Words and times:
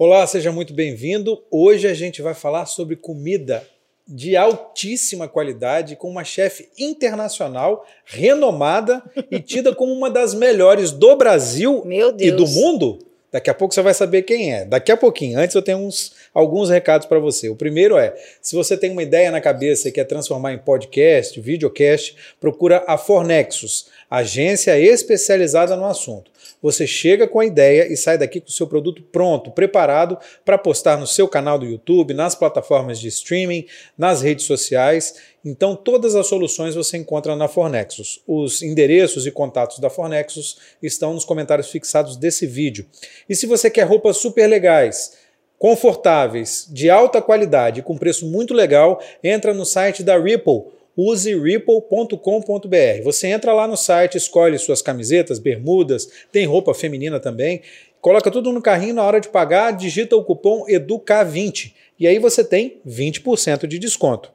Olá, 0.00 0.24
seja 0.28 0.52
muito 0.52 0.72
bem-vindo. 0.72 1.42
Hoje 1.50 1.88
a 1.88 1.92
gente 1.92 2.22
vai 2.22 2.32
falar 2.32 2.66
sobre 2.66 2.94
comida 2.94 3.66
de 4.06 4.36
altíssima 4.36 5.26
qualidade 5.26 5.96
com 5.96 6.08
uma 6.08 6.22
chefe 6.22 6.68
internacional, 6.78 7.84
renomada 8.04 9.02
e 9.28 9.40
tida 9.40 9.74
como 9.74 9.92
uma 9.92 10.08
das 10.08 10.34
melhores 10.34 10.92
do 10.92 11.16
Brasil 11.16 11.84
e 12.16 12.30
do 12.30 12.46
mundo. 12.46 13.00
Daqui 13.32 13.50
a 13.50 13.54
pouco 13.54 13.74
você 13.74 13.82
vai 13.82 13.92
saber 13.92 14.22
quem 14.22 14.54
é. 14.54 14.64
Daqui 14.64 14.92
a 14.92 14.96
pouquinho. 14.96 15.36
Antes 15.36 15.56
eu 15.56 15.62
tenho 15.62 15.78
uns, 15.78 16.12
alguns 16.32 16.70
recados 16.70 17.06
para 17.08 17.18
você. 17.18 17.48
O 17.48 17.56
primeiro 17.56 17.98
é: 17.98 18.14
se 18.40 18.54
você 18.54 18.76
tem 18.76 18.92
uma 18.92 19.02
ideia 19.02 19.32
na 19.32 19.40
cabeça 19.40 19.88
e 19.88 19.92
quer 19.92 20.04
transformar 20.04 20.54
em 20.54 20.58
podcast, 20.58 21.40
videocast, 21.40 22.14
procura 22.40 22.84
a 22.86 22.96
Fornexus, 22.96 23.88
agência 24.08 24.78
especializada 24.78 25.76
no 25.76 25.84
assunto. 25.84 26.30
Você 26.62 26.86
chega 26.86 27.26
com 27.26 27.40
a 27.40 27.46
ideia 27.46 27.92
e 27.92 27.96
sai 27.96 28.18
daqui 28.18 28.40
com 28.40 28.48
o 28.48 28.52
seu 28.52 28.66
produto 28.66 29.02
pronto, 29.02 29.50
preparado 29.50 30.18
para 30.44 30.58
postar 30.58 30.98
no 30.98 31.06
seu 31.06 31.28
canal 31.28 31.58
do 31.58 31.66
YouTube, 31.66 32.14
nas 32.14 32.34
plataformas 32.34 32.98
de 32.98 33.08
streaming, 33.08 33.66
nas 33.96 34.22
redes 34.22 34.46
sociais. 34.46 35.14
Então, 35.44 35.76
todas 35.76 36.14
as 36.14 36.26
soluções 36.26 36.74
você 36.74 36.96
encontra 36.96 37.34
na 37.36 37.48
Fornexus. 37.48 38.20
Os 38.26 38.62
endereços 38.62 39.26
e 39.26 39.30
contatos 39.30 39.78
da 39.78 39.88
Fornexus 39.88 40.58
estão 40.82 41.14
nos 41.14 41.24
comentários 41.24 41.70
fixados 41.70 42.16
desse 42.16 42.46
vídeo. 42.46 42.86
E 43.28 43.34
se 43.34 43.46
você 43.46 43.70
quer 43.70 43.84
roupas 43.84 44.16
super 44.16 44.46
legais, 44.46 45.12
confortáveis, 45.58 46.68
de 46.70 46.88
alta 46.88 47.20
qualidade 47.20 47.82
com 47.82 47.98
preço 47.98 48.26
muito 48.26 48.54
legal, 48.54 49.02
entra 49.22 49.52
no 49.52 49.64
site 49.64 50.02
da 50.02 50.18
Ripple 50.18 50.77
use 50.98 51.32
ripple.com.br. 51.32 53.02
Você 53.04 53.28
entra 53.28 53.52
lá 53.52 53.68
no 53.68 53.76
site, 53.76 54.16
escolhe 54.16 54.58
suas 54.58 54.82
camisetas, 54.82 55.38
bermudas, 55.38 56.08
tem 56.32 56.44
roupa 56.44 56.74
feminina 56.74 57.20
também, 57.20 57.62
coloca 58.00 58.30
tudo 58.30 58.52
no 58.52 58.60
carrinho 58.60 58.94
na 58.94 59.04
hora 59.04 59.20
de 59.20 59.28
pagar, 59.28 59.70
digita 59.70 60.16
o 60.16 60.24
cupom 60.24 60.66
EDUCA20 60.66 61.72
e 61.98 62.06
aí 62.06 62.18
você 62.18 62.42
tem 62.42 62.80
20% 62.86 63.66
de 63.66 63.78
desconto. 63.78 64.32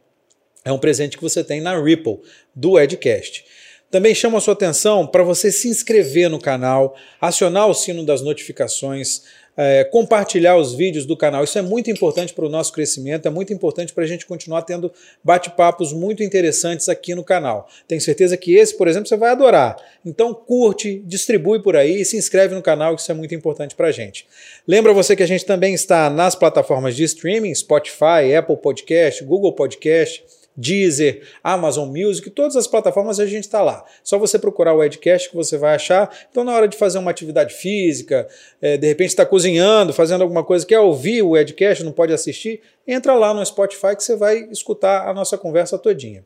É 0.64 0.72
um 0.72 0.80
presente 0.80 1.18
que 1.18 1.24
você 1.24 1.44
tem 1.44 1.60
na 1.60 1.82
Ripple 1.82 2.20
do 2.56 2.80
Edcast. 2.80 3.44
Também 3.92 4.16
chamo 4.16 4.38
a 4.38 4.42
sua 4.42 4.54
atenção 4.54 5.06
para 5.06 5.22
você 5.24 5.52
se 5.52 5.68
inscrever 5.68 6.30
no 6.30 6.40
canal, 6.40 6.96
acionar 7.22 7.68
o 7.68 7.76
sino 7.76 8.04
das 8.04 8.22
notificações, 8.22 9.24
é, 9.56 9.84
compartilhar 9.84 10.58
os 10.58 10.74
vídeos 10.74 11.06
do 11.06 11.16
canal. 11.16 11.44
Isso 11.44 11.58
é 11.58 11.62
muito 11.62 11.90
importante 11.92 12.34
para 12.34 12.46
o 12.46 12.50
nosso 12.50 12.74
crescimento, 12.74 13.28
é 13.28 13.32
muito 13.32 13.54
importante 13.54 13.94
para 13.94 14.04
a 14.04 14.08
gente 14.08 14.26
continuar 14.26 14.64
tendo 14.64 14.92
bate-papos 15.24 15.94
muito 15.94 16.24
interessantes 16.24 16.90
aqui 16.90 17.14
no 17.14 17.24
canal. 17.24 17.68
Tenho 17.88 18.02
certeza 18.02 18.36
que 18.36 18.56
esse, 18.56 18.78
por 18.78 18.88
exemplo, 18.88 19.08
você 19.08 19.18
vai 19.18 19.32
adorar. 19.32 19.78
Então 20.06 20.34
curte, 20.34 21.02
distribui 21.06 21.62
por 21.62 21.76
aí, 21.76 22.04
se 22.04 22.18
inscreve 22.18 22.56
no 22.56 22.62
canal, 22.62 22.96
isso 22.96 23.12
é 23.12 23.16
muito 23.16 23.34
importante 23.36 23.76
para 23.76 23.88
a 23.88 23.92
gente. 23.92 24.28
Lembra 24.68 24.94
você 24.94 25.16
que 25.16 25.24
a 25.24 25.28
gente 25.28 25.46
também 25.46 25.74
está 25.74 26.10
nas 26.10 26.36
plataformas 26.36 26.96
de 26.96 27.04
streaming, 27.04 27.54
Spotify, 27.54 28.34
Apple 28.38 28.58
Podcast, 28.58 29.24
Google 29.24 29.54
Podcast, 29.54 30.24
Deezer, 30.56 31.24
Amazon 31.44 31.90
Music, 31.90 32.30
todas 32.30 32.56
as 32.56 32.68
plataformas 32.68 33.20
a 33.20 33.26
gente 33.26 33.46
está 33.46 33.62
lá. 33.62 33.84
Só 34.04 34.18
você 34.18 34.38
procurar 34.38 34.74
o 34.74 34.84
Edcast 34.84 35.30
que 35.30 35.36
você 35.36 35.58
vai 35.58 35.76
achar. 35.76 36.10
Então, 36.30 36.44
na 36.44 36.54
hora 36.54 36.68
de 36.68 36.78
fazer 36.78 37.00
uma 37.00 37.12
atividade 37.12 37.54
física, 37.54 38.28
é, 38.62 38.78
de 38.78 38.88
repente 38.88 39.10
está 39.10 39.26
cozinhando, 39.26 39.94
fazendo 39.94 40.22
alguma 40.22 40.44
coisa, 40.44 40.66
quer 40.66 40.80
ouvir 40.80 41.24
o 41.24 41.36
Edcast, 41.36 41.84
não 41.84 41.92
pode 41.92 42.14
assistir, 42.14 42.62
entra 42.88 43.14
lá 43.16 43.34
no 43.34 43.46
Spotify 43.46 43.96
que 43.96 44.04
você 44.04 44.16
vai 44.16 44.48
escutar 44.52 45.08
a 45.08 45.14
nossa 45.14 45.38
conversa 45.38 45.78
todinha. 45.78 46.24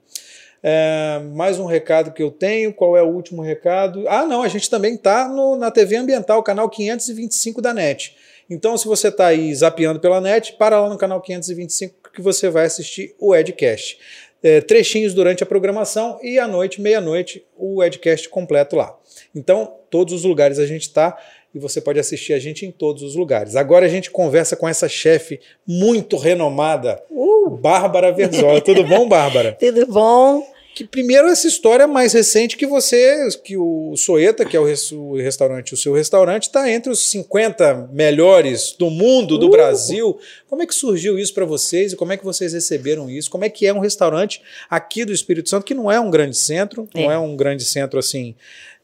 É, 0.61 1.21
mais 1.33 1.59
um 1.59 1.65
recado 1.65 2.11
que 2.11 2.21
eu 2.21 2.31
tenho. 2.31 2.73
Qual 2.73 2.97
é 2.97 3.03
o 3.03 3.07
último 3.07 3.41
recado? 3.41 4.07
Ah, 4.07 4.25
não, 4.25 4.41
a 4.41 4.47
gente 4.47 4.69
também 4.69 4.95
está 4.95 5.29
na 5.57 5.71
TV 5.71 5.95
Ambiental, 5.95 6.41
canal 6.43 6.69
525 6.69 7.61
da 7.61 7.73
NET. 7.73 8.15
Então, 8.49 8.77
se 8.77 8.87
você 8.87 9.09
está 9.09 9.27
aí 9.27 9.53
zapeando 9.53 9.99
pela 9.99 10.21
net, 10.21 10.53
para 10.53 10.79
lá 10.79 10.89
no 10.89 10.97
canal 10.97 11.21
525 11.21 12.11
que 12.13 12.21
você 12.21 12.49
vai 12.49 12.65
assistir 12.65 13.13
o 13.19 13.35
Edcast. 13.35 13.99
É, 14.43 14.61
trechinhos 14.61 15.13
durante 15.13 15.41
a 15.41 15.45
programação 15.45 16.19
e 16.21 16.37
à 16.37 16.47
noite, 16.47 16.79
meia-noite, 16.79 17.43
o 17.57 17.83
Edcast 17.83 18.29
completo 18.29 18.75
lá. 18.75 18.95
Então, 19.35 19.73
todos 19.89 20.13
os 20.13 20.23
lugares 20.23 20.59
a 20.59 20.65
gente 20.65 20.83
está 20.83 21.17
e 21.53 21.59
você 21.59 21.81
pode 21.81 21.99
assistir 21.99 22.33
a 22.33 22.39
gente 22.39 22.65
em 22.65 22.71
todos 22.71 23.01
os 23.01 23.15
lugares. 23.15 23.55
Agora 23.55 23.85
a 23.85 23.89
gente 23.89 24.11
conversa 24.11 24.55
com 24.55 24.67
essa 24.67 24.87
chefe 24.87 25.39
muito 25.65 26.17
renomada, 26.17 27.01
uh! 27.09 27.49
Bárbara 27.49 28.11
Verzola. 28.11 28.61
Tudo 28.61 28.83
bom, 28.83 29.07
Bárbara? 29.09 29.53
Tudo 29.59 29.87
bom 29.87 30.56
que 30.77 30.83
primeiro 30.83 31.27
essa 31.27 31.47
história 31.47 31.87
mais 31.87 32.13
recente 32.13 32.55
que 32.55 32.67
você, 32.67 33.27
que 33.43 33.57
o 33.57 33.95
Soeta, 33.97 34.45
que 34.45 34.55
é 34.55 34.59
o, 34.59 35.15
restaurante, 35.15 35.73
o 35.73 35.77
seu 35.77 35.91
restaurante, 35.91 36.43
está 36.43 36.69
entre 36.69 36.91
os 36.91 37.09
50 37.09 37.89
melhores 37.91 38.75
do 38.77 38.91
mundo, 38.91 39.39
do 39.39 39.47
uh. 39.47 39.49
Brasil. 39.49 40.19
Como 40.47 40.61
é 40.61 40.67
que 40.67 40.75
surgiu 40.75 41.17
isso 41.17 41.33
para 41.33 41.45
vocês 41.45 41.93
e 41.93 41.95
como 41.95 42.13
é 42.13 42.17
que 42.17 42.23
vocês 42.23 42.53
receberam 42.53 43.09
isso? 43.09 43.27
Como 43.31 43.43
é 43.43 43.49
que 43.49 43.65
é 43.65 43.73
um 43.73 43.79
restaurante 43.79 44.39
aqui 44.69 45.03
do 45.03 45.11
Espírito 45.11 45.49
Santo, 45.49 45.65
que 45.65 45.73
não 45.73 45.91
é 45.91 45.99
um 45.99 46.11
grande 46.11 46.37
centro, 46.37 46.87
é. 46.93 47.01
não 47.01 47.11
é 47.11 47.17
um 47.17 47.35
grande 47.35 47.65
centro 47.65 47.97
assim, 47.97 48.35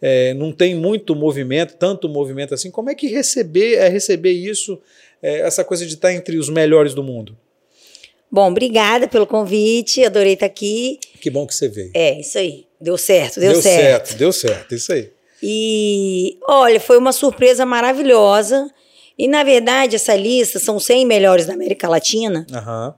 é, 0.01 0.33
não 0.33 0.51
tem 0.51 0.73
muito 0.73 1.15
movimento, 1.15 1.75
tanto 1.77 2.09
movimento 2.09 2.55
assim. 2.55 2.71
Como 2.71 2.89
é 2.89 2.95
que 2.95 3.05
receber, 3.05 3.75
é 3.75 3.87
receber 3.87 4.31
isso, 4.31 4.81
é, 5.21 5.41
essa 5.41 5.63
coisa 5.63 5.85
de 5.85 5.93
estar 5.93 6.11
entre 6.11 6.39
os 6.39 6.49
melhores 6.49 6.95
do 6.95 7.03
mundo? 7.03 7.37
Bom, 8.33 8.49
obrigada 8.49 9.07
pelo 9.07 9.27
convite, 9.27 10.03
adorei 10.03 10.33
estar 10.33 10.47
aqui. 10.47 10.97
Que 11.21 11.29
bom 11.29 11.45
que 11.45 11.53
você 11.53 11.69
veio. 11.69 11.91
É, 11.93 12.19
isso 12.19 12.39
aí. 12.39 12.65
Deu 12.81 12.97
certo, 12.97 13.39
deu, 13.39 13.53
deu 13.53 13.61
certo. 13.61 14.07
certo. 14.07 14.17
Deu 14.17 14.33
certo, 14.33 14.73
isso 14.73 14.91
aí. 14.91 15.11
E, 15.43 16.39
olha, 16.47 16.79
foi 16.79 16.97
uma 16.97 17.11
surpresa 17.11 17.63
maravilhosa. 17.63 18.67
E, 19.19 19.27
na 19.27 19.43
verdade, 19.43 19.97
essa 19.97 20.15
lista 20.15 20.57
são 20.57 20.79
100 20.79 21.05
melhores 21.05 21.45
da 21.45 21.53
América 21.53 21.87
Latina. 21.87 22.47
Aham. 22.51 22.95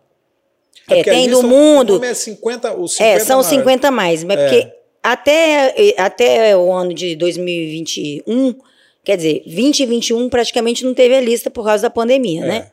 É, 0.89 1.01
é 1.01 1.03
tem 1.03 1.29
do 1.29 1.43
mundo. 1.43 2.01
É 2.01 2.13
50, 2.13 2.73
os 2.79 2.93
50 2.93 3.03
é, 3.03 3.19
são 3.19 3.43
50 3.43 3.91
mais. 3.91 4.23
Mas 4.23 4.39
é. 4.39 4.47
porque 4.47 4.73
até, 5.03 5.95
até 5.97 6.55
o 6.55 6.71
ano 6.71 6.93
de 6.93 7.13
2021, 7.17 8.55
quer 9.03 9.17
dizer, 9.17 9.43
2021 9.45 10.29
praticamente 10.29 10.85
não 10.85 10.93
teve 10.93 11.13
a 11.13 11.19
lista 11.19 11.51
por 11.51 11.65
causa 11.65 11.83
da 11.83 11.89
pandemia, 11.89 12.45
é. 12.45 12.47
né? 12.47 12.71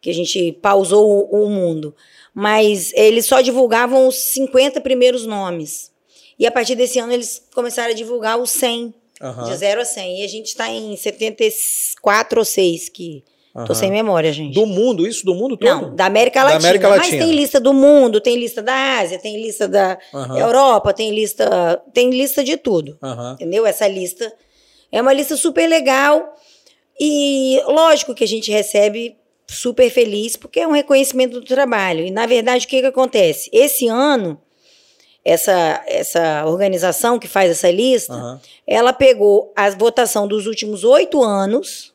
Que 0.00 0.10
a 0.10 0.14
gente 0.14 0.52
pausou 0.62 1.28
o, 1.30 1.44
o 1.44 1.50
mundo. 1.50 1.94
Mas 2.34 2.92
eles 2.94 3.26
só 3.26 3.40
divulgavam 3.40 4.06
os 4.06 4.16
50 4.16 4.80
primeiros 4.80 5.26
nomes. 5.26 5.90
E 6.38 6.46
a 6.46 6.50
partir 6.50 6.74
desse 6.74 6.98
ano 6.98 7.12
eles 7.12 7.46
começaram 7.54 7.90
a 7.90 7.94
divulgar 7.94 8.38
os 8.38 8.50
100, 8.50 8.94
uhum. 9.20 9.44
de 9.44 9.56
0 9.56 9.80
a 9.80 9.84
100. 9.84 10.20
E 10.20 10.24
a 10.24 10.28
gente 10.28 10.46
está 10.46 10.68
em 10.70 10.96
74 10.96 12.38
ou 12.38 12.44
6, 12.44 12.88
que 12.88 13.24
Uhum. 13.54 13.64
Tô 13.64 13.74
sem 13.74 13.90
memória, 13.90 14.32
gente. 14.32 14.54
Do 14.54 14.64
mundo, 14.64 15.06
isso 15.06 15.24
do 15.24 15.34
mundo 15.34 15.56
todo? 15.56 15.68
Não, 15.68 15.96
da 15.96 16.06
América 16.06 16.42
Latina. 16.42 16.60
Da 16.60 16.68
América 16.68 16.88
Latina. 16.88 17.16
Mas 17.16 17.26
tem 17.26 17.34
lista 17.34 17.58
do 17.58 17.74
mundo, 17.74 18.20
tem 18.20 18.36
lista 18.36 18.62
da 18.62 19.00
Ásia, 19.00 19.18
tem 19.18 19.42
lista 19.42 19.66
da 19.66 19.98
uhum. 20.14 20.38
Europa, 20.38 20.92
tem 20.92 21.10
lista, 21.10 21.82
tem 21.92 22.10
lista 22.10 22.44
de 22.44 22.56
tudo. 22.56 22.96
Uhum. 23.02 23.32
Entendeu? 23.32 23.66
Essa 23.66 23.88
lista 23.88 24.32
é 24.92 25.02
uma 25.02 25.12
lista 25.12 25.36
super 25.36 25.68
legal. 25.68 26.32
E 26.98 27.60
lógico 27.66 28.14
que 28.14 28.22
a 28.22 28.28
gente 28.28 28.52
recebe 28.52 29.16
super 29.50 29.90
feliz, 29.90 30.36
porque 30.36 30.60
é 30.60 30.66
um 30.66 30.72
reconhecimento 30.72 31.40
do 31.40 31.44
trabalho. 31.44 32.06
E, 32.06 32.10
na 32.10 32.26
verdade, 32.26 32.66
o 32.66 32.68
que, 32.68 32.80
que 32.80 32.86
acontece? 32.86 33.50
Esse 33.52 33.88
ano, 33.88 34.40
essa, 35.24 35.82
essa 35.86 36.44
organização 36.46 37.18
que 37.18 37.26
faz 37.26 37.50
essa 37.50 37.70
lista, 37.70 38.14
uhum. 38.14 38.38
ela 38.66 38.92
pegou 38.92 39.52
a 39.56 39.68
votação 39.70 40.28
dos 40.28 40.46
últimos 40.46 40.84
oito 40.84 41.22
anos 41.22 41.92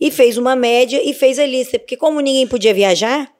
e 0.00 0.10
fez 0.10 0.36
uma 0.36 0.56
média 0.56 1.00
e 1.02 1.14
fez 1.14 1.38
a 1.38 1.46
lista. 1.46 1.78
Porque 1.78 1.96
como 1.96 2.20
ninguém 2.20 2.46
podia 2.46 2.74
viajar, 2.74 3.32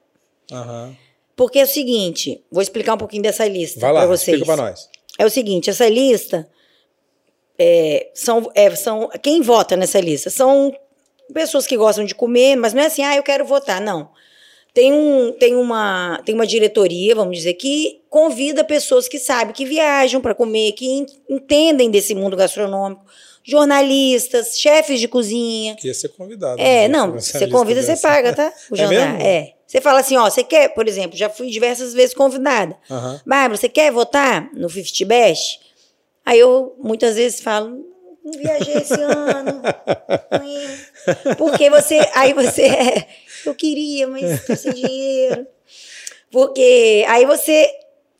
uhum. 0.50 0.94
porque 1.34 1.58
é 1.58 1.64
o 1.64 1.66
seguinte, 1.66 2.42
vou 2.50 2.62
explicar 2.62 2.94
um 2.94 2.98
pouquinho 2.98 3.22
dessa 3.22 3.46
lista 3.46 3.80
para 3.80 4.06
vocês. 4.06 4.38
Explica 4.38 4.56
para 4.56 4.70
nós. 4.70 4.88
É 5.18 5.26
o 5.26 5.30
seguinte, 5.30 5.68
essa 5.68 5.88
lista 5.88 6.48
é, 7.58 8.10
são, 8.14 8.50
é, 8.54 8.74
são 8.74 9.10
quem 9.22 9.42
vota 9.42 9.76
nessa 9.76 10.00
lista 10.00 10.30
são 10.30 10.72
pessoas 11.32 11.66
que 11.66 11.76
gostam 11.76 12.04
de 12.04 12.14
comer, 12.14 12.56
mas 12.56 12.72
não 12.74 12.82
é 12.82 12.86
assim, 12.86 13.02
ah, 13.02 13.16
eu 13.16 13.22
quero 13.22 13.44
votar, 13.44 13.80
não. 13.80 14.10
Tem, 14.72 14.92
um, 14.92 15.32
tem, 15.32 15.56
uma, 15.56 16.20
tem 16.24 16.34
uma 16.34 16.46
diretoria, 16.46 17.14
vamos 17.14 17.38
dizer, 17.38 17.54
que 17.54 18.02
convida 18.08 18.62
pessoas 18.62 19.08
que 19.08 19.18
sabem, 19.18 19.52
que 19.52 19.64
viajam 19.64 20.20
para 20.20 20.34
comer, 20.34 20.72
que 20.72 21.06
entendem 21.28 21.90
desse 21.90 22.14
mundo 22.14 22.36
gastronômico, 22.36 23.04
jornalistas, 23.42 24.58
chefes 24.58 25.00
de 25.00 25.08
cozinha. 25.08 25.74
Que 25.74 25.88
ia 25.88 25.94
ser 25.94 26.10
convidado. 26.10 26.60
É, 26.60 26.86
né? 26.86 26.88
não, 26.88 27.12
você 27.12 27.48
convida, 27.48 27.82
você 27.82 27.96
paga, 27.96 28.32
tá? 28.32 28.52
O 28.70 28.74
é 28.74 28.78
jantar. 28.78 29.12
Mesmo? 29.14 29.22
É. 29.26 29.54
Você 29.66 29.80
fala 29.80 30.00
assim, 30.00 30.16
ó, 30.16 30.28
você 30.28 30.42
quer, 30.42 30.68
por 30.74 30.86
exemplo, 30.86 31.16
já 31.16 31.28
fui 31.28 31.48
diversas 31.48 31.92
vezes 31.92 32.14
convidada. 32.14 32.76
Uhum. 32.88 33.20
Bárbara, 33.26 33.56
você 33.56 33.68
quer 33.68 33.90
votar 33.92 34.50
no 34.52 34.68
50 34.68 35.04
Best? 35.06 35.60
Aí 36.24 36.38
eu 36.38 36.76
muitas 36.78 37.16
vezes 37.16 37.40
falo, 37.40 37.84
não 38.24 38.32
viajei 38.32 38.74
esse 38.74 39.00
ano. 39.00 39.62
Porque 41.36 41.70
você. 41.70 42.00
Aí 42.14 42.32
você. 42.32 42.62
É, 42.62 43.06
eu 43.46 43.54
queria, 43.54 44.06
mas 44.06 44.44
tô 44.44 44.54
sem 44.56 44.72
dinheiro. 44.72 45.46
Porque 46.30 47.04
aí 47.08 47.24
você. 47.26 47.68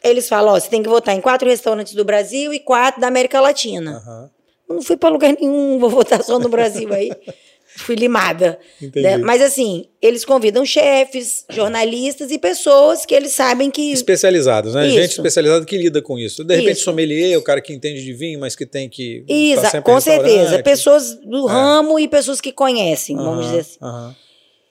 Eles 0.03 0.29
falam: 0.29 0.55
ó, 0.55 0.61
você 0.61 0.69
tem 0.69 0.83
que 0.83 0.89
votar 0.89 1.15
em 1.15 1.21
quatro 1.21 1.49
restaurantes 1.49 1.95
do 1.95 2.05
Brasil 2.05 2.53
e 2.53 2.61
quatro 2.61 3.01
da 3.01 3.09
América 3.09 3.41
Latina. 3.41 4.03
Uhum. 4.07 4.31
Eu 4.69 4.75
não 4.77 4.83
fui 4.83 4.97
para 4.97 5.11
lugar 5.11 5.35
nenhum, 5.39 5.79
vou 5.79 5.91
votar 5.91 6.23
só 6.23 6.39
no 6.39 6.49
Brasil 6.49 6.93
aí. 6.93 7.11
Fui 7.77 7.95
limada. 7.95 8.59
Né? 8.95 9.17
Mas 9.19 9.41
assim, 9.41 9.87
eles 10.01 10.25
convidam 10.25 10.65
chefes, 10.65 11.45
jornalistas 11.51 12.31
e 12.31 12.39
pessoas 12.39 13.05
que 13.05 13.15
eles 13.15 13.33
sabem 13.33 13.71
que. 13.71 13.93
Especializados, 13.93 14.75
né? 14.75 14.87
Isso. 14.87 14.97
Gente 14.97 15.11
especializada 15.11 15.65
que 15.65 15.77
lida 15.77 16.03
com 16.03 16.19
isso. 16.19 16.45
De 16.45 16.55
repente, 16.55 16.77
isso. 16.77 16.85
sommelier, 16.85 17.39
o 17.39 17.43
cara 17.43 17.61
que 17.61 17.73
entende 17.73 18.03
de 18.03 18.13
vinho, 18.13 18.41
mas 18.41 18.55
que 18.57 18.67
tem 18.67 18.89
que. 18.89 19.25
Isso, 19.29 19.83
com 19.83 20.01
certeza. 20.01 20.63
Pessoas 20.63 21.15
do 21.15 21.49
é. 21.49 21.53
ramo 21.53 21.99
e 21.99 22.09
pessoas 22.09 22.41
que 22.41 22.53
conhecem, 22.53 23.17
vamos 23.17 23.47
dizer 23.47 23.61
assim. 23.61 23.79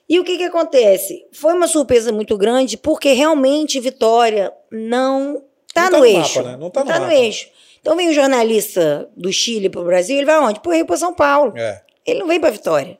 E 0.09 0.19
o 0.19 0.23
que, 0.23 0.37
que 0.37 0.43
acontece? 0.43 1.23
Foi 1.31 1.53
uma 1.53 1.67
surpresa 1.67 2.11
muito 2.11 2.35
grande, 2.35 2.75
porque 2.75 3.13
realmente 3.13 3.79
Vitória 3.79 4.51
não 4.71 5.43
está 5.67 5.85
no, 5.85 5.91
tá 5.91 5.97
no, 5.99 6.05
eixo. 6.05 6.39
Mapa, 6.39 6.51
né? 6.51 6.57
Não 6.57 6.67
está 6.67 6.83
no, 6.83 6.87
tá 6.87 6.99
no 6.99 7.11
eixo. 7.11 7.47
Então 7.79 7.95
vem 7.95 8.09
um 8.09 8.13
jornalista 8.13 9.07
do 9.15 9.31
Chile 9.31 9.69
para 9.69 9.81
o 9.81 9.85
Brasil, 9.85 10.17
ele 10.17 10.25
vai 10.25 10.39
onde? 10.39 10.59
Para 10.59 10.75
Rio 10.75 10.85
para 10.85 10.97
São 10.97 11.13
Paulo. 11.13 11.53
É. 11.55 11.81
Ele 12.09 12.19
não 12.19 12.27
vem 12.27 12.39
para 12.39 12.49
Vitória. 12.49 12.97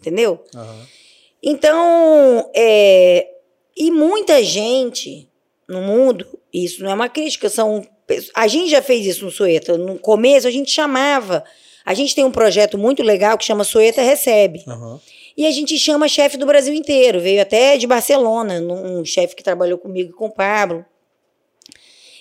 Entendeu? 0.00 0.42
Uhum. 0.54 0.86
Então, 1.42 2.50
é, 2.54 3.28
e 3.76 3.90
muita 3.90 4.42
gente 4.42 5.28
no 5.68 5.80
mundo, 5.80 6.26
isso 6.52 6.82
não 6.82 6.90
é 6.90 6.94
uma 6.94 7.08
crítica, 7.08 7.48
são. 7.48 7.86
A 8.34 8.46
gente 8.46 8.70
já 8.70 8.82
fez 8.82 9.06
isso 9.06 9.24
no 9.24 9.30
Sueta. 9.30 9.78
No 9.78 9.98
começo, 9.98 10.46
a 10.46 10.50
gente 10.50 10.70
chamava. 10.70 11.44
A 11.84 11.94
gente 11.94 12.14
tem 12.14 12.24
um 12.24 12.30
projeto 12.30 12.76
muito 12.76 13.02
legal 13.02 13.36
que 13.38 13.44
chama 13.44 13.64
Sueta 13.64 14.02
Recebe. 14.02 14.62
Uhum. 14.66 15.00
E 15.36 15.46
a 15.46 15.50
gente 15.50 15.78
chama 15.78 16.08
chefe 16.08 16.36
do 16.36 16.46
Brasil 16.46 16.74
inteiro. 16.74 17.20
Veio 17.20 17.40
até 17.40 17.76
de 17.76 17.86
Barcelona, 17.86 18.60
um 18.60 19.04
chefe 19.04 19.34
que 19.34 19.42
trabalhou 19.42 19.78
comigo 19.78 20.10
e 20.10 20.12
com 20.12 20.26
o 20.26 20.30
Pablo. 20.30 20.84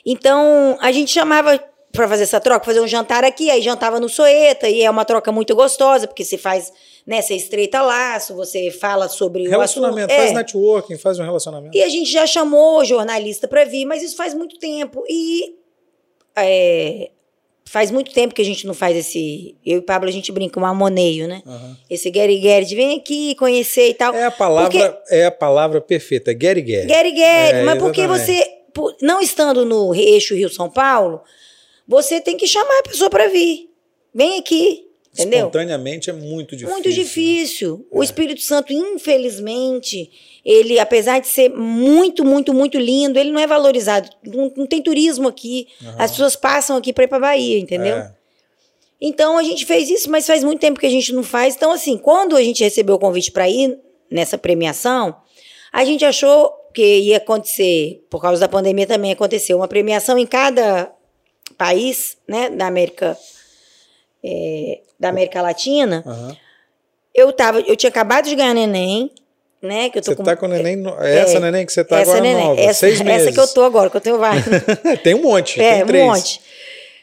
Então, 0.05 0.77
a 0.81 0.91
gente 0.91 1.11
chamava 1.11 1.61
para 1.91 2.07
fazer 2.07 2.23
essa 2.23 2.39
troca, 2.39 2.65
fazer 2.65 2.79
um 2.79 2.87
jantar 2.87 3.23
aqui, 3.23 3.49
aí 3.49 3.61
jantava 3.61 3.99
no 3.99 4.07
Soeta, 4.07 4.69
e 4.69 4.81
é 4.81 4.89
uma 4.89 5.03
troca 5.03 5.31
muito 5.31 5.55
gostosa, 5.55 6.07
porque 6.07 6.23
se 6.23 6.37
faz, 6.37 6.71
né, 7.05 7.21
você 7.21 7.35
estreita 7.35 7.81
laço, 7.81 8.33
você 8.35 8.71
fala 8.71 9.09
sobre 9.09 9.47
relacionamento, 9.47 9.99
o 9.99 10.05
assunto. 10.05 10.17
faz 10.17 10.31
é. 10.31 10.33
networking, 10.33 10.97
faz 10.97 11.19
um 11.19 11.23
relacionamento. 11.23 11.77
E 11.77 11.83
a 11.83 11.89
gente 11.89 12.11
já 12.11 12.25
chamou 12.25 12.83
jornalista 12.85 13.47
para 13.47 13.65
vir, 13.65 13.85
mas 13.85 14.01
isso 14.01 14.15
faz 14.15 14.33
muito 14.33 14.57
tempo. 14.57 15.03
E 15.09 15.55
é, 16.35 17.11
faz 17.65 17.91
muito 17.91 18.11
tempo 18.11 18.33
que 18.33 18.41
a 18.41 18.45
gente 18.45 18.65
não 18.65 18.73
faz 18.73 18.95
esse. 18.97 19.55
Eu 19.65 19.79
e 19.79 19.81
Pablo, 19.81 20.09
a 20.09 20.11
gente 20.11 20.31
brinca, 20.31 20.59
um 20.59 20.65
amoneio, 20.65 21.27
né? 21.27 21.41
Uhum. 21.45 21.75
Esse 21.89 22.09
Gary 22.09 22.39
Gary 22.39 22.65
de 22.65 22.75
vem 22.75 22.97
aqui 22.97 23.35
conhecer 23.35 23.89
e 23.89 23.93
tal. 23.93 24.13
É 24.13 24.25
a 24.25 24.31
palavra, 24.31 24.91
porque... 24.91 25.13
é 25.15 25.25
a 25.25 25.31
palavra 25.31 25.81
perfeita, 25.81 26.33
Gary 26.33 26.61
Gary. 26.61 26.87
Gary 26.87 27.11
Gary, 27.11 27.57
é, 27.57 27.63
mas 27.63 27.79
porque 27.79 28.07
você, 28.07 28.45
não 29.01 29.21
estando 29.21 29.65
no 29.65 29.93
eixo 29.93 30.35
Rio-São 30.35 30.69
Paulo, 30.69 31.21
você 31.87 32.21
tem 32.21 32.37
que 32.37 32.47
chamar 32.47 32.79
a 32.79 32.83
pessoa 32.83 33.09
para 33.09 33.27
vir. 33.27 33.69
Vem 34.13 34.39
aqui. 34.39 34.87
Entendeu? 35.13 35.39
Espontaneamente 35.39 36.09
é 36.09 36.13
muito 36.13 36.55
difícil. 36.55 36.73
Muito 36.73 36.91
difícil. 36.91 37.85
É. 37.91 37.97
O 37.97 38.01
Espírito 38.01 38.41
Santo, 38.41 38.71
infelizmente, 38.71 40.09
ele, 40.43 40.79
apesar 40.79 41.19
de 41.19 41.27
ser 41.27 41.49
muito, 41.49 42.23
muito, 42.23 42.53
muito 42.53 42.79
lindo, 42.79 43.19
ele 43.19 43.31
não 43.31 43.39
é 43.39 43.45
valorizado. 43.45 44.09
Não, 44.25 44.51
não 44.55 44.65
tem 44.65 44.81
turismo 44.81 45.27
aqui. 45.27 45.67
Uhum. 45.81 45.95
As 45.97 46.11
pessoas 46.11 46.37
passam 46.37 46.77
aqui 46.77 46.93
para 46.93 47.03
ir 47.03 47.07
para 47.07 47.19
Bahia, 47.19 47.59
entendeu? 47.59 47.97
É. 47.97 48.15
Então 49.01 49.37
a 49.37 49.43
gente 49.43 49.65
fez 49.65 49.89
isso, 49.89 50.09
mas 50.09 50.27
faz 50.27 50.43
muito 50.43 50.59
tempo 50.59 50.79
que 50.79 50.85
a 50.85 50.89
gente 50.89 51.11
não 51.11 51.23
faz. 51.23 51.55
Então, 51.55 51.71
assim, 51.71 51.97
quando 51.97 52.35
a 52.35 52.43
gente 52.43 52.63
recebeu 52.63 52.95
o 52.95 52.99
convite 52.99 53.31
para 53.31 53.49
ir 53.49 53.77
nessa 54.09 54.37
premiação, 54.37 55.15
a 55.73 55.83
gente 55.83 56.05
achou 56.05 56.53
que 56.73 56.99
ia 56.99 57.17
acontecer, 57.17 58.05
por 58.09 58.21
causa 58.21 58.39
da 58.39 58.47
pandemia 58.47 58.87
também 58.87 59.11
aconteceu, 59.11 59.57
uma 59.57 59.67
premiação 59.67 60.17
em 60.17 60.25
cada 60.25 60.89
país, 61.61 62.17
né, 62.27 62.49
da 62.49 62.65
América, 62.65 63.15
é, 64.25 64.79
da 64.99 65.09
América 65.09 65.43
Latina, 65.43 66.03
uhum. 66.03 66.35
eu 67.13 67.31
tava, 67.31 67.59
eu 67.59 67.75
tinha 67.75 67.91
acabado 67.91 68.25
de 68.25 68.33
ganhar 68.33 68.55
neném, 68.55 69.11
né, 69.61 69.91
que 69.91 69.99
eu 69.99 70.01
tô 70.01 70.09
você 70.09 70.15
com, 70.15 70.23
tá 70.23 70.35
com 70.35 70.47
neném, 70.47 70.83
é, 71.01 71.19
essa 71.19 71.39
neném 71.39 71.63
que 71.63 71.71
você 71.71 71.83
tá 71.83 71.99
agora 71.99 72.19
neném, 72.19 72.47
nova, 72.47 72.59
essa, 72.59 72.79
seis 72.79 72.99
meses. 73.01 73.27
Essa 73.27 73.35
que 73.35 73.39
eu 73.39 73.53
tô 73.53 73.63
agora, 73.63 73.91
que 73.91 73.97
eu 73.97 74.01
tenho 74.01 74.17
vários. 74.17 74.43
tem 75.03 75.13
um 75.13 75.21
monte, 75.21 75.61
é, 75.61 75.77
tem 75.77 75.85
três. 75.85 76.03
um 76.03 76.07
monte. 76.07 76.41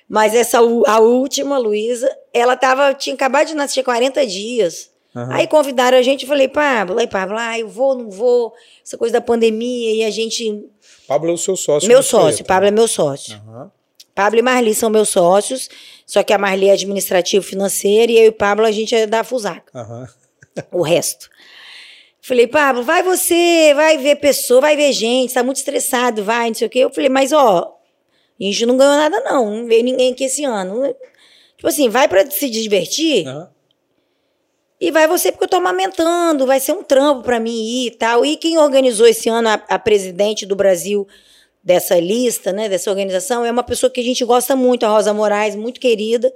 Mas 0.08 0.34
essa, 0.34 0.58
a 0.58 0.98
última, 0.98 1.56
Luísa, 1.56 2.10
ela 2.34 2.56
tava, 2.56 2.94
tinha 2.94 3.14
acabado 3.14 3.46
de 3.46 3.54
nascer, 3.54 3.74
tinha 3.74 3.84
40 3.84 4.26
dias. 4.26 4.90
Uhum. 5.14 5.28
Aí 5.30 5.46
convidaram 5.46 5.98
a 5.98 6.02
gente, 6.02 6.22
eu 6.22 6.28
falei, 6.28 6.48
Pablo, 6.48 6.98
aí 6.98 7.06
Pablo, 7.06 7.36
ah, 7.38 7.56
eu 7.56 7.68
vou, 7.68 7.94
não 7.94 8.10
vou, 8.10 8.52
essa 8.84 8.98
coisa 8.98 9.12
da 9.12 9.20
pandemia, 9.20 9.94
e 9.94 10.04
a 10.04 10.10
gente... 10.10 10.64
Pablo 11.06 11.30
é 11.30 11.32
o 11.32 11.38
seu 11.38 11.54
sócio. 11.54 11.88
Meu 11.88 12.02
sócio, 12.02 12.44
Pablo 12.44 12.66
é 12.66 12.72
meu 12.72 12.88
sócio. 12.88 13.40
Uhum. 13.46 13.70
Pablo 14.18 14.40
e 14.40 14.42
Marli 14.42 14.74
são 14.74 14.90
meus 14.90 15.10
sócios, 15.10 15.70
só 16.04 16.24
que 16.24 16.32
a 16.32 16.38
Marli 16.38 16.66
é 16.66 16.72
administrativo 16.72 17.44
financeiro 17.44 18.10
e 18.10 18.18
eu 18.18 18.24
e 18.24 18.28
o 18.30 18.32
Pablo 18.32 18.66
a 18.66 18.72
gente 18.72 18.92
é 18.92 19.06
da 19.06 19.22
Fusaca. 19.22 19.70
Uhum. 19.72 20.06
o 20.80 20.82
resto. 20.82 21.30
Falei, 22.20 22.48
Pablo, 22.48 22.82
vai 22.82 23.00
você, 23.00 23.72
vai 23.76 23.96
ver 23.96 24.16
pessoa, 24.16 24.60
vai 24.60 24.76
ver 24.76 24.92
gente, 24.92 25.34
tá 25.34 25.44
muito 25.44 25.58
estressado, 25.58 26.24
vai, 26.24 26.48
não 26.48 26.54
sei 26.54 26.66
o 26.66 26.70
quê. 26.70 26.80
Eu 26.80 26.90
falei, 26.90 27.08
mas 27.08 27.32
ó, 27.32 27.78
a 28.40 28.42
gente 28.42 28.66
não 28.66 28.76
ganhou 28.76 28.96
nada 28.96 29.20
não, 29.20 29.58
não 29.58 29.66
veio 29.68 29.84
ninguém 29.84 30.12
aqui 30.12 30.24
esse 30.24 30.42
ano. 30.42 30.92
Tipo 31.54 31.68
assim, 31.68 31.88
vai 31.88 32.08
para 32.08 32.28
se 32.28 32.50
divertir 32.50 33.24
uhum. 33.24 33.46
e 34.80 34.90
vai 34.90 35.06
você 35.06 35.30
porque 35.30 35.44
eu 35.44 35.48
tô 35.48 35.58
amamentando, 35.58 36.44
vai 36.44 36.58
ser 36.58 36.72
um 36.72 36.82
trampo 36.82 37.22
para 37.22 37.38
mim 37.38 37.54
ir 37.54 37.86
e 37.86 37.90
tal. 37.92 38.26
E 38.26 38.36
quem 38.36 38.58
organizou 38.58 39.06
esse 39.06 39.28
ano 39.28 39.48
a, 39.48 39.54
a 39.68 39.78
presidente 39.78 40.44
do 40.44 40.56
Brasil 40.56 41.06
dessa 41.68 42.00
lista, 42.00 42.50
né, 42.50 42.66
dessa 42.66 42.88
organização, 42.88 43.44
é 43.44 43.50
uma 43.50 43.62
pessoa 43.62 43.90
que 43.90 44.00
a 44.00 44.02
gente 44.02 44.24
gosta 44.24 44.56
muito, 44.56 44.86
a 44.86 44.88
Rosa 44.88 45.12
Moraes, 45.12 45.54
muito 45.54 45.78
querida. 45.78 46.32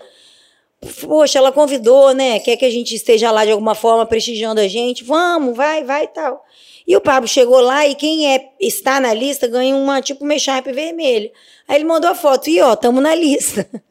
Poxa, 1.01 1.39
ela 1.39 1.51
convidou, 1.51 2.13
né? 2.13 2.39
Quer 2.39 2.59
que 2.59 2.67
a 2.67 2.71
gente 2.71 2.95
esteja 2.95 3.31
lá 3.31 3.43
de 3.43 3.51
alguma 3.51 3.75
forma 3.75 4.05
prestigiando 4.05 4.61
a 4.61 4.69
gente? 4.69 5.03
Vamos, 5.03 5.57
vai, 5.57 5.85
vai 5.85 6.05
e 6.05 6.09
tal. 6.09 6.45
E 6.87 6.95
o 6.95 7.01
Pablo 7.01 7.27
chegou 7.27 7.61
lá 7.61 7.89
e 7.89 7.95
quem 7.95 8.35
é, 8.35 8.51
está 8.61 9.01
na 9.01 9.15
lista 9.15 9.49
ganha 9.49 9.75
uma 9.75 10.03
tipo 10.03 10.23
mecharpe 10.23 10.71
vermelho. 10.71 11.31
Aí 11.67 11.77
ele 11.77 11.85
mandou 11.85 12.11
a 12.11 12.15
foto 12.15 12.51
e 12.51 12.61
ó, 12.61 12.75
estamos 12.75 13.03
na 13.03 13.15
lista. 13.15 13.67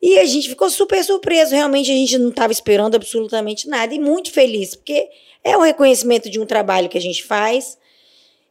E 0.00 0.16
a 0.16 0.24
gente 0.24 0.48
ficou 0.48 0.70
super 0.70 1.02
surpreso. 1.02 1.56
Realmente 1.56 1.90
a 1.90 1.94
gente 1.94 2.16
não 2.18 2.28
estava 2.28 2.52
esperando 2.52 2.94
absolutamente 2.94 3.66
nada 3.68 3.92
e 3.92 3.98
muito 3.98 4.30
feliz, 4.30 4.76
porque 4.76 5.08
é 5.42 5.56
o 5.56 5.60
reconhecimento 5.60 6.30
de 6.30 6.38
um 6.38 6.46
trabalho 6.46 6.88
que 6.88 6.96
a 6.96 7.00
gente 7.00 7.24
faz 7.24 7.76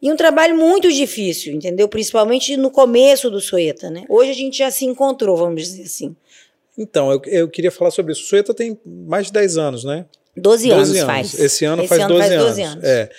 e 0.02 0.12
um 0.12 0.16
trabalho 0.16 0.56
muito 0.56 0.92
difícil, 0.92 1.54
entendeu? 1.54 1.88
Principalmente 1.88 2.56
no 2.56 2.70
começo 2.70 3.30
do 3.30 3.42
Soeta, 3.42 3.90
né? 3.90 4.06
Hoje 4.08 4.32
a 4.32 4.36
gente 4.36 4.58
já 4.58 4.70
se 4.70 4.86
encontrou, 4.86 5.36
vamos 5.36 5.64
dizer 5.64 5.84
assim. 5.84 6.16
Então, 6.78 7.12
eu, 7.12 7.22
eu 7.26 7.50
queria 7.50 7.72
falar 7.72 7.90
sobre 7.90 8.12
isso. 8.12 8.24
O 8.24 8.26
Soeta 8.28 8.54
tem 8.54 8.80
mais 8.86 9.28
de 9.28 9.34
10 9.34 9.58
anos, 9.58 9.84
né? 9.84 10.06
12, 10.36 10.68
12 10.68 10.72
anos, 10.72 10.90
anos 10.90 11.02
faz. 11.04 11.40
Esse 11.40 11.66
ano 11.66 11.82
Esse 11.82 11.90
faz, 11.90 12.02
ano 12.02 12.14
12, 12.14 12.28
faz 12.28 12.42
12 12.42 12.62
anos. 12.62 12.74
anos. 12.76 12.88
É. 12.88 13.10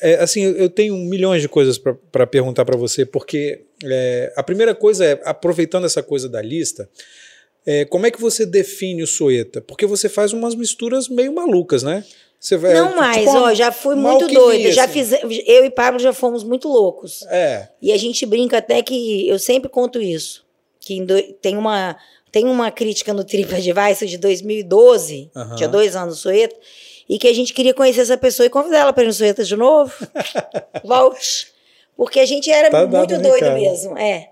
É, 0.00 0.14
assim, 0.16 0.42
eu 0.42 0.68
tenho 0.68 0.94
milhões 0.96 1.42
de 1.42 1.48
coisas 1.48 1.78
para 1.78 2.26
perguntar 2.26 2.64
para 2.64 2.76
você, 2.76 3.04
porque 3.04 3.62
é, 3.82 4.32
a 4.36 4.42
primeira 4.42 4.74
coisa 4.74 5.04
é, 5.04 5.20
aproveitando 5.24 5.86
essa 5.86 6.02
coisa 6.02 6.28
da 6.28 6.40
lista, 6.40 6.88
é, 7.66 7.84
como 7.84 8.06
é 8.06 8.10
que 8.10 8.20
você 8.20 8.46
define 8.46 9.02
o 9.02 9.06
Soeta? 9.06 9.60
Porque 9.60 9.86
você 9.86 10.08
faz 10.08 10.32
umas 10.32 10.54
misturas 10.54 11.08
meio 11.08 11.34
malucas, 11.34 11.82
né? 11.82 12.04
Você 12.40 12.56
vai, 12.56 12.72
não 12.72 12.88
tipo, 12.88 13.00
mais, 13.00 13.26
ó, 13.26 13.52
já 13.52 13.72
fui 13.72 13.96
muito 13.96 14.28
doida. 14.28 14.70
Já 14.70 14.84
assim. 14.84 15.04
fiz, 15.04 15.12
eu 15.46 15.64
e 15.64 15.70
Pablo 15.70 15.98
já 15.98 16.12
fomos 16.12 16.44
muito 16.44 16.68
loucos. 16.68 17.24
É. 17.28 17.68
E 17.82 17.92
a 17.92 17.96
gente 17.96 18.24
brinca 18.24 18.58
até 18.58 18.80
que 18.80 19.26
eu 19.28 19.38
sempre 19.38 19.68
conto 19.68 20.00
isso, 20.00 20.46
que 20.78 21.04
tem 21.42 21.56
uma 21.56 21.96
tem 22.30 22.44
uma 22.44 22.70
crítica 22.70 23.12
no 23.12 23.24
TripAdvisor 23.24 24.06
de 24.06 24.18
2012, 24.18 25.30
uhum. 25.34 25.56
tinha 25.56 25.68
dois 25.68 25.96
anos 25.96 26.16
no 26.16 26.20
Sueta, 26.20 26.54
e 27.08 27.18
que 27.18 27.26
a 27.26 27.34
gente 27.34 27.54
queria 27.54 27.72
conhecer 27.72 28.02
essa 28.02 28.18
pessoa 28.18 28.46
e 28.46 28.50
convidar 28.50 28.80
ela 28.80 28.92
para 28.92 29.02
ir 29.02 29.06
no 29.06 29.12
Sueta 29.12 29.42
de 29.42 29.56
novo. 29.56 29.92
Volte. 30.84 31.48
Porque 31.96 32.20
a 32.20 32.26
gente 32.26 32.50
era 32.50 32.70
tá 32.70 32.86
muito 32.86 33.18
doido 33.18 33.50
mesmo, 33.52 33.98
é. 33.98 34.30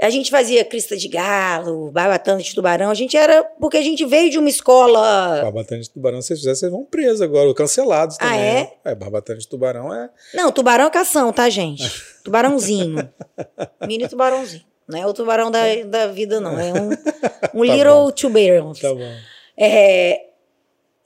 A 0.00 0.10
gente 0.10 0.30
fazia 0.30 0.64
crista 0.64 0.96
de 0.96 1.06
galo, 1.08 1.90
barbatana 1.90 2.42
de 2.42 2.54
tubarão. 2.54 2.90
A 2.90 2.94
gente 2.94 3.16
era. 3.16 3.44
Porque 3.60 3.76
a 3.76 3.82
gente 3.82 4.04
veio 4.04 4.30
de 4.30 4.38
uma 4.38 4.48
escola. 4.48 5.40
Barbatana 5.42 5.80
de 5.80 5.90
tubarão, 5.90 6.20
se 6.20 6.28
vocês 6.28 6.40
fizerem, 6.40 6.56
vocês 6.56 6.72
vão 6.72 6.84
presos 6.84 7.22
agora, 7.22 7.54
cancelados 7.54 8.16
ah, 8.18 8.24
também. 8.24 8.40
Ah, 8.40 8.44
é? 8.44 8.54
Né? 8.54 8.70
É, 8.84 8.94
barbatana 8.94 9.38
de 9.38 9.48
tubarão 9.48 9.94
é. 9.94 10.10
Não, 10.34 10.50
tubarão 10.50 10.86
é 10.86 10.90
cação, 10.90 11.32
tá, 11.32 11.48
gente? 11.48 11.84
Tubarãozinho. 12.24 13.08
Mini 13.86 14.08
tubarãozinho. 14.08 14.64
Não 14.86 14.98
é 14.98 15.06
o 15.06 15.14
tubarão 15.14 15.50
da, 15.50 15.60
da 15.86 16.06
vida, 16.08 16.40
não. 16.40 16.58
É 16.58 16.72
um, 16.72 16.90
um 17.62 17.66
tá 17.66 17.74
little 17.74 18.12
tubarão. 18.12 18.72
Tá 18.72 18.92
bom. 18.92 19.14
É, 19.56 20.26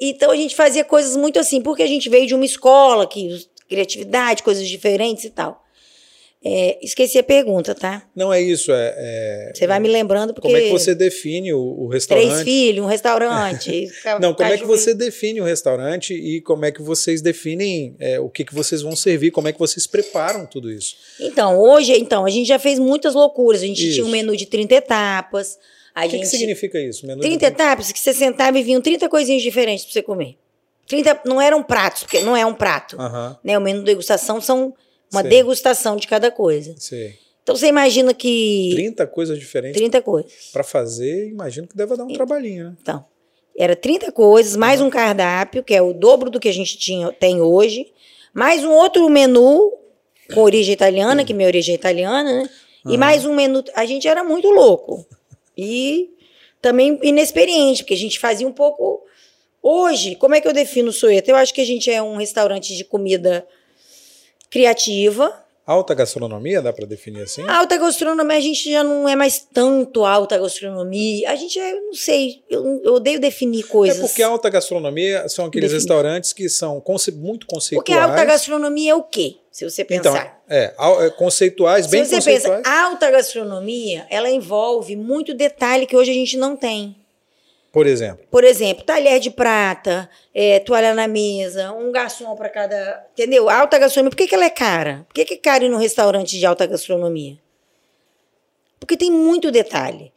então 0.00 0.30
a 0.30 0.36
gente 0.36 0.56
fazia 0.56 0.84
coisas 0.84 1.14
muito 1.16 1.38
assim, 1.38 1.60
porque 1.60 1.82
a 1.82 1.86
gente 1.86 2.08
veio 2.08 2.26
de 2.26 2.34
uma 2.34 2.44
escola 2.44 3.06
que 3.06 3.46
criatividade, 3.68 4.42
coisas 4.42 4.66
diferentes 4.66 5.24
e 5.24 5.30
tal. 5.30 5.62
É, 6.44 6.78
esqueci 6.80 7.18
a 7.18 7.22
pergunta, 7.22 7.74
tá? 7.74 8.04
Não 8.14 8.32
é 8.32 8.40
isso. 8.40 8.70
É, 8.70 8.94
é, 8.96 9.52
você 9.52 9.66
vai 9.66 9.80
me 9.80 9.88
lembrando 9.88 10.32
porque. 10.32 10.46
Como 10.46 10.56
é 10.56 10.60
que 10.60 10.70
você 10.70 10.94
define 10.94 11.52
o, 11.52 11.58
o 11.58 11.88
restaurante? 11.88 12.28
Três 12.28 12.42
filhos, 12.42 12.84
um 12.84 12.88
restaurante. 12.88 13.90
Não, 14.20 14.32
como 14.32 14.48
é 14.48 14.56
que 14.56 14.64
você 14.64 14.94
define 14.94 15.40
o 15.40 15.44
restaurante 15.44 16.14
e 16.14 16.40
como 16.40 16.64
é 16.64 16.70
que 16.70 16.80
vocês 16.80 17.20
definem 17.20 17.96
é, 17.98 18.20
o 18.20 18.28
que, 18.28 18.44
que 18.44 18.54
vocês 18.54 18.82
vão 18.82 18.94
servir? 18.94 19.32
Como 19.32 19.48
é 19.48 19.52
que 19.52 19.58
vocês 19.58 19.84
preparam 19.86 20.46
tudo 20.46 20.70
isso? 20.70 20.94
Então, 21.18 21.58
hoje, 21.58 21.92
então, 21.98 22.24
a 22.24 22.30
gente 22.30 22.46
já 22.46 22.58
fez 22.58 22.78
muitas 22.78 23.14
loucuras. 23.14 23.60
A 23.60 23.66
gente 23.66 23.84
isso. 23.84 23.94
tinha 23.94 24.06
um 24.06 24.10
menu 24.10 24.36
de 24.36 24.46
30 24.46 24.76
etapas. 24.76 25.58
O 25.96 26.02
que, 26.02 26.08
gente... 26.10 26.20
que 26.20 26.26
significa 26.26 26.80
isso? 26.80 27.04
Menu 27.04 27.20
30 27.20 27.38
de... 27.38 27.44
etapas, 27.46 27.90
que 27.90 27.98
você 27.98 28.14
sentava 28.14 28.56
e 28.56 28.62
vinham 28.62 28.80
30 28.80 29.08
coisinhas 29.08 29.42
diferentes 29.42 29.84
para 29.84 29.92
você 29.92 30.02
comer. 30.02 30.36
30, 30.86 31.22
não 31.24 31.40
eram 31.40 31.64
pratos, 31.64 32.04
porque 32.04 32.20
não 32.20 32.36
é 32.36 32.46
um 32.46 32.54
prato. 32.54 32.96
Uhum. 32.96 33.36
Né? 33.42 33.58
O 33.58 33.60
menu 33.60 33.82
degustação 33.82 34.40
são 34.40 34.72
uma 35.12 35.22
degustação 35.22 35.96
de 35.96 36.06
cada 36.06 36.30
coisa. 36.30 36.74
Sim. 36.78 37.12
Então 37.42 37.56
você 37.56 37.66
imagina 37.66 38.12
que. 38.12 38.72
30 38.74 39.06
coisas 39.06 39.38
diferentes. 39.38 39.78
30 39.78 40.02
coisas. 40.02 40.32
Para 40.52 40.62
fazer, 40.62 41.28
imagino 41.28 41.66
que 41.66 41.76
deve 41.76 41.96
dar 41.96 42.04
um 42.04 42.10
e... 42.10 42.14
trabalhinho, 42.14 42.64
né? 42.64 42.76
Então. 42.80 43.04
Era 43.56 43.74
30 43.74 44.12
coisas, 44.12 44.54
mais 44.54 44.80
um 44.80 44.88
cardápio, 44.88 45.64
que 45.64 45.74
é 45.74 45.82
o 45.82 45.92
dobro 45.92 46.30
do 46.30 46.38
que 46.38 46.48
a 46.48 46.52
gente 46.52 46.78
tinha, 46.78 47.10
tem 47.10 47.40
hoje, 47.40 47.92
mais 48.32 48.62
um 48.62 48.70
outro 48.70 49.08
menu 49.08 49.72
com 50.32 50.42
origem 50.42 50.72
italiana, 50.72 51.24
que 51.24 51.34
minha 51.34 51.48
origem 51.48 51.72
é 51.72 51.74
italiana, 51.74 52.42
né? 52.42 52.50
Uhum. 52.84 52.92
E 52.92 52.96
mais 52.96 53.24
um 53.24 53.34
menu. 53.34 53.64
A 53.74 53.84
gente 53.84 54.06
era 54.06 54.22
muito 54.22 54.48
louco. 54.48 55.04
E 55.56 56.10
também 56.60 57.00
inexperiente, 57.02 57.82
porque 57.82 57.94
a 57.94 57.98
gente 57.98 58.18
fazia 58.18 58.46
um 58.46 58.52
pouco. 58.52 59.02
Hoje, 59.60 60.14
como 60.14 60.34
é 60.34 60.40
que 60.40 60.46
eu 60.46 60.52
defino 60.52 60.90
o 60.90 60.92
Soeta? 60.92 61.30
Eu 61.30 61.36
acho 61.36 61.52
que 61.52 61.60
a 61.60 61.66
gente 61.66 61.90
é 61.90 62.00
um 62.00 62.16
restaurante 62.16 62.76
de 62.76 62.84
comida 62.84 63.44
criativa. 64.50 65.44
Alta 65.66 65.94
gastronomia, 65.94 66.62
dá 66.62 66.72
para 66.72 66.86
definir 66.86 67.24
assim? 67.24 67.46
Alta 67.46 67.76
gastronomia, 67.76 68.38
a 68.38 68.40
gente 68.40 68.72
já 68.72 68.82
não 68.82 69.06
é 69.06 69.14
mais 69.14 69.46
tanto 69.52 70.02
alta 70.02 70.38
gastronomia. 70.38 71.30
A 71.30 71.36
gente 71.36 71.60
é, 71.60 71.74
não 71.74 71.92
sei, 71.92 72.42
eu, 72.48 72.80
eu 72.82 72.94
odeio 72.94 73.20
definir 73.20 73.64
coisas. 73.64 73.98
É 73.98 74.00
porque 74.00 74.22
alta 74.22 74.48
gastronomia 74.48 75.28
são 75.28 75.44
aqueles 75.44 75.70
definir. 75.70 75.82
restaurantes 75.82 76.32
que 76.32 76.48
são 76.48 76.80
conce 76.80 77.12
muito 77.12 77.46
conceituais. 77.46 77.84
Porque 77.84 77.92
alta 77.92 78.24
gastronomia 78.24 78.92
é 78.92 78.94
o 78.94 79.02
quê? 79.02 79.36
Se 79.52 79.68
você 79.68 79.82
então, 79.82 80.12
pensar. 80.14 80.40
Então, 80.46 81.02
é, 81.02 81.10
conceituais, 81.10 81.86
bem 81.86 82.00
conceituais. 82.00 82.42
Se 82.42 82.48
você 82.48 82.56
pensa, 82.56 82.70
alta 82.70 83.10
gastronomia, 83.10 84.06
ela 84.08 84.30
envolve 84.30 84.96
muito 84.96 85.34
detalhe 85.34 85.86
que 85.86 85.94
hoje 85.94 86.10
a 86.10 86.14
gente 86.14 86.38
não 86.38 86.56
tem. 86.56 86.96
Por 87.70 87.86
exemplo? 87.86 88.26
Por 88.30 88.44
exemplo, 88.44 88.84
talher 88.84 89.20
de 89.20 89.30
prata, 89.30 90.08
é, 90.34 90.58
toalha 90.60 90.94
na 90.94 91.06
mesa, 91.06 91.72
um 91.72 91.92
garçom 91.92 92.34
para 92.34 92.48
cada. 92.48 93.06
Entendeu? 93.12 93.48
Alta 93.50 93.78
gastronomia. 93.78 94.10
Por 94.10 94.16
que, 94.16 94.26
que 94.26 94.34
ela 94.34 94.46
é 94.46 94.50
cara? 94.50 95.04
Por 95.06 95.14
que, 95.14 95.24
que 95.24 95.34
é 95.34 95.36
cara 95.36 95.64
ir 95.64 95.68
num 95.68 95.76
restaurante 95.76 96.38
de 96.38 96.46
alta 96.46 96.66
gastronomia? 96.66 97.38
Porque 98.80 98.96
tem 98.96 99.10
muito 99.10 99.50
detalhe. 99.50 100.12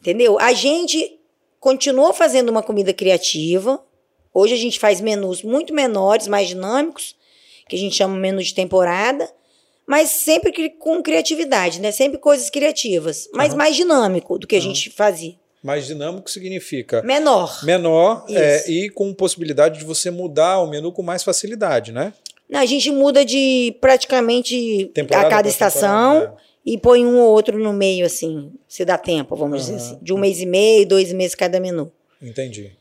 Entendeu? 0.00 0.38
A 0.38 0.52
gente 0.52 1.18
continuou 1.58 2.12
fazendo 2.12 2.50
uma 2.50 2.62
comida 2.62 2.92
criativa. 2.92 3.82
Hoje 4.34 4.54
a 4.54 4.58
gente 4.58 4.78
faz 4.78 5.00
menus 5.00 5.42
muito 5.42 5.72
menores, 5.72 6.26
mais 6.26 6.48
dinâmicos, 6.48 7.16
que 7.68 7.76
a 7.76 7.78
gente 7.78 7.94
chama 7.94 8.16
menu 8.16 8.42
de 8.42 8.54
temporada, 8.54 9.32
mas 9.86 10.10
sempre 10.10 10.70
com 10.70 11.02
criatividade, 11.02 11.80
né? 11.80 11.90
Sempre 11.90 12.18
coisas 12.18 12.50
criativas, 12.50 13.28
mas 13.32 13.52
uhum. 13.52 13.58
mais 13.58 13.76
dinâmico 13.76 14.38
do 14.38 14.46
que 14.46 14.56
a 14.56 14.58
uhum. 14.58 14.64
gente 14.64 14.90
fazia. 14.90 15.41
Mais 15.62 15.86
dinâmico 15.86 16.28
significa 16.28 17.02
menor. 17.02 17.64
Menor 17.64 18.26
é, 18.28 18.68
e 18.68 18.90
com 18.90 19.14
possibilidade 19.14 19.78
de 19.78 19.84
você 19.84 20.10
mudar 20.10 20.60
o 20.60 20.68
menu 20.68 20.90
com 20.90 21.02
mais 21.02 21.22
facilidade, 21.22 21.92
né? 21.92 22.12
Não, 22.48 22.60
a 22.60 22.66
gente 22.66 22.90
muda 22.90 23.24
de 23.24 23.74
praticamente 23.80 24.90
temporada 24.92 25.28
a 25.28 25.30
cada 25.30 25.48
estação 25.48 26.22
é. 26.22 26.32
e 26.66 26.76
põe 26.76 27.06
um 27.06 27.18
ou 27.18 27.30
outro 27.30 27.58
no 27.58 27.72
meio, 27.72 28.04
assim, 28.04 28.52
se 28.68 28.84
dá 28.84 28.98
tempo, 28.98 29.36
vamos 29.36 29.68
uhum. 29.68 29.76
dizer 29.76 29.86
assim. 29.86 29.98
De 30.02 30.12
um 30.12 30.18
mês 30.18 30.40
e 30.40 30.46
meio, 30.46 30.86
dois 30.86 31.12
meses 31.12 31.34
cada 31.34 31.60
menu. 31.60 31.90
Entendi. 32.20 32.72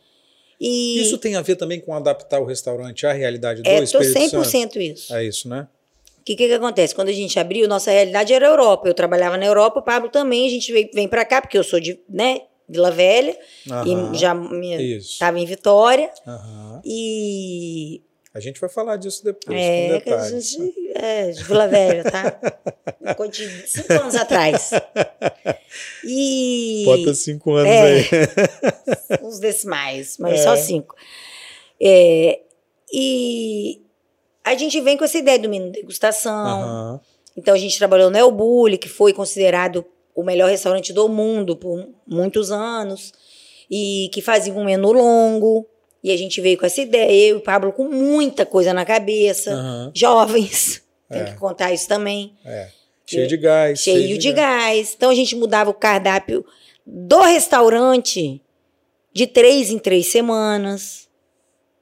E... 0.59 1.01
Isso 1.01 1.17
tem 1.17 1.35
a 1.35 1.41
ver 1.41 1.55
também 1.55 1.79
com 1.79 1.93
adaptar 1.93 2.39
o 2.39 2.45
restaurante 2.45 3.07
à 3.07 3.13
realidade 3.13 3.61
do 3.61 3.67
é, 3.67 3.81
Espírito 3.81 4.37
100% 4.37 4.43
Santo? 4.45 4.79
isso. 4.79 5.15
É 5.15 5.23
isso, 5.23 5.47
né? 5.47 5.67
O 6.19 6.23
que, 6.23 6.35
que, 6.35 6.47
que, 6.47 6.53
acontece? 6.53 6.93
Quando 6.93 7.09
a 7.09 7.13
gente 7.13 7.39
abriu, 7.39 7.67
nossa 7.67 7.89
realidade 7.89 8.31
era 8.31 8.47
a 8.47 8.51
Europa. 8.51 8.87
Eu 8.87 8.93
trabalhava 8.93 9.37
na 9.37 9.45
Europa, 9.45 9.79
o 9.79 9.83
Pablo 9.83 10.07
também. 10.07 10.45
A 10.45 10.49
gente 10.51 10.71
vem, 10.71 10.87
vem 10.93 11.07
para 11.07 11.25
cá, 11.25 11.41
porque 11.41 11.57
eu 11.57 11.63
sou 11.63 11.79
de, 11.79 11.99
né, 12.07 12.41
Vila 12.71 12.89
Velha, 12.89 13.37
e 13.85 14.17
já 14.17 14.33
estava 14.97 15.37
em 15.37 15.45
Vitória. 15.45 16.09
E. 16.85 18.01
A 18.33 18.39
gente 18.39 18.61
vai 18.61 18.69
falar 18.69 18.95
disso 18.95 19.25
depois. 19.25 19.59
É, 19.59 19.99
com 19.99 20.13
a 20.13 20.29
gente, 20.29 20.73
é, 20.95 21.31
de 21.31 21.43
Vila 21.43 21.67
Velha, 21.67 22.03
tá? 22.03 22.39
de 23.29 23.67
cinco 23.67 23.93
anos 23.93 24.15
atrás. 24.15 24.71
E. 26.05 26.83
Bota 26.85 27.13
cinco 27.13 27.53
anos 27.55 27.69
é, 27.69 27.81
aí. 27.81 28.05
uns 29.21 29.37
decimais, 29.39 30.15
mas 30.17 30.39
é. 30.39 30.43
só 30.43 30.55
cinco. 30.55 30.95
É, 31.81 32.39
e 32.93 33.81
a 34.45 34.55
gente 34.55 34.79
vem 34.79 34.95
com 34.95 35.03
essa 35.03 35.17
ideia 35.17 35.37
do 35.37 35.49
menu 35.49 35.69
degustação. 35.71 36.93
Uhum. 36.93 36.99
Então 37.35 37.53
a 37.53 37.57
gente 37.57 37.77
trabalhou 37.77 38.09
no 38.09 38.17
El 38.17 38.31
Bulli, 38.31 38.77
que 38.77 38.87
foi 38.87 39.11
considerado 39.11 39.85
o 40.15 40.23
melhor 40.23 40.49
restaurante 40.49 40.93
do 40.93 41.07
mundo 41.07 41.55
por 41.55 41.87
muitos 42.05 42.51
anos 42.51 43.13
e 43.69 44.09
que 44.13 44.21
fazia 44.21 44.53
um 44.53 44.65
menu 44.65 44.91
longo. 44.91 45.67
E 46.03 46.11
a 46.11 46.17
gente 46.17 46.41
veio 46.41 46.57
com 46.57 46.65
essa 46.65 46.81
ideia, 46.81 47.11
eu 47.11 47.35
e 47.35 47.39
o 47.39 47.41
Pablo 47.41 47.71
com 47.71 47.87
muita 47.87 48.45
coisa 48.45 48.73
na 48.73 48.83
cabeça, 48.83 49.53
uhum. 49.55 49.91
jovens, 49.93 50.83
tem 51.09 51.21
é. 51.21 51.25
que 51.25 51.35
contar 51.35 51.71
isso 51.71 51.87
também. 51.87 52.33
É. 52.43 52.69
Cheio 53.05 53.27
de 53.27 53.37
gás. 53.37 53.79
Cheio, 53.79 53.97
cheio 53.97 54.17
de, 54.17 54.17
de 54.17 54.33
gás. 54.33 54.63
gás. 54.63 54.93
Então 54.95 55.09
a 55.09 55.15
gente 55.15 55.35
mudava 55.35 55.69
o 55.69 55.73
cardápio 55.73 56.45
do 56.85 57.21
restaurante 57.21 58.41
de 59.13 59.27
três 59.27 59.69
em 59.69 59.77
três 59.77 60.07
semanas. 60.07 61.07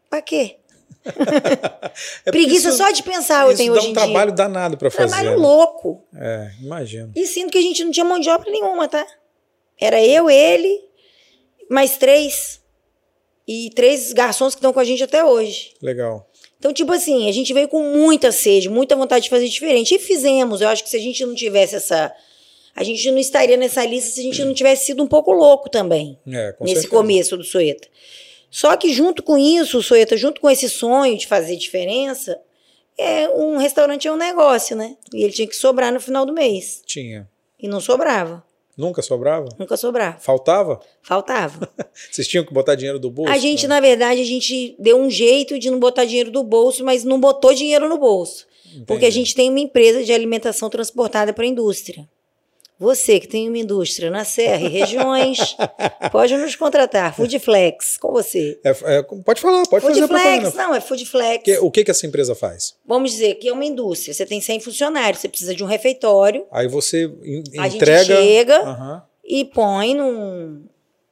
Pra 0.09 0.21
quê? 0.21 0.58
é 2.25 2.31
Preguiça 2.31 2.69
isso, 2.69 2.77
só 2.77 2.91
de 2.91 3.03
pensar 3.03 3.49
eu 3.49 3.55
tenho 3.55 3.73
hoje 3.73 3.87
em 3.87 3.93
dia. 3.93 3.95
dá 3.95 4.01
um 4.01 4.05
trabalho 4.05 4.31
danado 4.31 4.77
para 4.77 4.91
fazer. 4.91 5.07
Trabalho 5.07 5.31
né? 5.31 5.35
louco. 5.37 6.03
É, 6.15 6.51
imagino. 6.61 7.11
E 7.15 7.25
sinto 7.25 7.51
que 7.51 7.57
a 7.57 7.61
gente 7.61 7.83
não 7.83 7.91
tinha 7.91 8.05
mão 8.05 8.19
de 8.19 8.29
obra 8.29 8.51
nenhuma, 8.51 8.87
tá? 8.87 9.05
Era 9.79 10.03
eu, 10.03 10.29
ele, 10.29 10.81
mais 11.69 11.97
três. 11.97 12.59
E 13.47 13.71
três 13.71 14.13
garçons 14.13 14.53
que 14.53 14.59
estão 14.59 14.71
com 14.71 14.79
a 14.79 14.83
gente 14.83 15.03
até 15.03 15.23
hoje. 15.23 15.73
Legal. 15.81 16.29
Então, 16.59 16.73
tipo 16.73 16.91
assim, 16.91 17.27
a 17.27 17.31
gente 17.31 17.53
veio 17.53 17.67
com 17.67 17.81
muita 17.81 18.31
sede, 18.31 18.69
muita 18.69 18.95
vontade 18.95 19.23
de 19.23 19.29
fazer 19.29 19.47
diferente. 19.47 19.95
E 19.95 19.99
fizemos. 19.99 20.61
Eu 20.61 20.67
acho 20.67 20.83
que 20.83 20.89
se 20.89 20.97
a 20.97 20.99
gente 20.99 21.25
não 21.25 21.33
tivesse 21.33 21.75
essa. 21.75 22.13
A 22.75 22.83
gente 22.83 23.09
não 23.09 23.17
estaria 23.17 23.57
nessa 23.57 23.83
lista 23.85 24.11
se 24.11 24.19
a 24.19 24.23
gente 24.23 24.43
não 24.43 24.53
tivesse 24.53 24.85
sido 24.85 25.01
um 25.01 25.07
pouco 25.07 25.31
louco 25.31 25.69
também. 25.69 26.19
É, 26.27 26.55
nesse 26.59 26.81
certeza. 26.81 26.87
começo 26.89 27.37
do 27.37 27.43
Sueta. 27.43 27.87
Só 28.49 28.75
que 28.75 28.93
junto 28.93 29.21
com 29.21 29.37
isso, 29.37 29.81
Soeta, 29.81 30.17
junto 30.17 30.41
com 30.41 30.49
esse 30.49 30.69
sonho 30.69 31.17
de 31.17 31.27
fazer 31.27 31.55
diferença, 31.55 32.39
é 32.97 33.29
um 33.29 33.57
restaurante 33.57 34.07
é 34.07 34.11
um 34.11 34.17
negócio, 34.17 34.75
né? 34.75 34.97
E 35.13 35.23
ele 35.23 35.31
tinha 35.31 35.47
que 35.47 35.55
sobrar 35.55 35.93
no 35.93 35.99
final 35.99 36.25
do 36.25 36.33
mês. 36.33 36.81
Tinha. 36.85 37.29
E 37.59 37.67
não 37.67 37.79
sobrava. 37.79 38.43
Nunca 38.77 39.01
sobrava? 39.01 39.49
Nunca 39.59 39.75
sobrava. 39.75 40.17
Faltava? 40.19 40.79
Faltava. 41.01 41.69
Vocês 42.09 42.27
tinham 42.27 42.45
que 42.45 42.53
botar 42.53 42.75
dinheiro 42.75 42.97
do 42.97 43.11
bolso? 43.11 43.31
A 43.31 43.37
gente, 43.37 43.67
né? 43.67 43.75
na 43.75 43.81
verdade, 43.81 44.21
a 44.21 44.25
gente 44.25 44.75
deu 44.79 44.97
um 44.97 45.09
jeito 45.09 45.59
de 45.59 45.69
não 45.69 45.79
botar 45.79 46.05
dinheiro 46.05 46.31
do 46.31 46.43
bolso, 46.43 46.83
mas 46.83 47.03
não 47.03 47.19
botou 47.19 47.53
dinheiro 47.53 47.89
no 47.89 47.97
bolso. 47.97 48.47
Entendi. 48.65 48.85
Porque 48.85 49.05
a 49.05 49.09
gente 49.09 49.35
tem 49.35 49.49
uma 49.49 49.59
empresa 49.59 50.03
de 50.03 50.13
alimentação 50.13 50.69
transportada 50.69 51.33
para 51.33 51.43
a 51.43 51.47
indústria. 51.47 52.07
Você 52.79 53.19
que 53.19 53.27
tem 53.27 53.49
uma 53.49 53.57
indústria 53.57 54.09
na 54.09 54.23
Serra 54.23 54.61
e 54.61 54.69
regiões, 54.69 55.57
pode 56.13 56.37
nos 56.37 56.55
contratar. 56.55 57.13
Foodflex, 57.13 57.97
com 57.97 58.13
você. 58.13 58.57
É, 58.63 58.69
é, 58.69 59.03
pode 59.03 59.41
falar, 59.41 59.67
pode 59.67 59.85
Foodflex, 59.85 60.07
fazer 60.07 60.07
Foodflex, 60.07 60.53
não, 60.53 60.73
é 60.73 60.79
Foodflex. 60.79 61.43
Que, 61.43 61.57
o 61.57 61.69
que, 61.69 61.83
que 61.83 61.91
essa 61.91 62.07
empresa 62.07 62.33
faz? 62.33 62.77
Vamos 62.85 63.11
dizer 63.11 63.35
que 63.35 63.49
é 63.49 63.53
uma 63.53 63.65
indústria. 63.65 64.13
Você 64.13 64.25
tem 64.25 64.39
100 64.39 64.61
funcionários, 64.61 65.19
você 65.19 65.27
precisa 65.27 65.53
de 65.53 65.61
um 65.61 65.67
refeitório. 65.67 66.47
Aí 66.49 66.69
você 66.69 67.03
in, 67.21 67.43
a 67.59 67.67
entrega... 67.67 68.15
gente 68.15 68.15
chega 68.17 68.63
uhum. 68.63 69.01
e 69.25 69.43
põe 69.43 69.93
num, 69.93 70.63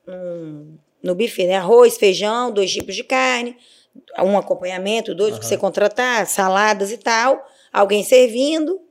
num, 0.08 0.78
no 1.04 1.16
buffet, 1.16 1.48
né? 1.48 1.56
Arroz, 1.58 1.98
feijão, 1.98 2.50
dois 2.50 2.72
tipos 2.72 2.96
de 2.96 3.04
carne, 3.04 3.58
um 4.20 4.38
acompanhamento, 4.38 5.14
dois 5.14 5.34
uhum. 5.34 5.40
que 5.40 5.46
você 5.46 5.58
contratar, 5.58 6.26
saladas 6.28 6.94
e 6.94 6.98
tal. 6.98 7.46
Alguém 7.74 8.06
servindo 8.06 8.87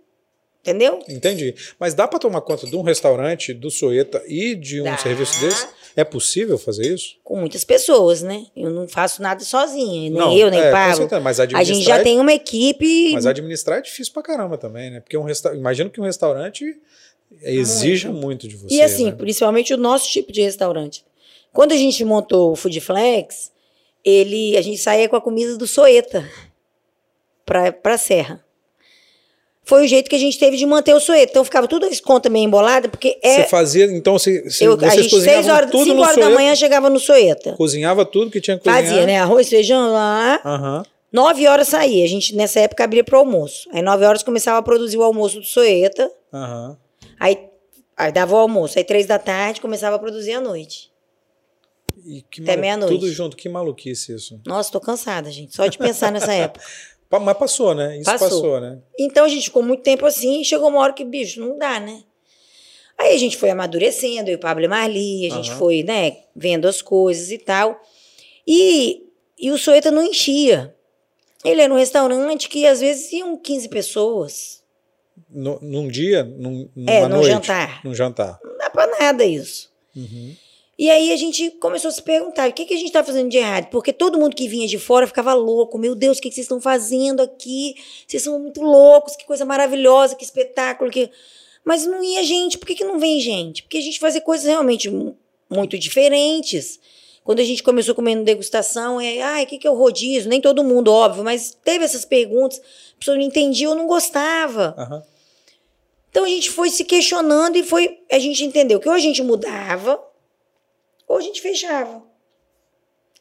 Entendeu? 0.66 0.99
Entendi. 1.08 1.54
Mas 1.78 1.94
dá 1.94 2.08
para 2.08 2.18
tomar 2.18 2.40
conta 2.40 2.66
de 2.66 2.75
um 2.75 2.82
restaurante, 2.82 3.54
do 3.54 3.70
Soeta 3.70 4.20
e 4.26 4.56
de 4.56 4.80
um 4.80 4.85
dá. 4.85 4.99
serviço 4.99 5.40
desse? 5.40 5.68
É 5.94 6.02
possível 6.02 6.58
fazer 6.58 6.92
isso? 6.92 7.16
Com 7.23 7.37
muitas 7.38 7.62
pessoas, 7.62 8.20
né? 8.20 8.46
Eu 8.56 8.68
não 8.70 8.88
faço 8.88 9.23
nada 9.23 9.44
sozinha, 9.44 10.11
nem 10.11 10.11
não, 10.11 10.37
eu, 10.37 10.50
nem 10.50 10.61
é, 10.61 10.73
Pablo. 10.73 10.96
Certeza, 10.96 11.20
mas 11.20 11.38
a 11.38 11.46
gente 11.46 11.85
já 11.85 11.99
é... 11.99 12.02
tem 12.02 12.18
uma 12.18 12.32
equipe. 12.32 13.12
Mas 13.12 13.26
administrar 13.26 13.78
é 13.78 13.80
difícil 13.80 14.12
pra 14.12 14.25
caramba 14.25 14.58
também, 14.58 14.90
né? 14.90 14.99
Porque 15.00 15.16
um 15.16 15.23
resta... 15.23 15.54
imagino 15.54 15.88
que 15.88 16.00
um 16.00 16.04
restaurante 16.04 16.76
exija 17.40 18.08
muito, 18.08 18.25
muito 18.25 18.49
de 18.49 18.56
você. 18.56 18.75
E 18.75 18.82
assim, 18.82 19.06
né? 19.06 19.12
principalmente 19.12 19.73
o 19.73 19.76
nosso 19.76 20.11
tipo 20.11 20.32
de 20.32 20.42
restaurante. 20.42 21.04
Quando 21.52 21.73
a 21.73 21.76
gente 21.76 22.04
montou 22.04 22.50
o 22.50 22.56
Foodflex, 22.56 23.52
ele, 24.04 24.56
a 24.56 24.62
gente 24.62 24.78
saía 24.78 25.08
com 25.08 25.14
a 25.14 25.20
comida 25.20 25.56
do 25.56 25.66
Soeta 25.66 26.28
para 27.44 27.70
pra 27.70 27.96
Serra 27.96 28.44
foi 29.66 29.85
o 29.85 29.88
jeito 29.88 30.08
que 30.08 30.14
a 30.14 30.18
gente 30.18 30.38
teve 30.38 30.56
de 30.56 30.64
manter 30.64 30.94
o 30.94 31.00
Soeto. 31.00 31.30
Então 31.32 31.44
ficava 31.44 31.66
tudo 31.66 31.87
as 31.87 32.00
contas 32.00 32.30
meio 32.30 32.44
embolada, 32.44 32.88
porque 32.88 33.18
é. 33.20 33.42
Você 33.42 33.49
fazia, 33.49 33.85
então 33.87 34.16
você, 34.16 34.46
eu, 34.61 34.78
a 34.80 34.88
gente, 34.90 35.20
seis 35.20 35.49
horas, 35.49 35.70
tudo 35.70 35.85
5 35.85 36.00
horas 36.00 36.16
da 36.16 36.30
manhã 36.30 36.54
chegava 36.54 36.88
no 36.88 37.00
Soeta. 37.00 37.52
Cozinhava 37.54 38.06
tudo 38.06 38.30
que 38.30 38.40
tinha 38.40 38.56
que 38.56 38.62
cozinhar. 38.62 38.85
Fazia, 38.85 39.06
né? 39.06 39.18
Arroz, 39.18 39.49
feijão 39.49 39.92
lá. 39.92 40.40
Uhum. 40.44 40.82
Nove 41.12 41.49
horas 41.49 41.66
saía. 41.68 42.04
A 42.04 42.08
gente, 42.08 42.35
nessa 42.37 42.61
época, 42.61 42.85
abria 42.85 43.02
para 43.02 43.16
o 43.16 43.18
almoço. 43.18 43.68
Aí, 43.73 43.82
nove 43.82 44.04
horas, 44.04 44.23
começava 44.23 44.58
a 44.58 44.62
produzir 44.62 44.99
o 44.99 45.02
almoço 45.02 45.40
do 45.40 45.46
Soeta. 45.46 46.08
Uhum. 46.32 46.76
Aí, 47.18 47.38
aí 47.96 48.12
dava 48.12 48.37
o 48.37 48.38
almoço. 48.38 48.78
Aí, 48.78 48.85
três 48.85 49.04
da 49.06 49.18
tarde, 49.18 49.61
começava 49.61 49.96
a 49.96 49.99
produzir 49.99 50.35
à 50.35 50.40
noite. 50.40 50.92
E 52.04 52.23
que 52.30 52.40
Até 52.40 52.56
meia-noite. 52.56 52.94
Tudo 52.94 53.11
junto, 53.11 53.37
que 53.37 53.49
maluquice 53.49 54.14
isso. 54.14 54.40
Nossa, 54.46 54.70
tô 54.70 54.78
cansada, 54.78 55.28
gente, 55.28 55.56
só 55.56 55.66
de 55.66 55.76
pensar 55.76 56.12
nessa 56.12 56.30
época. 56.35 56.64
Mas 57.10 57.38
passou, 57.38 57.75
né? 57.75 57.96
Isso 57.98 58.10
passou. 58.10 58.28
passou, 58.28 58.60
né? 58.60 58.78
Então 58.98 59.25
a 59.25 59.28
gente 59.28 59.44
ficou 59.44 59.62
muito 59.62 59.82
tempo 59.82 60.04
assim 60.06 60.40
e 60.40 60.44
chegou 60.44 60.68
uma 60.68 60.80
hora 60.80 60.92
que, 60.92 61.04
bicho, 61.04 61.40
não 61.40 61.56
dá, 61.56 61.78
né? 61.78 62.02
Aí 62.98 63.14
a 63.14 63.18
gente 63.18 63.36
foi 63.36 63.50
amadurecendo, 63.50 64.30
eu 64.30 64.34
e 64.34 64.36
o 64.36 64.40
Pablo 64.40 64.64
e 64.64 64.68
Marli, 64.68 65.26
a 65.26 65.34
gente 65.34 65.50
uhum. 65.50 65.58
foi, 65.58 65.82
né, 65.82 66.16
vendo 66.34 66.66
as 66.66 66.80
coisas 66.80 67.30
e 67.30 67.38
tal. 67.38 67.78
E, 68.46 69.02
e 69.38 69.50
o 69.50 69.58
Soeta 69.58 69.90
não 69.90 70.02
enchia. 70.02 70.75
Ele 71.44 71.60
era 71.60 71.72
um 71.72 71.76
restaurante 71.76 72.48
que 72.48 72.66
às 72.66 72.80
vezes 72.80 73.12
iam 73.12 73.36
15 73.36 73.68
pessoas. 73.68 74.62
No, 75.28 75.58
num 75.60 75.88
dia? 75.88 76.25
Num, 76.25 76.68
numa 76.75 76.90
é, 76.90 77.02
num 77.02 77.16
noite, 77.16 77.28
jantar. 77.28 77.80
Num 77.84 77.94
jantar. 77.94 78.40
Não 78.42 78.56
dá 78.56 78.70
pra 78.70 78.86
nada 78.98 79.25
isso. 79.25 79.70
Uhum. 79.94 80.34
E 80.78 80.90
aí 80.90 81.11
a 81.11 81.16
gente 81.16 81.50
começou 81.52 81.88
a 81.88 81.92
se 81.92 82.02
perguntar, 82.02 82.50
o 82.50 82.52
que, 82.52 82.66
que 82.66 82.75
a 82.75 82.76
gente 82.76 82.88
está 82.88 83.02
fazendo 83.02 83.30
de 83.30 83.38
errado? 83.38 83.71
Porque 83.71 83.95
todo 83.95 84.18
mundo 84.18 84.37
que 84.37 84.47
vinha 84.47 84.66
de 84.66 84.78
fora 84.78 85.06
ficava 85.06 85.33
louco. 85.33 85.78
Meu 85.78 85.95
Deus, 85.95 86.18
o 86.18 86.21
que, 86.21 86.28
que 86.28 86.35
vocês 86.35 86.45
estão 86.45 86.61
fazendo 86.61 87.23
aqui? 87.23 87.76
Vocês 88.06 88.23
são 88.23 88.38
muito 88.38 88.61
loucos, 88.61 89.16
que 89.16 89.25
coisa 89.25 89.47
maravilhosa, 89.47 90.14
que 90.14 90.25
espetáculo. 90.25 90.90
Que... 90.90 91.11
Mas 91.64 91.87
não 91.87 92.04
ia 92.04 92.23
gente. 92.23 92.59
Por 92.59 92.66
que, 92.66 92.75
que 92.75 92.85
não 92.85 92.99
vem 92.99 93.18
gente? 93.21 93.62
Porque 93.62 93.78
a 93.78 93.83
gente 93.83 93.99
fazia 93.99 94.21
coisas 94.21 94.47
realmente 94.47 94.90
muito 95.49 95.78
diferentes. 95.78 96.78
Quando 97.25 97.40
a 97.40 97.45
gente 97.45 97.62
começou 97.62 97.95
comendo 97.95 98.23
degustação, 98.23 99.00
é, 99.00 99.23
ah, 99.23 99.42
o 99.42 99.47
que, 99.47 99.59
que 99.59 99.66
é 99.66 99.71
o 99.71 99.75
rodízio? 99.75 100.28
Nem 100.28 100.40
todo 100.40 100.62
mundo, 100.62 100.92
óbvio, 100.92 101.25
mas 101.25 101.56
teve 101.64 101.85
essas 101.85 102.04
perguntas, 102.04 102.61
a 102.61 102.99
pessoa 103.00 103.16
não 103.16 103.25
entendia 103.25 103.68
ou 103.68 103.75
não 103.75 103.87
gostava. 103.87 104.76
Uhum. 104.78 105.02
Então 106.11 106.25
a 106.25 106.28
gente 106.28 106.50
foi 106.50 106.71
se 106.71 106.85
questionando 106.85 107.56
e 107.56 107.64
foi, 107.64 107.99
a 108.12 108.18
gente 108.18 108.45
entendeu 108.45 108.78
que 108.78 108.88
ou 108.88 108.95
a 108.95 108.99
gente 108.99 109.23
mudava, 109.23 110.00
ou 111.06 111.18
a 111.18 111.20
gente 111.20 111.40
fechava. 111.40 112.02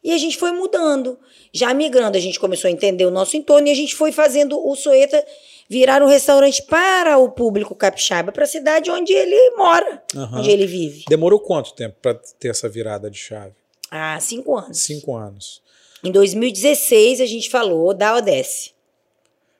E 0.03 0.11
a 0.11 0.17
gente 0.19 0.37
foi 0.37 0.51
mudando. 0.51 1.17
Já 1.51 1.73
migrando, 1.73 2.15
a 2.15 2.21
gente 2.21 2.39
começou 2.39 2.67
a 2.67 2.71
entender 2.71 3.05
o 3.05 3.11
nosso 3.11 3.35
entorno 3.35 3.67
e 3.67 3.71
a 3.71 3.75
gente 3.75 3.95
foi 3.95 4.11
fazendo 4.11 4.63
o 4.63 4.75
Soeta 4.75 5.25
virar 5.67 6.03
um 6.03 6.07
restaurante 6.07 6.61
para 6.61 7.17
o 7.17 7.31
público 7.31 7.73
capixaba, 7.73 8.31
para 8.31 8.43
a 8.43 8.47
cidade 8.47 8.91
onde 8.91 9.11
ele 9.11 9.55
mora, 9.55 10.03
uhum. 10.13 10.39
onde 10.39 10.51
ele 10.51 10.67
vive. 10.67 11.05
Demorou 11.09 11.39
quanto 11.39 11.73
tempo 11.73 11.95
para 12.01 12.13
ter 12.39 12.49
essa 12.49 12.69
virada 12.69 13.09
de 13.09 13.17
chave? 13.17 13.55
Ah, 13.89 14.19
cinco 14.19 14.55
anos. 14.55 14.77
Cinco 14.77 15.15
anos. 15.15 15.63
Em 16.03 16.11
2016 16.11 17.19
a 17.19 17.25
gente 17.25 17.49
falou, 17.49 17.91
dá 17.91 18.13
ou 18.15 18.21
desce. 18.21 18.75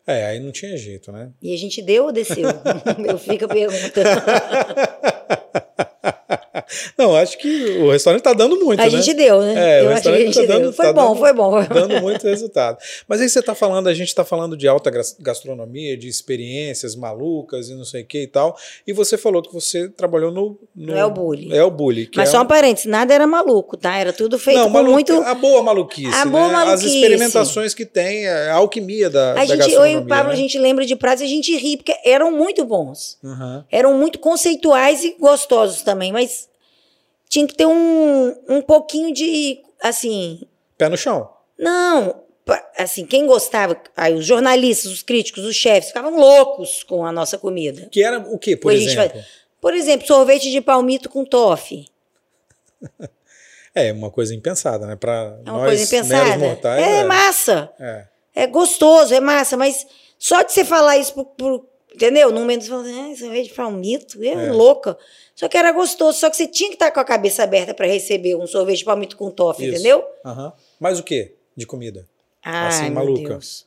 É, 0.05 0.27
aí 0.27 0.39
não 0.39 0.51
tinha 0.51 0.77
jeito, 0.77 1.11
né? 1.11 1.31
E 1.41 1.51
a 1.51 1.57
gente 1.57 1.81
deu 1.81 2.05
ou 2.05 2.11
desceu? 2.11 2.47
Eu 3.03 3.17
fico 3.17 3.47
perguntando. 3.47 4.21
Não, 6.97 7.15
acho 7.15 7.37
que 7.37 7.77
o 7.79 7.91
restaurante 7.91 8.21
está 8.21 8.33
dando 8.33 8.57
muito. 8.57 8.79
A 8.79 8.83
né? 8.83 8.89
gente 8.89 9.13
deu, 9.13 9.41
né? 9.41 9.53
É, 9.55 9.81
Eu 9.81 9.85
o 9.85 9.89
restaurante 9.89 10.29
está 10.29 10.43
dando. 10.43 10.73
Foi, 10.73 10.85
tá 10.85 10.93
bom, 10.93 11.07
dando, 11.09 11.19
foi 11.19 11.33
bom, 11.33 11.51
foi 11.51 11.67
bom. 11.67 11.73
Dando 11.73 12.01
muito 12.01 12.27
resultado. 12.27 12.77
Mas 13.07 13.21
aí 13.21 13.29
você 13.29 13.39
está 13.39 13.55
falando, 13.55 13.87
a 13.87 13.93
gente 13.93 14.07
está 14.09 14.23
falando 14.23 14.57
de 14.57 14.67
alta 14.67 14.91
gastronomia, 15.19 15.97
de 15.97 16.07
experiências 16.07 16.95
malucas 16.95 17.69
e 17.69 17.75
não 17.75 17.85
sei 17.85 18.03
o 18.03 18.05
que 18.05 18.23
e 18.23 18.27
tal. 18.27 18.57
E 18.85 18.93
você 18.93 19.17
falou 19.17 19.41
que 19.41 19.53
você 19.53 19.89
trabalhou 19.89 20.31
no. 20.31 20.59
no 20.75 20.95
é 20.95 21.05
o 21.05 21.11
Bully. 21.11 21.53
É 21.53 21.63
o 21.63 21.71
Bully. 21.71 22.09
Mas 22.15 22.29
é 22.29 22.31
só 22.31 22.41
um 22.41 22.45
parênteses, 22.45 22.89
nada 22.89 23.13
era 23.13 23.27
maluco, 23.27 23.77
tá? 23.77 23.97
Era 23.97 24.13
tudo 24.13 24.37
feito 24.37 24.57
não, 24.57 24.69
maluco, 24.69 24.93
muito. 24.93 25.13
A 25.13 25.33
boa 25.33 25.63
maluquice. 25.63 26.15
A 26.15 26.25
boa 26.25 26.47
né? 26.47 26.53
maluquice. 26.53 26.87
As 26.87 26.93
experimentações 26.93 27.73
que 27.73 27.85
tem, 27.85 28.27
a 28.27 28.53
alquimia 28.53 29.09
da, 29.09 29.31
a 29.31 29.33
da 29.35 29.45
gente, 29.45 29.57
gastronomia. 29.57 29.95
Eu 29.95 30.01
e 30.01 30.03
o 30.03 30.07
Pablo, 30.07 30.29
né? 30.29 30.33
a 30.33 30.37
gente 30.37 30.57
lembra 30.57 30.85
de 30.85 30.95
pratos 30.95 31.21
e 31.21 31.25
a 31.25 31.29
gente 31.29 31.55
ri, 31.55 31.77
porque 31.77 31.95
eram 32.03 32.31
muito 32.31 32.63
bons. 32.65 33.17
Uhum. 33.23 33.63
Eram 33.71 33.97
muito 33.97 34.19
conceituais 34.19 35.03
e 35.03 35.15
gostosos 35.19 35.81
também, 35.81 36.11
mas 36.11 36.47
tinha 37.29 37.47
que 37.47 37.55
ter 37.55 37.65
um, 37.65 38.35
um 38.47 38.61
pouquinho 38.61 39.13
de, 39.13 39.61
assim... 39.81 40.41
Pé 40.77 40.89
no 40.89 40.97
chão. 40.97 41.29
Não, 41.57 42.23
assim, 42.77 43.05
quem 43.05 43.25
gostava, 43.25 43.81
aí 43.95 44.13
os 44.13 44.25
jornalistas, 44.25 44.91
os 44.91 45.01
críticos, 45.01 45.43
os 45.43 45.55
chefes, 45.55 45.89
ficavam 45.89 46.17
loucos 46.17 46.83
com 46.83 47.05
a 47.05 47.11
nossa 47.11 47.37
comida. 47.37 47.87
Que 47.91 48.03
era 48.03 48.19
o 48.19 48.37
quê, 48.37 48.55
por 48.55 48.71
exemplo? 48.71 49.21
por 49.59 49.73
exemplo, 49.73 50.05
sorvete 50.05 50.51
de 50.51 50.61
palmito 50.61 51.09
com 51.09 51.25
toffee. 51.25 51.87
É, 53.77 53.91
uma 53.91 54.09
coisa 54.09 54.33
impensada, 54.33 54.87
né? 54.87 54.95
Para 54.95 55.37
é 55.45 55.51
uma 55.51 55.59
nós, 55.59 55.65
coisa 55.65 55.83
impensada. 55.83 56.37
Mortais, 56.37 56.81
é, 56.81 56.99
é, 56.99 57.03
massa. 57.03 57.69
É. 57.77 58.05
é 58.33 58.47
gostoso, 58.47 59.13
é 59.13 59.19
massa, 59.19 59.57
mas 59.57 59.85
só 60.17 60.43
de 60.43 60.53
você 60.53 60.63
falar 60.63 60.97
isso 60.97 61.13
pro, 61.13 61.25
pro 61.25 61.69
entendeu? 61.95 62.31
Num 62.31 62.41
momento 62.41 62.63
você 62.63 62.69
fala, 62.69 62.83
ah, 62.83 63.15
sorvete 63.15 63.47
de 63.47 63.53
palmito, 63.53 64.23
é, 64.23 64.27
é 64.27 64.51
louca. 64.51 64.97
Só 65.33 65.47
que 65.47 65.57
era 65.57 65.71
gostoso, 65.71 66.19
só 66.19 66.29
que 66.29 66.37
você 66.37 66.47
tinha 66.47 66.69
que 66.69 66.75
estar 66.75 66.91
com 66.91 66.99
a 66.99 67.03
cabeça 67.03 67.43
aberta 67.43 67.73
para 67.73 67.87
receber 67.87 68.35
um 68.35 68.47
sorvete 68.47 68.79
de 68.79 68.85
palmito 68.85 69.17
com 69.17 69.29
toffee, 69.31 69.67
isso. 69.67 69.75
entendeu? 69.75 70.05
Uhum. 70.23 70.51
Mas 70.79 70.99
o 70.99 71.03
que 71.03 71.33
de 71.55 71.65
comida? 71.65 72.07
Ah, 72.43 72.67
assim, 72.67 72.89
maluca. 72.89 73.29
Deus. 73.29 73.65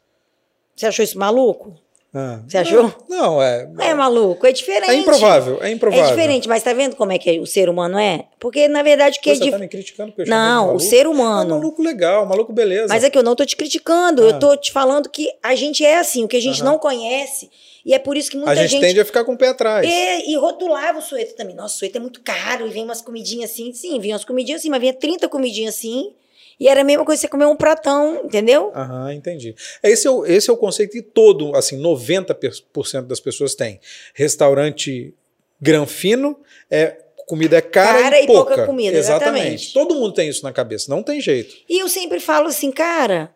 Você 0.76 0.86
achou 0.86 1.02
isso 1.02 1.18
maluco? 1.18 1.74
Ah, 2.14 2.40
Você 2.48 2.56
achou? 2.56 2.84
Não, 3.06 3.34
não 3.34 3.42
é. 3.42 3.68
É 3.80 3.94
maluco, 3.94 4.46
é 4.46 4.52
diferente. 4.52 4.90
É 4.90 4.94
improvável, 4.94 5.58
é 5.62 5.70
improvável. 5.70 6.06
É 6.06 6.08
diferente, 6.08 6.48
mas 6.48 6.62
tá 6.62 6.72
vendo 6.72 6.96
como 6.96 7.12
é 7.12 7.18
que 7.18 7.38
o 7.38 7.46
ser 7.46 7.68
humano 7.68 7.98
é? 7.98 8.24
Porque, 8.40 8.66
na 8.66 8.82
verdade, 8.82 9.18
o 9.18 9.22
que 9.22 9.34
Você 9.34 9.42
é. 9.42 9.44
Você 9.44 9.50
tá 9.50 9.58
me 9.58 9.68
criticando 9.68 10.12
porque 10.12 10.22
eu 10.22 10.34
Não, 10.34 10.74
o 10.74 10.80
ser 10.80 11.06
humano. 11.06 11.50
É 11.50 11.54
um 11.54 11.58
maluco 11.58 11.82
legal, 11.82 12.26
maluco 12.26 12.52
beleza. 12.52 12.88
Mas 12.88 13.04
é 13.04 13.10
que 13.10 13.18
eu 13.18 13.22
não 13.22 13.36
tô 13.36 13.44
te 13.44 13.56
criticando, 13.56 14.22
ah. 14.22 14.30
eu 14.30 14.38
tô 14.38 14.56
te 14.56 14.72
falando 14.72 15.10
que 15.10 15.30
a 15.42 15.54
gente 15.54 15.84
é 15.84 15.98
assim, 15.98 16.24
o 16.24 16.28
que 16.28 16.36
a 16.36 16.42
gente 16.42 16.62
não 16.64 16.78
conhece. 16.78 17.50
E 17.84 17.94
é 17.94 17.98
por 17.98 18.16
isso 18.16 18.30
que 18.30 18.36
muita 18.36 18.54
gente. 18.54 18.64
A 18.64 18.66
gente, 18.66 18.80
gente 18.80 18.88
tende 18.88 19.00
a 19.00 19.04
ficar 19.04 19.24
com 19.24 19.32
o 19.34 19.38
pé 19.38 19.48
atrás. 19.48 19.86
É, 19.86 20.26
e 20.28 20.36
rotulava 20.36 20.98
o 20.98 21.02
sueto 21.02 21.34
também. 21.34 21.54
Nossa, 21.54 21.74
o 21.74 21.78
sueto 21.78 21.96
é 21.96 22.00
muito 22.00 22.20
caro. 22.22 22.66
E 22.66 22.70
vem 22.70 22.84
umas 22.84 23.00
comidinhas 23.00 23.50
assim. 23.50 23.72
Sim, 23.72 23.98
vinha 24.00 24.14
umas 24.14 24.24
comidinhas 24.24 24.60
assim, 24.60 24.70
mas 24.70 24.80
vinha 24.80 24.92
30 24.92 25.28
comidinhas 25.28 25.74
assim. 25.74 26.12
E 26.58 26.68
era 26.68 26.80
a 26.80 26.84
mesma 26.84 27.04
coisa 27.04 27.20
que 27.20 27.26
você 27.26 27.30
comer 27.30 27.46
um 27.46 27.56
pratão, 27.56 28.22
entendeu? 28.24 28.72
Aham, 28.74 29.12
entendi. 29.12 29.54
Esse 29.82 30.06
é 30.06 30.10
o, 30.10 30.26
esse 30.26 30.50
é 30.50 30.52
o 30.52 30.56
conceito 30.56 30.92
que 30.92 31.02
todo, 31.02 31.54
assim, 31.54 31.80
90% 31.80 33.02
das 33.02 33.20
pessoas 33.20 33.54
têm. 33.54 33.80
Restaurante 34.14 35.14
granfino 35.60 36.38
é 36.70 36.96
comida 37.28 37.58
é 37.58 37.60
cara, 37.60 38.02
cara 38.02 38.20
e, 38.20 38.24
e 38.24 38.26
pouca. 38.26 38.54
pouca 38.54 38.66
comida, 38.66 38.96
exatamente. 38.96 39.36
exatamente. 39.36 39.72
Todo 39.74 39.94
mundo 39.94 40.14
tem 40.14 40.28
isso 40.28 40.42
na 40.42 40.52
cabeça, 40.52 40.90
não 40.90 41.02
tem 41.02 41.20
jeito. 41.20 41.54
E 41.68 41.78
eu 41.78 41.88
sempre 41.88 42.18
falo 42.18 42.48
assim, 42.48 42.72
cara, 42.72 43.32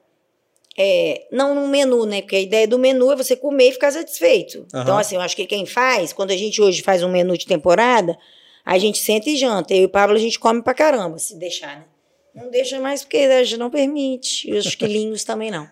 é, 0.77 1.27
não 1.31 1.55
no 1.55 1.69
menu, 1.69 2.07
né? 2.07 2.23
Porque 2.23 2.37
a 2.37 2.41
ideia 2.41 2.67
do 2.67 2.79
menu 2.79 3.13
é 3.13 3.17
você 3.17 3.37
comer 3.37 3.69
e 3.69 3.73
ficar 3.73 3.93
satisfeito. 3.93 4.67
Uhum. 4.73 4.81
Então, 4.81 4.99
assim, 4.99 5.17
eu 5.17 5.21
acho 5.21 5.37
que 5.37 5.47
quem 5.47 5.67
faz, 5.67 6.13
quando 6.13 6.31
a 6.31 6.37
gente 6.37 6.61
hoje 6.61 6.83
faz 6.83 7.03
um 7.03 7.09
menu 7.09 7.37
de 7.37 7.47
temporada, 7.47 8.19
a 8.65 8.79
gente 8.79 8.99
senta 8.99 9.29
e 9.29 9.37
janta. 9.37 9.75
Eu 9.75 9.83
e 9.83 9.85
o 9.85 9.89
Pablo, 9.89 10.17
a 10.17 10.21
gente 10.21 10.41
come 10.41 10.63
pra 10.63 10.73
caramba, 10.73 11.19
se 11.19 11.37
deixar, 11.39 11.79
né? 11.79 11.85
Não 12.35 12.51
deixa 12.51 12.81
mais 12.81 13.03
porque 13.03 13.19
a 13.19 13.45
gente 13.45 13.59
não 13.59 13.71
permite. 13.71 14.51
E 14.51 14.55
os 14.55 14.75
quilinhos 14.75 15.25
também 15.25 15.51
não. 15.51 15.69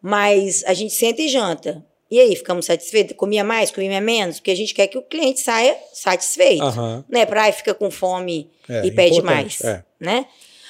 Mas 0.00 0.62
a 0.64 0.74
gente 0.74 0.94
senta 0.94 1.22
e 1.22 1.28
janta. 1.28 1.84
E 2.10 2.20
aí, 2.20 2.36
ficamos 2.36 2.66
satisfeitos? 2.66 3.16
Comia 3.16 3.42
mais, 3.42 3.70
comia 3.70 4.00
menos? 4.00 4.36
Porque 4.38 4.52
a 4.52 4.56
gente 4.56 4.72
quer 4.72 4.86
que 4.86 4.96
o 4.96 5.02
cliente 5.02 5.40
saia 5.40 5.76
satisfeito. 5.92 6.64
Uhum. 6.64 7.02
Né? 7.08 7.26
Pra 7.26 7.44
aí 7.44 7.52
fica 7.52 7.74
com 7.74 7.90
fome 7.90 8.48
é, 8.68 8.86
e 8.86 8.92
pede 8.92 9.20
mais. 9.22 9.60
É. 9.62 9.84
Né? 9.98 10.26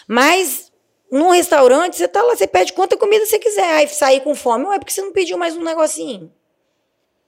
Mas 0.09 0.73
num 1.11 1.31
restaurante, 1.31 1.97
você 1.97 2.09
tá 2.09 2.23
lá, 2.23 2.35
você 2.35 2.47
pede 2.47 2.73
quanta 2.73 2.97
comida 2.97 3.27
você 3.27 3.39
quiser. 3.39 3.75
Aí 3.75 3.89
sair 3.89 4.21
com 4.21 4.35
fome, 4.35 4.65
não 4.65 4.73
é 4.73 4.79
porque 4.79 4.93
você 4.93 5.03
não 5.03 5.13
pediu 5.13 5.37
mais 5.37 5.57
um 5.57 5.63
negocinho. 5.63 6.33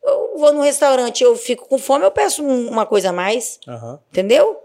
Eu 0.02 0.38
vou 0.38 0.52
num 0.52 0.62
restaurante, 0.62 1.22
eu 1.22 1.37
fico 1.37 1.68
com 1.68 1.78
fome, 1.78 2.04
eu 2.04 2.11
peço 2.11 2.42
uma 2.42 2.87
coisa 2.87 3.11
a 3.11 3.12
mais. 3.12 3.61
Uhum. 3.66 3.98
Entendeu? 4.11 4.58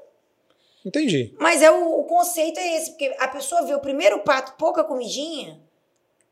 Entendi. 0.86 1.34
Mas 1.40 1.62
é 1.62 1.72
o, 1.72 2.00
o, 2.00 2.04
conceito 2.04 2.60
é 2.60 2.78
esse, 2.78 2.92
porque 2.92 3.16
a 3.18 3.28
pessoa 3.28 3.66
vê 3.66 3.74
o 3.74 3.80
primeiro 3.80 4.20
prato, 4.20 4.54
pouca 4.58 4.84
comidinha, 4.84 5.58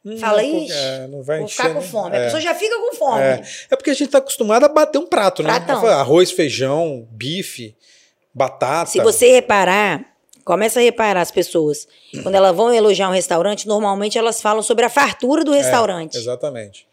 hum, 0.06 0.18
fala, 0.18 0.44
ixi, 0.44 0.74
é, 0.74 1.08
não 1.08 1.24
vai 1.24 1.38
vou 1.38 1.46
encher, 1.46 1.64
ficar 1.64 1.74
com 1.74 1.80
né? 1.80 1.88
fome. 1.88 2.16
É. 2.16 2.20
A 2.20 2.24
pessoa 2.26 2.42
já 2.42 2.54
fica 2.54 2.76
com 2.76 2.96
fome. 2.96 3.22
É, 3.22 3.44
é 3.70 3.76
porque 3.76 3.92
a 3.92 3.94
gente 3.94 4.10
tá 4.10 4.18
acostumado 4.18 4.66
a 4.66 4.70
bater 4.70 4.98
um 4.98 5.08
prato, 5.08 5.42
né? 5.42 5.50
Pratão. 5.50 5.86
Arroz, 5.88 6.32
feijão, 6.32 7.08
bife, 7.12 7.76
batata. 8.34 8.92
Se 8.92 9.00
você 9.00 9.32
reparar, 9.32 10.06
começa 10.44 10.80
a 10.80 10.84
reparar 10.84 11.22
as 11.22 11.32
pessoas, 11.32 11.88
quando 12.22 12.36
elas 12.36 12.56
vão 12.56 12.74
elogiar 12.74 13.08
um 13.08 13.14
restaurante, 13.14 13.68
normalmente 13.68 14.18
elas 14.18 14.42
falam 14.42 14.62
sobre 14.62 14.84
a 14.84 14.90
fartura 14.90 15.46
do 15.46 15.54
é, 15.54 15.58
restaurante. 15.58 16.18
exatamente. 16.18 16.91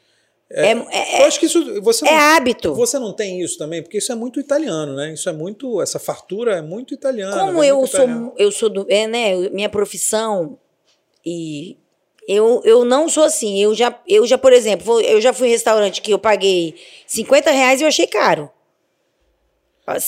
É, 0.51 0.71
é, 0.71 1.23
eu 1.23 1.27
acho 1.27 1.39
que 1.39 1.45
isso 1.45 1.83
você 1.83 2.09
é 2.09 2.11
não, 2.11 2.19
hábito. 2.19 2.75
Você 2.75 2.99
não 2.99 3.13
tem 3.13 3.43
isso 3.43 3.59
também, 3.59 3.83
porque 3.83 3.99
isso 3.99 4.11
é 4.11 4.15
muito 4.15 4.41
italiano, 4.41 4.95
né? 4.95 5.13
Isso 5.13 5.29
é 5.29 5.33
muito 5.33 5.83
essa 5.83 5.99
fartura 5.99 6.57
é 6.57 6.63
muito 6.63 6.95
italiana. 6.95 7.39
Como 7.39 7.63
é 7.63 7.71
eu 7.71 7.87
sou 7.87 8.01
italiano. 8.01 8.35
eu 8.39 8.51
sou 8.51 8.69
do, 8.71 8.87
é, 8.89 9.07
né, 9.07 9.37
minha 9.51 9.69
profissão 9.69 10.59
e 11.25 11.77
eu, 12.27 12.63
eu 12.65 12.83
não 12.83 13.11
sou 13.11 13.25
assim. 13.25 13.61
Eu 13.63 13.75
já 13.75 14.01
eu 14.09 14.27
já 14.27 14.39
por 14.39 14.55
exemplo, 14.55 14.99
eu 15.03 15.21
já 15.21 15.35
fui 15.35 15.49
em 15.49 15.51
restaurante 15.51 16.01
que 16.01 16.13
eu 16.13 16.19
paguei 16.19 16.75
50 17.07 17.51
reais 17.51 17.81
e 17.81 17.85
eu 17.85 17.89
achei 17.89 18.07
caro. 18.07 18.51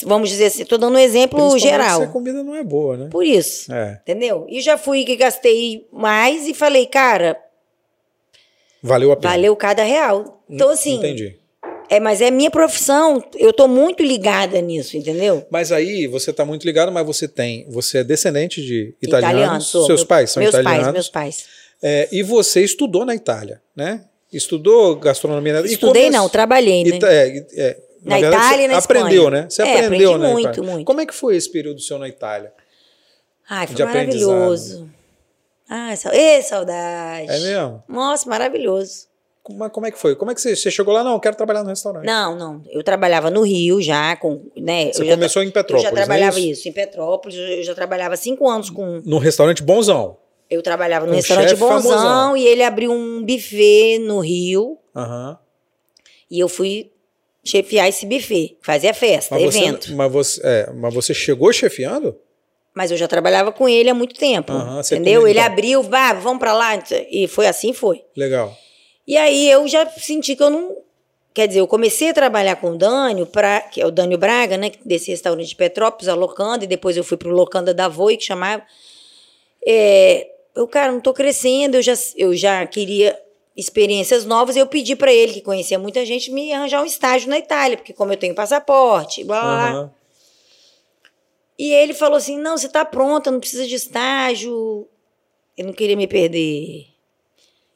Vamos 0.05 0.29
dizer 0.29 0.45
assim, 0.45 0.61
estou 0.61 0.77
dando 0.77 0.95
um 0.95 0.99
exemplo 0.99 1.57
geral. 1.57 2.01
Se 2.01 2.05
a 2.05 2.11
comida 2.11 2.43
não 2.43 2.55
é 2.55 2.63
boa, 2.63 2.97
né? 2.97 3.09
Por 3.11 3.25
isso. 3.25 3.71
É. 3.73 3.99
Entendeu? 4.01 4.45
E 4.47 4.61
já 4.61 4.77
fui 4.77 5.03
que 5.03 5.15
gastei 5.15 5.87
mais 5.91 6.47
e 6.47 6.53
falei, 6.53 6.85
cara, 6.85 7.35
Valeu 8.81 9.11
a 9.11 9.15
pena. 9.15 9.33
Valeu 9.33 9.55
cada 9.55 9.83
real. 9.83 10.43
Então, 10.49 10.69
assim. 10.69 10.95
Entendi. 10.95 11.37
é, 11.89 11.99
mas 11.99 12.21
é 12.21 12.31
minha 12.31 12.49
profissão. 12.49 13.23
Eu 13.35 13.53
tô 13.53 13.67
muito 13.67 14.03
ligada 14.03 14.59
nisso, 14.61 14.97
entendeu? 14.97 15.45
Mas 15.49 15.71
aí 15.71 16.07
você 16.07 16.33
tá 16.33 16.43
muito 16.43 16.65
ligado, 16.65 16.91
mas 16.91 17.05
você 17.05 17.27
tem, 17.27 17.65
você 17.69 17.99
é 17.99 18.03
descendente 18.03 18.61
de 18.61 18.95
italianos. 19.01 19.33
Italiano, 19.35 19.61
sou. 19.61 19.85
Seus 19.85 20.03
pais 20.03 20.31
são 20.31 20.41
meus 20.41 20.53
italianos. 20.53 20.93
Meus 20.93 21.09
pais, 21.09 21.37
meus 21.37 21.45
pais. 21.45 21.61
É, 21.83 22.07
e 22.11 22.21
você 22.21 22.63
estudou 22.63 23.05
na 23.05 23.15
Itália, 23.15 23.61
né? 23.75 24.05
Estudou 24.31 24.95
gastronomia 24.95 25.53
na 25.53 25.61
Estudei 25.61 26.09
não, 26.09 26.29
trabalhei, 26.29 26.83
né? 26.83 26.99
É, 27.03 27.45
é, 27.55 27.77
na, 28.03 28.15
na 28.15 28.21
verdade, 28.21 28.45
Itália 28.45 28.65
e 28.65 28.67
na 28.67 28.77
aprendeu, 28.77 29.23
Espanha. 29.23 29.41
né? 29.41 29.49
Você 29.49 29.61
é, 29.61 29.85
aprendeu, 29.85 30.17
né? 30.17 30.31
muito, 30.31 30.63
muito. 30.63 30.85
Como 30.85 31.01
é 31.01 31.05
que 31.05 31.13
foi 31.13 31.35
esse 31.35 31.51
período 31.51 31.81
seu 31.81 31.99
na 31.99 32.07
Itália? 32.07 32.53
Ai, 33.49 33.67
foi 33.67 33.85
maravilhoso. 33.85 34.89
Ai, 35.73 35.95
ê, 36.11 36.41
saudade. 36.41 37.31
É 37.31 37.39
mesmo? 37.39 37.81
Nossa, 37.87 38.29
maravilhoso. 38.29 39.07
Como, 39.41 39.69
como 39.69 39.87
é 39.87 39.91
que 39.91 39.97
foi? 39.97 40.17
Como 40.17 40.29
é 40.29 40.35
que 40.35 40.41
você, 40.41 40.53
você 40.53 40.69
chegou 40.69 40.93
lá? 40.93 41.01
Não, 41.01 41.17
quero 41.17 41.37
trabalhar 41.37 41.63
no 41.63 41.69
restaurante. 41.69 42.05
Não, 42.05 42.35
não. 42.37 42.61
Eu 42.69 42.83
trabalhava 42.83 43.29
no 43.29 43.41
Rio 43.41 43.81
já, 43.81 44.17
com, 44.17 44.51
né? 44.57 44.91
Você 44.91 45.05
começou 45.05 45.41
já, 45.41 45.47
em 45.47 45.51
Petrópolis, 45.51 45.85
Eu 45.85 45.89
já 45.89 45.95
trabalhava 45.95 46.37
é 46.37 46.41
isso? 46.41 46.59
isso? 46.59 46.69
em 46.69 46.73
Petrópolis. 46.73 47.37
Eu 47.37 47.63
já 47.63 47.73
trabalhava 47.73 48.17
cinco 48.17 48.49
anos 48.49 48.69
com... 48.69 49.01
No 49.05 49.17
restaurante 49.17 49.63
bonzão? 49.63 50.17
Eu 50.49 50.61
trabalhava 50.61 51.05
no 51.05 51.13
um 51.13 51.15
restaurante 51.15 51.55
bonzão 51.55 51.91
famosão. 51.93 52.35
e 52.35 52.45
ele 52.45 52.63
abriu 52.63 52.91
um 52.91 53.23
buffet 53.23 53.97
no 53.99 54.19
Rio. 54.19 54.77
Aham. 54.93 55.39
E 56.29 56.37
eu 56.37 56.49
fui 56.49 56.91
chefiar 57.43 57.87
esse 57.87 58.05
buffet, 58.05 58.57
fazia 58.61 58.93
festa, 58.93 59.35
mas 59.35 59.55
evento. 59.55 59.87
Você, 59.87 59.95
mas, 59.95 60.11
você, 60.11 60.41
é, 60.43 60.71
mas 60.73 60.93
você 60.93 61.13
chegou 61.13 61.51
chefiando? 61.53 62.17
Mas 62.73 62.89
eu 62.89 62.97
já 62.97 63.07
trabalhava 63.07 63.51
com 63.51 63.67
ele 63.67 63.89
há 63.89 63.93
muito 63.93 64.15
tempo, 64.15 64.53
uhum, 64.53 64.79
entendeu? 64.79 65.27
Ele 65.27 65.39
abriu, 65.39 65.83
vá, 65.83 66.13
vamos 66.13 66.39
para 66.39 66.53
lá, 66.53 66.81
e 67.09 67.27
foi 67.27 67.47
assim, 67.47 67.73
foi. 67.73 68.03
Legal. 68.15 68.57
E 69.05 69.17
aí 69.17 69.49
eu 69.49 69.67
já 69.67 69.85
senti 69.89 70.35
que 70.35 70.43
eu 70.43 70.49
não... 70.49 70.77
Quer 71.33 71.47
dizer, 71.47 71.61
eu 71.61 71.67
comecei 71.67 72.09
a 72.09 72.13
trabalhar 72.13 72.57
com 72.57 72.71
o 72.71 72.77
Dânio, 72.77 73.25
pra, 73.25 73.61
que 73.61 73.81
é 73.81 73.85
o 73.85 73.91
Dânio 73.91 74.17
Braga, 74.17 74.57
né, 74.57 74.71
desse 74.85 75.11
restaurante 75.11 75.47
de 75.47 75.55
Petrópolis, 75.55 76.09
a 76.09 76.13
Locanda, 76.13 76.65
e 76.65 76.67
depois 76.67 76.97
eu 76.97 77.03
fui 77.03 77.17
pro 77.17 77.29
Locanda 77.29 77.73
da 77.73 77.87
Voi, 77.87 78.17
que 78.17 78.23
chamava. 78.25 78.63
É, 79.65 80.27
eu, 80.55 80.67
cara, 80.67 80.91
não 80.91 80.99
tô 80.99 81.13
crescendo, 81.13 81.75
eu 81.75 81.81
já, 81.81 81.93
eu 82.17 82.35
já 82.35 82.65
queria 82.65 83.17
experiências 83.55 84.25
novas, 84.25 84.55
eu 84.55 84.65
pedi 84.65 84.95
para 84.95 85.13
ele, 85.13 85.33
que 85.33 85.41
conhecia 85.41 85.77
muita 85.77 86.05
gente, 86.05 86.31
me 86.31 86.51
arranjar 86.53 86.81
um 86.81 86.85
estágio 86.85 87.29
na 87.29 87.37
Itália, 87.37 87.77
porque 87.77 87.93
como 87.93 88.11
eu 88.11 88.17
tenho 88.17 88.35
passaporte, 88.35 89.23
blá, 89.23 89.41
blá, 89.41 89.81
uhum. 89.81 89.89
E 91.61 91.75
ele 91.75 91.93
falou 91.93 92.17
assim: 92.17 92.39
não, 92.39 92.57
você 92.57 92.65
está 92.65 92.83
pronta, 92.83 93.29
não 93.29 93.39
precisa 93.39 93.67
de 93.67 93.75
estágio. 93.75 94.87
Eu 95.55 95.65
não 95.67 95.73
queria 95.73 95.95
me 95.95 96.07
perder. 96.07 96.87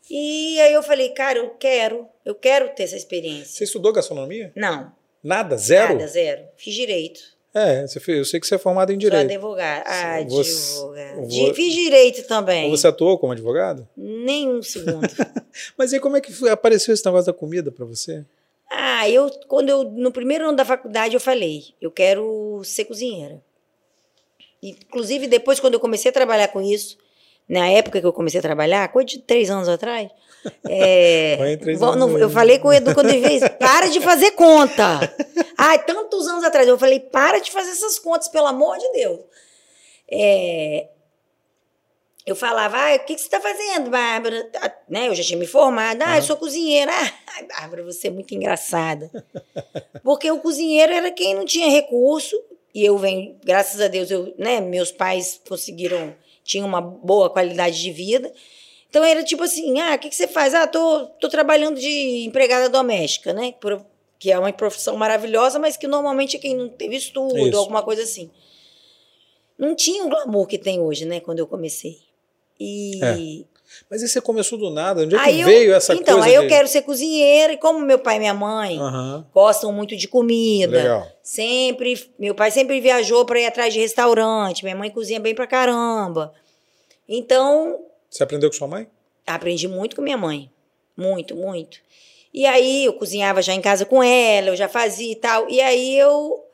E 0.10 0.60
aí 0.60 0.74
eu 0.74 0.82
falei, 0.82 1.10
cara, 1.10 1.38
eu 1.38 1.52
quero, 1.52 2.08
eu 2.26 2.34
quero 2.34 2.70
ter 2.70 2.82
essa 2.82 2.96
experiência. 2.96 3.46
Você 3.46 3.64
estudou 3.66 3.94
gastronomia? 3.94 4.52
Não. 4.56 4.92
Nada? 5.24 5.56
Zero? 5.56 5.94
Nada, 5.94 6.08
zero. 6.08 6.46
Fiz 6.58 6.74
direito. 6.74 7.20
É, 7.54 7.86
você 7.86 8.00
fez, 8.00 8.18
eu 8.18 8.26
sei 8.26 8.40
que 8.40 8.48
você 8.48 8.56
é 8.56 8.58
formado 8.58 8.92
em 8.92 8.98
direito. 8.98 9.30
Sou 9.30 9.36
advogado. 9.36 9.84
Ah, 9.86 10.24
você. 10.28 10.82
Vou... 11.18 11.54
Fiz 11.54 11.72
direito 11.72 12.28
também. 12.28 12.72
Você 12.72 12.88
atuou 12.88 13.20
como 13.20 13.34
advogado? 13.34 13.88
Nem 13.96 14.50
um 14.50 14.64
segundo. 14.64 15.08
Mas 15.78 15.94
aí 15.94 16.00
como 16.00 16.18
é 16.18 16.22
que 16.22 16.34
foi, 16.34 16.50
apareceu 16.50 16.92
esse 16.92 17.06
negócio 17.06 17.32
da 17.32 17.38
comida 17.38 17.72
para 17.72 17.86
você? 17.86 18.26
Ah, 18.68 19.08
eu 19.08 19.30
quando 19.48 19.70
eu 19.70 19.84
no 19.84 20.12
primeiro 20.12 20.46
ano 20.46 20.58
da 20.58 20.66
faculdade 20.66 21.14
eu 21.14 21.20
falei, 21.20 21.66
eu 21.80 21.92
quero 21.92 22.64
ser 22.64 22.86
cozinheira. 22.86 23.40
Inclusive, 24.62 25.28
depois, 25.28 25.60
quando 25.60 25.76
eu 25.76 25.80
comecei 25.80 26.10
a 26.10 26.14
trabalhar 26.14 26.48
com 26.50 26.62
isso, 26.62 26.98
na 27.48 27.68
época 27.70 28.00
que 28.00 28.08
eu 28.08 28.14
comecei 28.14 28.40
a 28.40 28.44
trabalhar, 28.44 28.88
coisa 28.92 29.08
de 29.08 29.20
três 29.20 29.50
anos 29.50 29.68
atrás, 29.68 30.10
é, 30.68 31.58
vou, 31.78 31.96
não, 31.96 32.18
eu 32.18 32.30
falei 32.30 32.60
com 32.60 32.68
o 32.68 32.74
Edu 32.74 32.94
quando 32.94 33.10
ele 33.10 33.28
fez, 33.28 33.42
para 33.60 33.88
de 33.88 34.00
fazer 34.00 34.32
conta. 34.32 35.00
Ai, 35.58 35.84
tantos 35.84 36.28
anos 36.28 36.44
atrás, 36.44 36.68
eu 36.68 36.78
falei, 36.78 37.00
para 37.00 37.40
de 37.40 37.52
fazer 37.52 37.72
essas 37.72 38.00
contas, 38.00 38.28
pelo 38.28 38.48
amor 38.48 38.78
de 38.78 38.92
Deus. 38.94 39.20
É, 40.12 40.88
eu 42.26 42.36
falava, 42.36 42.76
ah, 42.76 42.96
o 42.96 43.00
que, 43.00 43.14
que 43.14 43.22
você 43.22 43.28
está 43.28 43.40
fazendo, 43.40 43.92
Bárbara? 43.92 44.50
Ah, 44.60 44.72
né, 44.90 45.08
eu 45.08 45.16
já 45.16 45.24
tinha 45.24 45.38
me 45.38 45.46
formado. 45.46 46.02
Ah, 46.02 46.18
eu 46.18 46.24
sou 46.24 46.36
cozinheira. 46.36 46.92
Ah, 46.92 47.44
Bárbara, 47.44 47.84
você 47.84 48.08
é 48.08 48.10
muito 48.10 48.34
engraçada. 48.34 49.12
Porque 50.04 50.32
o 50.32 50.40
cozinheiro 50.40 50.92
era 50.92 51.12
quem 51.12 51.36
não 51.36 51.46
tinha 51.46 51.70
recurso 51.70 52.36
e 52.76 52.84
eu 52.84 52.98
venho, 52.98 53.38
graças 53.42 53.80
a 53.80 53.88
Deus, 53.88 54.12
eu, 54.12 54.36
né, 54.38 54.60
meus 54.60 54.92
pais 54.92 55.40
conseguiram, 55.48 56.14
tinham 56.44 56.68
uma 56.68 56.82
boa 56.82 57.30
qualidade 57.30 57.82
de 57.82 57.90
vida. 57.90 58.30
Então 58.90 59.02
era 59.02 59.24
tipo 59.24 59.44
assim, 59.44 59.80
ah, 59.80 59.96
o 59.96 59.98
que, 59.98 60.10
que 60.10 60.16
você 60.16 60.28
faz? 60.28 60.54
Ah, 60.54 60.68
tô, 60.68 61.06
tô 61.22 61.30
trabalhando 61.30 61.80
de 61.80 62.26
empregada 62.26 62.68
doméstica, 62.68 63.32
né? 63.32 63.54
Por, 63.62 63.82
que 64.20 64.30
é 64.30 64.38
uma 64.38 64.52
profissão 64.52 64.98
maravilhosa, 64.98 65.58
mas 65.58 65.78
que 65.78 65.88
normalmente 65.88 66.36
é 66.36 66.40
quem 66.40 66.54
não 66.54 66.68
teve 66.68 66.98
estudo, 66.98 67.38
Isso. 67.38 67.58
alguma 67.58 67.82
coisa 67.82 68.04
assim. 68.04 68.30
Não 69.58 69.74
tinha 69.74 70.04
o 70.04 70.10
glamour 70.10 70.46
que 70.46 70.58
tem 70.58 70.82
hoje, 70.82 71.06
né, 71.06 71.22
quando 71.22 71.40
eu 71.40 71.48
comecei. 71.48 72.00
E 72.60 73.00
é. 73.02 73.56
Mas 73.90 74.02
e 74.02 74.10
você 74.10 74.20
começou 74.20 74.58
do 74.58 74.70
nada? 74.70 75.04
Onde 75.04 75.16
é 75.16 75.24
que 75.24 75.40
eu, 75.40 75.46
veio 75.46 75.74
essa 75.74 75.94
então, 75.94 76.16
coisa? 76.16 76.30
Então, 76.30 76.42
aí 76.42 76.46
eu 76.46 76.50
quero 76.50 76.68
ser 76.68 76.82
cozinheira, 76.82 77.54
e 77.54 77.58
como 77.58 77.80
meu 77.80 78.00
pai 78.00 78.18
e 78.18 78.20
minha 78.20 78.34
mãe 78.34 78.78
uhum. 78.80 79.24
gostam 79.34 79.72
muito 79.72 79.96
de 79.96 80.10
comida, 80.10 80.78
Legal. 80.78 81.15
Sempre, 81.26 82.08
meu 82.20 82.36
pai 82.36 82.52
sempre 82.52 82.80
viajou 82.80 83.26
para 83.26 83.40
ir 83.40 83.48
atrás 83.48 83.74
de 83.74 83.80
restaurante, 83.80 84.64
minha 84.64 84.76
mãe 84.76 84.92
cozinha 84.92 85.20
bem 85.20 85.34
pra 85.34 85.48
caramba. 85.48 86.32
Então. 87.10 87.84
Você 88.08 88.22
aprendeu 88.22 88.50
com 88.52 88.56
sua 88.56 88.68
mãe? 88.68 88.88
Aprendi 89.26 89.68
muito 89.68 89.96
com 89.96 90.04
minha 90.04 90.18
mãe. 90.18 90.52
Muito, 90.96 91.36
muito. 91.36 91.80
E 92.32 92.46
aí 92.46 92.86
eu 92.86 92.94
cozinhava 92.94 93.42
já 93.42 93.54
em 93.54 93.62
casa 93.62 93.86
com 93.86 94.04
ela, 94.04 94.50
eu 94.50 94.56
já 94.56 94.70
fazia 94.70 95.12
e 95.12 95.16
tal. 95.16 95.50
E 95.50 95.60
aí 95.60 95.98
eu 95.98 96.46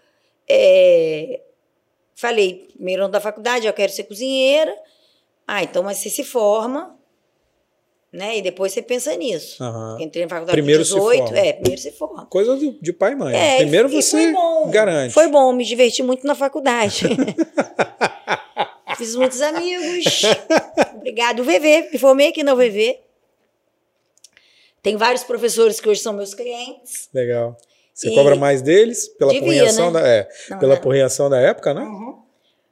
é, 0.48 1.42
falei, 2.16 2.70
primeiro 2.74 3.04
ano 3.04 3.12
da 3.12 3.20
faculdade, 3.20 3.68
eu 3.68 3.74
quero 3.74 3.92
ser 3.92 4.06
cozinheira. 4.06 4.74
Ah, 5.46 5.64
então, 5.64 5.84
mas 5.84 5.98
você 5.98 6.10
se 6.10 6.24
forma, 6.24 6.98
né? 8.12 8.38
E 8.38 8.42
depois 8.42 8.74
você 8.74 8.82
pensa 8.82 9.16
nisso. 9.16 9.64
Uhum. 9.64 10.00
Entrei 10.02 10.24
na 10.24 10.30
faculdade 10.30 10.56
primeiro 10.56 10.84
18, 10.84 11.28
se 11.30 11.34
é, 11.36 11.54
primeiro 11.54 11.82
se 11.82 11.92
forma. 11.92 12.26
Coisa 12.26 12.58
de, 12.58 12.72
de 12.82 12.92
pai 12.92 13.14
e 13.14 13.16
mãe. 13.16 13.36
É, 13.36 13.58
primeiro 13.58 13.88
e, 13.90 14.02
você 14.02 14.24
foi 14.24 14.34
bom, 14.34 14.70
garante. 14.70 15.14
Foi 15.14 15.28
bom, 15.28 15.54
me 15.54 15.64
diverti 15.64 16.04
muito 16.04 16.28
na 16.28 16.36
faculdade. 16.36 17.06
Fiz 18.98 19.16
muitos 19.16 19.42
amigos. 19.42 20.24
Obrigado, 20.96 21.44
VV. 21.44 21.90
Me 21.94 21.98
formei 21.98 22.28
aqui 22.28 22.44
na 22.44 22.54
VV. 22.54 23.00
Tem 24.84 24.98
vários 24.98 25.24
professores 25.24 25.80
que 25.80 25.88
hoje 25.88 26.02
são 26.02 26.14
meus 26.14 26.34
clientes. 26.34 27.10
Legal. 27.14 27.56
Você 27.94 28.10
e 28.10 28.16
cobra 28.16 28.36
mais 28.36 28.62
deles 28.62 29.08
pela 29.08 29.32
devia, 29.32 29.72
né? 29.72 29.92
da, 29.92 30.08
é, 30.08 30.28
não, 30.50 30.60
pela 30.60 30.82
não. 30.84 31.30
da 31.30 31.40
época, 31.40 31.74
né? 31.74 31.82
Uhum. 31.82 32.20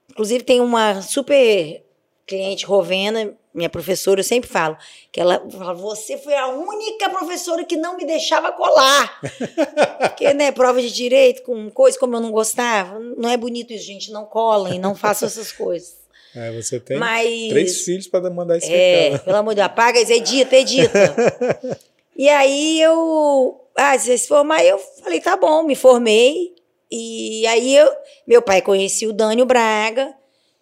Inclusive 0.10 0.44
tem 0.44 0.60
uma 0.60 1.02
super 1.02 1.84
cliente 2.26 2.66
Rovena, 2.66 3.34
minha 3.54 3.70
professora, 3.70 4.20
eu 4.20 4.24
sempre 4.24 4.50
falo, 4.50 4.78
que 5.12 5.20
ela 5.20 5.44
fala, 5.50 5.74
você 5.74 6.18
foi 6.18 6.36
a 6.36 6.48
única 6.48 7.10
professora 7.10 7.64
que 7.64 7.76
não 7.76 7.98
me 7.98 8.06
deixava 8.06 8.52
colar. 8.52 9.20
Porque, 10.00 10.34
né, 10.34 10.52
prova 10.52 10.82
de 10.82 10.92
direito, 10.92 11.42
com 11.44 11.70
coisas 11.72 12.00
como 12.00 12.16
eu 12.16 12.22
não 12.22 12.32
gostava, 12.32 13.00
não 13.00 13.30
é 13.30 13.38
bonito 13.38 13.74
isso, 13.74 13.86
gente, 13.86 14.12
não 14.12 14.26
colem, 14.26 14.80
não 14.80 14.96
façam 14.96 15.28
essas 15.28 15.52
coisas. 15.52 15.98
É, 16.36 16.52
você 16.52 16.80
tem 16.80 16.98
Mas, 16.98 17.50
três 17.50 17.82
filhos 17.82 18.08
para 18.08 18.30
mandar 18.30 18.58
esse 18.58 18.72
é, 18.72 19.18
pelo 19.18 19.38
amor 19.38 19.52
de 19.52 19.56
Deus, 19.56 19.66
apaga 19.66 20.00
isso, 20.00 20.14
edita, 20.14 20.56
edita. 20.56 21.18
e 22.16 22.30
aí 22.30 22.80
eu, 22.80 23.60
ah, 23.76 23.98
você 23.98 24.16
se 24.16 24.28
formar, 24.28 24.64
eu 24.64 24.78
falei, 24.78 25.20
tá 25.20 25.36
bom, 25.36 25.64
me 25.64 25.76
formei, 25.76 26.54
e 26.92 27.48
aí 27.48 27.76
eu, 27.76 27.92
meu 28.28 28.44
pai 28.44 28.62
conhecia 28.62 29.10
o 29.10 29.14
Dânio 29.14 29.46
Braga, 29.46 30.14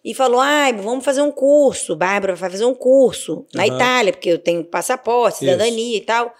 e 0.04 0.14
falou: 0.14 0.40
ah, 0.40 0.70
vamos 0.72 1.04
fazer 1.04 1.22
um 1.22 1.30
curso. 1.30 1.96
Bárbara 1.96 2.34
vai 2.34 2.50
fazer 2.50 2.64
um 2.64 2.74
curso 2.74 3.46
na 3.54 3.64
uhum. 3.64 3.74
Itália, 3.74 4.12
porque 4.12 4.30
eu 4.30 4.38
tenho 4.38 4.64
passaporte, 4.64 5.38
cidadania 5.38 5.94
Isso. 5.94 6.02
e 6.02 6.06
tal. 6.06 6.34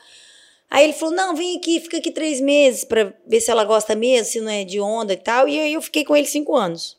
Aí 0.71 0.85
ele 0.85 0.93
falou: 0.93 1.15
não, 1.15 1.35
vem 1.35 1.57
aqui, 1.57 1.81
fica 1.81 1.99
aqui 1.99 2.11
três 2.11 2.41
meses 2.41 2.85
para 2.85 3.13
ver 3.27 3.41
se 3.41 3.51
ela 3.51 3.65
gosta 3.65 3.95
mesmo, 3.95 4.27
se 4.27 4.41
não 4.41 4.51
é 4.51 4.65
de 4.65 4.81
onda 4.81 5.13
e 5.13 5.17
tal. 5.17 5.49
E 5.49 5.59
aí 5.59 5.75
eu 5.75 5.83
fiquei 5.83 6.05
com 6.05 6.17
ele 6.17 6.27
cinco 6.27 6.57
anos. 6.57 6.97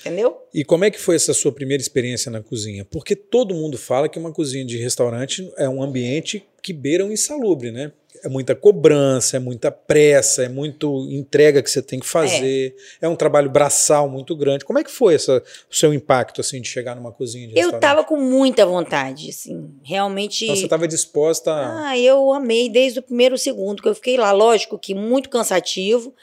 Entendeu? 0.00 0.36
E 0.52 0.62
como 0.64 0.84
é 0.84 0.90
que 0.90 1.00
foi 1.00 1.16
essa 1.16 1.32
sua 1.32 1.50
primeira 1.50 1.80
experiência 1.80 2.30
na 2.30 2.42
cozinha? 2.42 2.84
Porque 2.84 3.16
todo 3.16 3.54
mundo 3.54 3.78
fala 3.78 4.06
que 4.06 4.18
uma 4.18 4.32
cozinha 4.32 4.62
de 4.62 4.76
restaurante 4.76 5.50
é 5.56 5.66
um 5.66 5.82
ambiente 5.82 6.44
que 6.62 6.74
beira 6.74 7.06
um 7.06 7.10
insalubre, 7.10 7.72
né? 7.72 7.90
É 8.24 8.28
muita 8.28 8.54
cobrança, 8.54 9.36
é 9.36 9.38
muita 9.38 9.70
pressa, 9.70 10.44
é 10.44 10.48
muito 10.48 11.06
entrega 11.10 11.62
que 11.62 11.70
você 11.70 11.82
tem 11.82 12.00
que 12.00 12.06
fazer. 12.06 12.74
É, 13.00 13.04
é 13.04 13.08
um 13.08 13.14
trabalho 13.14 13.50
braçal 13.50 14.08
muito 14.08 14.34
grande. 14.34 14.64
Como 14.64 14.78
é 14.78 14.84
que 14.84 14.90
foi 14.90 15.14
essa, 15.14 15.42
o 15.70 15.76
seu 15.76 15.92
impacto 15.92 16.40
assim 16.40 16.60
de 16.60 16.66
chegar 16.66 16.96
numa 16.96 17.12
cozinha 17.12 17.48
de 17.48 17.58
Eu 17.58 17.70
estava 17.70 18.02
com 18.02 18.16
muita 18.16 18.64
vontade, 18.64 19.28
assim, 19.28 19.70
realmente. 19.82 20.44
Então 20.44 20.56
você 20.56 20.64
estava 20.64 20.88
disposta 20.88 21.52
a... 21.52 21.90
Ah, 21.90 21.98
eu 21.98 22.32
amei 22.32 22.70
desde 22.70 23.00
o 23.00 23.02
primeiro 23.02 23.36
segundo 23.36 23.82
que 23.82 23.88
eu 23.88 23.94
fiquei 23.94 24.16
lá. 24.16 24.32
Lógico 24.32 24.78
que 24.78 24.94
muito 24.94 25.28
cansativo. 25.28 26.14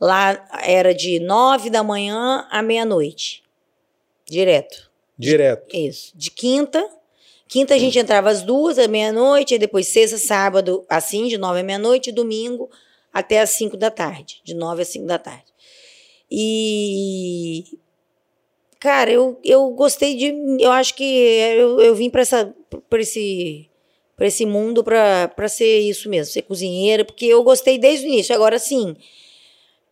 Lá 0.00 0.46
era 0.62 0.94
de 0.94 1.18
nove 1.18 1.70
da 1.70 1.82
manhã 1.82 2.46
à 2.50 2.62
meia-noite. 2.62 3.42
Direto. 4.24 4.88
Direto. 5.18 5.76
Isso. 5.76 6.12
De 6.14 6.30
quinta 6.30 6.88
Quinta 7.48 7.74
a 7.74 7.78
gente 7.78 7.98
entrava 7.98 8.28
às 8.28 8.42
duas, 8.42 8.78
à 8.78 8.86
meia-noite, 8.86 9.54
e 9.54 9.58
depois 9.58 9.88
sexta, 9.88 10.18
sábado, 10.18 10.84
assim, 10.88 11.26
de 11.28 11.38
nove 11.38 11.60
à 11.60 11.62
meia-noite, 11.62 12.12
domingo, 12.12 12.70
até 13.12 13.40
as 13.40 13.50
5 13.50 13.76
da 13.76 13.90
tarde, 13.90 14.40
de 14.44 14.54
9 14.54 14.82
às 14.82 14.88
5 14.88 15.06
da 15.06 15.18
tarde. 15.18 15.46
E 16.30 17.64
cara, 18.78 19.10
eu, 19.10 19.38
eu 19.42 19.70
gostei 19.70 20.14
de, 20.14 20.32
eu 20.60 20.70
acho 20.70 20.94
que 20.94 21.02
eu, 21.04 21.80
eu 21.80 21.94
vim 21.94 22.10
para 22.10 22.22
essa 22.22 22.54
para 22.88 23.00
esse 23.00 23.68
esse 24.20 24.44
mundo 24.44 24.82
para 24.82 25.48
ser 25.48 25.78
isso 25.78 26.08
mesmo, 26.08 26.32
ser 26.32 26.42
cozinheira, 26.42 27.04
porque 27.04 27.26
eu 27.26 27.42
gostei 27.44 27.78
desde 27.78 28.06
o 28.06 28.08
início. 28.08 28.34
Agora 28.34 28.58
sim, 28.58 28.96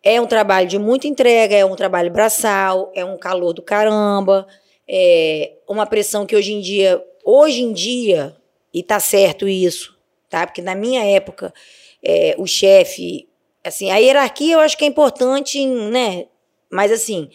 é 0.03 0.21
um 0.21 0.27
trabalho 0.27 0.67
de 0.69 0.79
muita 0.79 1.07
entrega, 1.07 1.55
é 1.55 1.65
um 1.65 1.77
trabalho 1.77 2.11
braçal, 2.11 2.91
é 2.95 3.05
um 3.05 3.17
calor 3.17 3.53
do 3.53 3.63
caramba, 3.63 4.47
é 4.89 5.53
uma 5.69 5.87
pressão 5.87 6.27
que 6.27 6.35
hoje 6.35 6.53
em 6.53 6.61
dia, 6.61 7.01
hoje 7.27 7.61
em 7.61 7.73
dia, 7.73 8.37
e 8.73 8.85
tá 8.85 9.01
certo 9.01 9.49
isso, 9.49 9.99
tá? 10.31 10.47
Porque 10.47 10.63
na 10.63 10.77
minha 10.77 11.05
época, 11.05 11.53
é, 12.01 12.37
o 12.39 12.47
chefe, 12.47 13.29
assim, 13.65 13.91
a 13.91 13.97
hierarquia 13.97 14.55
eu 14.55 14.61
acho 14.61 14.79
que 14.79 14.85
é 14.85 14.89
importante, 14.89 15.67
né? 15.67 16.27
Mas 16.71 16.93
assim, 16.93 17.29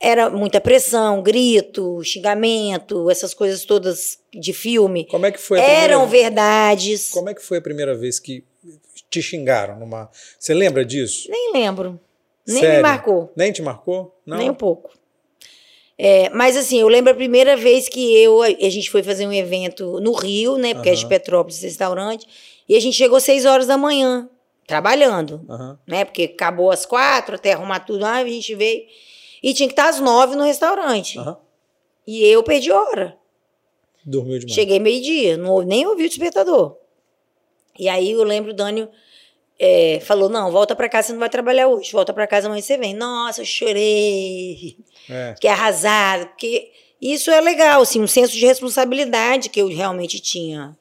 era 0.00 0.28
muita 0.28 0.60
pressão, 0.60 1.22
grito, 1.22 2.02
xingamento, 2.02 3.08
essas 3.08 3.32
coisas 3.32 3.64
todas 3.64 4.18
de 4.34 4.52
filme. 4.52 5.06
Como 5.06 5.24
é 5.24 5.30
que 5.30 5.40
foi? 5.40 5.60
Eram 5.60 6.08
verdades. 6.08 7.10
Como 7.10 7.28
é 7.28 7.34
que 7.34 7.42
foi 7.42 7.58
a 7.58 7.62
primeira 7.62 7.94
vez 7.94 8.18
que 8.18 8.44
te 9.08 9.22
xingaram 9.22 9.78
numa? 9.78 10.10
Você 10.38 10.52
lembra 10.52 10.84
disso? 10.84 11.30
Nem 11.30 11.52
lembro. 11.52 12.00
Nem 12.46 12.60
Sério? 12.60 12.76
me 12.76 12.82
marcou. 12.82 13.32
Nem 13.36 13.52
te 13.52 13.62
marcou? 13.62 14.16
Não. 14.26 14.36
Nem 14.38 14.50
um 14.50 14.54
pouco. 14.54 14.90
É, 15.98 16.28
mas 16.30 16.56
assim, 16.56 16.80
eu 16.80 16.88
lembro 16.88 17.10
a 17.10 17.14
primeira 17.14 17.56
vez 17.56 17.88
que 17.88 18.14
eu 18.16 18.42
a 18.42 18.50
gente 18.68 18.90
foi 18.90 19.02
fazer 19.02 19.26
um 19.26 19.32
evento 19.32 19.98
no 20.00 20.12
Rio, 20.12 20.58
né? 20.58 20.74
Porque 20.74 20.90
uhum. 20.90 20.94
é 20.94 20.98
de 20.98 21.06
Petrópolis, 21.06 21.62
restaurante, 21.62 22.26
e 22.68 22.76
a 22.76 22.80
gente 22.80 22.96
chegou 22.96 23.16
às 23.16 23.22
seis 23.24 23.44
horas 23.46 23.66
da 23.66 23.78
manhã, 23.78 24.28
trabalhando, 24.66 25.40
uhum. 25.48 25.76
né? 25.86 26.04
Porque 26.04 26.24
acabou 26.24 26.70
às 26.70 26.84
quatro, 26.84 27.36
até 27.36 27.52
arrumar 27.52 27.80
tudo 27.80 28.00
lá, 28.00 28.16
a 28.16 28.26
gente 28.26 28.54
veio. 28.54 28.84
E 29.42 29.54
tinha 29.54 29.68
que 29.68 29.72
estar 29.72 29.88
às 29.88 30.00
nove 30.00 30.36
no 30.36 30.44
restaurante. 30.44 31.18
Uhum. 31.18 31.36
E 32.06 32.24
eu 32.24 32.42
perdi 32.42 32.70
hora. 32.70 33.16
Dormiu 34.04 34.38
demais. 34.38 34.54
Cheguei 34.54 34.78
meio-dia, 34.78 35.38
nem 35.66 35.86
ouvi 35.86 36.04
o 36.04 36.08
despertador. 36.08 36.76
E 37.78 37.88
aí 37.88 38.12
eu 38.12 38.22
lembro 38.22 38.52
o 38.52 38.54
Dânio 38.54 38.88
é, 39.58 40.00
falou: 40.00 40.28
não, 40.28 40.50
volta 40.50 40.74
para 40.74 40.88
casa, 40.88 41.08
você 41.08 41.12
não 41.12 41.20
vai 41.20 41.28
trabalhar 41.28 41.68
hoje. 41.68 41.92
Volta 41.92 42.12
para 42.12 42.26
casa, 42.26 42.46
amanhã 42.46 42.62
você 42.62 42.76
vem. 42.76 42.94
Nossa, 42.94 43.40
eu 43.40 43.44
chorei. 43.44 44.76
É. 45.08 45.34
Fiquei 45.34 45.50
arrasada. 45.50 46.26
Porque 46.26 46.70
isso 47.00 47.30
é 47.30 47.40
legal, 47.40 47.82
assim, 47.82 48.00
um 48.00 48.06
senso 48.06 48.32
de 48.32 48.44
responsabilidade 48.44 49.48
que 49.48 49.60
eu 49.60 49.68
realmente 49.68 50.20
tinha. 50.20 50.76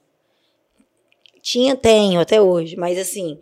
Tinha, 1.42 1.76
tenho 1.76 2.20
até 2.20 2.42
hoje, 2.42 2.76
mas 2.76 2.98
assim 2.98 3.40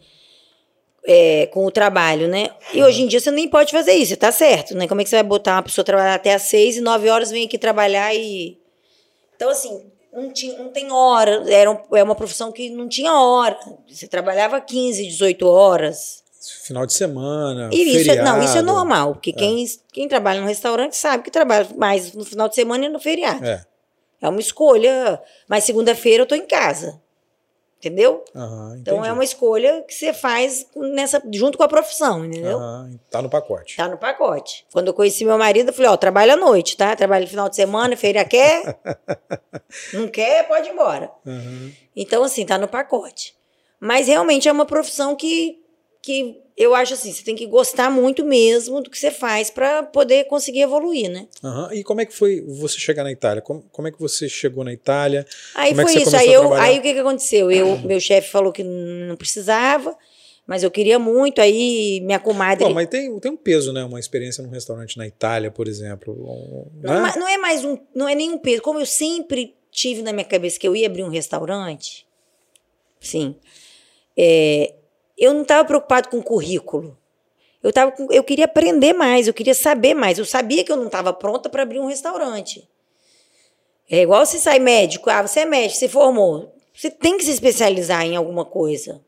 é, 1.05 1.47
com 1.47 1.65
o 1.65 1.71
trabalho, 1.71 2.27
né? 2.27 2.49
E 2.73 2.81
hoje 2.81 3.01
em 3.01 3.07
dia 3.07 3.19
você 3.19 3.31
nem 3.31 3.47
pode 3.47 3.71
fazer 3.71 3.93
isso, 3.93 4.15
tá 4.15 4.31
certo, 4.31 4.75
né? 4.75 4.87
Como 4.87 5.01
é 5.01 5.03
que 5.03 5.09
você 5.09 5.17
vai 5.17 5.23
botar 5.23 5.55
uma 5.55 5.63
pessoa 5.63 5.83
trabalhar 5.83 6.15
até 6.15 6.33
às 6.33 6.43
seis 6.43 6.77
e 6.77 6.81
nove 6.81 7.09
horas 7.09 7.29
vem 7.29 7.45
aqui 7.45 7.57
trabalhar 7.57 8.13
e. 8.15 8.57
Então, 9.35 9.49
assim, 9.49 9.91
não, 10.13 10.31
tinha, 10.31 10.57
não 10.57 10.69
tem 10.69 10.91
hora. 10.91 11.43
Era 11.51 11.71
um, 11.71 11.77
é 11.95 12.03
uma 12.03 12.15
profissão 12.15 12.51
que 12.51 12.69
não 12.69 12.87
tinha 12.87 13.13
hora. 13.13 13.57
Você 13.89 14.07
trabalhava 14.07 14.61
15, 14.61 15.07
18 15.07 15.47
horas. 15.47 16.23
Final 16.63 16.85
de 16.85 16.93
semana. 16.93 17.69
E 17.71 17.97
isso 17.97 18.11
é, 18.11 18.21
não, 18.21 18.43
isso 18.43 18.57
é 18.57 18.61
normal, 18.61 19.13
porque 19.13 19.31
é. 19.31 19.33
Quem, 19.33 19.65
quem 19.91 20.07
trabalha 20.07 20.41
no 20.41 20.47
restaurante 20.47 20.95
sabe 20.95 21.23
que 21.23 21.31
trabalha 21.31 21.67
mais 21.77 22.13
no 22.13 22.25
final 22.25 22.49
de 22.49 22.55
semana 22.55 22.85
e 22.85 22.89
no 22.89 22.99
feriado. 22.99 23.45
É. 23.45 23.65
É 24.21 24.29
uma 24.29 24.39
escolha. 24.39 25.21
Mas 25.47 25.63
segunda-feira 25.63 26.23
eu 26.23 26.27
tô 26.27 26.35
em 26.35 26.45
casa. 26.45 27.01
Entendeu? 27.83 28.23
Então 28.79 29.03
é 29.03 29.11
uma 29.11 29.25
escolha 29.25 29.83
que 29.85 29.93
você 29.93 30.13
faz 30.13 30.65
nessa, 30.73 31.21
junto 31.33 31.57
com 31.57 31.65
a 31.65 31.67
profissão, 31.67 32.23
entendeu? 32.23 32.57
Tá 33.11 33.21
no 33.21 33.29
pacote. 33.29 33.75
Tá 33.75 33.89
no 33.89 33.97
pacote. 33.97 34.65
Quando 34.71 34.87
eu 34.87 34.93
conheci 34.93 35.25
meu 35.25 35.37
marido, 35.37 35.67
eu 35.67 35.73
falei, 35.73 35.91
ó, 35.91 35.97
trabalha 35.97 36.33
à 36.33 36.37
noite, 36.37 36.77
tá? 36.77 36.95
Trabalha 36.95 37.25
no 37.25 37.29
final 37.29 37.49
de 37.49 37.57
semana, 37.57 37.97
feira 37.97 38.23
quer? 38.23 38.79
não 39.93 40.07
quer, 40.07 40.47
pode 40.47 40.69
ir 40.69 40.71
embora. 40.71 41.11
Uhum. 41.25 41.73
Então, 41.93 42.23
assim, 42.23 42.45
tá 42.45 42.57
no 42.57 42.69
pacote. 42.69 43.35
Mas 43.81 44.07
realmente 44.07 44.47
é 44.47 44.51
uma 44.51 44.65
profissão 44.65 45.13
que, 45.13 45.61
que 46.03 46.43
eu 46.55 46.75
acho 46.75 46.93
assim, 46.93 47.11
você 47.11 47.23
tem 47.23 47.33
que 47.33 47.47
gostar 47.47 47.89
muito 47.89 48.25
mesmo 48.25 48.81
do 48.81 48.89
que 48.89 48.99
você 48.99 49.09
faz 49.09 49.49
para 49.49 49.81
poder 49.83 50.25
conseguir 50.25 50.59
evoluir, 50.59 51.09
né? 51.09 51.27
Uhum. 51.41 51.73
E 51.73 51.83
como 51.83 52.01
é 52.01 52.05
que 52.05 52.13
foi 52.13 52.41
você 52.41 52.77
chegar 52.77 53.05
na 53.05 53.11
Itália? 53.11 53.41
Como, 53.41 53.63
como 53.71 53.87
é 53.87 53.91
que 53.91 53.99
você 53.99 54.27
chegou 54.27 54.65
na 54.65 54.73
Itália? 54.73 55.25
Aí 55.55 55.69
como 55.69 55.81
é 55.81 55.83
foi 55.85 55.95
é 55.95 56.03
isso. 56.03 56.15
Aí, 56.15 56.31
eu, 56.31 56.53
aí 56.53 56.77
o 56.77 56.81
que, 56.81 56.93
que 56.93 56.99
aconteceu? 56.99 57.49
Eu, 57.49 57.79
meu 57.87 57.99
chefe 58.01 58.29
falou 58.29 58.51
que 58.51 58.63
não 58.63 59.15
precisava, 59.15 59.97
mas 60.45 60.61
eu 60.61 60.69
queria 60.69 60.99
muito. 60.99 61.39
Aí 61.39 62.01
minha 62.01 62.19
comadre. 62.19 62.65
Bom, 62.65 62.73
mas 62.73 62.87
tem, 62.89 63.17
tem 63.19 63.31
um 63.31 63.37
peso, 63.37 63.71
né? 63.71 63.85
Uma 63.85 63.99
experiência 63.99 64.43
num 64.43 64.49
restaurante 64.49 64.97
na 64.97 65.07
Itália, 65.07 65.49
por 65.49 65.69
exemplo. 65.69 66.69
Não, 66.83 67.01
né? 67.01 67.13
não 67.15 67.27
é 67.29 67.37
mais 67.37 67.63
um, 67.63 67.77
não 67.95 68.09
é 68.09 68.13
nenhum 68.13 68.37
peso. 68.37 68.61
Como 68.61 68.77
eu 68.77 68.85
sempre 68.85 69.55
tive 69.71 70.01
na 70.01 70.11
minha 70.11 70.25
cabeça 70.25 70.59
que 70.59 70.67
eu 70.67 70.75
ia 70.75 70.85
abrir 70.85 71.03
um 71.03 71.09
restaurante, 71.09 72.05
sim. 72.99 73.35
É, 74.15 74.75
eu 75.23 75.33
não 75.33 75.43
estava 75.43 75.65
preocupado 75.65 76.09
com 76.09 76.17
o 76.17 76.23
currículo. 76.23 76.97
Eu, 77.61 77.71
tava, 77.71 77.93
eu 78.11 78.23
queria 78.23 78.45
aprender 78.45 78.91
mais, 78.93 79.27
eu 79.27 79.33
queria 79.33 79.55
saber 79.55 79.93
mais. 79.93 80.19
Eu 80.19 80.25
sabia 80.25 80.63
que 80.63 80.71
eu 80.71 80.75
não 80.75 80.87
estava 80.87 81.13
pronta 81.13 81.49
para 81.49 81.63
abrir 81.63 81.79
um 81.79 81.85
restaurante. 81.85 82.67
É 83.89 84.01
igual 84.01 84.25
você 84.25 84.37
sai 84.37 84.59
médico. 84.59 85.09
Ah, 85.09 85.21
você 85.25 85.41
é 85.41 85.45
médico, 85.45 85.79
você 85.79 85.87
formou. 85.87 86.53
Você 86.73 86.89
tem 86.89 87.17
que 87.17 87.23
se 87.23 87.31
especializar 87.31 88.03
em 88.05 88.15
alguma 88.15 88.43
coisa. 88.43 89.01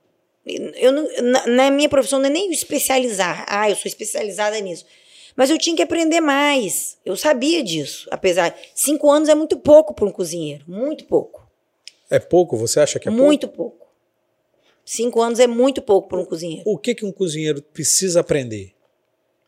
Eu 0.46 0.92
não, 0.92 1.08
na, 1.24 1.48
na 1.48 1.72
minha 1.72 1.90
profissão 1.90 2.20
não 2.20 2.28
é 2.28 2.30
nem 2.30 2.52
especializar. 2.52 3.46
Ah, 3.48 3.70
eu 3.70 3.76
sou 3.76 3.90
especializada 3.90 4.58
nisso. 4.60 4.86
Mas 5.36 5.50
eu 5.50 5.58
tinha 5.58 5.76
que 5.76 5.82
aprender 5.82 6.22
mais. 6.22 6.98
Eu 7.06 7.18
sabia 7.18 7.62
disso. 7.62 8.08
Apesar. 8.10 8.56
Cinco 8.74 9.12
anos 9.12 9.28
é 9.28 9.36
muito 9.36 9.58
pouco 9.58 9.94
para 9.94 10.06
um 10.06 10.12
cozinheiro. 10.12 10.64
Muito 10.66 11.06
pouco. 11.06 11.46
É 12.10 12.20
pouco? 12.20 12.56
Você 12.56 12.80
acha 12.80 13.00
que 13.00 13.08
é 13.10 13.12
muito 13.12 13.22
pouco? 13.22 13.28
Muito 13.28 13.48
pouco. 13.50 13.85
Cinco 14.86 15.22
anos 15.22 15.40
é 15.40 15.48
muito 15.48 15.82
pouco 15.82 16.08
para 16.08 16.20
um 16.20 16.26
cozinheiro. 16.26 16.64
O 16.66 16.78
que, 16.78 16.94
que 16.94 17.06
um 17.06 17.12
cozinheiro 17.12 17.62
precisa 17.62 18.20
aprender 18.20 18.74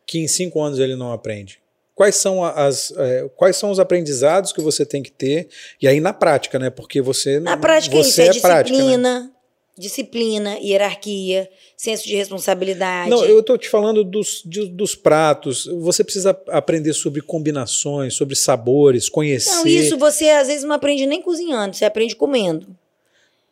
que 0.04 0.18
em 0.18 0.26
cinco 0.26 0.60
anos 0.60 0.78
ele 0.78 0.96
não 0.96 1.12
aprende? 1.12 1.60
Quais 1.94 2.16
são, 2.16 2.44
as, 2.44 2.92
é, 2.96 3.28
quais 3.36 3.56
são 3.56 3.70
os 3.70 3.78
aprendizados 3.78 4.52
que 4.52 4.60
você 4.60 4.86
tem 4.86 5.02
que 5.02 5.10
ter? 5.10 5.48
E 5.80 5.86
aí 5.86 6.00
na 6.00 6.12
prática, 6.12 6.58
né? 6.58 6.70
Porque 6.70 7.00
você. 7.00 7.40
Na 7.40 7.56
prática, 7.56 7.96
você 7.96 8.08
isso 8.08 8.20
é, 8.20 8.24
é 8.24 8.28
disciplina. 8.28 8.58
Prática, 8.58 8.98
né? 8.98 9.30
disciplina, 9.78 10.58
hierarquia, 10.58 11.48
senso 11.76 12.04
de 12.04 12.16
responsabilidade. 12.16 13.08
Não, 13.08 13.24
eu 13.24 13.40
estou 13.40 13.56
te 13.56 13.68
falando 13.68 14.02
dos, 14.02 14.42
de, 14.44 14.66
dos 14.66 14.94
pratos. 14.94 15.66
Você 15.66 16.02
precisa 16.02 16.38
aprender 16.48 16.92
sobre 16.92 17.20
combinações, 17.20 18.14
sobre 18.14 18.34
sabores, 18.34 19.08
conhecer. 19.08 19.50
Não, 19.50 19.66
isso 19.66 19.96
você 19.96 20.30
às 20.30 20.48
vezes 20.48 20.64
não 20.64 20.74
aprende 20.74 21.06
nem 21.06 21.22
cozinhando, 21.22 21.76
você 21.76 21.84
aprende 21.84 22.16
comendo. 22.16 22.76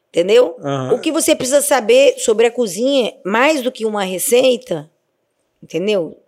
Entendeu? 0.09 0.57
Uhum. 0.59 0.95
O 0.95 1.01
que 1.01 1.13
você 1.13 1.35
precisa 1.35 1.61
saber 1.61 2.19
sobre 2.19 2.47
a 2.47 2.51
cozinha, 2.51 3.15
mais 3.25 3.63
do 3.63 3.71
que 3.71 3.85
uma 3.85 4.05
receita, 4.05 4.91
entendeu? 5.63 6.19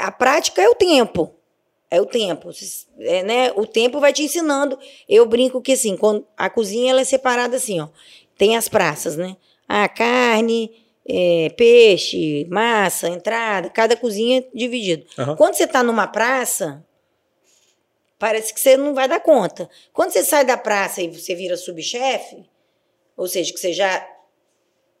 A 0.00 0.10
prática 0.10 0.62
é 0.62 0.68
o 0.68 0.74
tempo. 0.74 1.34
É 1.90 2.00
o 2.00 2.06
tempo. 2.06 2.50
É, 3.00 3.22
né? 3.22 3.52
O 3.56 3.66
tempo 3.66 3.98
vai 3.98 4.12
te 4.12 4.22
ensinando. 4.22 4.78
Eu 5.08 5.26
brinco 5.26 5.60
que 5.60 5.72
assim, 5.72 5.96
quando 5.96 6.26
a 6.36 6.48
cozinha 6.48 6.90
ela 6.90 7.00
é 7.00 7.04
separada 7.04 7.56
assim, 7.56 7.80
ó. 7.80 7.88
Tem 8.36 8.56
as 8.56 8.68
praças, 8.68 9.16
né? 9.16 9.36
A 9.66 9.88
carne, 9.88 10.70
é, 11.08 11.48
peixe, 11.56 12.46
massa, 12.50 13.08
entrada, 13.08 13.70
cada 13.70 13.96
cozinha 13.96 14.40
é 14.40 14.44
dividido. 14.54 15.06
Uhum. 15.18 15.36
Quando 15.36 15.54
você 15.54 15.64
está 15.64 15.82
numa 15.82 16.06
praça, 16.06 16.84
parece 18.18 18.52
que 18.52 18.60
você 18.60 18.76
não 18.76 18.94
vai 18.94 19.08
dar 19.08 19.20
conta. 19.20 19.68
Quando 19.92 20.12
você 20.12 20.22
sai 20.22 20.44
da 20.44 20.56
praça 20.56 21.02
e 21.02 21.08
você 21.08 21.34
vira 21.34 21.56
subchefe, 21.56 22.44
ou 23.18 23.26
seja, 23.26 23.52
que 23.52 23.58
você 23.58 23.72
já 23.72 24.06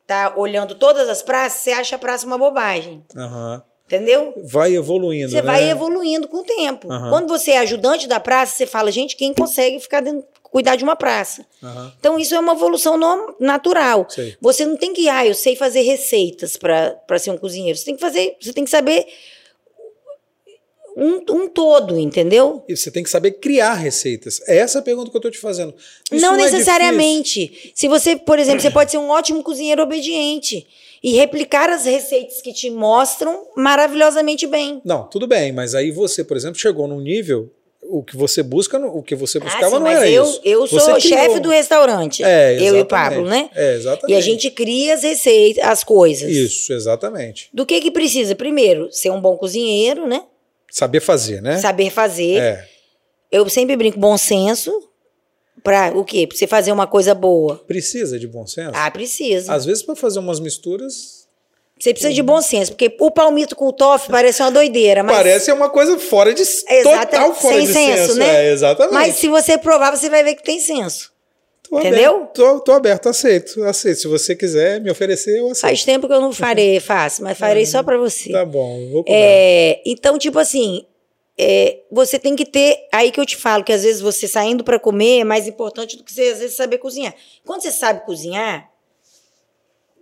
tá 0.04 0.34
olhando 0.36 0.74
todas 0.74 1.08
as 1.08 1.22
praças, 1.22 1.60
você 1.60 1.70
acha 1.70 1.94
a 1.94 1.98
praça 1.98 2.26
uma 2.26 2.36
bobagem. 2.36 3.04
Uhum. 3.14 3.62
Entendeu? 3.86 4.34
Vai 4.44 4.74
evoluindo. 4.74 5.30
Você 5.30 5.36
né? 5.36 5.42
vai 5.42 5.70
evoluindo 5.70 6.28
com 6.28 6.38
o 6.38 6.44
tempo. 6.44 6.92
Uhum. 6.92 7.08
Quando 7.08 7.28
você 7.28 7.52
é 7.52 7.58
ajudante 7.58 8.06
da 8.06 8.20
praça, 8.20 8.56
você 8.56 8.66
fala, 8.66 8.90
gente, 8.90 9.16
quem 9.16 9.32
consegue 9.32 9.80
ficar 9.80 10.00
dentro, 10.02 10.26
cuidar 10.42 10.76
de 10.76 10.84
uma 10.84 10.96
praça? 10.96 11.46
Uhum. 11.62 11.92
Então, 11.98 12.18
isso 12.18 12.34
é 12.34 12.40
uma 12.40 12.52
evolução 12.52 12.98
natural. 13.40 14.06
Sei. 14.10 14.36
Você 14.42 14.66
não 14.66 14.76
tem 14.76 14.92
que, 14.92 15.08
ah, 15.08 15.24
eu 15.24 15.34
sei 15.34 15.56
fazer 15.56 15.82
receitas 15.82 16.56
para 16.56 17.18
ser 17.18 17.30
um 17.30 17.38
cozinheiro. 17.38 17.78
Você 17.78 17.86
tem 17.86 17.94
que 17.94 18.00
fazer, 18.00 18.36
você 18.40 18.52
tem 18.52 18.64
que 18.64 18.70
saber 18.70 19.06
um, 20.98 21.22
um 21.30 21.48
todo, 21.48 21.96
entendeu? 21.96 22.64
E 22.68 22.76
você 22.76 22.90
tem 22.90 23.04
que 23.04 23.10
saber 23.10 23.32
criar 23.32 23.74
receitas. 23.74 24.40
É 24.48 24.56
essa 24.56 24.80
a 24.80 24.82
pergunta 24.82 25.10
que 25.10 25.16
eu 25.16 25.20
estou 25.20 25.30
te 25.30 25.38
fazendo. 25.38 25.72
Isso 26.10 26.20
não, 26.20 26.36
não 26.36 26.40
é 26.40 26.50
necessariamente. 26.50 27.68
É 27.68 27.70
Se 27.72 27.86
você, 27.86 28.16
por 28.16 28.38
exemplo, 28.38 28.60
você 28.60 28.70
pode 28.70 28.90
ser 28.90 28.98
um 28.98 29.08
ótimo 29.08 29.42
cozinheiro 29.42 29.80
obediente 29.80 30.66
e 31.00 31.12
replicar 31.12 31.70
as 31.70 31.84
receitas 31.84 32.42
que 32.42 32.52
te 32.52 32.68
mostram 32.68 33.46
maravilhosamente 33.56 34.46
bem. 34.48 34.82
Não, 34.84 35.04
tudo 35.04 35.28
bem, 35.28 35.52
mas 35.52 35.76
aí 35.76 35.92
você, 35.92 36.24
por 36.24 36.36
exemplo, 36.36 36.58
chegou 36.58 36.88
num 36.88 37.00
nível 37.00 37.48
o 37.80 38.02
que 38.02 38.16
você 38.16 38.42
busca, 38.42 38.76
o 38.78 39.02
que 39.02 39.14
você 39.14 39.38
buscava 39.38 39.66
ah, 39.66 39.78
sim, 39.78 39.78
não 39.78 39.86
era 39.86 40.10
eu, 40.10 40.24
isso. 40.24 40.40
Eu 40.44 40.66
sou 40.66 41.00
chefe 41.00 41.38
do 41.38 41.48
restaurante. 41.48 42.24
É, 42.24 42.60
eu 42.60 42.76
e 42.76 42.80
o 42.80 42.84
Pablo, 42.84 43.24
né? 43.24 43.48
É, 43.54 43.76
exatamente. 43.76 44.12
E 44.12 44.16
a 44.16 44.20
gente 44.20 44.50
cria 44.50 44.94
as 44.94 45.02
receitas, 45.02 45.64
as 45.64 45.84
coisas. 45.84 46.28
Isso, 46.28 46.72
exatamente. 46.72 47.48
Do 47.52 47.64
que 47.64 47.80
que 47.80 47.90
precisa? 47.90 48.34
Primeiro, 48.34 48.92
ser 48.92 49.10
um 49.10 49.20
bom 49.20 49.36
cozinheiro, 49.36 50.06
né? 50.06 50.22
Saber 50.70 51.00
fazer, 51.00 51.40
né? 51.40 51.58
Saber 51.58 51.90
fazer. 51.90 52.40
É. 52.40 52.68
Eu 53.30 53.48
sempre 53.48 53.76
brinco 53.76 53.98
bom 53.98 54.16
senso. 54.16 54.72
Pra 55.62 55.92
o 55.94 56.04
quê? 56.04 56.26
Pra 56.26 56.36
você 56.36 56.46
fazer 56.46 56.70
uma 56.70 56.86
coisa 56.86 57.14
boa. 57.14 57.56
Precisa 57.66 58.18
de 58.18 58.28
bom 58.28 58.46
senso? 58.46 58.72
Ah, 58.74 58.90
precisa. 58.90 59.52
Às 59.52 59.64
vezes, 59.64 59.82
para 59.82 59.96
fazer 59.96 60.20
umas 60.20 60.38
misturas, 60.38 61.26
você 61.78 61.92
precisa 61.92 62.12
de 62.12 62.22
bom 62.22 62.40
senso, 62.40 62.72
porque 62.72 62.96
o 62.98 63.10
palmito 63.10 63.54
com 63.54 63.68
o 63.68 63.72
toff 63.72 64.08
parece 64.10 64.42
uma 64.42 64.50
doideira. 64.50 65.02
Mas... 65.02 65.16
Parece 65.16 65.52
uma 65.52 65.70
coisa 65.70 65.98
fora 65.98 66.34
de 66.34 66.42
Exata, 66.42 67.06
total 67.06 67.34
fora 67.34 67.56
sem 67.56 67.66
de 67.66 67.72
senso, 67.72 68.06
senso. 68.06 68.18
né? 68.18 68.46
É, 68.46 68.52
exatamente. 68.52 68.94
Mas 68.94 69.16
se 69.16 69.28
você 69.28 69.56
provar, 69.56 69.96
você 69.96 70.10
vai 70.10 70.24
ver 70.24 70.34
que 70.34 70.42
tem 70.42 70.58
senso. 70.58 71.12
Tô 71.68 71.78
Entendeu? 71.78 72.16
Aberto, 72.16 72.32
tô, 72.32 72.60
tô, 72.60 72.72
aberto, 72.72 73.08
aceito, 73.08 73.62
aceito. 73.64 74.00
Se 74.00 74.08
você 74.08 74.34
quiser 74.34 74.80
me 74.80 74.90
oferecer, 74.90 75.38
eu 75.38 75.50
aceito. 75.50 75.60
Faz 75.60 75.84
tempo 75.84 76.08
que 76.08 76.14
eu 76.14 76.20
não 76.20 76.32
farei, 76.32 76.80
faço, 76.80 77.22
mas 77.22 77.36
farei 77.36 77.66
só 77.66 77.82
para 77.82 77.98
você. 77.98 78.32
Tá 78.32 78.44
bom, 78.44 78.88
vou 78.90 79.04
é, 79.06 79.82
Então, 79.84 80.18
tipo 80.18 80.38
assim, 80.38 80.86
é, 81.36 81.80
você 81.90 82.18
tem 82.18 82.34
que 82.34 82.46
ter. 82.46 82.88
Aí 82.90 83.12
que 83.12 83.20
eu 83.20 83.26
te 83.26 83.36
falo 83.36 83.62
que 83.62 83.72
às 83.72 83.82
vezes 83.82 84.00
você 84.00 84.26
saindo 84.26 84.64
para 84.64 84.78
comer 84.78 85.20
é 85.20 85.24
mais 85.24 85.46
importante 85.46 85.96
do 85.96 86.04
que 86.04 86.12
você 86.12 86.22
às 86.22 86.38
vezes 86.38 86.56
saber 86.56 86.78
cozinhar. 86.78 87.14
Quando 87.44 87.62
você 87.62 87.70
sabe 87.70 88.04
cozinhar, 88.06 88.72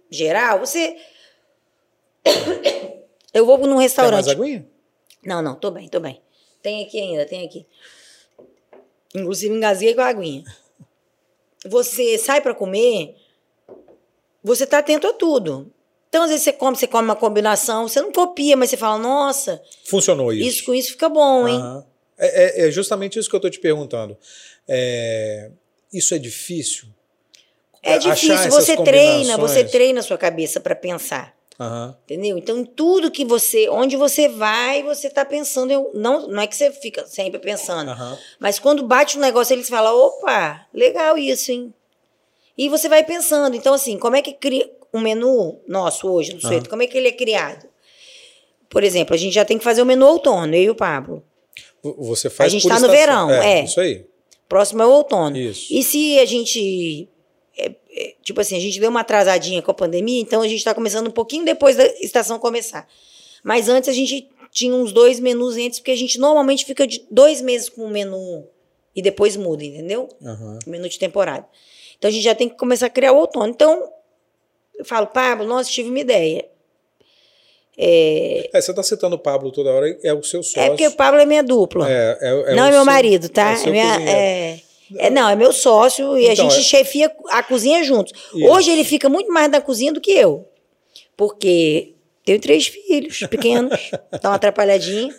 geral, 0.08 0.60
você 0.60 0.96
eu 3.34 3.44
vou 3.44 3.58
num 3.58 3.76
restaurante. 3.76 4.24
Quer 4.24 4.36
mais 4.36 4.40
aguinha? 4.40 4.66
Não, 5.24 5.42
não, 5.42 5.56
tô 5.56 5.72
bem, 5.72 5.88
tô 5.88 5.98
bem. 5.98 6.22
Tem 6.62 6.84
aqui 6.84 7.00
ainda, 7.00 7.26
tem 7.26 7.44
aqui. 7.44 7.66
Inclusive 9.12 9.52
engasguei 9.52 9.94
com 9.94 10.00
a 10.02 10.06
aguinha. 10.06 10.44
Você 11.68 12.18
sai 12.18 12.40
para 12.40 12.54
comer, 12.54 13.14
você 14.42 14.66
tá 14.66 14.78
atento 14.78 15.06
a 15.06 15.12
tudo. 15.12 15.72
Então, 16.08 16.22
às 16.22 16.30
vezes 16.30 16.44
você 16.44 16.52
come, 16.52 16.76
você 16.76 16.86
come 16.86 17.04
uma 17.04 17.16
combinação, 17.16 17.88
você 17.88 18.00
não 18.00 18.12
copia, 18.12 18.56
mas 18.56 18.70
você 18.70 18.76
fala, 18.76 18.98
nossa. 18.98 19.60
Funcionou 19.84 20.32
isso. 20.32 20.48
Isso 20.48 20.64
com 20.64 20.74
isso 20.74 20.92
fica 20.92 21.08
bom, 21.08 21.46
hein? 21.46 21.60
Uhum. 21.60 21.84
É, 22.18 22.62
é, 22.62 22.66
é, 22.66 22.70
justamente 22.70 23.18
isso 23.18 23.28
que 23.28 23.36
eu 23.36 23.40
tô 23.40 23.50
te 23.50 23.60
perguntando. 23.60 24.16
É, 24.66 25.50
isso 25.92 26.14
é 26.14 26.18
difícil? 26.18 26.88
É 27.82 27.98
difícil. 27.98 28.50
Você 28.50 28.76
treina, 28.76 29.36
você 29.36 29.64
treina 29.64 30.00
a 30.00 30.02
sua 30.02 30.16
cabeça 30.16 30.58
para 30.58 30.74
pensar. 30.74 31.35
Uhum. 31.58 31.94
Entendeu? 32.04 32.36
Então, 32.36 32.64
tudo 32.64 33.10
que 33.10 33.24
você. 33.24 33.68
Onde 33.68 33.96
você 33.96 34.28
vai, 34.28 34.82
você 34.82 35.06
está 35.06 35.24
pensando. 35.24 35.70
Eu, 35.70 35.90
não, 35.94 36.28
não 36.28 36.42
é 36.42 36.46
que 36.46 36.54
você 36.54 36.70
fica 36.70 37.06
sempre 37.06 37.38
pensando. 37.38 37.90
Uhum. 37.90 38.16
Mas 38.38 38.58
quando 38.58 38.86
bate 38.86 39.16
um 39.16 39.20
negócio, 39.20 39.54
eles 39.54 39.68
falam: 39.68 39.96
opa, 39.96 40.66
legal 40.72 41.16
isso, 41.16 41.50
hein? 41.50 41.72
E 42.58 42.68
você 42.68 42.88
vai 42.88 43.04
pensando. 43.04 43.56
Então, 43.56 43.72
assim, 43.72 43.98
como 43.98 44.16
é 44.16 44.22
que 44.22 44.34
cria 44.34 44.70
um 44.92 45.00
menu 45.00 45.60
nosso 45.66 46.08
hoje 46.08 46.34
no 46.34 46.40
Sueto? 46.40 46.64
Uhum. 46.64 46.70
Como 46.70 46.82
é 46.82 46.86
que 46.86 46.96
ele 46.96 47.08
é 47.08 47.12
criado? 47.12 47.66
Por 48.68 48.84
exemplo, 48.84 49.14
a 49.14 49.18
gente 49.18 49.34
já 49.34 49.44
tem 49.44 49.58
que 49.58 49.64
fazer 49.64 49.80
o 49.80 49.86
menu 49.86 50.06
outono, 50.06 50.54
eu 50.54 50.62
e 50.62 50.70
o 50.70 50.74
Pablo. 50.74 51.22
Você 51.82 52.28
faz 52.28 52.48
A 52.48 52.50
gente 52.50 52.66
está 52.66 52.80
no 52.80 52.88
verão, 52.88 53.30
é, 53.30 53.60
é. 53.60 53.64
Isso 53.64 53.80
aí. 53.80 54.04
Próximo 54.48 54.82
é 54.82 54.86
o 54.86 54.90
outono. 54.90 55.36
Isso. 55.36 55.72
E 55.72 55.82
se 55.82 56.18
a 56.18 56.24
gente 56.24 57.08
tipo 58.22 58.40
assim, 58.40 58.56
a 58.56 58.60
gente 58.60 58.78
deu 58.78 58.90
uma 58.90 59.00
atrasadinha 59.00 59.62
com 59.62 59.70
a 59.70 59.74
pandemia, 59.74 60.20
então 60.20 60.42
a 60.42 60.48
gente 60.48 60.58
está 60.58 60.74
começando 60.74 61.08
um 61.08 61.12
pouquinho 61.12 61.44
depois 61.44 61.76
da 61.76 61.86
estação 62.00 62.38
começar. 62.38 62.86
Mas 63.42 63.68
antes 63.68 63.88
a 63.88 63.92
gente 63.92 64.28
tinha 64.50 64.74
uns 64.74 64.92
dois 64.92 65.20
menus 65.20 65.56
antes, 65.56 65.78
porque 65.78 65.90
a 65.90 65.96
gente 65.96 66.18
normalmente 66.18 66.64
fica 66.64 66.86
dois 67.10 67.40
meses 67.40 67.68
com 67.68 67.82
o 67.82 67.88
menu 67.88 68.46
e 68.94 69.02
depois 69.02 69.36
muda, 69.36 69.64
entendeu? 69.64 70.08
Uhum. 70.20 70.58
O 70.66 70.70
menu 70.70 70.88
de 70.88 70.98
temporada. 70.98 71.46
Então 71.98 72.08
a 72.08 72.12
gente 72.12 72.24
já 72.24 72.34
tem 72.34 72.48
que 72.48 72.56
começar 72.56 72.86
a 72.86 72.90
criar 72.90 73.12
o 73.12 73.16
outono. 73.16 73.48
Então, 73.48 73.90
eu 74.74 74.84
falo, 74.84 75.06
Pablo, 75.06 75.46
nossa, 75.46 75.70
tive 75.70 75.88
uma 75.88 76.00
ideia. 76.00 76.46
É... 77.78 78.48
é 78.52 78.60
você 78.60 78.70
está 78.70 78.82
citando 78.82 79.16
o 79.16 79.18
Pablo 79.18 79.52
toda 79.52 79.70
hora, 79.70 79.98
é 80.02 80.12
o 80.12 80.22
seu 80.22 80.42
sócio. 80.42 80.60
É 80.60 80.68
porque 80.68 80.86
o 80.88 80.92
Pablo 80.92 81.20
é 81.20 81.26
minha 81.26 81.42
dupla. 81.42 81.90
É, 81.90 82.18
é, 82.20 82.52
é 82.52 82.54
não 82.54 82.64
é 82.64 82.70
meu 82.70 82.80
seu, 82.80 82.84
marido, 82.84 83.28
tá? 83.28 83.52
É, 83.52 83.70
minha, 83.70 84.10
é, 84.10 84.60
é, 84.96 85.10
não, 85.10 85.28
é 85.28 85.34
meu 85.34 85.52
sócio 85.52 86.16
e 86.16 86.28
então, 86.28 86.46
a 86.46 86.50
gente 86.50 86.60
é... 86.60 86.62
chefia 86.62 87.14
a 87.30 87.42
cozinha 87.42 87.82
juntos. 87.82 88.12
Isso. 88.34 88.46
Hoje 88.46 88.70
ele 88.70 88.84
fica 88.84 89.08
muito 89.08 89.32
mais 89.32 89.50
na 89.50 89.60
cozinha 89.60 89.92
do 89.92 90.00
que 90.00 90.12
eu. 90.12 90.48
Porque 91.16 91.94
tenho 92.24 92.40
três 92.40 92.66
filhos 92.66 93.20
pequenos, 93.30 93.90
estão 94.12 94.32
atrapalhadinhos. 94.32 95.14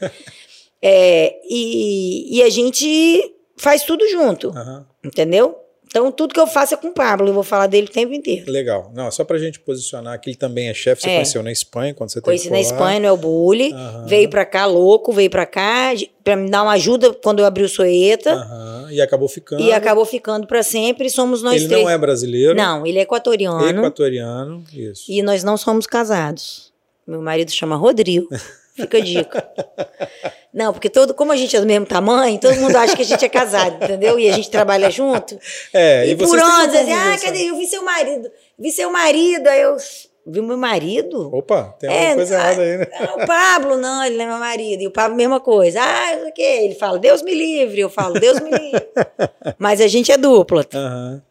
É, 0.81 1.35
e, 1.49 2.37
e 2.37 2.43
a 2.43 2.49
gente 2.49 3.35
faz 3.57 3.83
tudo 3.83 4.07
junto. 4.09 4.49
Uhum. 4.49 4.85
Entendeu? 5.03 5.55
Então, 5.89 6.11
tudo 6.11 6.33
que 6.33 6.39
eu 6.39 6.47
faço 6.47 6.73
é 6.73 6.77
com 6.77 6.89
o 6.89 6.93
Pablo, 6.93 7.29
eu 7.29 7.33
vou 7.33 7.43
falar 7.43 7.65
dele 7.67 7.87
o 7.87 7.89
tempo 7.89 8.13
inteiro. 8.13 8.51
Legal. 8.51 8.91
Não, 8.93 9.09
só 9.09 9.23
pra 9.23 9.37
gente 9.37 9.59
posicionar 9.59 10.19
que 10.19 10.29
ele 10.29 10.37
também 10.37 10.67
é 10.67 10.73
chefe, 10.73 11.03
você 11.03 11.09
é. 11.09 11.13
conheceu 11.13 11.41
na 11.41 11.51
Espanha, 11.51 11.93
quando 11.93 12.11
você 12.11 12.19
Conheci 12.19 12.49
na 12.49 12.59
Espanha, 12.59 12.99
no 12.99 13.05
El 13.05 13.17
Bulli, 13.17 13.71
uhum. 13.71 14.05
veio 14.05 14.29
pra 14.29 14.45
cá 14.45 14.65
louco, 14.65 15.13
veio 15.13 15.29
pra 15.29 15.45
cá, 15.45 15.93
pra 16.23 16.35
me 16.35 16.49
dar 16.49 16.63
uma 16.63 16.73
ajuda 16.73 17.13
quando 17.13 17.39
eu 17.39 17.45
abri 17.45 17.63
o 17.63 17.69
Soeta. 17.69 18.35
Uhum. 18.35 18.91
E 18.91 19.01
acabou 19.01 19.29
ficando. 19.29 19.63
E 19.63 19.71
acabou 19.71 20.05
ficando 20.05 20.45
pra 20.45 20.61
sempre, 20.61 21.09
somos 21.09 21.41
nós 21.41 21.55
ele 21.55 21.67
três. 21.67 21.79
Ele 21.79 21.85
não 21.85 21.91
é 21.91 21.97
brasileiro? 21.97 22.55
Não, 22.55 22.85
ele 22.85 22.99
é 22.99 23.01
equatoriano. 23.01 23.79
Equatoriano, 23.79 24.63
isso. 24.73 25.05
E 25.09 25.21
nós 25.21 25.43
não 25.43 25.55
somos 25.55 25.87
casados. 25.87 26.73
Meu 27.07 27.21
marido 27.21 27.49
chama 27.49 27.77
Rodrigo. 27.77 28.27
Fica 28.75 28.97
a 28.97 29.01
dica. 29.01 29.47
Não, 30.57 30.73
porque 30.73 30.89
todo, 30.89 31.13
como 31.13 31.31
a 31.31 31.35
gente 31.35 31.55
é 31.55 31.59
do 31.59 31.67
mesmo 31.67 31.85
tamanho, 31.85 32.39
todo 32.39 32.55
mundo 32.55 32.75
acha 32.75 32.95
que 32.95 33.03
a 33.03 33.05
gente 33.05 33.23
é 33.23 33.29
casado, 33.29 33.77
entendeu? 33.85 34.19
E 34.19 34.27
a 34.27 34.33
gente 34.33 34.49
trabalha 34.49 34.89
junto. 34.89 35.37
É, 35.71 36.07
e, 36.07 36.13
e 36.13 36.15
por 36.15 36.35
anos, 36.35 36.75
assim, 36.75 36.91
ah, 36.91 37.15
cadê? 37.23 37.51
Eu 37.51 37.55
vi 37.55 37.67
seu 37.67 37.83
marido. 37.83 38.31
Vi 38.57 38.71
seu 38.71 38.89
marido, 38.89 39.47
aí 39.47 39.61
eu 39.61 39.77
vi 40.25 40.41
meu 40.41 40.57
marido. 40.57 41.29
Opa, 41.31 41.75
tem 41.79 41.87
alguma 41.87 42.09
é, 42.09 42.15
coisa 42.15 42.33
errada 42.33 42.61
aí, 42.63 42.77
né? 42.79 42.87
o 43.17 43.27
Pablo, 43.27 43.77
não, 43.77 44.03
ele 44.03 44.17
não 44.17 44.23
é 44.23 44.27
meu 44.29 44.37
marido. 44.39 44.81
E 44.81 44.87
o 44.87 44.91
Pablo, 44.91 45.15
mesma 45.15 45.39
coisa. 45.39 45.79
Ah, 45.79 46.27
o 46.27 46.33
quê? 46.33 46.61
Ele 46.63 46.73
fala, 46.73 46.97
Deus 46.97 47.21
me 47.21 47.35
livre. 47.35 47.79
Eu 47.79 47.89
falo, 47.89 48.19
Deus 48.19 48.39
me 48.39 48.49
livre. 48.49 48.87
Mas 49.59 49.79
a 49.79 49.85
gente 49.85 50.11
é 50.11 50.17
dupla. 50.17 50.65
Uhum. 50.73 51.21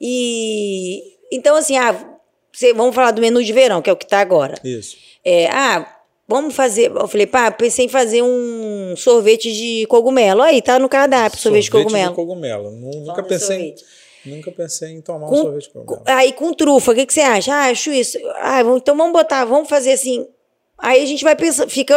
E 0.00 1.02
então, 1.32 1.56
assim, 1.56 1.76
ah, 1.76 1.96
vamos 2.76 2.94
falar 2.94 3.10
do 3.10 3.20
menu 3.20 3.42
de 3.42 3.52
verão, 3.52 3.82
que 3.82 3.90
é 3.90 3.92
o 3.92 3.96
que 3.96 4.04
está 4.04 4.20
agora. 4.20 4.54
Isso. 4.62 4.96
É, 5.24 5.48
ah, 5.50 5.98
vamos 6.32 6.54
fazer. 6.54 6.90
Eu 6.90 7.06
falei, 7.06 7.26
pá, 7.26 7.50
pensei 7.50 7.86
em 7.86 7.88
fazer 7.88 8.22
um 8.22 8.94
sorvete 8.96 9.52
de 9.52 9.86
cogumelo. 9.86 10.42
Aí, 10.42 10.60
tá 10.60 10.78
no 10.78 10.88
cardápio, 10.88 11.38
sorvete, 11.38 11.64
sorvete 11.64 11.64
de 11.64 11.70
cogumelo. 11.70 12.10
De 12.10 12.16
cogumelo. 12.16 12.70
Nunca 12.70 13.22
pensei. 13.22 13.74
Em, 14.24 14.30
nunca 14.30 14.50
pensei 14.50 14.90
em 14.90 15.00
tomar 15.00 15.28
com, 15.28 15.34
um 15.34 15.42
sorvete 15.42 15.64
de 15.64 15.70
cogumelo. 15.70 16.04
Aí, 16.06 16.32
com 16.32 16.52
trufa, 16.52 16.92
o 16.92 16.94
que, 16.94 17.06
que 17.06 17.14
você 17.14 17.20
acha? 17.20 17.54
Ah, 17.54 17.70
acho 17.70 17.90
isso. 17.92 18.18
Ah, 18.36 18.62
então 18.76 18.96
vamos 18.96 19.12
botar, 19.12 19.44
vamos 19.44 19.68
fazer 19.68 19.92
assim. 19.92 20.26
Aí 20.78 21.02
a 21.02 21.06
gente 21.06 21.22
vai 21.22 21.36
pensar, 21.36 21.68
fica. 21.68 21.94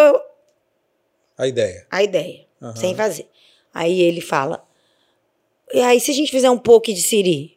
A 1.37 1.47
ideia. 1.47 1.87
A 1.89 2.03
ideia, 2.03 2.45
uhum. 2.61 2.75
sem 2.75 2.93
fazer. 2.95 3.27
Aí 3.73 4.01
ele 4.01 4.21
fala. 4.21 4.63
E 5.73 5.81
aí, 5.81 5.99
se 5.99 6.11
a 6.11 6.13
gente 6.13 6.31
fizer 6.31 6.49
um 6.49 6.57
pouco 6.57 6.93
de 6.93 7.01
siri? 7.01 7.54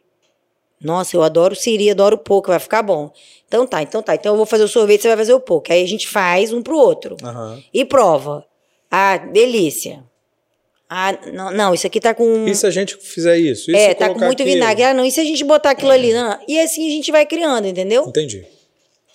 Nossa, 0.81 1.15
eu 1.15 1.21
adoro 1.21 1.55
siri, 1.55 1.89
adoro 1.89 2.17
pouco, 2.17 2.49
vai 2.49 2.59
ficar 2.59 2.81
bom. 2.81 3.11
Então 3.47 3.67
tá, 3.67 3.81
então 3.81 4.01
tá. 4.01 4.15
Então 4.15 4.33
eu 4.33 4.37
vou 4.37 4.45
fazer 4.45 4.63
o 4.63 4.67
sorvete, 4.67 5.01
você 5.01 5.07
vai 5.09 5.17
fazer 5.17 5.33
o 5.33 5.39
pouco. 5.39 5.71
Aí 5.71 5.83
a 5.83 5.87
gente 5.87 6.07
faz 6.07 6.53
um 6.53 6.61
pro 6.61 6.77
outro. 6.77 7.17
Uhum. 7.21 7.61
E 7.73 7.83
prova. 7.83 8.45
Ah, 8.89 9.17
delícia. 9.17 10.03
Ah, 10.89 11.15
não, 11.31 11.51
não, 11.51 11.73
isso 11.73 11.85
aqui 11.85 11.99
tá 11.99 12.15
com. 12.15 12.47
E 12.47 12.55
se 12.55 12.65
a 12.65 12.71
gente 12.71 12.97
fizer 12.97 13.37
isso? 13.37 13.69
é, 13.75 13.93
tá 13.93 14.09
com 14.09 14.19
muito 14.19 14.41
aqui... 14.41 14.53
vinagre. 14.53 14.83
Ah, 14.83 14.93
não, 14.93 15.05
e 15.05 15.11
se 15.11 15.19
a 15.19 15.23
gente 15.23 15.43
botar 15.43 15.71
aquilo 15.71 15.91
ali? 15.91 16.13
Não? 16.13 16.39
E 16.47 16.59
assim 16.59 16.87
a 16.87 16.89
gente 16.89 17.11
vai 17.11 17.25
criando, 17.27 17.67
entendeu? 17.67 18.07
Entendi. 18.07 18.47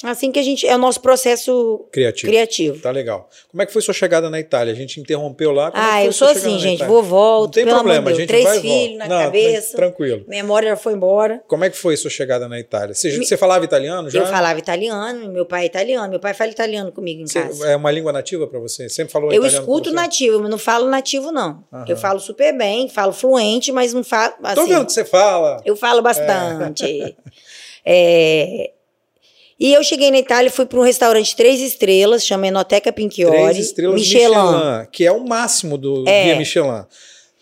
Assim 0.04 0.30
que 0.30 0.38
a 0.38 0.42
gente. 0.42 0.66
É 0.66 0.74
o 0.74 0.78
nosso 0.78 1.00
processo 1.00 1.86
criativo. 1.90 2.30
criativo. 2.30 2.78
Tá 2.78 2.90
legal. 2.90 3.28
Como 3.50 3.62
é 3.62 3.66
que 3.66 3.72
foi 3.72 3.80
sua 3.80 3.94
chegada 3.94 4.28
na 4.28 4.38
Itália? 4.38 4.72
A 4.72 4.76
gente 4.76 5.00
interrompeu 5.00 5.50
lá. 5.50 5.70
Como 5.70 5.82
é 5.82 5.86
ah, 5.86 6.04
eu 6.04 6.12
sou 6.12 6.28
assim, 6.28 6.58
gente. 6.58 6.84
Vou, 6.84 7.02
volto. 7.02 7.56
Não 7.56 7.64
tem 7.64 7.74
problema, 7.74 8.10
a 8.10 8.14
gente 8.14 8.28
Três 8.28 8.44
vai 8.44 8.60
filhos 8.60 8.98
na 8.98 9.08
Não, 9.08 9.18
cabeça. 9.18 9.76
Tranquilo. 9.76 10.24
Memória 10.28 10.68
já 10.70 10.76
foi 10.76 10.92
embora. 10.92 11.42
Como 11.48 11.64
é 11.64 11.70
que 11.70 11.76
foi 11.76 11.96
sua 11.96 12.10
chegada 12.10 12.46
na 12.46 12.60
Itália? 12.60 12.94
Você, 12.94 13.16
você 13.16 13.36
falava 13.36 13.64
italiano 13.64 14.10
já? 14.10 14.20
Eu 14.20 14.26
falava 14.26 14.58
italiano, 14.58 15.32
meu 15.32 15.46
pai 15.46 15.62
é 15.62 15.66
italiano. 15.66 16.10
Meu 16.10 16.20
pai 16.20 16.34
fala 16.34 16.50
italiano 16.50 16.92
comigo 16.92 17.22
em 17.22 17.26
você, 17.26 17.40
casa. 17.40 17.66
É 17.66 17.76
uma 17.76 17.90
língua 17.90 18.12
nativa 18.12 18.46
para 18.46 18.58
você? 18.58 18.90
Sempre 18.90 19.12
falou 19.12 19.33
eu 19.33 19.38
italiano? 19.38 19.56
Eu 19.56 19.60
escuto 19.60 19.90
nativo, 19.90 20.40
mas 20.40 20.50
não 20.50 20.58
falo 20.58 20.88
nativo, 20.88 21.33
não. 21.33 21.64
Uhum. 21.72 21.85
Eu 21.88 21.96
falo 21.96 22.20
super 22.20 22.56
bem, 22.56 22.90
falo 22.90 23.12
fluente, 23.12 23.72
mas 23.72 23.94
não 23.94 24.04
falo. 24.04 24.35
Assim, 24.42 24.54
Tô 24.54 24.66
vendo 24.66 24.85
que 24.85 24.92
você 24.92 25.04
fala. 25.04 25.62
Eu 25.64 25.76
falo 25.76 26.02
bastante. 26.02 27.16
é, 27.85 28.70
e 29.59 29.73
eu 29.73 29.83
cheguei 29.83 30.11
na 30.11 30.19
Itália, 30.19 30.50
fui 30.50 30.67
para 30.67 30.79
um 30.79 30.83
restaurante 30.83 31.35
três 31.37 31.61
estrelas, 31.61 32.25
chama 32.25 32.48
Enoteca 32.48 32.92
Pinchiori. 32.92 33.37
Três 33.37 33.59
estrelas 33.59 34.00
Michelin. 34.00 34.29
Michelin 34.29 34.87
que 34.90 35.07
é 35.07 35.13
o 35.13 35.25
máximo 35.25 35.79
do 35.79 36.09
é. 36.09 36.25
Guia 36.25 36.37
Michelin. 36.37 36.85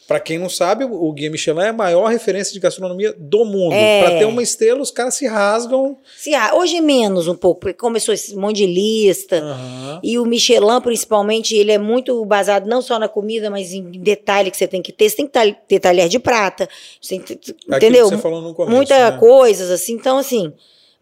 Para 0.06 0.20
quem 0.20 0.36
não 0.36 0.48
sabe, 0.48 0.84
o 0.84 1.10
Guia 1.12 1.30
Michelin 1.30 1.60
é 1.60 1.68
a 1.68 1.72
maior 1.72 2.06
referência 2.08 2.52
de 2.52 2.60
gastronomia 2.60 3.14
do 3.16 3.46
mundo. 3.46 3.72
É. 3.72 4.02
Para 4.02 4.18
ter 4.18 4.24
uma 4.26 4.42
estrela, 4.42 4.82
os 4.82 4.90
caras 4.90 5.14
se 5.14 5.26
rasgam. 5.26 5.96
Se, 6.18 6.32
hoje 6.52 6.76
é 6.76 6.80
menos 6.82 7.28
um 7.28 7.34
pouco, 7.34 7.60
porque 7.60 7.78
começou 7.78 8.12
esse 8.12 8.36
monte 8.36 8.56
de 8.56 8.66
lista. 8.66 9.42
Uhum. 9.42 10.00
E 10.02 10.18
o 10.18 10.26
Michelin, 10.26 10.82
principalmente, 10.82 11.56
ele 11.56 11.72
é 11.72 11.78
muito 11.78 12.22
baseado 12.26 12.66
não 12.66 12.82
só 12.82 12.98
na 12.98 13.08
comida, 13.08 13.48
mas 13.48 13.72
em 13.72 13.90
detalhe 13.92 14.50
que 14.50 14.56
você 14.58 14.68
tem 14.68 14.82
que 14.82 14.92
ter. 14.92 15.08
Você 15.08 15.16
tem 15.16 15.26
que 15.26 15.56
ter 15.66 15.80
talher 15.80 16.10
de 16.10 16.18
prata. 16.18 16.68
Você 17.00 17.16
tem 17.16 17.20
que, 17.20 17.54
entendeu? 17.66 18.10
Que 18.10 18.16
você 18.16 18.22
falou 18.22 18.42
no 18.42 18.52
começo, 18.52 18.76
Muita 18.76 19.12
né? 19.12 19.16
coisas 19.18 19.70
assim. 19.70 19.94
Então, 19.94 20.18
assim. 20.18 20.52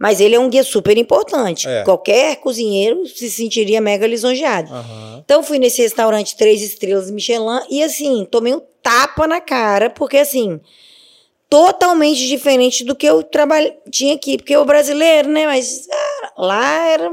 Mas 0.01 0.19
ele 0.19 0.35
é 0.35 0.41
um 0.41 0.49
guia 0.49 0.65
super 0.65 0.97
importante. 0.97 1.69
É. 1.69 1.85
Qualquer 1.85 2.37
cozinheiro 2.37 3.07
se 3.07 3.31
sentiria 3.31 3.83
mega 3.83 4.07
lisonjeado. 4.07 4.73
Uhum. 4.73 5.23
Então 5.23 5.43
fui 5.43 5.59
nesse 5.59 5.83
restaurante 5.83 6.35
três 6.39 6.63
estrelas 6.63 7.11
Michelin 7.11 7.61
e 7.69 7.83
assim, 7.83 8.25
tomei 8.25 8.55
um 8.55 8.63
tapa 8.83 9.27
na 9.27 9.43
cara, 9.43 9.91
porque 9.91 10.17
assim, 10.17 10.59
totalmente 11.51 12.27
diferente 12.27 12.83
do 12.83 12.97
que 12.97 13.05
eu 13.05 13.23
tinha 13.91 14.15
aqui. 14.15 14.39
Porque 14.39 14.57
o 14.57 14.65
brasileiro, 14.65 15.29
né? 15.29 15.45
Mas 15.45 15.87
ah, 15.93 16.33
lá 16.39 16.87
era 16.89 17.13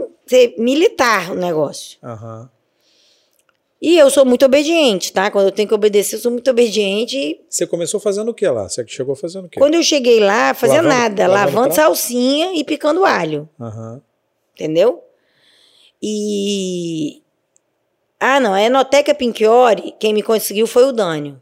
militar 0.58 1.32
o 1.32 1.36
negócio. 1.36 1.98
Uhum. 2.02 2.48
E 3.80 3.98
eu 3.98 4.10
sou 4.10 4.26
muito 4.26 4.44
obediente, 4.44 5.14
tá? 5.14 5.30
Quando 5.30 5.46
eu 5.46 5.52
tenho 5.52 5.68
que 5.68 5.74
obedecer, 5.74 6.16
eu 6.16 6.20
sou 6.20 6.32
muito 6.32 6.50
obediente. 6.50 7.40
Você 7.48 7.68
começou 7.68 8.00
fazendo 8.00 8.30
o 8.30 8.34
que 8.34 8.48
lá? 8.48 8.68
Você 8.68 8.84
chegou 8.88 9.16
fazendo 9.16 9.46
o 9.46 9.50
quê? 9.50 9.60
Quando 9.60 9.76
eu 9.76 9.84
cheguei 9.84 10.20
lá, 10.20 10.54
fazia 10.56 10.82
lavando, 10.82 10.96
nada, 10.96 11.28
lavando, 11.28 11.56
lavando 11.56 11.76
salsinha 11.76 12.54
e 12.56 12.64
picando 12.64 13.06
alho. 13.06 13.48
Uhum. 13.60 14.02
Entendeu? 14.56 15.04
E. 16.02 17.22
Ah, 18.20 18.40
não, 18.40 18.54
a 18.54 18.62
Enoteca 18.62 19.14
Pinchiori, 19.14 19.94
quem 20.00 20.12
me 20.12 20.24
conseguiu 20.24 20.66
foi 20.66 20.86
o 20.86 20.92
Dânio. 20.92 21.40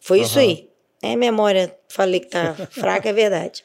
Foi 0.00 0.18
uhum. 0.18 0.24
isso 0.24 0.38
aí. 0.40 0.68
É 1.00 1.14
memória, 1.14 1.76
falei 1.88 2.18
que 2.18 2.26
tá 2.26 2.54
fraca, 2.70 3.08
é 3.08 3.12
verdade. 3.12 3.64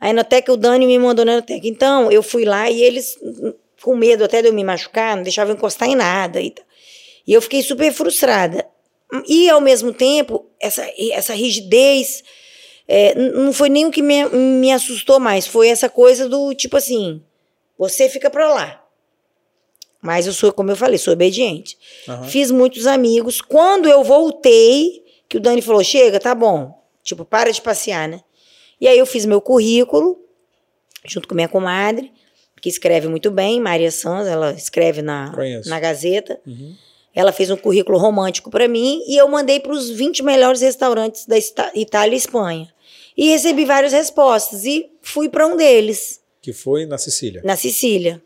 A 0.00 0.10
Enoteca, 0.10 0.52
o 0.52 0.56
Dânio 0.56 0.88
me 0.88 0.98
mandou 0.98 1.24
na 1.24 1.34
Enoteca. 1.34 1.68
Então, 1.68 2.10
eu 2.10 2.20
fui 2.20 2.44
lá 2.44 2.68
e 2.68 2.82
eles, 2.82 3.16
com 3.80 3.94
medo 3.94 4.24
até 4.24 4.42
de 4.42 4.48
eu 4.48 4.52
me 4.52 4.64
machucar, 4.64 5.14
não 5.14 5.22
deixavam 5.22 5.54
encostar 5.54 5.88
em 5.88 5.94
nada 5.94 6.40
e 6.40 6.50
tal. 6.50 6.64
E 7.26 7.32
eu 7.32 7.42
fiquei 7.42 7.62
super 7.62 7.92
frustrada. 7.92 8.66
E, 9.28 9.48
ao 9.50 9.60
mesmo 9.60 9.92
tempo, 9.92 10.46
essa, 10.58 10.86
essa 11.12 11.34
rigidez 11.34 12.22
é, 12.88 13.14
não 13.14 13.52
foi 13.52 13.68
nem 13.68 13.86
o 13.86 13.90
que 13.90 14.02
me, 14.02 14.24
me 14.28 14.72
assustou 14.72 15.20
mais, 15.20 15.46
foi 15.46 15.68
essa 15.68 15.88
coisa 15.88 16.28
do 16.28 16.54
tipo 16.54 16.76
assim: 16.76 17.22
você 17.78 18.08
fica 18.08 18.30
pra 18.30 18.52
lá. 18.52 18.84
Mas 20.00 20.26
eu 20.26 20.32
sou, 20.32 20.52
como 20.52 20.70
eu 20.70 20.76
falei, 20.76 20.98
sou 20.98 21.12
obediente. 21.12 21.78
Uhum. 22.08 22.24
Fiz 22.24 22.50
muitos 22.50 22.86
amigos. 22.86 23.40
Quando 23.40 23.88
eu 23.88 24.02
voltei, 24.02 25.04
que 25.28 25.36
o 25.36 25.40
Dani 25.40 25.62
falou: 25.62 25.84
chega, 25.84 26.18
tá 26.18 26.34
bom. 26.34 26.82
Tipo, 27.02 27.24
para 27.24 27.52
de 27.52 27.60
passear, 27.60 28.08
né? 28.08 28.20
E 28.80 28.88
aí 28.88 28.98
eu 28.98 29.06
fiz 29.06 29.24
meu 29.24 29.40
currículo, 29.40 30.18
junto 31.06 31.28
com 31.28 31.34
minha 31.34 31.48
comadre, 31.48 32.12
que 32.60 32.68
escreve 32.68 33.08
muito 33.08 33.30
bem, 33.30 33.60
Maria 33.60 33.90
Sanz, 33.90 34.26
ela 34.28 34.52
escreve 34.52 35.02
na, 35.02 35.32
na 35.66 35.80
Gazeta. 35.80 36.40
Uhum. 36.46 36.76
Ela 37.14 37.32
fez 37.32 37.50
um 37.50 37.56
currículo 37.56 37.98
romântico 37.98 38.50
para 38.50 38.66
mim 38.66 39.02
e 39.06 39.16
eu 39.16 39.28
mandei 39.28 39.60
para 39.60 39.72
os 39.72 39.90
20 39.90 40.22
melhores 40.22 40.60
restaurantes 40.60 41.26
da 41.26 41.36
Itália 41.74 42.14
e 42.14 42.18
Espanha. 42.18 42.72
E 43.16 43.28
recebi 43.28 43.64
várias 43.64 43.92
respostas 43.92 44.64
e 44.64 44.90
fui 45.02 45.28
para 45.28 45.46
um 45.46 45.56
deles. 45.56 46.20
Que 46.40 46.52
foi 46.52 46.86
na 46.86 46.96
Sicília. 46.96 47.42
Na 47.44 47.56
Sicília. 47.56 48.22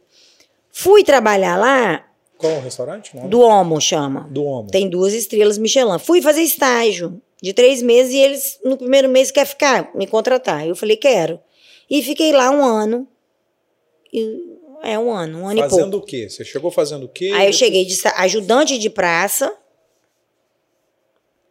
Fui 0.70 1.02
trabalhar 1.02 1.56
lá. 1.56 2.06
Qual 2.38 2.52
o 2.52 2.60
restaurante? 2.60 3.16
Não? 3.16 3.28
Do 3.28 3.40
Homo 3.40 3.80
chama. 3.80 4.28
Do 4.30 4.44
Homo. 4.44 4.70
Tem 4.70 4.88
duas 4.88 5.12
estrelas 5.12 5.58
Michelin. 5.58 5.98
Fui 5.98 6.22
fazer 6.22 6.42
estágio 6.42 7.20
de 7.42 7.52
três 7.52 7.82
meses 7.82 8.12
e 8.12 8.18
eles, 8.18 8.60
no 8.64 8.76
primeiro 8.76 9.08
mês, 9.08 9.30
quer 9.30 9.46
ficar, 9.46 9.90
me 9.94 10.06
contratar. 10.06 10.66
Eu 10.66 10.76
falei, 10.76 10.96
quero. 10.96 11.40
E 11.90 12.02
fiquei 12.02 12.32
lá 12.32 12.50
um 12.50 12.64
ano. 12.64 13.08
E 14.12 14.56
é 14.82 14.98
um 14.98 15.12
ano, 15.12 15.40
um 15.40 15.48
ano 15.48 15.58
fazendo 15.58 15.58
e 15.58 15.60
pouco. 15.60 15.76
Fazendo 15.76 15.96
o 15.98 16.02
quê? 16.02 16.28
Você 16.28 16.44
chegou 16.44 16.70
fazendo 16.70 17.04
o 17.04 17.08
quê? 17.08 17.30
Aí 17.34 17.46
eu 17.46 17.52
cheguei 17.52 17.84
de 17.84 17.96
ajudante 18.16 18.78
de 18.78 18.90
praça. 18.90 19.52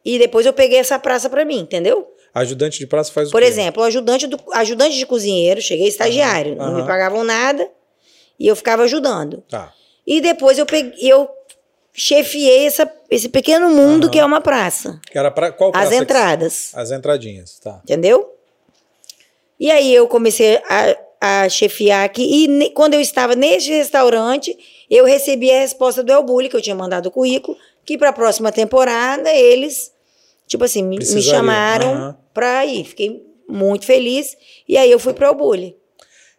E 0.04 0.20
depois 0.20 0.46
eu 0.46 0.54
peguei 0.54 0.78
essa 0.78 1.00
praça 1.00 1.30
para 1.30 1.44
mim, 1.44 1.60
entendeu? 1.60 2.14
Ajudante 2.34 2.78
de 2.78 2.86
praça 2.86 3.12
faz 3.12 3.30
o 3.30 3.32
Por 3.32 3.42
quê? 3.42 3.48
exemplo, 3.48 3.82
ajudante, 3.82 4.28
do, 4.28 4.40
ajudante 4.54 4.96
de 4.98 5.06
cozinheiro, 5.06 5.62
cheguei 5.62 5.88
estagiário, 5.88 6.52
uhum. 6.52 6.58
não 6.58 6.76
me 6.76 6.86
pagavam 6.86 7.24
nada 7.24 7.68
e 8.38 8.46
eu 8.48 8.56
ficava 8.56 8.84
ajudando. 8.84 9.42
Tá. 9.50 9.74
E 10.06 10.22
depois 10.22 10.60
eu 10.60 10.66
peguei, 10.66 10.94
eu 11.10 11.28
chefiei 11.94 12.68
essa, 12.68 12.92
esse 13.10 13.30
pequeno 13.30 13.70
mundo 13.70 14.06
uhum. 14.06 14.12
que 14.12 14.20
é 14.20 14.26
uma 14.26 14.42
praça. 14.42 15.00
Que 15.10 15.18
era 15.18 15.32
pra, 15.32 15.52
qual 15.52 15.72
praça? 15.72 15.88
As 15.88 15.94
entradas. 15.94 16.72
As 16.74 16.92
entradinhas, 16.92 17.58
tá. 17.58 17.80
Entendeu? 17.84 18.36
E 19.60 19.72
aí 19.72 19.96
eu 19.96 20.08
comecei 20.08 20.58
a 20.70 20.98
a 21.26 21.50
chefiar 21.50 22.06
aqui. 22.06 22.22
E 22.22 22.70
quando 22.70 22.94
eu 22.94 23.02
estava 23.02 23.36
neste 23.36 23.72
restaurante, 23.72 24.56
eu 24.88 25.06
recebi 25.06 25.52
a 25.52 25.60
resposta 25.60 26.04
do 26.04 26.12
Elbuli, 26.12 26.50
que 26.50 26.56
eu 26.56 26.62
tinha 26.62 26.76
mandado 26.76 27.08
o 27.08 27.12
currículo, 27.12 27.58
que 27.84 27.98
para 27.98 28.10
a 28.10 28.14
próxima 28.14 28.52
temporada 28.52 29.34
eles, 29.34 29.92
tipo 30.46 30.64
assim, 30.64 30.84
me, 30.84 31.00
me 31.00 31.22
chamaram 31.24 31.94
uhum. 31.94 32.14
para 32.32 32.64
ir. 32.68 32.86
Fiquei 32.86 33.26
muito 33.50 33.86
feliz. 33.86 34.38
E 34.70 34.78
aí 34.78 34.92
eu 34.92 35.00
fui 35.00 35.14
para 35.14 35.28
o 35.28 35.32
Elbuli. 35.32 35.76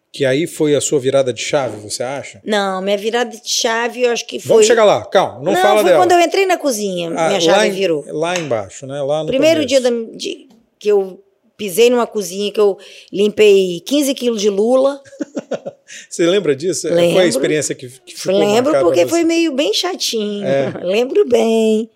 Que 0.09 0.23
aí 0.23 0.47
foi 0.47 0.73
a 0.73 0.79
sua 0.79 1.01
virada 1.01 1.33
de 1.33 1.41
chave, 1.41 1.77
você 1.81 2.01
acha? 2.01 2.41
Não, 2.45 2.81
minha 2.81 2.97
virada 2.97 3.35
de 3.37 3.49
chave 3.49 4.03
eu 4.03 4.11
acho 4.11 4.25
que 4.25 4.39
foi. 4.39 4.49
Vamos 4.49 4.67
chegar 4.67 4.85
lá, 4.85 5.03
calma, 5.05 5.43
não, 5.43 5.51
não 5.51 5.61
fala 5.61 5.81
foi 5.81 5.91
dela. 5.91 6.01
quando 6.01 6.13
eu 6.13 6.19
entrei 6.21 6.45
na 6.45 6.57
cozinha, 6.57 7.11
ah, 7.13 7.27
minha 7.27 7.41
chave 7.41 7.67
em, 7.67 7.71
virou. 7.71 8.05
Lá 8.07 8.37
embaixo, 8.39 8.87
né? 8.87 9.01
Lá 9.01 9.19
no 9.19 9.27
Primeiro 9.27 9.59
começo. 9.59 9.67
dia 9.67 9.81
da, 9.81 9.89
de, 10.15 10.47
que 10.79 10.87
eu 10.87 11.21
pisei 11.57 11.89
numa 11.89 12.05
cozinha 12.05 12.51
que 12.51 12.59
eu 12.59 12.77
limpei 13.11 13.81
15 13.81 14.13
quilos 14.13 14.41
de 14.41 14.49
lula. 14.49 15.01
Você 16.07 16.25
lembra 16.25 16.55
disso? 16.55 16.87
Lembro. 16.87 17.13
Foi 17.13 17.23
a 17.23 17.27
experiência 17.27 17.73
que, 17.75 17.89
que 17.89 18.15
ficou 18.15 18.37
Lembro 18.37 18.79
porque 18.79 19.07
foi 19.07 19.23
meio 19.23 19.51
bem 19.53 19.73
chatinho. 19.73 20.45
É. 20.45 20.71
Lembro 20.85 21.27
bem. 21.27 21.89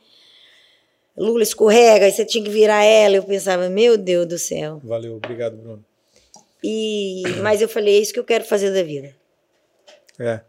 Lula 1.16 1.44
escorrega, 1.44 2.06
aí 2.06 2.12
você 2.12 2.26
tinha 2.26 2.44
que 2.44 2.50
virar 2.50 2.84
ela. 2.84 3.18
Eu 3.18 3.24
pensava, 3.24 3.70
meu 3.70 3.98
Deus 3.98 4.26
do 4.26 4.40
céu. 4.40 4.82
Valeu, 4.84 5.18
obrigado, 5.18 5.56
Bruno. 5.56 5.86
E, 6.64 7.24
mas 7.42 7.62
eu 7.62 7.70
falei, 7.70 7.98
é 7.98 8.00
isso 8.00 8.14
que 8.14 8.20
eu 8.20 8.24
quero 8.24 8.44
fazer 8.46 8.74
da 8.74 8.82
vida. 8.82 9.14
É. 10.20 10.40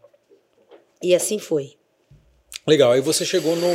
E 1.01 1.13
assim 1.13 1.37
foi. 1.37 1.73
Legal, 2.65 2.93
aí 2.93 3.01
você 3.01 3.25
chegou 3.25 3.55
no 3.57 3.67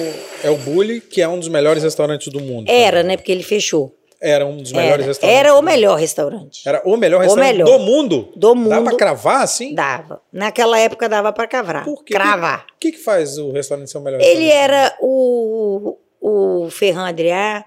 El 0.42 0.56
Bulli, 0.56 1.00
que 1.00 1.20
é 1.20 1.28
um 1.28 1.38
dos 1.38 1.48
melhores 1.48 1.82
restaurantes 1.82 2.28
do 2.28 2.40
mundo. 2.40 2.70
Era, 2.70 3.02
né? 3.02 3.16
Porque 3.16 3.30
ele 3.30 3.42
fechou. 3.42 3.97
Era 4.20 4.44
um 4.44 4.56
dos 4.56 4.72
melhores 4.72 5.00
era, 5.00 5.06
restaurantes. 5.06 5.38
Era 5.38 5.54
o 5.54 5.62
melhor 5.62 5.96
restaurante. 5.96 6.68
Era 6.68 6.82
o 6.84 6.96
melhor 6.96 7.20
restaurante 7.20 7.46
o 7.46 7.52
melhor. 7.52 7.64
do 7.66 7.78
mundo? 7.78 8.32
Do 8.34 8.54
mundo. 8.54 8.70
Dá 8.70 8.82
pra 8.82 8.96
cravar 8.96 9.42
assim? 9.42 9.74
Dava. 9.74 10.20
Naquela 10.32 10.78
época 10.78 11.08
dava 11.08 11.32
pra 11.32 11.46
cravar. 11.46 11.84
Por 11.84 12.04
quê? 12.04 12.14
Cravar. 12.14 12.66
O 12.74 12.78
que, 12.80 12.92
que 12.92 12.98
faz 12.98 13.38
o 13.38 13.52
restaurante 13.52 13.90
ser 13.90 13.98
o 13.98 14.00
melhor 14.00 14.20
Ele 14.20 14.48
era 14.48 14.96
o, 15.00 15.96
o 16.20 16.68
Ferran 16.70 17.06
Adrià 17.06 17.64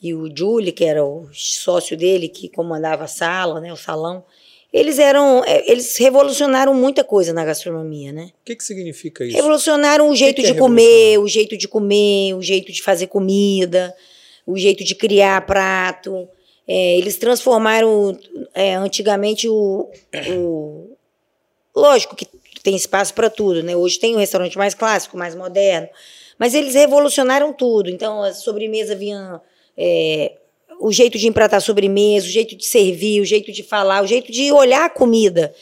e 0.00 0.14
o 0.14 0.30
Júlio, 0.34 0.72
que 0.72 0.84
era 0.84 1.04
o 1.04 1.28
sócio 1.32 1.96
dele, 1.96 2.28
que 2.28 2.48
comandava 2.48 3.04
a 3.04 3.08
sala, 3.08 3.60
né, 3.60 3.72
o 3.72 3.76
salão. 3.76 4.24
Eles 4.72 4.98
eram, 4.98 5.44
é, 5.44 5.70
eles 5.70 5.96
revolucionaram 5.96 6.74
muita 6.74 7.02
coisa 7.02 7.32
na 7.32 7.44
gastronomia, 7.44 8.12
né? 8.12 8.30
O 8.40 8.44
que, 8.44 8.56
que 8.56 8.64
significa 8.64 9.24
isso? 9.24 9.36
Revolucionaram 9.36 10.08
o 10.08 10.14
jeito 10.14 10.36
que 10.36 10.42
que 10.42 10.48
é 10.48 10.52
de 10.52 10.58
comer, 10.58 11.18
o 11.18 11.28
jeito 11.28 11.58
de 11.58 11.68
comer, 11.68 12.34
o 12.34 12.42
jeito 12.42 12.72
de 12.72 12.82
fazer 12.82 13.08
comida 13.08 13.94
o 14.46 14.56
jeito 14.56 14.84
de 14.84 14.94
criar 14.94 15.44
prato. 15.46 16.28
É, 16.66 16.98
eles 16.98 17.16
transformaram 17.16 18.18
é, 18.54 18.74
antigamente 18.74 19.48
o, 19.48 19.90
o, 20.30 20.96
Lógico 21.74 22.14
que 22.14 22.26
tem 22.62 22.76
espaço 22.76 23.14
para 23.14 23.30
tudo, 23.30 23.62
né? 23.62 23.74
Hoje 23.74 23.98
tem 23.98 24.14
um 24.14 24.18
restaurante 24.18 24.56
mais 24.56 24.74
clássico, 24.74 25.16
mais 25.16 25.34
moderno. 25.34 25.88
Mas 26.38 26.54
eles 26.54 26.74
revolucionaram 26.74 27.52
tudo. 27.52 27.90
Então, 27.90 28.22
a 28.22 28.32
sobremesa 28.32 28.94
vinha. 28.94 29.40
É, 29.76 30.32
o 30.78 30.92
jeito 30.92 31.16
de 31.16 31.28
empratar 31.28 31.60
sobremesa, 31.60 32.26
o 32.26 32.30
jeito 32.30 32.56
de 32.56 32.64
servir, 32.64 33.20
o 33.20 33.24
jeito 33.24 33.52
de 33.52 33.62
falar, 33.62 34.02
o 34.02 34.06
jeito 34.06 34.32
de 34.32 34.50
olhar 34.52 34.84
a 34.84 34.90
comida. 34.90 35.54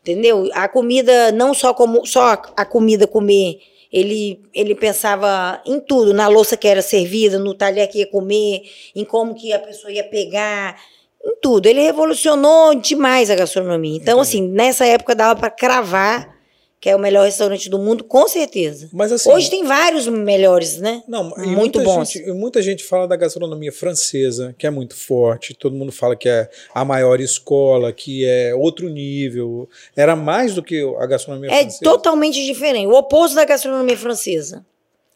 Entendeu? 0.00 0.48
A 0.54 0.68
comida, 0.68 1.30
não 1.30 1.54
só 1.54 1.72
como 1.72 2.04
só 2.06 2.32
a 2.56 2.64
comida 2.64 3.06
comer 3.06 3.60
ele, 3.92 4.40
ele 4.54 4.74
pensava 4.74 5.60
em 5.66 5.78
tudo, 5.78 6.14
na 6.14 6.26
louça 6.26 6.56
que 6.56 6.66
era 6.66 6.80
servida, 6.80 7.38
no 7.38 7.54
talher 7.54 7.88
que 7.88 7.98
ia 7.98 8.06
comer, 8.06 8.62
em 8.96 9.04
como 9.04 9.34
que 9.34 9.52
a 9.52 9.58
pessoa 9.58 9.92
ia 9.92 10.04
pegar, 10.04 10.80
em 11.24 11.36
tudo. 11.42 11.66
Ele 11.66 11.82
revolucionou 11.82 12.74
demais 12.74 13.30
a 13.30 13.34
gastronomia. 13.34 13.96
Então, 13.96 14.20
Entendi. 14.20 14.28
assim, 14.28 14.48
nessa 14.48 14.86
época 14.86 15.14
dava 15.14 15.38
para 15.38 15.50
cravar 15.50 16.41
que 16.82 16.90
é 16.90 16.96
o 16.96 16.98
melhor 16.98 17.24
restaurante 17.24 17.70
do 17.70 17.78
mundo, 17.78 18.02
com 18.02 18.26
certeza. 18.26 18.90
Mas 18.92 19.12
assim, 19.12 19.30
hoje 19.30 19.48
tem 19.48 19.62
vários 19.62 20.08
melhores, 20.08 20.78
né? 20.78 21.00
Não, 21.06 21.30
muito 21.46 21.80
bons. 21.80 22.10
Gente, 22.10 22.32
muita 22.32 22.60
gente 22.60 22.82
fala 22.82 23.06
da 23.06 23.14
gastronomia 23.14 23.70
francesa, 23.70 24.52
que 24.58 24.66
é 24.66 24.70
muito 24.70 24.96
forte. 24.96 25.54
Todo 25.54 25.76
mundo 25.76 25.92
fala 25.92 26.16
que 26.16 26.28
é 26.28 26.50
a 26.74 26.84
maior 26.84 27.20
escola, 27.20 27.92
que 27.92 28.26
é 28.26 28.52
outro 28.52 28.88
nível. 28.88 29.68
Era 29.94 30.16
mais 30.16 30.56
do 30.56 30.62
que 30.62 30.82
a 30.98 31.06
gastronomia 31.06 31.52
é 31.52 31.60
francesa. 31.60 31.78
É 31.80 31.84
totalmente 31.84 32.44
diferente. 32.44 32.88
O 32.88 32.98
oposto 32.98 33.36
da 33.36 33.44
gastronomia 33.44 33.96
francesa. 33.96 34.66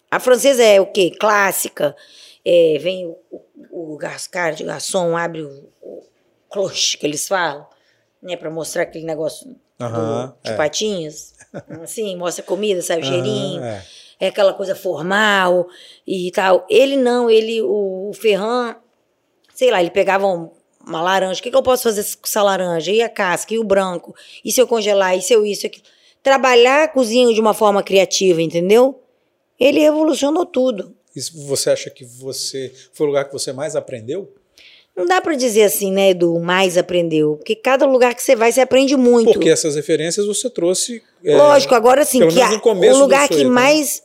A 0.09 0.21
francesa 0.21 0.63
é 0.63 0.81
o 0.81 0.87
quê? 0.87 1.11
Clássica. 1.19 1.97
é, 2.45 2.79
vem 2.79 3.07
o, 3.07 3.19
o, 3.73 3.95
o 3.95 3.99
garçom, 3.99 5.17
abre 5.17 5.43
o, 5.43 5.69
o 5.83 6.05
cloche 6.49 6.97
que 6.97 7.05
eles 7.05 7.27
falam, 7.27 7.67
né, 8.23 8.37
para 8.37 8.51
mostrar 8.51 8.83
aquele 8.83 9.05
negócio 9.05 9.57
do, 9.79 10.35
de 10.43 10.53
é. 10.53 10.57
patinhos, 10.57 11.35
assim, 11.83 12.17
mostra 12.17 12.43
comida, 12.43 12.81
sabe, 12.83 13.03
o 13.03 13.05
cheirinho. 13.05 13.63
É. 13.63 13.85
é. 14.21 14.27
aquela 14.29 14.55
coisa 14.55 14.75
formal 14.75 15.67
e 16.07 16.31
tal. 16.31 16.67
Ele 16.69 16.97
não, 16.97 17.31
ele, 17.31 17.61
o, 17.63 18.11
o 18.11 18.13
Ferran, 18.15 18.77
sei 19.55 19.71
lá, 19.71 19.81
ele 19.81 19.91
pegava 19.91 20.27
um, 20.27 20.51
uma 20.87 21.03
laranja, 21.03 21.41
o 21.41 21.43
que, 21.43 21.51
que 21.51 21.57
eu 21.57 21.63
posso 21.63 21.83
fazer 21.83 22.03
com 22.17 22.27
essa 22.27 22.43
laranja? 22.43 22.93
E 22.93 23.03
a 23.03 23.09
casca, 23.09 23.53
e 23.53 23.59
o 23.59 23.65
branco? 23.65 24.15
E 24.45 24.53
se 24.53 24.61
eu 24.61 24.67
congelar? 24.67 25.17
E 25.17 25.23
se 25.23 25.33
eu 25.33 25.45
isso? 25.45 25.67
Aqui? 25.67 25.83
Trabalhar 26.23 26.85
a 26.85 26.89
cozinha 26.89 27.33
de 27.35 27.41
uma 27.41 27.55
forma 27.55 27.83
criativa, 27.83 28.41
entendeu? 28.41 29.03
Ele 29.59 29.81
revolucionou 29.81 30.45
tudo. 30.45 30.95
E 31.15 31.21
você 31.47 31.71
acha 31.71 31.89
que 31.89 32.05
você 32.05 32.73
foi 32.93 33.07
o 33.07 33.09
lugar 33.09 33.25
que 33.25 33.33
você 33.33 33.53
mais 33.53 33.75
aprendeu? 33.75 34.33
Não 34.97 35.05
dá 35.05 35.21
para 35.21 35.35
dizer 35.35 35.65
assim, 35.65 35.93
né, 35.93 36.15
do 36.15 36.41
mais 36.41 36.79
aprendeu, 36.79 37.37
porque 37.37 37.55
cada 37.55 37.85
lugar 37.85 38.15
que 38.15 38.23
você 38.23 38.35
vai 38.35 38.51
você 38.51 38.63
aprende 38.63 38.97
muito. 38.97 39.31
Porque 39.31 39.51
essas 39.51 39.77
referências 39.77 40.27
você 40.27 40.49
trouxe. 40.49 41.03
É, 41.23 41.37
Lógico, 41.37 41.75
agora 41.75 42.05
sim, 42.05 42.27
que 42.29 42.41
a, 42.41 42.51
o 42.51 42.97
lugar 42.97 43.29
que 43.29 43.45
mais 43.45 44.03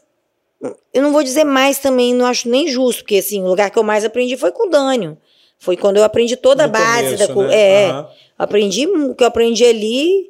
eu 0.93 1.01
não 1.01 1.11
vou 1.11 1.23
dizer 1.23 1.43
mais 1.43 1.79
também, 1.79 2.13
não 2.13 2.25
acho 2.25 2.47
nem 2.47 2.67
justo, 2.67 3.03
porque 3.03 3.17
assim, 3.17 3.41
o 3.41 3.47
lugar 3.47 3.71
que 3.71 3.79
eu 3.79 3.83
mais 3.83 4.05
aprendi 4.05 4.37
foi 4.37 4.51
com 4.51 4.67
o 4.67 4.69
Dânio. 4.69 5.17
Foi 5.57 5.77
quando 5.77 5.97
eu 5.97 6.03
aprendi 6.03 6.35
toda 6.35 6.63
a 6.63 6.67
no 6.67 6.73
base 6.73 7.15
começo, 7.15 7.27
da 7.27 7.47
né? 7.47 7.55
é, 7.55 7.93
uhum. 7.93 8.05
aprendi 8.37 8.87
o 8.87 9.15
que 9.15 9.23
eu 9.23 9.27
aprendi 9.27 9.65
ali, 9.65 10.29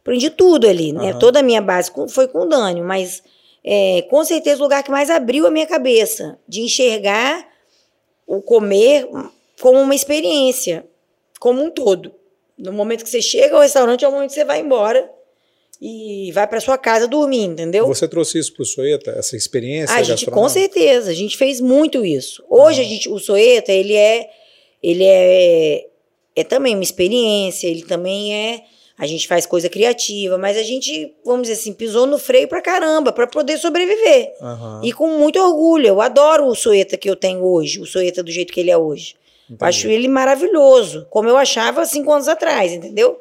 aprendi 0.00 0.30
tudo 0.30 0.66
ali, 0.66 0.92
né? 0.92 1.12
Uhum. 1.12 1.18
Toda 1.18 1.40
a 1.40 1.42
minha 1.42 1.60
base 1.60 1.90
foi 2.08 2.28
com 2.28 2.40
o 2.40 2.46
Dânio, 2.46 2.84
mas 2.84 3.22
é, 3.64 4.02
com 4.08 4.24
certeza 4.24 4.60
o 4.60 4.62
lugar 4.62 4.82
que 4.82 4.90
mais 4.90 5.10
abriu 5.10 5.46
a 5.46 5.50
minha 5.50 5.66
cabeça 5.66 6.38
de 6.46 6.60
enxergar 6.60 7.46
o 8.26 8.40
comer 8.40 9.08
como 9.60 9.80
uma 9.80 9.94
experiência, 9.94 10.84
como 11.40 11.62
um 11.62 11.70
todo. 11.70 12.12
No 12.58 12.72
momento 12.72 13.04
que 13.04 13.10
você 13.10 13.20
chega 13.20 13.54
ao 13.54 13.62
restaurante 13.62 14.04
é 14.04 14.08
o 14.08 14.12
momento 14.12 14.30
que 14.30 14.34
você 14.34 14.44
vai 14.44 14.60
embora 14.60 15.10
e 15.80 16.30
vai 16.32 16.46
para 16.46 16.60
sua 16.60 16.78
casa 16.78 17.06
dormir, 17.06 17.44
entendeu? 17.44 17.86
Você 17.86 18.08
trouxe 18.08 18.38
isso 18.38 18.52
para 18.54 18.62
o 18.62 18.66
Soeta, 18.66 19.10
essa 19.10 19.36
experiência? 19.36 19.94
A 19.94 20.02
gente, 20.02 20.26
com 20.26 20.48
certeza, 20.48 21.10
a 21.10 21.14
gente 21.14 21.36
fez 21.36 21.60
muito 21.60 22.04
isso. 22.04 22.42
Hoje 22.48 22.80
uhum. 22.80 22.86
a 22.86 22.88
gente, 22.88 23.08
o 23.10 23.18
Soeta, 23.18 23.72
ele 23.72 23.94
é 23.94 24.30
ele 24.82 25.04
é, 25.04 25.86
é 26.34 26.44
também 26.44 26.74
uma 26.74 26.82
experiência, 26.82 27.66
ele 27.66 27.82
também 27.82 28.34
é. 28.34 28.62
A 28.98 29.06
gente 29.06 29.28
faz 29.28 29.44
coisa 29.44 29.68
criativa, 29.68 30.38
mas 30.38 30.56
a 30.56 30.62
gente, 30.62 31.14
vamos 31.22 31.42
dizer 31.42 31.54
assim, 31.54 31.72
pisou 31.74 32.06
no 32.06 32.18
freio 32.18 32.48
pra 32.48 32.62
caramba, 32.62 33.12
para 33.12 33.26
poder 33.26 33.58
sobreviver. 33.58 34.32
Uhum. 34.40 34.80
E 34.82 34.90
com 34.90 35.18
muito 35.18 35.38
orgulho. 35.38 35.88
Eu 35.88 36.00
adoro 36.00 36.46
o 36.46 36.54
Soeta 36.54 36.96
que 36.96 37.10
eu 37.10 37.14
tenho 37.14 37.44
hoje, 37.44 37.78
o 37.78 37.84
Soeta 37.84 38.22
do 38.22 38.30
jeito 38.30 38.52
que 38.54 38.60
ele 38.60 38.70
é 38.70 38.78
hoje. 38.78 39.14
Acho 39.60 39.88
ele 39.88 40.08
maravilhoso, 40.08 41.06
como 41.08 41.28
eu 41.28 41.36
achava 41.36 41.86
cinco 41.86 42.12
anos 42.12 42.26
atrás, 42.26 42.72
entendeu? 42.72 43.20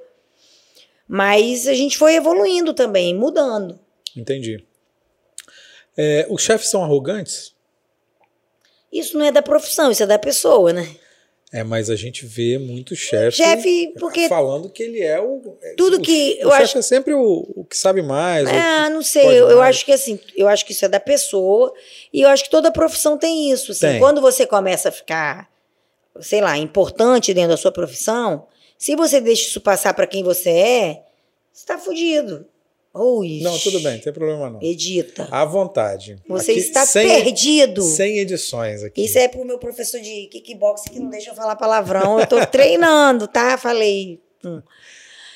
Mas 1.07 1.67
a 1.67 1.73
gente 1.73 1.97
foi 1.97 2.15
evoluindo 2.15 2.73
também, 2.73 3.13
mudando. 3.13 3.79
Entendi. 4.15 4.63
É, 5.95 6.25
os 6.29 6.41
chefes 6.41 6.69
são 6.69 6.83
arrogantes? 6.83 7.53
Isso 8.91 9.17
não 9.17 9.25
é 9.25 9.31
da 9.31 9.41
profissão, 9.41 9.91
isso 9.91 10.03
é 10.03 10.07
da 10.07 10.17
pessoa, 10.17 10.73
né? 10.73 10.95
É, 11.53 11.63
mas 11.63 11.89
a 11.89 11.95
gente 11.95 12.25
vê 12.25 12.57
muito 12.57 12.95
chefe, 12.95 13.37
chefe 13.37 13.93
porque 13.99 14.27
falando 14.27 14.69
que 14.69 14.83
ele 14.83 15.01
é 15.01 15.21
o 15.21 15.55
é, 15.61 15.73
tudo 15.75 16.01
que 16.01 16.37
o, 16.39 16.43
eu 16.43 16.49
o 16.49 16.51
acho 16.51 16.77
é 16.77 16.81
sempre 16.81 17.13
o, 17.13 17.45
o, 17.55 17.63
que 17.63 17.77
sabe 17.77 18.01
mais. 18.01 18.49
Ah, 18.49 18.89
não 18.89 19.01
sei. 19.01 19.25
Eu, 19.25 19.49
eu, 19.49 19.61
acho 19.61 19.85
que 19.85 19.93
assim, 19.93 20.19
eu 20.35 20.49
acho 20.49 20.65
que 20.65 20.73
isso 20.73 20.83
é 20.83 20.89
da 20.89 20.99
pessoa 20.99 21.73
e 22.11 22.23
eu 22.23 22.29
acho 22.29 22.43
que 22.43 22.49
toda 22.49 22.71
profissão 22.71 23.17
tem 23.17 23.51
isso. 23.51 23.71
Assim, 23.71 23.87
tem. 23.87 23.99
Quando 23.99 24.19
você 24.19 24.45
começa 24.45 24.89
a 24.89 24.91
ficar, 24.91 25.49
sei 26.21 26.41
lá, 26.41 26.57
importante 26.57 27.33
dentro 27.33 27.51
da 27.51 27.57
sua 27.57 27.71
profissão, 27.71 28.47
se 28.77 28.95
você 28.95 29.21
deixa 29.21 29.47
isso 29.47 29.61
passar 29.61 29.93
para 29.93 30.07
quem 30.07 30.23
você 30.23 30.49
é, 30.49 31.03
você 31.51 31.61
está 31.61 31.77
fudido. 31.77 32.45
Ui, 32.97 33.41
não, 33.41 33.59
tudo 33.59 33.81
bem, 33.81 33.95
não 33.95 33.99
tem 33.99 34.13
problema 34.13 34.49
não. 34.49 34.61
Edita. 34.61 35.27
À 35.29 35.43
vontade. 35.43 36.17
Você 36.29 36.51
aqui, 36.51 36.59
está 36.61 36.85
sem, 36.85 37.05
perdido. 37.05 37.81
Sem 37.81 38.19
edições 38.19 38.83
aqui. 38.83 39.03
Isso 39.03 39.17
é 39.17 39.27
pro 39.27 39.43
meu 39.43 39.59
professor 39.59 39.99
de 39.99 40.27
kickbox 40.27 40.83
que 40.83 40.97
não 40.97 41.09
deixa 41.09 41.31
eu 41.31 41.35
falar 41.35 41.57
palavrão. 41.57 42.21
Eu 42.21 42.25
tô 42.25 42.45
treinando, 42.47 43.27
tá? 43.27 43.57
Falei. 43.57 44.21
Hum. 44.45 44.61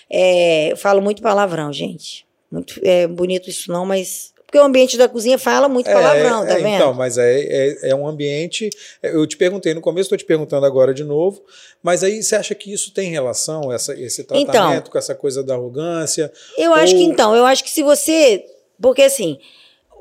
É, 0.09 0.71
eu 0.71 0.77
falo 0.77 1.01
muito 1.01 1.21
palavrão, 1.21 1.71
gente. 1.73 2.25
Muito 2.49 2.80
é, 2.82 3.05
bonito 3.07 3.49
isso 3.49 3.69
não, 3.71 3.86
mas 3.86 4.34
porque 4.50 4.58
o 4.58 4.64
ambiente 4.64 4.97
da 4.97 5.08
cozinha 5.08 5.38
fala 5.38 5.70
muito 5.70 5.88
é, 5.88 5.93
palavrão, 5.93 6.43
tá 6.43 6.54
é, 6.54 6.56
vendo? 6.56 6.76
Então, 6.76 6.91
mas 6.91 7.20
é, 7.20 7.39
é, 7.39 7.89
é, 7.91 7.95
um 7.95 8.08
ambiente. 8.08 8.68
Eu 9.04 9.28
te 9.28 9.38
perguntei 9.38 9.76
no 9.76 9.82
começo, 9.82 10.08
estou 10.08 10.18
te 10.18 10.26
perguntando 10.26 10.66
agora 10.66 10.91
de 10.91 11.04
novo. 11.04 11.43
Mas 11.84 12.04
aí 12.04 12.24
você 12.24 12.36
acha 12.36 12.56
que 12.56 12.74
isso 12.74 12.91
tem 12.91 13.12
relação, 13.12 13.72
essa, 13.72 13.93
esse 13.93 14.24
tratamento 14.24 14.50
então, 14.50 14.91
com 14.91 14.97
essa 14.97 15.14
coisa 15.14 15.43
da 15.43 15.54
arrogância? 15.54 16.34
Eu 16.58 16.72
ou... 16.72 16.78
acho 16.78 16.95
que 16.95 17.04
então, 17.04 17.36
eu 17.36 17.45
acho 17.45 17.64
que 17.64 17.70
se 17.70 17.84
você. 17.84 18.43
Porque 18.82 19.04
assim, 19.04 19.38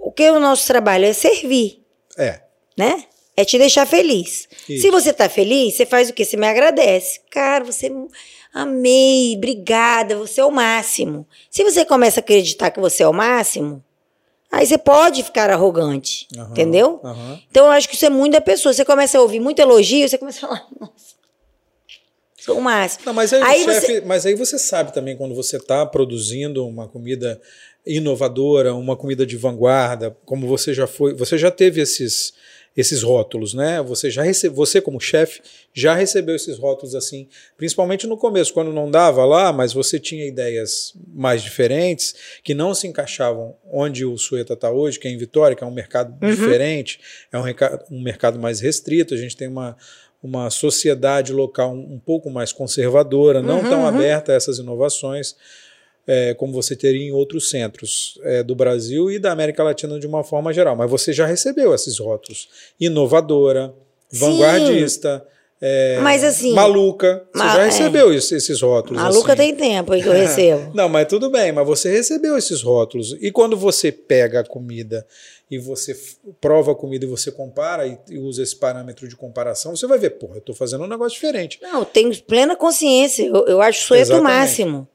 o 0.01 0.11
que 0.11 0.31
o 0.31 0.41
nosso 0.41 0.67
trabalho 0.67 1.05
é 1.05 1.13
servir. 1.13 1.83
É. 2.17 2.41
Né? 2.75 3.05
É 3.37 3.45
te 3.45 3.59
deixar 3.59 3.85
feliz. 3.85 4.49
Isso. 4.67 4.81
Se 4.81 4.91
você 4.91 5.13
tá 5.13 5.29
feliz, 5.29 5.77
você 5.77 5.85
faz 5.85 6.09
o 6.09 6.15
quê? 6.15 6.25
Você 6.25 6.39
me 6.39 6.47
agradece. 6.47 7.21
Cara, 7.31 7.65
você. 7.65 7.93
Amei, 8.55 9.35
obrigada, 9.37 10.17
você 10.17 10.41
é 10.41 10.45
o 10.45 10.51
máximo. 10.51 11.29
Se 11.51 11.63
você 11.63 11.85
começa 11.85 12.21
a 12.21 12.23
acreditar 12.23 12.71
que 12.71 12.81
você 12.81 13.03
é 13.03 13.09
o 13.09 13.13
máximo, 13.13 13.85
Aí 14.51 14.67
você 14.67 14.79
pode 14.79 15.23
ficar 15.23 15.51
arrogante, 15.51 16.27
uhum, 16.35 16.51
entendeu? 16.51 17.01
Uhum. 17.05 17.39
Então 17.51 17.67
eu 17.67 17.73
acho 17.73 17.89
que 17.89 17.95
isso 17.95 18.07
é 18.07 18.11
muito 18.11 18.33
da 18.33 18.41
pessoa. 18.41 18.73
Você 18.73 18.85
começa 18.85 19.19
a 19.19 19.21
ouvir 19.21 19.41
muito 19.41 19.61
elogio, 19.61 20.09
você 20.09 20.17
começa 20.17 20.39
a 20.39 20.49
falar, 20.49 20.67
nossa, 20.81 20.93
sou 22.39 22.57
o 22.57 22.63
máximo. 22.63 23.03
Não, 23.05 23.13
mas, 23.13 23.33
aí, 23.33 23.43
aí 23.43 23.65
chefe, 23.65 23.87
você... 23.87 24.01
mas 24.01 24.25
aí 24.25 24.35
você 24.35 24.59
sabe 24.59 24.95
também 24.95 25.17
quando 25.17 25.35
você 25.35 25.59
está 25.59 25.85
produzindo 25.85 26.67
uma 26.67 26.89
comida 26.89 27.41
inovadora, 27.87 28.75
uma 28.75 28.97
comida 28.97 29.27
de 29.27 29.37
vanguarda, 29.37 30.17
como 30.25 30.47
você 30.47 30.73
já 30.73 30.87
foi, 30.87 31.15
você 31.15 31.37
já 31.37 31.51
teve 31.51 31.83
esses 31.83 32.33
esses 32.79 33.03
rótulos, 33.03 33.55
né? 33.55 33.83
Você 33.83 34.09
já 34.09 34.23
recebe, 34.23 34.55
você 34.55 34.81
como 34.81 35.01
chefe 35.01 35.43
já 35.75 35.95
recebeu 35.95 36.37
esses 36.37 36.57
rótulos 36.57 36.95
assim, 36.95 37.27
principalmente 37.57 38.07
no 38.07 38.17
começo, 38.17 38.55
quando 38.55 38.73
não 38.73 38.89
dava 38.89 39.25
lá, 39.25 39.53
mas 39.53 39.73
você 39.73 39.99
tinha 39.99 40.25
ideias 40.25 40.93
mais 41.13 41.43
diferentes 41.43 42.15
que 42.45 42.55
não 42.55 42.73
se 42.73 42.87
encaixavam 42.87 43.57
onde 43.69 44.05
o 44.05 44.17
Sueta 44.17 44.53
está 44.53 44.71
hoje, 44.71 45.01
que 45.01 45.09
é 45.09 45.11
em 45.11 45.19
Vitória, 45.19 45.57
que 45.57 45.65
é 45.65 45.67
um 45.67 45.75
mercado 45.75 46.17
uhum. 46.23 46.31
diferente, 46.31 47.01
é 47.33 47.39
um, 47.39 47.43
um 47.91 48.01
mercado 48.01 48.39
mais 48.39 48.61
restrito. 48.61 49.13
A 49.13 49.19
gente 49.19 49.37
tem 49.37 49.49
uma 49.49 49.77
uma 50.21 50.51
sociedade 50.51 51.33
local 51.33 51.73
um, 51.73 51.95
um 51.95 51.99
pouco 52.01 52.29
mais 52.29 52.53
conservadora, 52.53 53.41
não 53.41 53.61
uhum, 53.61 53.69
tão 53.69 53.81
uhum. 53.83 53.87
aberta 53.87 54.33
a 54.33 54.35
essas 54.35 54.59
inovações 54.59 55.37
é, 56.09 56.33
como 56.33 56.55
você 56.55 56.75
teria 56.75 57.07
em 57.07 57.13
outros 57.13 57.51
centros 57.51 58.19
é, 58.23 58.43
do 58.43 58.55
Brasil 58.55 59.11
e 59.11 59.19
da 59.19 59.31
América 59.31 59.63
Latina 59.63 60.01
de 60.01 60.07
uma 60.07 60.25
forma 60.25 60.55
geral. 60.55 60.75
Mas 60.75 60.91
você 60.91 61.13
já 61.13 61.27
recebeu 61.27 61.75
esses 61.75 61.99
rótulos. 61.99 62.49
Inovadora, 62.81 63.75
Sim. 64.09 64.19
vanguardista. 64.19 65.23
É, 65.61 65.99
mas 66.01 66.25
assim. 66.25 66.55
Maluca. 66.55 67.27
Você 67.33 67.39
ma 67.39 67.57
já 67.57 67.65
recebeu 67.65 68.11
é. 68.11 68.15
esses 68.15 68.61
rótulos. 68.63 69.03
Maluca 69.03 69.35
assim. 69.35 69.43
tem 69.43 69.55
tempo 69.55 69.93
que 69.93 70.07
eu 70.09 70.13
recebo. 70.13 70.71
Não, 70.75 70.89
mas 70.89 71.07
tudo 71.09 71.29
bem, 71.29 71.53
mas 71.53 71.67
você 71.67 71.91
recebeu 71.91 72.39
esses 72.39 72.63
rótulos. 72.63 73.15
E 73.21 73.31
quando 73.31 73.55
você 73.55 73.93
pega 73.93 74.41
a 74.41 74.45
comida 74.45 75.07
e 75.51 75.59
você 75.59 75.95
prova 76.41 76.73
a 76.73 76.75
comida 76.75 77.05
e 77.05 77.09
você 77.09 77.31
compara 77.31 77.87
e, 77.87 77.99
e 78.09 78.19
usa 78.19 78.43
esse 78.43 78.57
parâmetro 78.57 79.07
de 79.07 79.17
comparação, 79.17 79.77
você 79.77 79.87
vai 79.87 79.99
ver, 79.99 80.11
porra, 80.11 80.37
eu 80.37 80.39
estou 80.39 80.55
fazendo 80.55 80.85
um 80.85 80.89
negócio 80.89 81.17
diferente. 81.17 81.59
Não, 81.61 81.81
eu 81.81 81.85
tenho 81.85 82.17
plena 82.23 82.57
consciência. 82.57 83.27
Eu, 83.27 83.47
eu 83.47 83.61
acho 83.61 83.95
isso 83.95 84.17
o 84.17 84.23
máximo. 84.23 84.89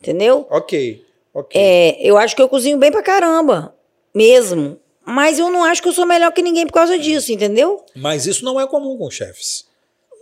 Entendeu? 0.00 0.46
Ok, 0.50 1.04
ok. 1.34 1.60
É, 1.60 1.96
eu 2.00 2.16
acho 2.16 2.36
que 2.36 2.42
eu 2.42 2.48
cozinho 2.48 2.78
bem 2.78 2.90
pra 2.90 3.02
caramba, 3.02 3.74
mesmo. 4.14 4.78
Mas 5.04 5.38
eu 5.38 5.48
não 5.50 5.62
acho 5.64 5.80
que 5.80 5.88
eu 5.88 5.92
sou 5.92 6.04
melhor 6.04 6.32
que 6.32 6.42
ninguém 6.42 6.66
por 6.66 6.72
causa 6.72 6.98
disso, 6.98 7.32
entendeu? 7.32 7.84
Mas 7.94 8.26
isso 8.26 8.44
não 8.44 8.60
é 8.60 8.66
comum 8.66 8.98
com 8.98 9.08
chefes. 9.08 9.64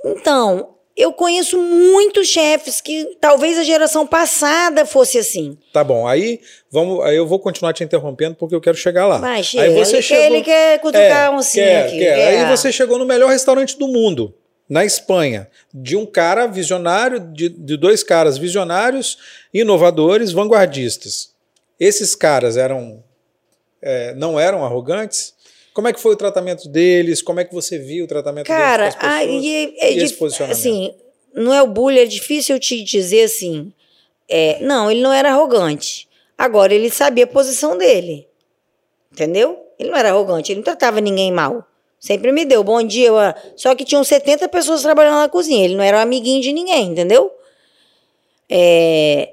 Então, 0.04 0.74
eu 0.96 1.12
conheço 1.12 1.58
muitos 1.58 2.28
chefes 2.28 2.80
que 2.80 3.16
talvez 3.20 3.58
a 3.58 3.64
geração 3.64 4.06
passada 4.06 4.84
fosse 4.84 5.18
assim. 5.18 5.56
Tá 5.72 5.82
bom, 5.82 6.06
aí 6.06 6.40
vamos, 6.70 7.02
aí 7.04 7.16
eu 7.16 7.26
vou 7.26 7.38
continuar 7.38 7.72
te 7.72 7.82
interrompendo 7.82 8.36
porque 8.36 8.54
eu 8.54 8.60
quero 8.60 8.76
chegar 8.76 9.06
lá. 9.06 9.42
Chega. 9.42 9.64
Aí 9.64 9.74
você 9.74 9.96
ele, 9.96 10.02
chegou, 10.02 10.24
ele 10.24 10.42
quer 10.42 10.78
cutucar 10.80 11.26
é, 11.26 11.30
um 11.30 11.42
sim 11.42 11.60
quer, 11.60 11.86
aqui. 11.86 11.98
Quer. 11.98 12.28
Aí 12.28 12.56
você 12.56 12.70
chegou 12.70 12.98
no 12.98 13.06
melhor 13.06 13.30
restaurante 13.30 13.78
do 13.78 13.88
mundo 13.88 14.34
na 14.68 14.84
Espanha, 14.84 15.48
de 15.72 15.96
um 15.96 16.06
cara 16.06 16.46
visionário, 16.46 17.20
de, 17.20 17.48
de 17.48 17.76
dois 17.76 18.02
caras 18.02 18.38
visionários, 18.38 19.18
inovadores, 19.52 20.32
vanguardistas. 20.32 21.34
Esses 21.78 22.14
caras 22.14 22.56
eram 22.56 23.02
é, 23.84 24.14
não 24.14 24.40
eram 24.40 24.64
arrogantes? 24.64 25.34
Como 25.74 25.86
é 25.86 25.92
que 25.92 26.00
foi 26.00 26.12
o 26.12 26.16
tratamento 26.16 26.68
deles? 26.68 27.20
Como 27.20 27.40
é 27.40 27.44
que 27.44 27.52
você 27.52 27.78
viu 27.78 28.06
o 28.06 28.08
tratamento 28.08 28.46
cara, 28.46 28.84
deles? 28.84 28.94
Cara, 28.94 29.24
é, 29.24 29.88
é, 29.88 29.92
esse 29.92 30.14
posicionamento? 30.14 30.56
Assim, 30.56 30.94
não 31.34 31.52
é 31.52 31.60
o 31.62 31.66
bullying, 31.66 32.00
é 32.00 32.06
difícil 32.06 32.58
te 32.58 32.82
dizer 32.82 33.24
assim. 33.24 33.72
É, 34.26 34.58
não, 34.60 34.90
ele 34.90 35.02
não 35.02 35.12
era 35.12 35.30
arrogante. 35.30 36.08
Agora, 36.38 36.72
ele 36.72 36.90
sabia 36.90 37.24
a 37.24 37.26
posição 37.26 37.76
dele. 37.76 38.26
Entendeu? 39.12 39.58
Ele 39.78 39.90
não 39.90 39.98
era 39.98 40.10
arrogante, 40.10 40.50
ele 40.50 40.58
não 40.58 40.64
tratava 40.64 41.00
ninguém 41.00 41.30
mal. 41.30 41.66
Sempre 42.05 42.32
me 42.32 42.44
deu 42.44 42.62
bom 42.62 42.82
dia. 42.82 43.34
Só 43.57 43.74
que 43.74 43.82
tinham 43.82 44.05
70 44.05 44.46
pessoas 44.50 44.82
trabalhando 44.82 45.20
na 45.20 45.28
cozinha. 45.30 45.64
Ele 45.64 45.74
não 45.74 45.82
era 45.82 45.96
um 45.96 46.00
amiguinho 46.00 46.42
de 46.42 46.52
ninguém, 46.52 46.90
entendeu? 46.90 47.32
É... 48.46 49.32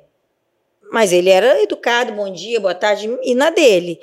Mas 0.90 1.12
ele 1.12 1.30
era 1.30 1.62
educado, 1.62 2.14
bom 2.14 2.32
dia, 2.32 2.62
boa 2.62 2.74
tarde, 2.74 3.10
e 3.24 3.36
na 3.36 3.50
dele. 3.50 4.00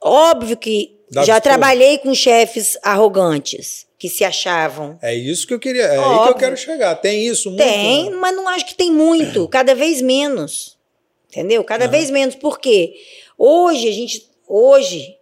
Óbvio 0.00 0.56
que 0.56 0.98
Dá 1.08 1.24
já 1.24 1.40
trabalhei 1.40 1.98
com 1.98 2.12
chefes 2.12 2.76
arrogantes 2.82 3.86
que 3.96 4.08
se 4.08 4.24
achavam. 4.24 4.98
É 5.00 5.14
isso 5.14 5.46
que 5.46 5.54
eu 5.54 5.60
queria, 5.60 5.84
é 5.84 5.98
Óbvio. 6.00 6.18
aí 6.18 6.24
que 6.24 6.30
eu 6.30 6.38
quero 6.38 6.56
chegar. 6.56 6.96
Tem 6.96 7.24
isso 7.24 7.50
muito? 7.50 7.62
Tem, 7.62 8.10
né? 8.10 8.16
mas 8.16 8.34
não 8.34 8.48
acho 8.48 8.66
que 8.66 8.74
tem 8.74 8.90
muito, 8.90 9.46
cada 9.48 9.76
vez 9.76 10.02
menos. 10.02 10.76
Entendeu? 11.30 11.62
Cada 11.62 11.86
vez 11.86 12.10
menos. 12.10 12.34
Por 12.34 12.58
quê? 12.58 12.94
Hoje 13.38 13.88
a 13.88 13.92
gente, 13.92 14.28
hoje, 14.48 15.16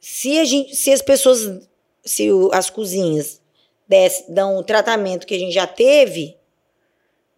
se 0.00 0.38
a 0.38 0.44
gente, 0.46 0.74
se 0.74 0.90
as 0.90 1.02
pessoas, 1.02 1.68
se 2.04 2.30
o, 2.30 2.50
as 2.52 2.70
cozinhas 2.70 3.40
desse, 3.86 4.30
dão 4.30 4.56
o 4.56 4.62
tratamento 4.62 5.26
que 5.26 5.34
a 5.34 5.38
gente 5.38 5.52
já 5.52 5.66
teve, 5.66 6.38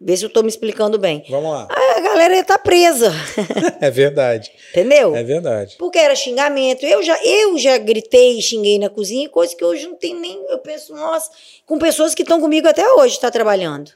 Vê 0.03 0.17
se 0.17 0.25
eu 0.25 0.29
estou 0.29 0.41
me 0.41 0.49
explicando 0.49 0.97
bem. 0.97 1.23
Vamos 1.29 1.51
lá. 1.51 1.67
A 1.69 1.99
galera 1.99 2.35
está 2.39 2.57
presa. 2.57 3.13
é 3.79 3.91
verdade. 3.91 4.51
Entendeu? 4.71 5.15
É 5.15 5.21
verdade. 5.21 5.75
Porque 5.77 5.99
era 5.99 6.15
xingamento. 6.15 6.83
Eu 6.83 7.03
já, 7.03 7.23
eu 7.23 7.55
já 7.59 7.77
gritei 7.77 8.39
e 8.39 8.41
xinguei 8.41 8.79
na 8.79 8.89
cozinha, 8.89 9.29
coisa 9.29 9.55
que 9.55 9.63
hoje 9.63 9.85
não 9.85 9.93
tem 9.93 10.15
nem. 10.15 10.43
Eu 10.49 10.57
penso, 10.57 10.95
nossa, 10.95 11.29
com 11.67 11.77
pessoas 11.77 12.15
que 12.15 12.23
estão 12.23 12.41
comigo 12.41 12.67
até 12.67 12.91
hoje, 12.93 13.13
está 13.13 13.29
trabalhando. 13.29 13.91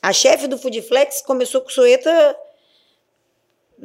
A 0.00 0.12
chefe 0.12 0.46
do 0.46 0.56
Foodflex 0.56 1.20
começou 1.22 1.62
com 1.62 1.68
soeta. 1.68 2.36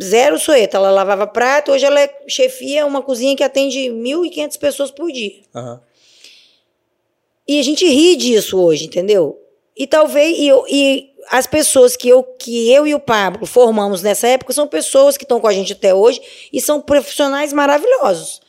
Zero 0.01 0.39
soeta. 0.39 0.77
Ela 0.77 0.91
lavava 0.91 1.27
prato. 1.27 1.71
Hoje 1.71 1.85
ela 1.85 1.99
é 1.99 2.13
chefia 2.27 2.85
uma 2.85 3.01
cozinha 3.01 3.35
que 3.35 3.43
atende 3.43 3.89
1.500 3.89 4.59
pessoas 4.59 4.91
por 4.91 5.11
dia. 5.11 5.41
Uhum. 5.53 5.79
E 7.47 7.59
a 7.59 7.63
gente 7.63 7.85
ri 7.85 8.15
disso 8.15 8.59
hoje, 8.59 8.85
entendeu? 8.85 9.39
E 9.75 9.85
talvez. 9.85 10.37
E, 10.37 10.49
e 10.69 11.13
as 11.29 11.47
pessoas 11.47 11.95
que 11.95 12.09
eu, 12.09 12.23
que 12.23 12.71
eu 12.71 12.85
e 12.85 12.93
o 12.93 12.99
Pablo 12.99 13.45
formamos 13.45 14.01
nessa 14.01 14.27
época 14.27 14.53
são 14.53 14.67
pessoas 14.67 15.17
que 15.17 15.23
estão 15.23 15.39
com 15.39 15.47
a 15.47 15.53
gente 15.53 15.73
até 15.73 15.93
hoje 15.93 16.21
e 16.51 16.59
são 16.59 16.81
profissionais 16.81 17.53
maravilhosos. 17.53 18.41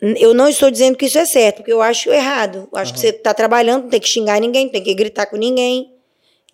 Eu 0.00 0.34
não 0.34 0.48
estou 0.48 0.70
dizendo 0.70 0.96
que 0.96 1.06
isso 1.06 1.18
é 1.18 1.24
certo, 1.24 1.56
porque 1.56 1.72
eu 1.72 1.80
acho 1.80 2.10
errado. 2.10 2.68
Eu 2.70 2.78
acho 2.78 2.90
uhum. 2.90 2.94
que 2.94 3.00
você 3.00 3.08
está 3.08 3.32
trabalhando, 3.32 3.84
não 3.84 3.90
tem 3.90 4.00
que 4.00 4.08
xingar 4.08 4.40
ninguém, 4.40 4.66
não 4.66 4.72
tem 4.72 4.82
que 4.82 4.94
gritar 4.94 5.26
com 5.26 5.36
ninguém. 5.36 5.92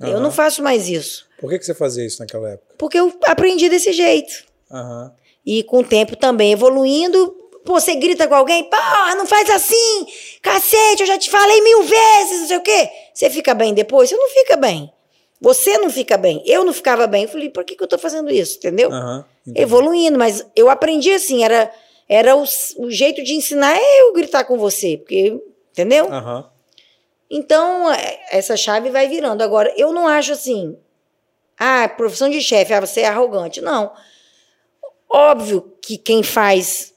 Uhum. 0.01 0.09
Eu 0.09 0.21
não 0.21 0.31
faço 0.31 0.63
mais 0.63 0.89
isso. 0.89 1.27
Por 1.43 1.51
que, 1.51 1.59
que 1.59 1.67
você 1.67 1.75
fazia 1.75 2.07
isso 2.07 2.21
naquela 2.21 2.51
época? 2.51 2.75
Porque 2.79 2.99
eu 2.99 3.13
aprendi 3.27 3.69
desse 3.69 3.93
jeito. 3.93 4.45
Uhum. 4.71 5.11
E 5.45 5.65
com 5.65 5.81
o 5.81 5.85
tempo 5.85 6.15
também 6.15 6.53
evoluindo, 6.53 7.37
Pô, 7.65 7.79
você 7.79 7.95
grita 7.95 8.27
com 8.27 8.35
alguém, 8.35 8.65
porra, 8.65 9.15
não 9.15 9.27
faz 9.27 9.49
assim, 9.49 10.07
cacete, 10.41 11.03
eu 11.03 11.07
já 11.07 11.17
te 11.17 11.31
falei 11.31 11.61
mil 11.61 11.83
vezes, 11.85 12.41
não 12.41 12.49
sei 12.49 12.57
o 12.57 12.61
quê. 12.61 12.91
Você 13.15 13.31
fica 13.31 13.55
bem 13.55 13.73
depois? 13.73 14.11
Você 14.11 14.17
não 14.17 14.29
fica 14.31 14.57
bem. 14.57 14.93
Você 15.41 15.79
não 15.79 15.91
fica 15.91 16.17
bem, 16.17 16.43
eu 16.47 16.65
não 16.65 16.73
ficava 16.73 17.07
bem. 17.07 17.25
Eu 17.25 17.29
falei, 17.29 17.51
por 17.51 17.65
que, 17.65 17.77
que 17.77 17.83
eu 17.83 17.89
tô 17.89 17.99
fazendo 17.99 18.31
isso? 18.33 18.59
Entendeu? 18.59 18.91
Uhum, 18.91 19.25
Evoluindo, 19.55 20.19
mas 20.19 20.45
eu 20.57 20.71
aprendi 20.71 21.13
assim, 21.13 21.45
era, 21.45 21.71
era 22.09 22.37
o, 22.37 22.45
o, 22.79 22.91
jeito 22.91 23.23
de 23.23 23.35
ensinar 23.35 23.77
é 23.77 24.03
eu 24.03 24.13
gritar 24.13 24.45
com 24.45 24.57
você, 24.57 24.97
porque, 24.97 25.41
entendeu? 25.73 26.07
Uhum. 26.07 26.45
Então, 27.31 27.93
é, 27.93 28.21
essa 28.31 28.57
chave 28.57 28.91
vai 28.91 29.09
virando. 29.09 29.43
Agora, 29.43 29.73
eu 29.77 29.93
não 29.93 30.07
acho 30.07 30.33
assim, 30.33 30.77
ah, 31.63 31.89
profissão 31.89 32.29
de 32.29 32.41
chefe, 32.41 32.73
ah, 32.73 32.81
você 32.81 33.01
é 33.01 33.07
arrogante. 33.07 33.61
Não. 33.61 33.93
Óbvio 35.09 35.73
que 35.81 35.97
quem 35.97 36.23
faz 36.23 36.93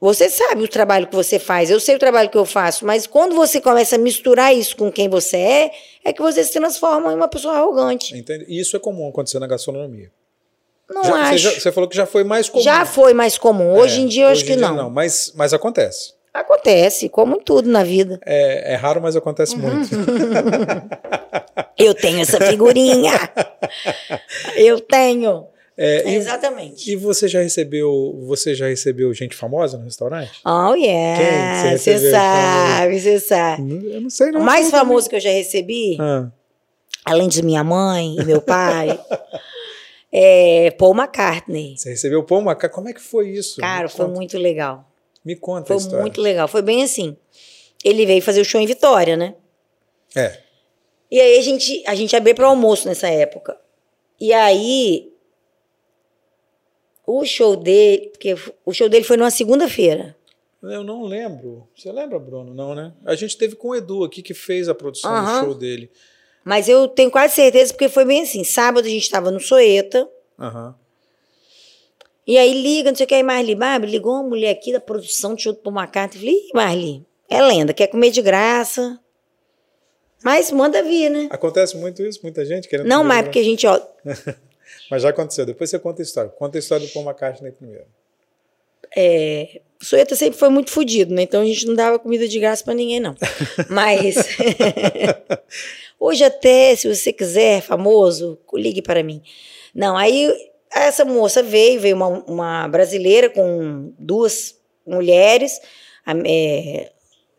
você 0.00 0.30
sabe 0.30 0.62
o 0.62 0.68
trabalho 0.68 1.08
que 1.08 1.16
você 1.16 1.40
faz, 1.40 1.70
eu 1.70 1.80
sei 1.80 1.96
o 1.96 1.98
trabalho 1.98 2.30
que 2.30 2.38
eu 2.38 2.44
faço, 2.44 2.86
mas 2.86 3.04
quando 3.04 3.34
você 3.34 3.60
começa 3.60 3.96
a 3.96 3.98
misturar 3.98 4.54
isso 4.54 4.76
com 4.76 4.92
quem 4.92 5.08
você 5.08 5.36
é, 5.36 5.70
é 6.04 6.12
que 6.12 6.22
você 6.22 6.44
se 6.44 6.52
transforma 6.52 7.12
em 7.12 7.16
uma 7.16 7.26
pessoa 7.26 7.54
arrogante. 7.54 8.16
Entende? 8.16 8.44
E 8.46 8.60
isso 8.60 8.76
é 8.76 8.78
comum 8.78 9.08
acontecer 9.08 9.40
na 9.40 9.48
gastronomia. 9.48 10.12
Não 10.88 11.02
já, 11.02 11.14
acho. 11.14 11.30
Você, 11.30 11.38
já, 11.38 11.50
você, 11.50 11.72
falou 11.72 11.88
que 11.88 11.96
já 11.96 12.06
foi 12.06 12.22
mais 12.22 12.48
comum. 12.48 12.62
Já 12.62 12.86
foi 12.86 13.12
mais 13.12 13.36
comum. 13.36 13.74
Hoje 13.76 14.00
é, 14.00 14.04
em 14.04 14.06
dia 14.06 14.24
eu 14.24 14.28
acho 14.28 14.44
que 14.44 14.54
não. 14.54 14.74
não. 14.74 14.90
Mas, 14.90 15.32
mas 15.34 15.52
acontece. 15.52 16.14
Acontece, 16.32 17.08
como 17.08 17.36
em 17.36 17.40
tudo 17.40 17.68
na 17.68 17.82
vida. 17.82 18.20
É, 18.24 18.74
é 18.74 18.76
raro, 18.76 19.02
mas 19.02 19.16
acontece 19.16 19.56
uhum. 19.56 19.62
muito. 19.62 19.90
eu 21.76 21.92
tenho 21.92 22.20
essa 22.20 22.40
figurinha. 22.40 23.12
eu 24.56 24.80
tenho. 24.80 25.46
É, 25.76 26.14
exatamente. 26.14 26.90
E, 26.90 26.96
você 26.96 27.28
já 27.28 27.40
recebeu, 27.40 28.18
você 28.26 28.52
já 28.52 28.66
recebeu 28.66 29.14
gente 29.14 29.36
famosa 29.36 29.78
no 29.78 29.84
restaurante? 29.84 30.40
Oh 30.44 30.74
yeah, 30.74 31.76
você 31.76 32.10
sabe, 32.10 33.00
você 33.00 33.20
sabe. 33.20 33.94
Eu 33.94 34.00
não 34.00 34.10
sei 34.10 34.32
não. 34.32 34.40
O 34.40 34.44
mais 34.44 34.70
famoso 34.70 35.06
também. 35.06 35.10
que 35.10 35.16
eu 35.16 35.30
já 35.32 35.36
recebi, 35.36 35.96
ah. 36.00 36.28
além 37.04 37.28
de 37.28 37.44
minha 37.44 37.62
mãe 37.62 38.16
e 38.18 38.24
meu 38.24 38.42
pai, 38.42 38.98
é 40.10 40.72
Paul 40.72 40.96
McCartney. 40.96 41.76
Você 41.76 41.90
recebeu 41.90 42.24
Paul 42.24 42.40
McCartney? 42.40 42.74
Como 42.74 42.88
é 42.88 42.92
que 42.92 43.00
foi 43.00 43.28
isso? 43.28 43.60
Cara, 43.60 43.88
foi 43.88 44.08
muito 44.08 44.36
legal. 44.36 44.84
Me 45.24 45.36
conta 45.36 45.66
Foi 45.66 45.76
a 45.76 45.78
história. 45.78 46.00
muito 46.00 46.20
legal. 46.20 46.48
Foi 46.48 46.62
bem 46.62 46.82
assim. 46.82 47.16
Ele 47.84 48.06
veio 48.06 48.22
fazer 48.22 48.40
o 48.40 48.44
show 48.44 48.60
em 48.60 48.66
Vitória, 48.66 49.16
né? 49.16 49.34
É. 50.16 50.38
E 51.10 51.20
aí 51.20 51.38
a 51.38 51.42
gente, 51.42 51.82
a 51.86 51.94
gente 51.94 52.14
abriu 52.14 52.34
para 52.34 52.46
almoço 52.46 52.86
nessa 52.86 53.08
época. 53.08 53.58
E 54.20 54.32
aí 54.32 55.12
o 57.06 57.24
show 57.24 57.56
dele, 57.56 58.08
porque 58.08 58.34
o 58.66 58.72
show 58.74 58.88
dele 58.88 59.04
foi 59.04 59.16
numa 59.16 59.30
segunda-feira. 59.30 60.14
Eu 60.62 60.84
não 60.84 61.04
lembro. 61.04 61.66
Você 61.74 61.90
lembra, 61.90 62.18
Bruno? 62.18 62.52
Não, 62.52 62.74
né? 62.74 62.92
A 63.06 63.14
gente 63.14 63.36
teve 63.38 63.56
com 63.56 63.68
o 63.68 63.74
Edu 63.74 64.04
aqui 64.04 64.22
que 64.22 64.34
fez 64.34 64.68
a 64.68 64.74
produção 64.74 65.10
uhum. 65.10 65.24
do 65.24 65.44
show 65.46 65.54
dele. 65.54 65.90
Mas 66.44 66.68
eu 66.68 66.88
tenho 66.88 67.10
quase 67.10 67.34
certeza, 67.34 67.72
porque 67.72 67.88
foi 67.88 68.04
bem 68.04 68.22
assim. 68.22 68.44
Sábado 68.44 68.86
a 68.86 68.90
gente 68.90 69.02
estava 69.02 69.30
no 69.30 69.40
Soeta. 69.40 70.08
Uhum. 70.38 70.74
E 72.26 72.36
aí 72.36 72.52
liga, 72.52 72.90
não 72.90 72.96
sei 72.96 73.04
o 73.04 73.08
que, 73.08 73.14
aí 73.14 73.22
Marli, 73.22 73.54
Marli, 73.54 73.86
ligou 73.90 74.12
uma 74.12 74.22
mulher 74.22 74.50
aqui 74.50 74.70
da 74.70 74.80
produção 74.80 75.34
de 75.34 75.44
show 75.44 75.52
do 75.54 75.60
Paul 75.60 75.74
McCartney. 75.74 76.20
Falei, 76.20 76.34
Ih, 76.34 76.50
Marli, 76.54 77.06
é 77.26 77.40
lenda, 77.40 77.72
quer 77.72 77.86
comer 77.86 78.10
de 78.10 78.20
graça. 78.20 79.00
Mas 80.22 80.50
manda 80.50 80.82
vir, 80.82 81.10
né? 81.10 81.28
Acontece 81.30 81.76
muito 81.76 82.02
isso, 82.02 82.20
muita 82.22 82.44
gente 82.44 82.68
querendo 82.68 82.86
Não, 82.86 83.04
mas 83.04 83.22
porque 83.22 83.38
a 83.38 83.44
gente, 83.44 83.66
ó. 83.66 83.80
Mas 84.90 85.02
já 85.02 85.10
aconteceu. 85.10 85.44
Depois 85.44 85.68
você 85.68 85.78
conta 85.78 86.02
a 86.02 86.04
história. 86.04 86.30
Conta 86.30 86.58
a 86.58 86.60
história 86.60 86.86
do 86.86 86.92
Paul 86.92 87.04
McCartney 87.04 87.52
primeiro. 87.52 87.84
É, 88.96 89.60
o 89.80 89.84
Soeta 89.84 90.16
sempre 90.16 90.38
foi 90.38 90.48
muito 90.48 90.70
fodido, 90.70 91.14
né? 91.14 91.22
Então 91.22 91.42
a 91.42 91.44
gente 91.44 91.66
não 91.66 91.74
dava 91.74 91.98
comida 91.98 92.26
de 92.26 92.38
graça 92.38 92.64
para 92.64 92.74
ninguém, 92.74 93.00
não. 93.00 93.14
Mas 93.68 94.16
hoje 96.00 96.24
até, 96.24 96.74
se 96.74 96.92
você 96.92 97.12
quiser, 97.12 97.60
famoso, 97.60 98.38
ligue 98.54 98.82
para 98.82 99.02
mim. 99.02 99.22
Não, 99.74 99.96
aí 99.96 100.32
essa 100.70 101.04
moça 101.04 101.42
veio, 101.42 101.80
veio 101.80 101.96
uma, 101.96 102.08
uma 102.08 102.68
brasileira 102.68 103.28
com 103.30 103.92
duas 103.98 104.56
mulheres, 104.86 105.60
é, 106.26 106.90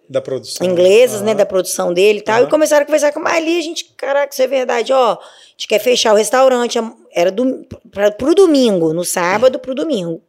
da 0.09 0.19
produção. 0.19 0.65
Inglesas, 0.65 1.19
uhum. 1.19 1.27
né? 1.27 1.35
Da 1.35 1.45
produção 1.45 1.93
dele 1.93 2.19
e 2.19 2.21
tal. 2.21 2.41
Uhum. 2.41 2.47
E 2.47 2.49
começaram 2.49 2.83
a 2.83 2.85
conversar 2.85 3.13
com 3.13 3.25
ali, 3.27 3.59
a 3.59 3.61
gente, 3.61 3.85
caraca, 3.95 4.33
isso 4.33 4.41
é 4.41 4.47
verdade, 4.47 4.91
ó. 4.91 5.13
A 5.13 5.19
gente 5.51 5.67
quer 5.67 5.79
fechar 5.79 6.13
o 6.13 6.17
restaurante. 6.17 6.79
Era 7.11 7.31
do, 7.31 7.65
pra, 7.91 8.11
pro 8.11 8.33
domingo, 8.33 8.91
no 8.91 9.05
sábado 9.05 9.59
pro 9.59 9.75
domingo. 9.75 10.21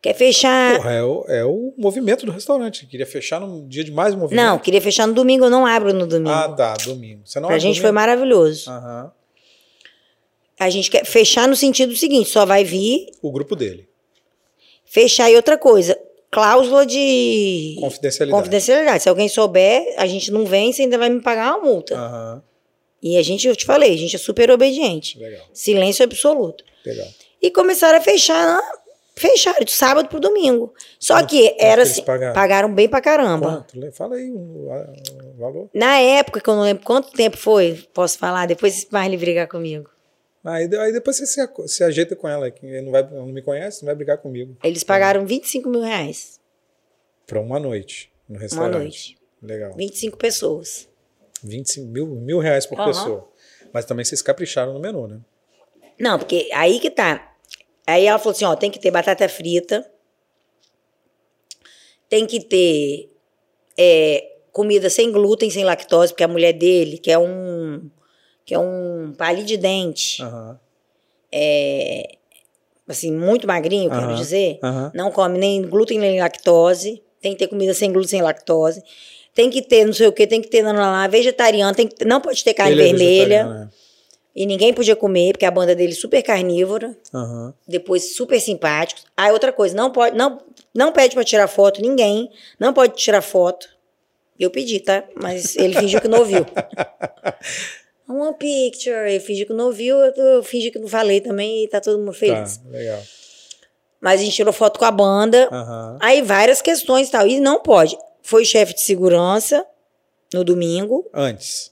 Quer 0.00 0.14
fechar. 0.14 0.76
Porra, 0.76 0.92
é 0.92 1.02
o, 1.02 1.24
é 1.28 1.44
o 1.44 1.74
movimento 1.76 2.24
do 2.24 2.32
restaurante. 2.32 2.86
Queria 2.86 3.04
fechar 3.04 3.40
no 3.40 3.66
dia 3.68 3.82
de 3.82 3.90
mais 3.90 4.14
movimento. 4.14 4.42
Não, 4.42 4.58
queria 4.58 4.80
fechar 4.80 5.06
no 5.06 5.12
domingo, 5.12 5.44
eu 5.44 5.50
não 5.50 5.66
abro 5.66 5.92
no 5.92 6.06
domingo. 6.06 6.30
Ah, 6.30 6.48
tá, 6.48 6.74
domingo. 6.74 7.22
Você 7.24 7.40
não 7.40 7.48
pra 7.48 7.58
gente 7.58 7.74
domingo? 7.74 7.82
foi 7.82 7.92
maravilhoso. 7.92 8.70
Uhum. 8.70 9.10
A 10.58 10.70
gente 10.70 10.90
quer 10.90 11.04
fechar 11.04 11.48
no 11.48 11.56
sentido 11.56 11.94
seguinte: 11.96 12.30
só 12.30 12.46
vai 12.46 12.64
vir. 12.64 13.10
O 13.20 13.32
grupo 13.32 13.56
dele. 13.56 13.88
Fechar 14.84 15.30
e 15.30 15.36
outra 15.36 15.58
coisa 15.58 15.98
cláusula 16.30 16.86
de 16.86 17.76
confidencialidade. 17.80 18.42
confidencialidade. 18.42 19.02
Se 19.02 19.08
alguém 19.08 19.28
souber, 19.28 19.94
a 19.96 20.06
gente 20.06 20.30
não 20.30 20.44
vem, 20.46 20.72
você 20.72 20.82
ainda 20.82 20.96
vai 20.96 21.10
me 21.10 21.20
pagar 21.20 21.56
uma 21.56 21.64
multa. 21.64 21.96
Uhum. 21.96 22.42
E 23.02 23.16
a 23.16 23.22
gente, 23.22 23.48
eu 23.48 23.56
te 23.56 23.64
falei, 23.64 23.94
a 23.94 23.96
gente 23.96 24.14
é 24.14 24.18
super 24.18 24.50
obediente. 24.50 25.18
Legal. 25.18 25.46
Silêncio 25.52 26.04
absoluto. 26.04 26.64
Legal. 26.84 27.08
E 27.40 27.50
começaram 27.50 27.98
a 27.98 28.00
fechar, 28.02 28.60
fecharam 29.16 29.64
de 29.64 29.72
sábado 29.72 30.08
pro 30.08 30.20
domingo. 30.20 30.74
Só 30.98 31.14
quanto, 31.14 31.30
que 31.30 31.56
era 31.58 31.82
assim, 31.82 32.02
pagaram? 32.02 32.34
pagaram? 32.34 32.74
bem 32.74 32.88
pra 32.88 33.00
caramba. 33.00 33.66
Quanto? 33.72 33.92
Fala 33.92 34.16
aí 34.16 34.30
o, 34.30 34.68
valor. 35.38 35.70
Na 35.74 35.98
época, 35.98 36.40
que 36.40 36.50
eu 36.50 36.54
não 36.54 36.62
lembro 36.62 36.84
quanto 36.84 37.10
tempo 37.10 37.38
foi, 37.38 37.82
posso 37.94 38.18
falar, 38.18 38.46
depois 38.46 38.86
vai 38.90 39.14
brigar 39.16 39.48
comigo. 39.48 39.88
Aí, 40.44 40.74
aí 40.76 40.92
depois 40.92 41.16
você 41.16 41.26
se, 41.26 41.40
se, 41.66 41.84
ajeita 41.84 42.16
com 42.16 42.26
ela, 42.26 42.50
que 42.50 42.80
não, 42.80 42.90
vai, 42.90 43.02
não 43.02 43.26
me 43.26 43.42
conhece, 43.42 43.82
não 43.82 43.86
vai 43.86 43.94
brigar 43.94 44.18
comigo. 44.18 44.56
Eles 44.64 44.82
pagaram 44.82 45.26
25 45.26 45.68
mil 45.68 45.82
reais. 45.82 46.40
Para 47.26 47.40
uma 47.40 47.60
noite 47.60 48.10
no 48.28 48.38
restaurante. 48.38 48.72
Uma 48.72 48.80
noite. 48.80 49.18
Legal. 49.42 49.74
25 49.74 50.16
pessoas. 50.16 50.88
25 51.42 51.86
mil, 51.86 52.06
mil 52.06 52.38
reais 52.38 52.66
por 52.66 52.78
uhum. 52.78 52.86
pessoa. 52.86 53.28
Mas 53.72 53.84
também 53.84 54.04
vocês 54.04 54.22
capricharam 54.22 54.72
no 54.72 54.80
menu, 54.80 55.06
né? 55.06 55.20
Não, 55.98 56.18
porque 56.18 56.48
aí 56.52 56.80
que 56.80 56.90
tá. 56.90 57.34
Aí 57.86 58.06
ela 58.06 58.18
falou 58.18 58.32
assim: 58.32 58.44
ó, 58.44 58.56
tem 58.56 58.70
que 58.70 58.78
ter 58.78 58.90
batata 58.90 59.28
frita, 59.28 59.88
tem 62.08 62.26
que 62.26 62.40
ter 62.40 63.10
é, 63.76 64.38
comida 64.52 64.88
sem 64.88 65.12
glúten, 65.12 65.50
sem 65.50 65.64
lactose, 65.64 66.12
porque 66.12 66.24
a 66.24 66.28
mulher 66.28 66.52
dele, 66.52 66.98
que 66.98 67.10
é 67.10 67.18
um 67.18 67.90
que 68.50 68.54
é 68.56 68.58
um 68.58 69.14
palito 69.16 69.46
de 69.46 69.56
dente, 69.56 70.20
uhum. 70.24 70.56
é, 71.30 72.16
assim, 72.88 73.12
muito 73.12 73.46
magrinho, 73.46 73.88
uhum. 73.88 73.96
quero 73.96 74.16
dizer, 74.16 74.58
uhum. 74.60 74.90
não 74.92 75.12
come 75.12 75.38
nem 75.38 75.62
glúten 75.62 76.00
nem 76.00 76.18
lactose, 76.18 77.00
tem 77.22 77.30
que 77.30 77.38
ter 77.38 77.46
comida 77.46 77.72
sem 77.72 77.92
glúten, 77.92 78.08
sem 78.08 78.22
lactose, 78.22 78.82
tem 79.32 79.48
que 79.50 79.62
ter 79.62 79.84
não 79.84 79.92
sei 79.92 80.08
o 80.08 80.12
que, 80.12 80.26
tem 80.26 80.42
que 80.42 80.48
ter 80.48 80.64
não, 80.64 80.72
não, 80.72 81.08
vegetariano, 81.08 81.76
tem 81.76 81.86
que, 81.86 82.04
não 82.04 82.20
pode 82.20 82.42
ter 82.42 82.52
carne 82.52 82.72
Ele 82.72 82.82
é 82.82 82.86
vermelha. 82.86 83.68
É 83.72 83.80
e 84.34 84.46
ninguém 84.46 84.74
podia 84.74 84.96
comer, 84.96 85.32
porque 85.32 85.44
a 85.44 85.50
banda 85.50 85.74
dele 85.76 85.92
é 85.92 85.94
super 85.94 86.22
carnívora. 86.22 86.96
Uhum. 87.12 87.52
Depois 87.68 88.16
super 88.16 88.40
simpático. 88.40 89.02
Ah, 89.16 89.30
outra 89.30 89.52
coisa, 89.52 89.76
não 89.76 89.92
pode, 89.92 90.16
não, 90.16 90.40
não 90.74 90.92
pede 90.92 91.14
para 91.14 91.24
tirar 91.24 91.46
foto, 91.46 91.82
ninguém. 91.82 92.30
Não 92.58 92.72
pode 92.72 92.96
tirar 92.96 93.22
foto. 93.22 93.68
Eu 94.38 94.50
pedi, 94.50 94.80
tá? 94.80 95.04
Mas 95.20 95.56
ele 95.56 95.76
fingiu 95.76 96.00
que 96.00 96.08
não 96.08 96.20
ouviu. 96.20 96.46
One 98.12 98.36
picture. 98.36 99.08
Ele 99.08 99.20
fingiu 99.20 99.46
que 99.46 99.52
não 99.52 99.66
ouviu, 99.66 99.96
eu 99.96 100.42
fingi 100.42 100.70
que 100.70 100.78
não 100.78 100.88
falei 100.88 101.20
também 101.20 101.64
e 101.64 101.68
tá 101.68 101.80
todo 101.80 101.98
mundo 101.98 102.12
feliz. 102.12 102.58
Tá, 102.58 102.70
legal. 102.70 103.02
Mas 104.00 104.20
a 104.20 104.24
gente 104.24 104.34
tirou 104.34 104.52
foto 104.52 104.78
com 104.78 104.84
a 104.84 104.90
banda. 104.90 105.48
Uhum. 105.52 105.98
Aí 106.00 106.22
várias 106.22 106.62
questões 106.62 107.08
e 107.08 107.10
tal. 107.10 107.26
E 107.26 107.38
não 107.38 107.60
pode. 107.60 107.96
Foi 108.22 108.44
chefe 108.44 108.74
de 108.74 108.80
segurança 108.80 109.64
no 110.32 110.42
domingo. 110.42 111.08
Antes. 111.12 111.70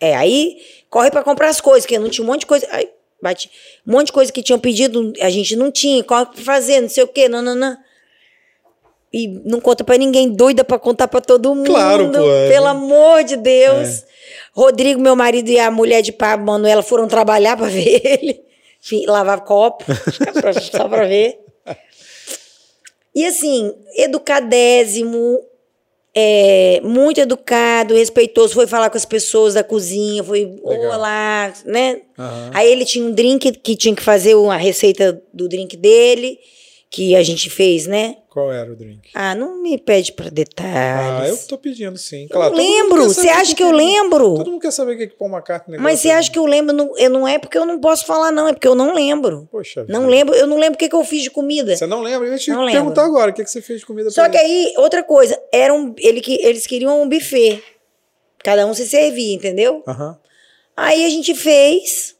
É, 0.00 0.16
aí 0.16 0.60
corre 0.88 1.10
para 1.10 1.22
comprar 1.22 1.48
as 1.48 1.60
coisas, 1.60 1.86
que 1.86 1.98
não 1.98 2.08
tinha 2.08 2.24
um 2.24 2.26
monte 2.26 2.40
de 2.40 2.46
coisa. 2.46 2.66
Aí, 2.70 2.88
bate, 3.22 3.50
um 3.86 3.92
monte 3.92 4.06
de 4.06 4.12
coisa 4.12 4.32
que 4.32 4.42
tinham 4.42 4.58
pedido, 4.58 5.12
a 5.20 5.30
gente 5.30 5.54
não 5.56 5.70
tinha, 5.70 6.02
corre 6.02 6.26
pra 6.26 6.42
fazer, 6.42 6.80
não 6.80 6.88
sei 6.88 7.04
o 7.04 7.08
quê, 7.08 7.28
não, 7.28 7.42
não, 7.42 7.54
não. 7.54 7.76
E 9.12 9.26
não 9.44 9.60
conta 9.60 9.82
para 9.82 9.98
ninguém, 9.98 10.28
doida 10.28 10.62
para 10.62 10.78
contar 10.78 11.08
para 11.08 11.20
todo 11.20 11.54
mundo. 11.54 11.66
Claro, 11.66 12.10
pô. 12.10 12.18
É. 12.18 12.48
Pelo 12.48 12.66
amor 12.66 13.24
de 13.24 13.36
Deus. 13.36 14.02
É. 14.02 14.04
Rodrigo, 14.52 15.00
meu 15.00 15.16
marido 15.16 15.48
e 15.48 15.58
a 15.58 15.70
mulher 15.70 16.02
de 16.02 16.12
Pablo 16.12 16.46
Manuela 16.46 16.82
foram 16.82 17.08
trabalhar 17.08 17.56
para 17.56 17.66
ver 17.66 18.00
ele. 18.04 18.40
Enfim, 18.82 19.04
lavar 19.06 19.44
copo, 19.44 19.84
só 20.72 20.88
para 20.88 21.06
ver. 21.06 21.38
E 23.14 23.26
assim, 23.26 23.74
educadésimo, 23.96 25.40
é, 26.14 26.80
muito 26.82 27.20
educado, 27.20 27.94
respeitoso, 27.94 28.54
foi 28.54 28.66
falar 28.66 28.88
com 28.88 28.96
as 28.96 29.04
pessoas 29.04 29.54
da 29.54 29.62
cozinha, 29.62 30.24
foi 30.24 30.58
Legal. 30.64 30.92
olá, 30.92 31.52
né? 31.64 32.02
Uhum. 32.16 32.50
Aí 32.52 32.70
ele 32.70 32.84
tinha 32.84 33.04
um 33.04 33.12
drink 33.12 33.52
que 33.52 33.76
tinha 33.76 33.94
que 33.94 34.02
fazer 34.02 34.34
uma 34.34 34.56
receita 34.56 35.20
do 35.32 35.48
drink 35.48 35.76
dele, 35.76 36.38
que 36.90 37.14
a 37.14 37.22
gente 37.22 37.48
fez, 37.48 37.86
né? 37.86 38.16
Qual 38.28 38.52
era 38.52 38.70
o 38.72 38.74
drink? 38.74 39.10
Ah, 39.14 39.32
não 39.32 39.62
me 39.62 39.78
pede 39.78 40.12
para 40.12 40.28
detalhes. 40.28 41.22
Ah, 41.22 41.28
eu 41.28 41.36
tô 41.46 41.56
pedindo 41.56 41.96
sim. 41.96 42.26
Claro, 42.28 42.52
eu 42.52 42.56
lembro. 42.56 43.04
Você 43.04 43.28
acha 43.28 43.54
que, 43.54 43.62
eu 43.62 43.70
lembro? 43.70 44.34
Todo 44.34 44.50
mundo 44.50 44.60
quer 44.60 44.72
saber 44.72 44.94
o 44.94 44.96
que 44.96 45.02
é 45.04 45.06
que 45.06 45.16
Paul 45.16 45.30
McCartney 45.30 45.78
Mas 45.78 46.00
você 46.00 46.10
acha 46.10 46.30
que 46.30 46.38
eu 46.38 46.44
lembro? 46.44 46.74
Não, 46.74 46.98
eu 46.98 47.08
não 47.08 47.28
é 47.28 47.38
porque 47.38 47.56
eu 47.56 47.64
não 47.64 47.80
posso 47.80 48.04
falar, 48.04 48.32
não. 48.32 48.48
É 48.48 48.52
porque 48.52 48.66
eu 48.66 48.74
não 48.74 48.92
lembro. 48.92 49.48
Poxa 49.52 49.84
Não 49.88 50.00
vida. 50.00 50.10
lembro. 50.10 50.34
Eu 50.34 50.48
não 50.48 50.58
lembro 50.58 50.74
o 50.74 50.78
que, 50.78 50.88
que 50.88 50.94
eu 50.96 51.04
fiz 51.04 51.22
de 51.22 51.30
comida. 51.30 51.76
Você 51.76 51.86
não 51.86 52.02
lembra? 52.02 52.26
Eu 52.26 52.32
ia 52.32 52.38
te 52.38 52.50
não 52.50 52.66
perguntar 52.66 53.02
lembro. 53.02 53.16
agora 53.16 53.30
o 53.30 53.34
que, 53.34 53.44
que 53.44 53.50
você 53.50 53.62
fez 53.62 53.80
de 53.80 53.86
comida 53.86 54.10
Só 54.10 54.28
que 54.28 54.36
aí, 54.36 54.74
outra 54.76 55.04
coisa. 55.04 55.40
Era 55.52 55.72
um, 55.72 55.94
ele, 55.98 56.20
eles 56.40 56.66
queriam 56.66 57.02
um 57.02 57.08
buffet. 57.08 57.62
Cada 58.42 58.66
um 58.66 58.74
se 58.74 58.86
servia, 58.86 59.34
entendeu? 59.34 59.84
Uhum. 59.86 60.14
Aí 60.76 61.04
a 61.04 61.08
gente 61.08 61.34
fez. 61.34 62.16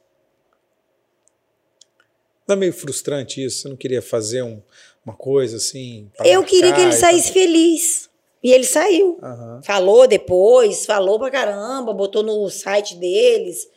Não 2.51 2.57
é 2.57 2.61
meio 2.61 2.72
frustrante 2.72 3.44
isso? 3.44 3.62
Você 3.62 3.68
não 3.68 3.76
queria 3.76 4.03
fazer 4.03 4.42
um 4.42 4.62
uma 5.05 5.14
coisa 5.14 5.57
assim. 5.57 6.11
Eu 6.24 6.44
queria 6.44 6.72
que 6.72 6.80
ele 6.80 6.92
saísse 6.92 7.32
feliz. 7.32 8.09
E 8.42 8.53
ele 8.53 8.64
saiu. 8.64 9.18
Uhum. 9.22 9.62
Falou 9.62 10.07
depois, 10.07 10.86
falou 10.86 11.18
pra 11.18 11.30
caramba, 11.30 11.92
botou 11.92 12.22
no 12.22 12.48
site 12.48 12.96
deles. 12.96 13.68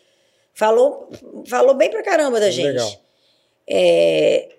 Falou, 0.54 1.10
falou 1.48 1.74
bem 1.74 1.90
pra 1.90 2.04
caramba 2.04 2.40
da 2.40 2.50
gente. 2.50 2.68
Legal. 2.68 2.92
É, 3.68 4.50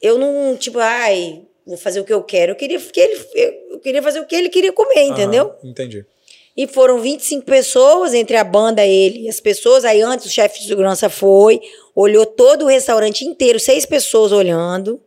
eu 0.00 0.18
não, 0.18 0.56
tipo, 0.56 0.78
ai, 0.78 1.42
vou 1.64 1.76
fazer 1.76 2.00
o 2.00 2.04
que 2.04 2.12
eu 2.12 2.22
quero. 2.24 2.52
Eu 2.52 2.56
queria, 2.56 2.80
que 2.80 3.00
ele, 3.00 3.26
eu 3.70 3.78
queria 3.78 4.02
fazer 4.02 4.20
o 4.20 4.26
que 4.26 4.34
ele 4.34 4.48
queria 4.48 4.72
comer, 4.72 5.02
entendeu? 5.02 5.54
Uhum, 5.62 5.70
entendi. 5.70 6.04
E 6.56 6.66
foram 6.66 7.00
25 7.00 7.46
pessoas, 7.46 8.12
entre 8.12 8.36
a 8.36 8.44
banda, 8.44 8.84
ele 8.84 9.22
e 9.22 9.28
as 9.28 9.40
pessoas. 9.40 9.84
Aí 9.84 10.02
antes 10.02 10.26
o 10.26 10.30
chefe 10.30 10.60
de 10.60 10.68
segurança 10.68 11.08
foi, 11.08 11.60
olhou 11.94 12.26
todo 12.26 12.64
o 12.64 12.68
restaurante 12.68 13.24
inteiro, 13.24 13.58
seis 13.58 13.86
pessoas 13.86 14.32
olhando. 14.32 15.00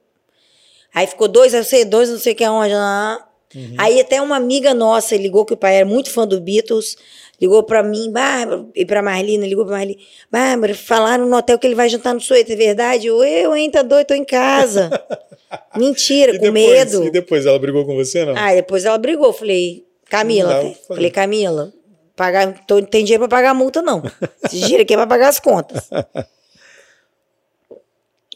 Aí 0.94 1.06
ficou 1.06 1.28
dois, 1.28 1.54
eu 1.54 1.64
sei, 1.64 1.86
dois, 1.86 2.10
não 2.10 2.18
sei 2.18 2.34
o 2.34 2.36
que 2.36 2.48
onde 2.48 2.74
lá. 2.74 3.28
Uhum. 3.54 3.76
Aí 3.78 4.00
até 4.02 4.22
uma 4.22 4.36
amiga 4.36 4.74
nossa 4.74 5.16
ligou, 5.16 5.46
que 5.46 5.54
o 5.54 5.58
pai 5.58 5.76
era 5.76 5.86
muito 5.86 6.10
fã 6.10 6.28
do 6.28 6.42
Beatles, 6.42 6.98
ligou 7.40 7.62
pra 7.64 7.84
mim, 7.84 8.12
Bárbara, 8.12 8.66
e 8.74 8.86
pra 8.86 9.02
Marlina, 9.02 9.48
ligou 9.48 9.66
pra 9.66 9.76
Marlina, 9.76 10.00
Bárbara, 10.32 10.74
falaram 10.74 11.28
no 11.28 11.38
hotel 11.38 11.60
que 11.60 11.68
ele 11.68 11.76
vai 11.76 11.88
jantar 11.90 12.14
no 12.14 12.20
Suíte, 12.20 12.54
é 12.54 12.56
verdade? 12.56 13.08
Eu, 13.08 13.24
eu, 13.24 13.56
hein, 13.56 13.70
tá 13.70 13.82
doido, 13.82 14.08
tô 14.08 14.14
em 14.14 14.26
casa. 14.26 14.90
Mentira, 15.78 16.34
e 16.34 16.40
com 16.40 16.52
depois, 16.52 16.54
medo. 16.54 17.06
E 17.06 17.12
depois 17.12 17.46
ela 17.46 17.60
brigou 17.60 17.86
com 17.86 17.96
você, 17.96 18.26
não? 18.26 18.34
Ah, 18.36 18.54
depois 18.54 18.84
ela 18.84 18.98
brigou, 18.98 19.32
falei, 19.32 19.85
Camila, 20.10 20.64
não, 20.64 20.76
falei, 20.88 21.10
Camila, 21.10 21.74
pagar, 22.16 22.66
tô, 22.66 22.82
tem 22.82 23.04
dinheiro 23.04 23.28
pra 23.28 23.38
pagar 23.38 23.52
a 23.52 23.54
multa, 23.54 23.82
não. 23.82 24.04
Esse 24.44 24.60
dinheiro 24.60 24.84
aqui 24.84 24.94
é 24.94 24.98
pra 24.98 25.08
pagar 25.08 25.30
as 25.30 25.40
contas. 25.40 25.90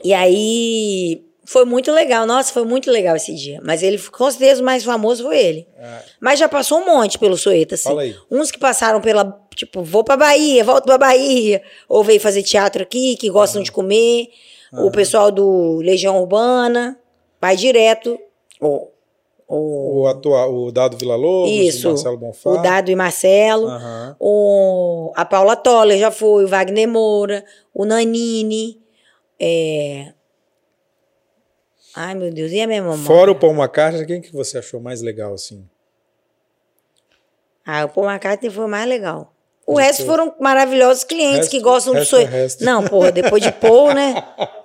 e 0.04 0.14
aí 0.14 1.24
foi 1.50 1.66
muito 1.66 1.92
legal, 1.92 2.28
nossa, 2.28 2.54
foi 2.54 2.64
muito 2.64 2.92
legal 2.92 3.16
esse 3.16 3.34
dia. 3.34 3.60
Mas 3.64 3.82
ele, 3.82 3.98
com 3.98 4.30
certeza, 4.30 4.62
o 4.62 4.66
mais 4.66 4.84
famoso 4.84 5.24
foi 5.24 5.40
ele. 5.40 5.68
É. 5.80 6.04
Mas 6.20 6.38
já 6.38 6.48
passou 6.48 6.80
um 6.80 6.86
monte 6.86 7.18
pelo 7.18 7.36
Soeta, 7.36 7.74
assim. 7.74 7.90
Fala 7.90 8.04
aí. 8.04 8.16
Uns 8.30 8.52
que 8.52 8.60
passaram 8.60 9.02
pela, 9.02 9.36
tipo, 9.56 9.82
vou 9.82 10.04
pra 10.04 10.16
Bahia, 10.16 10.64
volto 10.64 10.86
pra 10.86 11.00
Bahia. 11.00 11.64
Ou 11.88 12.04
veio 12.04 12.20
fazer 12.20 12.44
teatro 12.44 12.84
aqui, 12.84 13.16
que 13.16 13.32
gostam 13.32 13.62
uhum. 13.62 13.64
de 13.64 13.72
comer. 13.72 14.28
Uhum. 14.72 14.86
O 14.86 14.92
pessoal 14.92 15.32
do 15.32 15.78
Legião 15.78 16.22
Urbana, 16.22 17.00
vai 17.42 17.56
direto. 17.56 18.20
O, 18.62 18.88
o, 19.50 20.02
o, 20.04 20.08
atual, 20.08 20.54
o 20.54 20.72
Dado 20.72 20.96
Vila 20.96 21.16
Lobos, 21.16 21.52
Isso, 21.52 21.88
o 21.88 21.92
Marcelo 21.92 22.18
Bonfá. 22.18 22.50
O 22.52 22.58
Dado 22.62 22.92
e 22.92 22.96
Marcelo. 22.96 23.68
Uhum. 23.68 24.16
O, 24.20 25.12
a 25.16 25.26
Paula 25.26 25.56
Toller 25.56 25.98
já 25.98 26.12
foi, 26.12 26.46
o 26.46 26.48
Wagner 26.48 26.88
Moura, 26.88 27.44
o 27.74 27.84
Nanini. 27.84 28.80
É, 29.40 30.14
Ai, 31.96 32.14
meu 32.14 32.32
Deus, 32.32 32.52
e 32.52 32.62
a 32.62 32.68
minha 32.68 32.82
mamãe? 32.82 33.06
Fora 33.06 33.32
o 33.32 33.36
Paul 33.36 33.54
McCartney, 33.54 34.06
quem 34.06 34.22
que 34.22 34.32
você 34.32 34.60
achou 34.60 34.80
mais 34.80 35.02
legal, 35.02 35.34
assim? 35.34 35.68
Ah, 37.66 37.86
o 37.86 37.90
Paul 37.90 38.08
McCartney 38.10 38.52
foi 38.52 38.66
o 38.66 38.70
mais 38.70 38.88
legal. 38.88 39.34
O 39.70 39.76
de 39.76 39.84
resto 39.84 40.04
foram 40.04 40.34
maravilhosos 40.40 41.04
clientes 41.04 41.42
resto, 41.42 41.52
que 41.52 41.60
gostam 41.60 41.94
do 41.94 42.04
sonho. 42.04 42.28
É 42.28 42.48
Não, 42.62 42.84
porra, 42.88 43.12
depois 43.12 43.44
de 43.44 43.52
Paul, 43.52 43.94
né? 43.94 44.16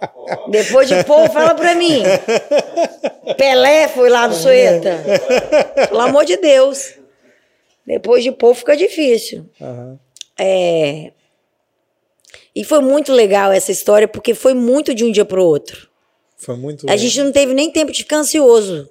depois 0.48 0.88
de 0.88 1.04
Paul, 1.04 1.28
fala 1.28 1.54
pra 1.54 1.74
mim. 1.74 2.02
Pelé 3.36 3.86
foi 3.88 4.08
lá 4.08 4.26
no 4.26 4.34
Sueta. 4.34 5.04
Pelo 5.88 6.00
amor 6.00 6.24
de 6.24 6.38
Deus. 6.38 6.94
Depois 7.86 8.24
de 8.24 8.32
Paul 8.32 8.54
fica 8.54 8.74
difícil. 8.74 9.44
Uhum. 9.60 9.98
É... 10.40 11.12
E 12.56 12.64
foi 12.64 12.80
muito 12.80 13.12
legal 13.12 13.52
essa 13.52 13.70
história, 13.70 14.08
porque 14.08 14.32
foi 14.32 14.54
muito 14.54 14.94
de 14.94 15.04
um 15.04 15.12
dia 15.12 15.26
pro 15.26 15.44
outro. 15.44 15.86
Foi 16.38 16.56
muito. 16.56 16.88
A 16.88 16.96
gente 16.96 17.22
não 17.22 17.30
teve 17.30 17.52
nem 17.52 17.70
tempo 17.70 17.92
de 17.92 17.98
ficar 17.98 18.16
ansioso. 18.16 18.88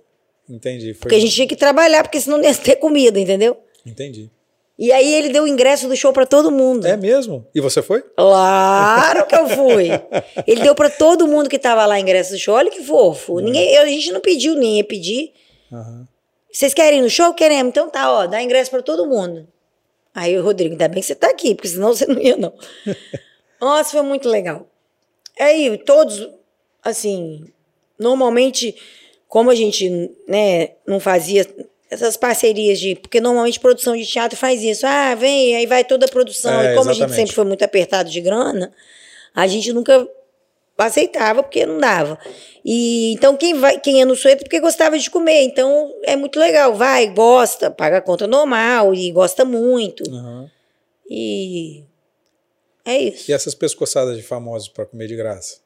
Entendi. 0.47 0.93
Foi... 0.93 1.01
Porque 1.01 1.15
a 1.15 1.19
gente 1.19 1.33
tinha 1.33 1.47
que 1.47 1.55
trabalhar, 1.55 2.03
porque 2.03 2.21
senão 2.21 2.37
não 2.37 2.45
ia 2.45 2.53
ter 2.53 2.75
comida, 2.75 3.19
entendeu? 3.19 3.57
Entendi. 3.83 4.29
E 4.77 4.91
aí 4.91 5.13
ele 5.13 5.29
deu 5.29 5.43
o 5.43 5.47
ingresso 5.47 5.87
do 5.87 5.95
show 5.95 6.11
para 6.11 6.25
todo 6.25 6.51
mundo. 6.51 6.87
É 6.87 6.97
mesmo? 6.97 7.47
E 7.53 7.61
você 7.61 7.81
foi? 7.81 8.01
Claro 8.15 9.27
que 9.27 9.35
eu 9.35 9.47
fui. 9.47 9.89
ele 10.47 10.61
deu 10.61 10.73
para 10.73 10.89
todo 10.89 11.27
mundo 11.27 11.49
que 11.49 11.59
tava 11.59 11.85
lá 11.85 11.99
ingresso 11.99 12.31
do 12.31 12.39
show. 12.39 12.55
Olha 12.55 12.71
que 12.71 12.83
fofo. 12.83 13.33
Uhum. 13.33 13.41
Ninguém, 13.41 13.77
a 13.77 13.85
gente 13.85 14.11
não 14.11 14.19
pediu, 14.19 14.55
nem 14.55 14.77
ia 14.77 14.83
pedir. 14.83 15.31
Uhum. 15.71 16.05
Vocês 16.51 16.73
querem 16.73 16.99
ir 16.99 17.01
no 17.03 17.09
show? 17.09 17.33
Queremos. 17.33 17.69
Então 17.69 17.89
tá, 17.89 18.11
ó, 18.11 18.25
dá 18.25 18.41
ingresso 18.41 18.71
para 18.71 18.81
todo 18.81 19.07
mundo. 19.07 19.47
Aí 20.13 20.37
o 20.37 20.43
Rodrigo, 20.43 20.73
ainda 20.73 20.87
bem 20.87 21.01
que 21.01 21.07
você 21.07 21.15
tá 21.15 21.29
aqui, 21.29 21.55
porque 21.55 21.67
senão 21.67 21.93
você 21.93 22.05
não 22.05 22.21
ia, 22.21 22.37
não. 22.37 22.53
Nossa, 23.61 23.91
foi 23.91 24.01
muito 24.01 24.27
legal. 24.27 24.67
Aí, 25.39 25.77
todos, 25.79 26.29
assim, 26.83 27.45
normalmente, 27.97 28.75
como 29.27 29.49
a 29.49 29.55
gente 29.55 30.11
né, 30.27 30.71
não 30.85 30.99
fazia 30.99 31.47
essas 31.93 32.17
parcerias 32.17 32.79
de. 32.79 32.95
Porque 32.95 33.21
normalmente 33.21 33.59
produção 33.59 33.95
de 33.95 34.05
teatro 34.05 34.37
faz 34.37 34.63
isso. 34.63 34.85
Ah, 34.85 35.15
vem, 35.15 35.55
aí 35.55 35.65
vai 35.65 35.83
toda 35.83 36.05
a 36.05 36.09
produção. 36.09 36.51
É, 36.51 36.71
e 36.71 36.75
como 36.75 36.89
exatamente. 36.89 37.03
a 37.03 37.07
gente 37.07 37.15
sempre 37.15 37.35
foi 37.35 37.45
muito 37.45 37.63
apertado 37.63 38.09
de 38.09 38.21
grana, 38.21 38.71
a 39.33 39.47
gente 39.47 39.71
nunca 39.71 40.07
aceitava 40.77 41.43
porque 41.43 41.65
não 41.65 41.77
dava. 41.79 42.17
E 42.65 43.13
então 43.13 43.37
quem 43.37 43.53
vai, 43.55 43.79
quem 43.79 43.99
ia 43.99 44.05
no 44.05 44.15
sueto 44.15 44.43
porque 44.43 44.59
gostava 44.59 44.97
de 44.97 45.09
comer, 45.09 45.43
então 45.43 45.93
é 46.03 46.15
muito 46.15 46.39
legal, 46.39 46.73
vai, 46.73 47.07
gosta, 47.13 47.69
paga 47.69 47.97
a 47.97 48.01
conta 48.01 48.25
normal 48.25 48.93
e 48.93 49.11
gosta 49.11 49.45
muito. 49.45 50.03
Uhum. 50.09 50.49
E 51.09 51.83
é 52.85 52.97
isso. 52.97 53.29
E 53.29 53.33
essas 53.33 53.53
pescoçadas 53.53 54.17
de 54.17 54.23
famosos 54.23 54.67
para 54.67 54.85
comer 54.85 55.07
de 55.07 55.15
graça? 55.15 55.62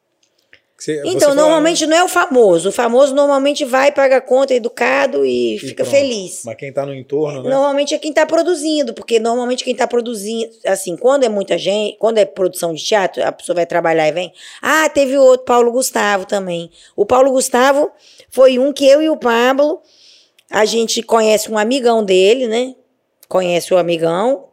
Você, 0.78 1.02
então, 1.04 1.30
você 1.30 1.34
normalmente 1.34 1.86
não 1.86 1.96
é 1.96 2.04
o 2.04 2.08
famoso. 2.08 2.68
O 2.68 2.72
famoso 2.72 3.12
normalmente 3.12 3.64
vai, 3.64 3.90
paga 3.90 4.18
a 4.18 4.20
conta, 4.20 4.54
é 4.54 4.58
educado 4.58 5.26
e, 5.26 5.56
e 5.56 5.58
fica 5.58 5.82
pronto. 5.82 5.90
feliz. 5.90 6.42
Mas 6.44 6.54
quem 6.54 6.68
está 6.68 6.86
no 6.86 6.94
entorno, 6.94 7.42
né? 7.42 7.50
Normalmente 7.50 7.94
é 7.94 7.98
quem 7.98 8.10
está 8.10 8.24
produzindo, 8.24 8.94
porque 8.94 9.18
normalmente 9.18 9.64
quem 9.64 9.72
está 9.72 9.88
produzindo, 9.88 10.52
assim, 10.64 10.96
quando 10.96 11.24
é 11.24 11.28
muita 11.28 11.58
gente, 11.58 11.98
quando 11.98 12.18
é 12.18 12.24
produção 12.24 12.72
de 12.72 12.84
teatro, 12.84 13.24
a 13.24 13.32
pessoa 13.32 13.56
vai 13.56 13.66
trabalhar 13.66 14.06
e 14.06 14.12
vem. 14.12 14.32
Ah, 14.62 14.88
teve 14.88 15.18
outro, 15.18 15.44
Paulo 15.44 15.72
Gustavo 15.72 16.24
também. 16.26 16.70
O 16.94 17.04
Paulo 17.04 17.32
Gustavo 17.32 17.90
foi 18.30 18.60
um 18.60 18.72
que 18.72 18.86
eu 18.86 19.02
e 19.02 19.10
o 19.10 19.16
Pablo, 19.16 19.80
a 20.48 20.64
gente 20.64 21.02
conhece 21.02 21.50
um 21.50 21.58
amigão 21.58 22.04
dele, 22.04 22.46
né? 22.46 22.76
Conhece 23.28 23.74
o 23.74 23.78
amigão. 23.78 24.44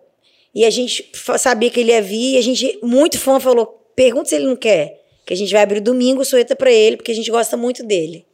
E 0.56 0.66
a 0.66 0.72
gente 0.72 1.12
sabia 1.38 1.70
que 1.70 1.82
ele 1.82 1.92
ia 1.92 2.02
vir, 2.02 2.34
e 2.34 2.38
a 2.40 2.42
gente, 2.42 2.80
muito 2.82 3.20
fã, 3.20 3.40
falou: 3.40 3.92
pergunta 3.96 4.30
se 4.30 4.36
ele 4.36 4.48
não 4.48 4.56
quer 4.56 5.05
que 5.26 5.34
a 5.34 5.38
gente 5.38 5.52
vai 5.52 5.64
abrir 5.64 5.80
domingo 5.80 6.24
sueta 6.24 6.56
para 6.56 6.72
ele, 6.72 6.98
porque 6.98 7.12
a 7.12 7.16
gente 7.16 7.32
gosta 7.32 7.58
muito 7.58 7.84
dele. 7.84 8.26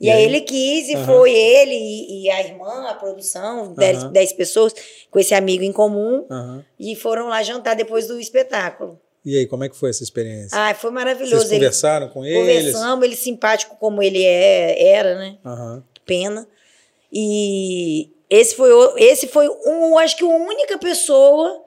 E, 0.00 0.06
e 0.06 0.10
aí? 0.10 0.18
aí 0.18 0.24
ele 0.24 0.40
quis, 0.40 0.88
e 0.88 0.96
uhum. 0.96 1.04
foi 1.04 1.32
ele 1.32 1.74
e, 1.74 2.24
e, 2.24 2.30
a 2.30 2.40
irmã, 2.40 2.88
a 2.88 2.94
produção, 2.94 3.74
10 3.74 4.02
uhum. 4.04 4.36
pessoas, 4.36 4.74
com 5.10 5.18
esse 5.18 5.34
amigo 5.34 5.62
em 5.62 5.72
comum, 5.72 6.26
uhum. 6.30 6.62
e 6.78 6.94
foram 6.96 7.28
lá 7.28 7.42
jantar 7.42 7.76
depois 7.76 8.06
do 8.06 8.18
espetáculo. 8.20 9.00
E 9.24 9.38
aí, 9.38 9.46
como 9.46 9.62
é 9.62 9.68
que 9.68 9.76
foi 9.76 9.90
essa 9.90 10.02
experiência? 10.02 10.58
Ah, 10.58 10.74
foi 10.74 10.90
maravilhoso. 10.90 11.46
Vocês 11.46 11.52
conversaram 11.52 12.06
ele, 12.06 12.12
com 12.12 12.24
ele? 12.24 12.38
Conversamos, 12.38 13.04
ele 13.04 13.16
simpático 13.16 13.76
como 13.78 14.02
ele 14.02 14.24
é, 14.24 14.94
era, 14.94 15.14
né? 15.16 15.38
Pena. 16.04 16.48
E 17.12 18.10
esse 18.28 18.56
foi, 18.56 18.70
esse 18.96 19.28
foi 19.28 19.48
um, 19.48 19.96
acho 19.98 20.16
que 20.16 20.24
a 20.24 20.26
única 20.26 20.76
pessoa 20.76 21.62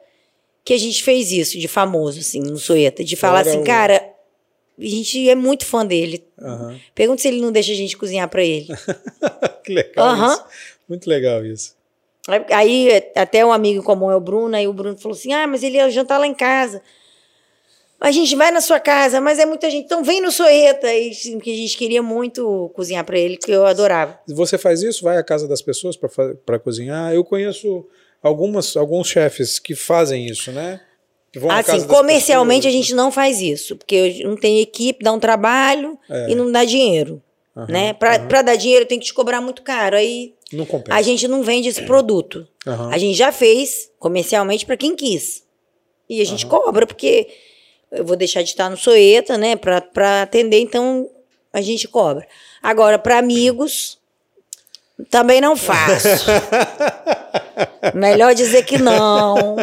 que 0.65 0.73
a 0.73 0.77
gente 0.77 1.03
fez 1.03 1.31
isso, 1.31 1.57
de 1.59 1.67
famoso, 1.67 2.19
assim, 2.19 2.39
no 2.39 2.57
Sueta. 2.57 3.03
De 3.03 3.15
falar 3.15 3.41
era 3.41 3.51
assim, 3.51 3.61
o... 3.61 3.63
cara, 3.63 4.14
a 4.77 4.85
gente 4.85 5.29
é 5.29 5.35
muito 5.35 5.65
fã 5.65 5.85
dele. 5.85 6.23
Uhum. 6.39 6.79
Pergunta 6.93 7.21
se 7.21 7.27
ele 7.27 7.41
não 7.41 7.51
deixa 7.51 7.71
a 7.71 7.75
gente 7.75 7.95
cozinhar 7.97 8.29
para 8.29 8.43
ele. 8.43 8.67
que 9.63 9.73
legal 9.73 10.15
uhum. 10.15 10.27
isso. 10.27 10.43
Muito 10.87 11.09
legal 11.09 11.45
isso. 11.45 11.75
Aí 12.51 12.89
até 13.15 13.45
um 13.45 13.53
amigo 13.53 13.83
comum 13.83 14.09
é 14.09 14.15
o 14.15 14.19
Bruno, 14.19 14.55
aí 14.55 14.67
o 14.67 14.73
Bruno 14.73 14.97
falou 14.97 15.15
assim: 15.15 15.33
ah, 15.33 15.45
mas 15.47 15.63
ele 15.63 15.77
ia 15.77 15.89
jantar 15.89 16.17
lá 16.17 16.27
em 16.27 16.33
casa. 16.33 16.81
A 17.99 18.11
gente 18.11 18.35
vai 18.35 18.51
na 18.51 18.61
sua 18.61 18.79
casa, 18.79 19.21
mas 19.21 19.39
é 19.39 19.45
muita 19.45 19.69
gente. 19.69 19.85
Então 19.85 20.03
vem 20.03 20.21
no 20.21 20.31
Soeta. 20.31 20.87
Que 21.41 21.51
a 21.51 21.55
gente 21.55 21.77
queria 21.77 22.03
muito 22.03 22.69
cozinhar 22.75 23.05
para 23.05 23.17
ele, 23.17 23.37
que 23.37 23.51
eu 23.51 23.65
adorava. 23.65 24.19
Você 24.27 24.57
faz 24.57 24.83
isso? 24.83 25.03
Vai 25.03 25.17
à 25.17 25.23
casa 25.23 25.47
das 25.47 25.61
pessoas 25.61 25.97
para 25.97 26.59
cozinhar? 26.59 27.13
Eu 27.13 27.23
conheço 27.23 27.87
algumas, 28.21 28.75
alguns 28.75 29.07
chefes 29.07 29.59
que 29.59 29.73
fazem 29.73 30.25
isso, 30.25 30.51
né? 30.51 30.81
Assim, 31.49 31.85
comercialmente 31.87 32.67
a 32.67 32.71
gente 32.71 32.93
não 32.93 33.11
faz 33.11 33.41
isso, 33.41 33.75
porque 33.75 34.23
não 34.23 34.35
tem 34.35 34.61
equipe, 34.61 35.03
dá 35.03 35.11
um 35.11 35.19
trabalho 35.19 35.97
é. 36.09 36.31
e 36.31 36.35
não 36.35 36.51
dá 36.51 36.63
dinheiro. 36.63 37.21
Uhum, 37.55 37.65
né? 37.69 37.93
Para 37.93 38.19
uhum. 38.19 38.43
dar 38.43 38.55
dinheiro 38.55 38.85
tem 38.85 38.99
que 38.99 39.05
te 39.05 39.13
cobrar 39.13 39.41
muito 39.41 39.61
caro. 39.61 39.95
Aí 39.95 40.33
a 40.89 41.01
gente 41.01 41.27
não 41.27 41.41
vende 41.41 41.69
esse 41.69 41.83
produto. 41.83 42.47
Uhum. 42.65 42.89
A 42.89 42.97
gente 42.97 43.17
já 43.17 43.31
fez 43.31 43.89
comercialmente 43.97 44.65
para 44.65 44.77
quem 44.77 44.95
quis. 44.95 45.43
E 46.09 46.21
a 46.21 46.25
gente 46.25 46.45
cobra, 46.45 46.85
porque 46.85 47.27
eu 47.91 48.05
vou 48.05 48.15
deixar 48.15 48.43
de 48.43 48.49
estar 48.49 48.69
no 48.69 48.77
Soeta, 48.77 49.37
né? 49.37 49.55
Para 49.55 50.21
atender, 50.21 50.59
então 50.59 51.09
a 51.51 51.61
gente 51.61 51.87
cobra. 51.87 52.27
Agora, 52.61 52.99
para 52.99 53.17
amigos, 53.17 53.97
também 55.09 55.41
não 55.41 55.55
faço. 55.55 56.07
Melhor 57.93 58.33
dizer 58.33 58.63
que 58.65 58.77
não. 58.77 59.55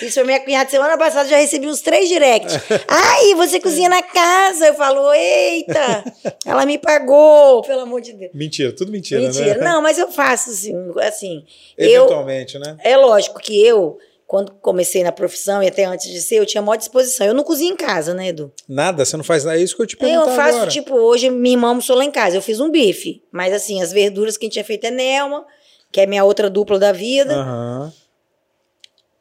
Isso 0.00 0.14
foi 0.14 0.24
minha 0.24 0.40
cunhada. 0.40 0.70
Semana 0.70 0.96
passada 0.96 1.28
já 1.28 1.36
recebi 1.36 1.66
uns 1.66 1.80
três 1.80 2.08
directs. 2.08 2.58
Ai, 2.88 3.34
você 3.34 3.60
cozinha 3.60 3.88
na 3.88 4.02
casa. 4.02 4.68
Eu 4.68 4.74
falo, 4.74 5.12
eita, 5.12 6.04
ela 6.44 6.64
me 6.64 6.78
pagou, 6.78 7.62
pelo 7.62 7.80
amor 7.82 8.00
de 8.00 8.12
Deus. 8.12 8.32
Mentira, 8.34 8.72
tudo 8.72 8.90
mentira, 8.90 9.20
mentira. 9.20 9.58
né? 9.58 9.64
Não, 9.64 9.82
mas 9.82 9.98
eu 9.98 10.10
faço 10.10 10.50
assim, 10.50 10.74
assim. 11.00 11.44
Eventualmente, 11.76 12.54
eu, 12.54 12.60
né? 12.60 12.76
É 12.82 12.96
lógico 12.96 13.40
que 13.40 13.64
eu 13.64 13.98
quando 14.26 14.52
comecei 14.54 15.04
na 15.04 15.12
profissão 15.12 15.62
e 15.62 15.68
até 15.68 15.84
antes 15.84 16.10
de 16.10 16.20
ser, 16.20 16.36
eu 16.36 16.46
tinha 16.46 16.60
maior 16.60 16.76
disposição. 16.76 17.26
Eu 17.26 17.34
não 17.34 17.44
cozinho 17.44 17.74
em 17.74 17.76
casa, 17.76 18.12
né, 18.12 18.28
Edu? 18.28 18.52
Nada? 18.68 19.04
Você 19.04 19.16
não 19.16 19.22
faz 19.22 19.44
nada? 19.44 19.58
É 19.58 19.62
isso 19.62 19.76
que 19.76 19.82
eu 19.82 19.86
te 19.86 19.96
pergunto 19.96 20.30
Eu 20.30 20.34
faço, 20.34 20.56
agora. 20.56 20.70
tipo, 20.70 20.94
hoje 20.94 21.30
minha 21.30 21.54
irmã 21.54 21.68
almoçou 21.68 21.96
lá 21.96 22.04
em 22.04 22.10
casa. 22.10 22.36
Eu 22.36 22.42
fiz 22.42 22.58
um 22.58 22.68
bife. 22.68 23.22
Mas, 23.30 23.52
assim, 23.52 23.80
as 23.80 23.92
verduras 23.92 24.36
que 24.36 24.44
a 24.44 24.46
gente 24.46 24.54
tinha 24.54 24.64
feito 24.64 24.84
é 24.84 24.90
Nelma, 24.90 25.46
que 25.92 26.00
é 26.00 26.06
minha 26.06 26.24
outra 26.24 26.50
dupla 26.50 26.76
da 26.76 26.90
vida. 26.90 27.36
Uhum. 27.38 27.92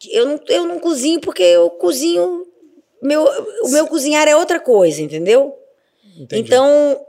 Eu, 0.09 0.25
não, 0.25 0.39
eu 0.47 0.65
não 0.65 0.79
cozinho 0.79 1.19
porque 1.21 1.43
eu 1.43 1.69
cozinho... 1.69 2.43
Meu, 3.01 3.23
o 3.63 3.69
meu 3.69 3.85
cozinhar 3.85 4.27
é 4.27 4.35
outra 4.35 4.59
coisa, 4.59 5.01
entendeu? 5.01 5.55
Entendi. 6.17 6.41
Então, 6.41 6.99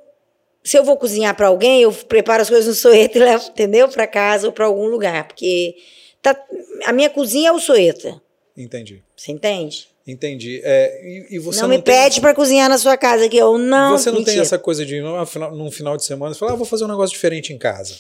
se 0.63 0.77
eu 0.77 0.85
vou 0.85 0.99
cozinhar 0.99 1.35
para 1.35 1.47
alguém, 1.47 1.83
eu 1.83 1.93
preparo 1.93 2.43
as 2.43 2.51
coisas 2.51 2.67
no 2.67 2.75
soeto 2.75 3.17
e 3.17 3.21
levo, 3.21 3.49
entendeu? 3.49 3.89
Para 3.89 4.07
casa 4.07 4.49
ou 4.49 4.53
para 4.53 4.67
algum 4.67 4.87
lugar. 4.87 5.29
Porque 5.29 5.77
Tá, 6.27 6.45
a 6.87 6.93
minha 6.93 7.09
cozinha 7.09 7.51
é 7.51 7.53
o 7.53 7.61
Soeta. 7.61 8.21
Entendi. 8.57 9.01
Você 9.17 9.31
entende? 9.31 9.87
Entendi. 10.05 10.61
É, 10.65 11.01
e, 11.05 11.37
e 11.37 11.39
você 11.39 11.61
não, 11.61 11.69
não 11.69 11.77
me 11.77 11.81
tem... 11.81 11.95
pede 11.95 12.21
para 12.21 12.35
cozinhar 12.35 12.69
na 12.69 12.79
sua 12.79 12.97
casa, 12.97 13.29
que 13.29 13.37
eu 13.37 13.57
não. 13.57 13.97
Você 13.97 14.11
não 14.11 14.19
mentira. 14.19 14.35
tem 14.35 14.43
essa 14.43 14.59
coisa 14.59 14.85
de 14.85 15.01
num 15.01 15.71
final 15.71 15.97
de 15.97 16.05
semana 16.05 16.35
falar, 16.35 16.53
ah, 16.53 16.57
vou 16.57 16.67
fazer 16.67 16.85
um 16.85 16.89
negócio 16.89 17.15
diferente 17.15 17.53
em 17.53 17.59
casa. 17.59 17.95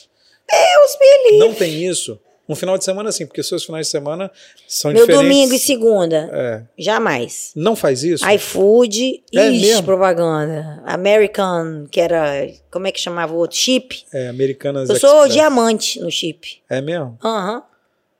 Deus 0.49 0.99
me 1.01 1.31
livre. 1.31 1.39
Não 1.47 1.55
tem 1.55 1.85
isso. 1.87 2.19
Um 2.49 2.55
final 2.55 2.77
de 2.77 2.85
semana, 2.85 3.11
sim, 3.13 3.27
porque 3.27 3.43
seus 3.45 3.65
finais 3.65 3.87
de 3.87 3.91
semana 3.93 4.31
são 4.67 4.93
Meu 4.93 5.01
diferentes. 5.01 5.25
Meu 5.25 5.35
domingo 5.35 5.55
e 5.55 5.59
segunda. 5.59 6.31
É. 6.33 6.63
Jamais. 6.77 7.53
Não 7.55 7.77
faz 7.77 8.03
isso? 8.03 8.29
iFood. 8.29 9.23
É 9.33 9.49
Ixi, 9.51 9.67
mesmo? 9.67 9.83
propaganda. 9.85 10.83
American, 10.85 11.87
que 11.91 12.01
era. 12.01 12.49
Como 12.71 12.89
é 12.89 12.93
que 12.93 13.01
chamava 13.01 13.33
o 13.33 13.37
outro? 13.37 13.57
Chip. 13.57 14.05
É, 14.13 14.29
Americanas. 14.29 14.89
Eu 14.89 14.97
sou 14.97 15.27
Express. 15.27 15.33
diamante 15.33 16.01
no 16.01 16.11
chip. 16.11 16.61
É 16.69 16.81
mesmo? 16.81 17.17
Aham. 17.23 17.57
Uhum. 17.57 17.76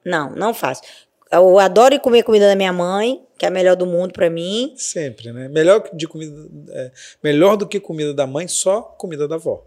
Não, 0.07 0.31
não 0.31 0.55
faço. 0.55 0.83
Eu 1.33 1.59
adoro 1.59 1.99
comer 1.99 2.23
comida 2.23 2.47
da 2.47 2.55
minha 2.55 2.73
mãe, 2.73 3.21
que 3.37 3.45
é 3.45 3.49
a 3.49 3.51
melhor 3.51 3.75
do 3.75 3.85
mundo 3.85 4.13
para 4.13 4.31
mim. 4.31 4.73
Sempre, 4.77 5.33
né? 5.33 5.49
Melhor, 5.49 5.91
de 5.93 6.07
comida, 6.07 6.49
é, 6.71 6.93
melhor 7.23 7.57
do 7.57 7.67
que 7.67 7.81
comida 7.81 8.15
da 8.15 8.25
mãe, 8.25 8.47
só 8.47 8.81
comida 8.81 9.27
da 9.27 9.35
avó. 9.35 9.67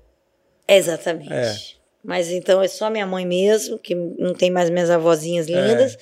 Exatamente. 0.65 1.33
É. 1.33 1.53
Mas 2.01 2.31
então 2.31 2.61
é 2.61 2.67
só 2.69 2.89
minha 2.89 3.05
mãe 3.05 3.25
mesmo, 3.25 3.77
que 3.77 3.93
não 3.93 4.33
tem 4.33 4.49
mais 4.49 4.69
minhas 4.69 4.89
avózinhas 4.89 5.47
lindas. 5.47 5.95
É. 5.95 5.97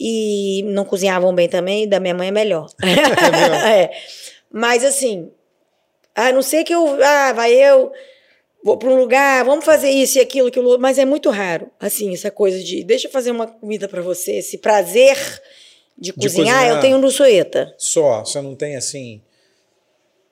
E 0.00 0.62
não 0.68 0.84
cozinhavam 0.86 1.34
bem 1.34 1.48
também, 1.48 1.86
da 1.86 2.00
minha 2.00 2.14
mãe 2.14 2.28
é 2.28 2.32
melhor. 2.32 2.66
É, 2.82 3.82
é. 3.84 3.90
Mas 4.50 4.82
assim, 4.82 5.30
a 6.14 6.32
não 6.32 6.40
ser 6.40 6.64
que 6.64 6.74
eu. 6.74 6.98
Ah, 7.04 7.34
vai 7.34 7.52
eu 7.52 7.92
vou 8.64 8.78
para 8.78 8.88
um 8.88 8.96
lugar, 8.96 9.44
vamos 9.44 9.64
fazer 9.64 9.90
isso 9.90 10.16
e 10.18 10.20
aquilo, 10.20 10.48
aquilo, 10.48 10.78
mas 10.78 10.98
é 10.98 11.04
muito 11.04 11.28
raro, 11.28 11.70
assim, 11.78 12.14
essa 12.14 12.30
coisa 12.30 12.58
de 12.58 12.82
deixa 12.82 13.06
eu 13.06 13.12
fazer 13.12 13.30
uma 13.30 13.46
comida 13.46 13.86
para 13.86 14.00
você, 14.00 14.36
esse 14.36 14.56
prazer 14.58 15.16
de, 15.96 16.10
de 16.10 16.12
cozinhar, 16.14 16.56
cozinhar, 16.56 16.68
eu 16.68 16.80
tenho 16.80 16.98
no 16.98 17.10
Soeta. 17.10 17.74
Só, 17.76 18.24
você 18.24 18.40
não 18.40 18.56
tem 18.56 18.74
assim 18.74 19.20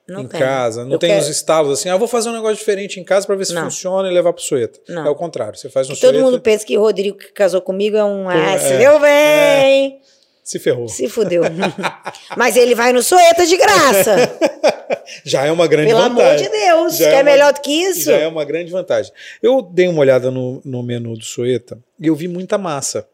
não 0.07 0.21
em 0.21 0.27
tem. 0.27 0.39
casa, 0.39 0.83
não 0.83 0.93
eu 0.93 0.99
tem 0.99 1.11
quero... 1.11 1.21
os 1.21 1.29
estalos 1.29 1.79
assim, 1.79 1.89
ah, 1.89 1.95
vou 1.95 2.07
fazer 2.07 2.29
um 2.29 2.33
negócio 2.33 2.57
diferente 2.57 2.99
em 2.99 3.03
casa 3.03 3.25
para 3.25 3.35
ver 3.35 3.45
se 3.45 3.53
não. 3.53 3.63
funciona 3.63 4.09
e 4.09 4.13
levar 4.13 4.33
pro 4.33 4.43
Soeta. 4.43 4.79
Não. 4.89 5.05
É 5.05 5.09
o 5.09 5.15
contrário, 5.15 5.57
você 5.57 5.69
faz 5.69 5.89
um 5.89 5.95
Todo 5.95 6.19
mundo 6.19 6.41
pensa 6.41 6.65
que 6.65 6.77
o 6.77 6.81
Rodrigo 6.81 7.17
que 7.17 7.31
casou 7.31 7.61
comigo 7.61 7.95
é 7.95 8.03
um, 8.03 8.27
ah, 8.27 8.57
se 8.57 8.73
é, 8.73 8.77
deu 8.79 8.99
bem. 8.99 9.99
É. 9.99 10.13
Se 10.43 10.59
ferrou. 10.59 10.89
Se 10.89 11.07
fudeu. 11.07 11.43
Mas 12.35 12.57
ele 12.57 12.75
vai 12.75 12.91
no 12.91 13.01
Soeta 13.01 13.45
de 13.45 13.55
graça. 13.55 14.15
já 15.23 15.45
é 15.45 15.51
uma 15.51 15.67
grande 15.67 15.89
Pelo 15.89 16.01
vantagem. 16.01 16.49
Pelo 16.49 16.55
amor 16.55 16.59
de 16.59 16.65
Deus, 16.65 16.97
já 16.97 17.09
é 17.09 17.15
uma, 17.15 17.23
melhor 17.23 17.53
do 17.53 17.61
que 17.61 17.71
isso? 17.71 18.03
Já 18.05 18.17
é 18.17 18.27
uma 18.27 18.45
grande 18.45 18.71
vantagem. 18.71 19.11
Eu 19.41 19.61
dei 19.61 19.87
uma 19.87 19.99
olhada 19.99 20.31
no, 20.31 20.61
no 20.63 20.83
menu 20.83 21.17
do 21.17 21.23
Soeta 21.23 21.77
e 21.99 22.07
eu 22.07 22.15
vi 22.15 22.27
muita 22.27 22.57
massa. 22.57 23.07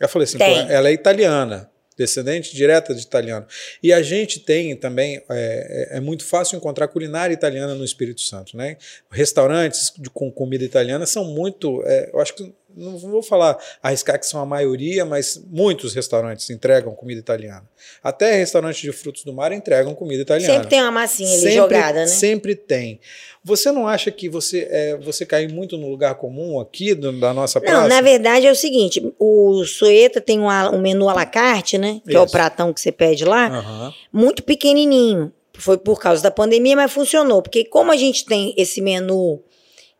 Eu 0.00 0.08
falei 0.08 0.24
assim, 0.24 0.38
ela 0.68 0.88
é 0.88 0.92
italiana, 0.92 1.70
descendente 1.96 2.54
direta 2.54 2.94
de 2.94 3.02
italiano. 3.02 3.46
E 3.82 3.92
a 3.92 4.02
gente 4.02 4.40
tem 4.40 4.74
também, 4.76 5.22
é, 5.30 5.88
é, 5.92 5.96
é, 5.96 6.00
muito 6.00 6.24
fácil 6.24 6.56
encontrar 6.56 6.88
culinária 6.88 7.32
italiana 7.32 7.74
no 7.74 7.84
Espírito 7.84 8.20
Santo. 8.20 8.56
Né? 8.56 8.76
Restaurantes 9.10 9.92
de, 9.96 10.10
com 10.10 10.30
comida 10.30 10.64
italiana 10.64 11.06
são 11.06 11.24
muito, 11.24 11.82
é, 11.86 12.10
eu 12.12 12.20
acho 12.20 12.34
que 12.34 12.52
não 12.76 12.98
vou 12.98 13.22
falar 13.22 13.58
arriscar 13.82 14.18
que 14.18 14.26
são 14.26 14.40
a 14.40 14.46
maioria, 14.46 15.04
mas 15.04 15.42
muitos 15.50 15.94
restaurantes 15.94 16.50
entregam 16.50 16.94
comida 16.94 17.20
italiana. 17.20 17.64
Até 18.02 18.36
restaurantes 18.36 18.80
de 18.80 18.92
frutos 18.92 19.24
do 19.24 19.32
mar 19.32 19.52
entregam 19.52 19.94
comida 19.94 20.22
italiana. 20.22 20.54
Sempre 20.54 20.68
tem 20.68 20.82
uma 20.82 20.90
massinha 20.90 21.32
ali 21.32 21.40
sempre, 21.40 21.56
jogada, 21.56 22.00
né? 22.00 22.06
Sempre 22.06 22.54
tem. 22.54 23.00
Você 23.44 23.70
não 23.70 23.86
acha 23.86 24.10
que 24.10 24.28
você 24.28 24.66
é, 24.70 24.96
você 24.96 25.26
cai 25.26 25.46
muito 25.46 25.76
no 25.76 25.88
lugar 25.88 26.14
comum 26.14 26.58
aqui 26.58 26.94
do, 26.94 27.12
da 27.20 27.34
nossa 27.34 27.60
praça? 27.60 27.82
Não, 27.82 27.88
na 27.88 28.00
verdade 28.00 28.46
é 28.46 28.50
o 28.50 28.56
seguinte, 28.56 29.14
o 29.18 29.64
Sueta 29.64 30.20
tem 30.20 30.40
um, 30.40 30.48
um 30.48 30.80
menu 30.80 31.08
à 31.08 31.14
la 31.14 31.26
carte, 31.26 31.76
né? 31.76 32.00
Que 32.04 32.10
Isso. 32.10 32.18
é 32.18 32.20
o 32.20 32.30
pratão 32.30 32.72
que 32.72 32.80
você 32.80 32.90
pede 32.90 33.24
lá, 33.24 33.48
uhum. 33.50 33.92
muito 34.20 34.42
pequenininho. 34.42 35.32
Foi 35.56 35.78
por 35.78 36.00
causa 36.00 36.22
da 36.22 36.30
pandemia, 36.30 36.74
mas 36.74 36.92
funcionou. 36.92 37.40
Porque 37.40 37.64
como 37.64 37.92
a 37.92 37.96
gente 37.96 38.24
tem 38.24 38.52
esse 38.56 38.80
menu 38.80 39.40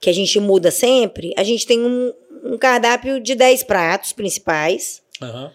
que 0.01 0.11
a 0.11 0.13
gente 0.13 0.39
muda 0.41 0.71
sempre, 0.71 1.33
a 1.37 1.43
gente 1.43 1.67
tem 1.67 1.81
um, 1.81 2.13
um 2.45 2.59
cardápio 2.59 3.19
de 3.19 3.35
10 3.35 3.63
pratos 3.65 4.13
principais 4.13 5.03
uhum. 5.21 5.51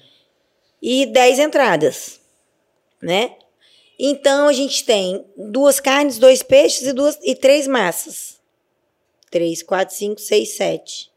e 0.81 1.05
10 1.05 1.39
entradas, 1.39 2.19
né? 3.01 3.35
Então 3.99 4.47
a 4.47 4.53
gente 4.53 4.85
tem 4.85 5.25
duas 5.35 5.79
carnes, 5.79 6.17
dois 6.17 6.41
peixes 6.41 6.87
e, 6.87 6.93
duas, 6.93 7.19
e 7.21 7.35
três 7.35 7.67
massas. 7.67 8.39
Três, 9.29 9.61
quatro, 9.61 9.93
cinco, 9.93 10.19
seis, 10.19 10.55
sete. 10.55 11.11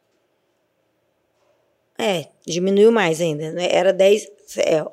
É, 1.97 2.27
diminuiu 2.45 2.91
mais 2.91 3.21
ainda. 3.21 3.53
Né? 3.53 3.69
Era 3.71 3.93
dez. 3.93 4.29
É, 4.59 4.85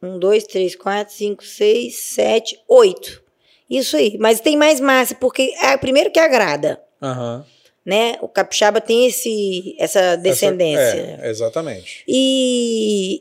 um, 0.00 0.18
dois, 0.18 0.44
três, 0.44 0.76
quatro, 0.76 1.12
cinco, 1.12 1.44
seis, 1.44 1.96
sete, 1.96 2.58
oito. 2.68 3.22
Isso 3.68 3.96
aí. 3.96 4.16
Mas 4.18 4.40
tem 4.40 4.56
mais 4.56 4.80
massa, 4.80 5.14
porque 5.16 5.52
é 5.60 5.76
primeiro 5.76 6.10
que 6.10 6.20
agrada. 6.20 6.80
Uhum. 7.02 7.44
Né? 7.90 8.16
O 8.20 8.28
capixaba 8.28 8.80
tem 8.80 9.08
esse, 9.08 9.74
essa 9.76 10.14
descendência. 10.14 10.80
Essa, 10.80 11.26
é, 11.26 11.28
exatamente. 11.28 12.04
E 12.06 13.20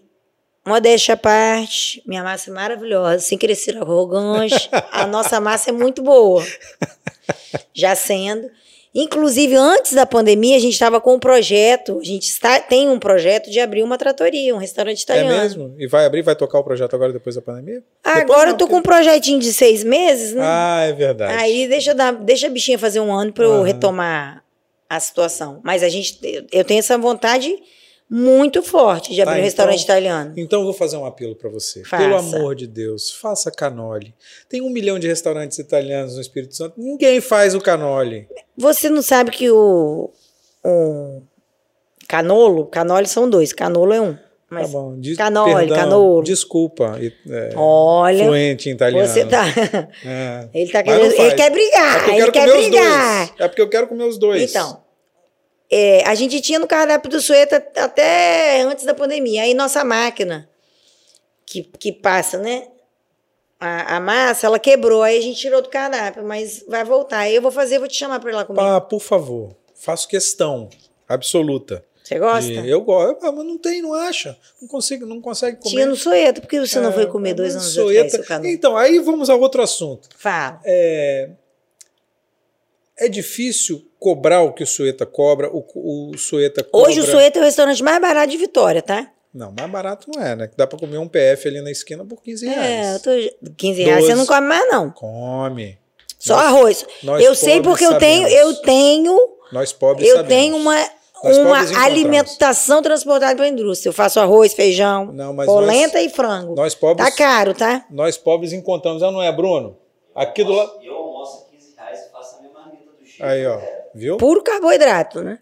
modéstia 0.64 1.16
à 1.16 1.18
parte, 1.18 2.04
minha 2.06 2.24
massa 2.24 2.52
é 2.52 2.54
maravilhosa, 2.54 3.18
sem 3.18 3.36
crescer 3.36 3.76
arrogante. 3.78 4.70
a 4.94 5.08
nossa 5.08 5.42
massa 5.42 5.72
é 5.72 5.74
muito 5.74 6.04
boa. 6.04 6.46
Já 7.74 7.96
sendo. 7.96 8.48
Inclusive, 8.94 9.56
antes 9.56 9.94
da 9.94 10.06
pandemia, 10.06 10.56
a 10.56 10.60
gente 10.60 10.74
estava 10.74 11.02
com 11.02 11.16
um 11.16 11.20
projeto, 11.20 11.98
a 12.00 12.04
gente 12.04 12.28
está, 12.28 12.60
tem 12.60 12.90
um 12.90 13.00
projeto 13.00 13.50
de 13.50 13.60
abrir 13.60 13.82
uma 13.82 13.98
tratoria, 13.98 14.54
um 14.54 14.60
restaurante 14.60 15.02
italiano. 15.02 15.34
É 15.34 15.42
mesmo? 15.42 15.76
E 15.80 15.88
vai 15.88 16.06
abrir, 16.06 16.22
vai 16.22 16.36
tocar 16.36 16.60
o 16.60 16.64
projeto 16.64 16.96
agora 16.96 17.12
depois 17.12 17.36
da 17.36 17.42
pandemia? 17.42 17.82
Agora 18.04 18.20
depois 18.20 18.48
eu 18.50 18.58
tô 18.58 18.68
com 18.68 18.78
um 18.78 18.84
projetinho 18.84 19.40
de 19.40 19.52
seis 19.52 19.84
meses, 19.84 20.36
né? 20.36 20.44
Ah, 20.44 20.86
é 20.88 20.94
verdade. 20.94 21.34
Aí 21.34 21.68
deixa, 21.68 21.96
dar, 21.96 22.14
deixa 22.14 22.46
a 22.46 22.52
bichinha 22.52 22.78
fazer 22.78 23.00
um 23.00 23.12
ano 23.12 23.34
para 23.34 23.46
eu 23.46 23.64
retomar 23.64 24.44
a 24.90 25.00
situação. 25.00 25.62
Mas 25.64 25.84
a 25.84 25.90
gente, 25.90 26.20
eu 26.52 26.66
tenho 26.66 26.80
essa 26.80 26.98
vontade 26.98 27.56
muito 28.10 28.64
forte 28.64 29.14
de 29.14 29.22
abrir 29.22 29.36
tá, 29.36 29.40
um 29.40 29.44
restaurante 29.44 29.84
então, 29.84 29.96
italiano. 29.96 30.34
Então 30.36 30.60
eu 30.60 30.66
vou 30.66 30.74
fazer 30.74 30.98
um 30.98 31.06
apelo 31.06 31.36
para 31.36 31.50
você. 31.50 31.84
Faça. 31.84 32.04
Pelo 32.04 32.18
amor 32.18 32.56
de 32.56 32.66
Deus, 32.66 33.12
faça 33.12 33.52
canole. 33.52 34.16
Tem 34.50 34.62
um 34.62 34.70
milhão 34.70 34.98
de 34.98 35.08
restaurantes 35.08 35.60
italianos 35.60 36.16
no 36.16 36.22
Espírito 36.22 36.56
Santo. 36.56 36.74
Ninguém 36.78 37.22
faz 37.22 37.54
o 37.54 37.62
canole. 37.62 38.28
Você 38.58 38.90
não 38.90 39.04
sabe 39.04 39.30
que 39.30 39.52
o, 39.52 40.10
o 40.66 41.22
canolo, 42.08 42.66
canole 42.66 43.08
são 43.08 43.30
dois, 43.30 43.54
canolo 43.54 43.94
é 43.94 44.02
um. 44.02 44.18
Mas 44.50 44.66
tá 44.66 44.72
bom. 44.72 45.00
De, 45.00 45.16
canole, 45.16 45.54
perdão, 45.54 45.78
canolo. 45.78 46.24
Desculpa. 46.24 47.00
É, 47.30 47.54
Olha. 47.56 48.26
Fluente 48.26 48.70
em 48.70 48.74
italiano. 48.74 49.08
Você 49.08 49.26
tá. 49.26 49.44
É. 50.06 50.50
Ele 50.54 50.72
tá 50.72 50.82
querendo. 50.82 51.14
Ele 51.14 51.36
quer 51.36 51.52
brigar. 51.52 52.10
É 52.10 52.18
ele 52.18 52.32
quer 52.32 52.52
brigar. 52.52 53.34
É 53.38 53.48
porque 53.48 53.62
eu 53.62 53.70
quero 53.70 53.88
comer 53.88 54.06
os 54.06 54.18
dois. 54.18 54.50
Então. 54.50 54.82
É, 55.72 56.04
a 56.08 56.16
gente 56.16 56.42
tinha 56.42 56.58
no 56.58 56.66
cardápio 56.66 57.12
do 57.12 57.22
Sueta 57.22 57.64
até 57.78 58.62
antes 58.62 58.86
da 58.86 58.94
pandemia. 58.94 59.44
Aí 59.44 59.54
nossa 59.54 59.84
máquina, 59.84 60.50
que, 61.46 61.62
que 61.64 61.92
passa, 61.92 62.40
né? 62.40 62.68
A, 63.60 63.98
a, 63.98 64.00
massa, 64.00 64.48
ela 64.48 64.58
quebrou, 64.58 65.04
aí 65.04 65.18
a 65.18 65.22
gente 65.22 65.40
tirou 65.40 65.62
do 65.62 65.70
cardápio, 65.70 66.24
mas 66.24 66.64
vai 66.68 66.84
voltar. 66.84 67.20
Aí 67.20 67.36
eu 67.36 67.42
vou 67.42 67.52
fazer, 67.52 67.78
vou 67.78 67.88
te 67.88 67.98
chamar 67.98 68.20
para 68.20 68.32
ir 68.32 68.36
lá 68.36 68.46
comigo. 68.46 68.66
Ah, 68.66 68.82
por 68.82 69.02
favor. 69.02 69.56
Faço 69.76 70.08
questão 70.08 70.70
absoluta. 71.08 71.84
Você 72.10 72.18
gosta? 72.18 72.62
De, 72.64 72.68
eu 72.68 72.82
gosto, 72.82 73.22
mas 73.22 73.46
não 73.46 73.56
tem, 73.56 73.84
não 73.84 73.94
acha. 73.94 74.36
Não 74.60 74.68
consigo, 74.68 75.06
não 75.06 75.22
consegue 75.22 75.58
comer. 75.58 75.70
Tinha 75.70 75.86
no 75.86 75.96
Soeta, 75.96 76.42
porque 76.42 76.60
você 76.60 76.80
é, 76.80 76.82
não 76.82 76.92
foi 76.92 77.06
comer 77.06 77.36
dois 77.36 77.54
anos 77.56 77.72
soeta. 77.72 78.18
atrás? 78.18 78.46
Então, 78.46 78.76
aí 78.76 78.98
vamos 78.98 79.30
a 79.30 79.36
outro 79.36 79.62
assunto. 79.62 80.10
Fala. 80.18 80.60
É, 80.66 81.30
é 82.98 83.08
difícil 83.08 83.88
cobrar 84.00 84.42
o 84.42 84.54
que 84.54 84.64
o 84.64 84.68
Sueta 84.68 85.06
cobra, 85.06 85.52
o, 85.54 85.64
o 85.76 86.18
Sueta 86.18 86.64
cobra... 86.64 86.90
Hoje 86.90 87.00
o 87.00 87.04
Sueta 87.04 87.38
é 87.38 87.42
o 87.44 87.46
restaurante 87.46 87.84
mais 87.84 88.02
barato 88.02 88.32
de 88.32 88.38
Vitória, 88.38 88.82
tá? 88.82 89.12
Não, 89.32 89.54
mais 89.56 89.70
barato 89.70 90.10
não 90.12 90.24
é, 90.24 90.36
né? 90.36 90.50
Dá 90.58 90.66
pra 90.66 90.80
comer 90.80 90.98
um 90.98 91.08
PF 91.08 91.48
ali 91.48 91.62
na 91.62 91.70
esquina 91.70 92.04
por 92.04 92.24
15 92.24 92.48
reais. 92.48 93.06
É, 93.06 93.30
tô... 93.38 93.52
15 93.56 93.84
reais 93.84 94.00
12. 94.00 94.08
você 94.08 94.16
não 94.18 94.26
come 94.26 94.48
mais, 94.48 94.68
não. 94.68 94.90
Come. 94.90 95.78
Só 96.18 96.38
nós, 96.38 96.46
arroz. 96.46 96.86
Nós 97.04 97.24
eu 97.24 97.36
sei 97.36 97.62
porque 97.62 97.86
eu 97.86 98.00
tenho, 98.00 98.28
eu 98.28 98.56
tenho. 98.56 99.16
Nós 99.52 99.72
pobres 99.72 100.08
Eu 100.10 100.18
sabemos. 100.18 100.36
tenho 100.36 100.56
uma, 100.56 100.76
uma 101.24 101.84
alimentação 101.84 102.82
transportada 102.82 103.36
para 103.36 103.46
a 103.46 103.50
indústria. 103.50 103.90
Eu 103.90 103.94
faço 103.94 104.20
arroz, 104.20 104.54
feijão, 104.54 105.12
não, 105.12 105.36
polenta 105.36 105.98
nós, 105.98 106.06
e 106.06 106.10
frango. 106.10 106.56
Nós 106.56 106.76
pobres. 106.76 107.10
Tá 107.10 107.16
caro, 107.16 107.54
tá? 107.54 107.86
Nós 107.90 108.18
pobres 108.18 108.54
encontramos, 108.54 109.02
não 109.02 109.22
é, 109.22 109.32
Bruno? 109.32 109.78
Aqui 110.16 110.44
do 110.44 110.54
lado. 110.54 110.80
Eu 110.82 110.96
almoço 110.96 111.48
15 111.52 111.76
reais 111.78 112.00
e 112.00 112.12
faço 112.12 112.38
a 112.38 112.40
minha 112.40 112.54
marmita 112.54 112.92
do 113.00 113.06
Chico. 113.06 113.24
Aí, 113.24 113.46
ó. 113.46 113.60
Viu? 113.94 114.18
Puro 114.18 114.42
carboidrato, 114.42 115.22
né? 115.22 115.40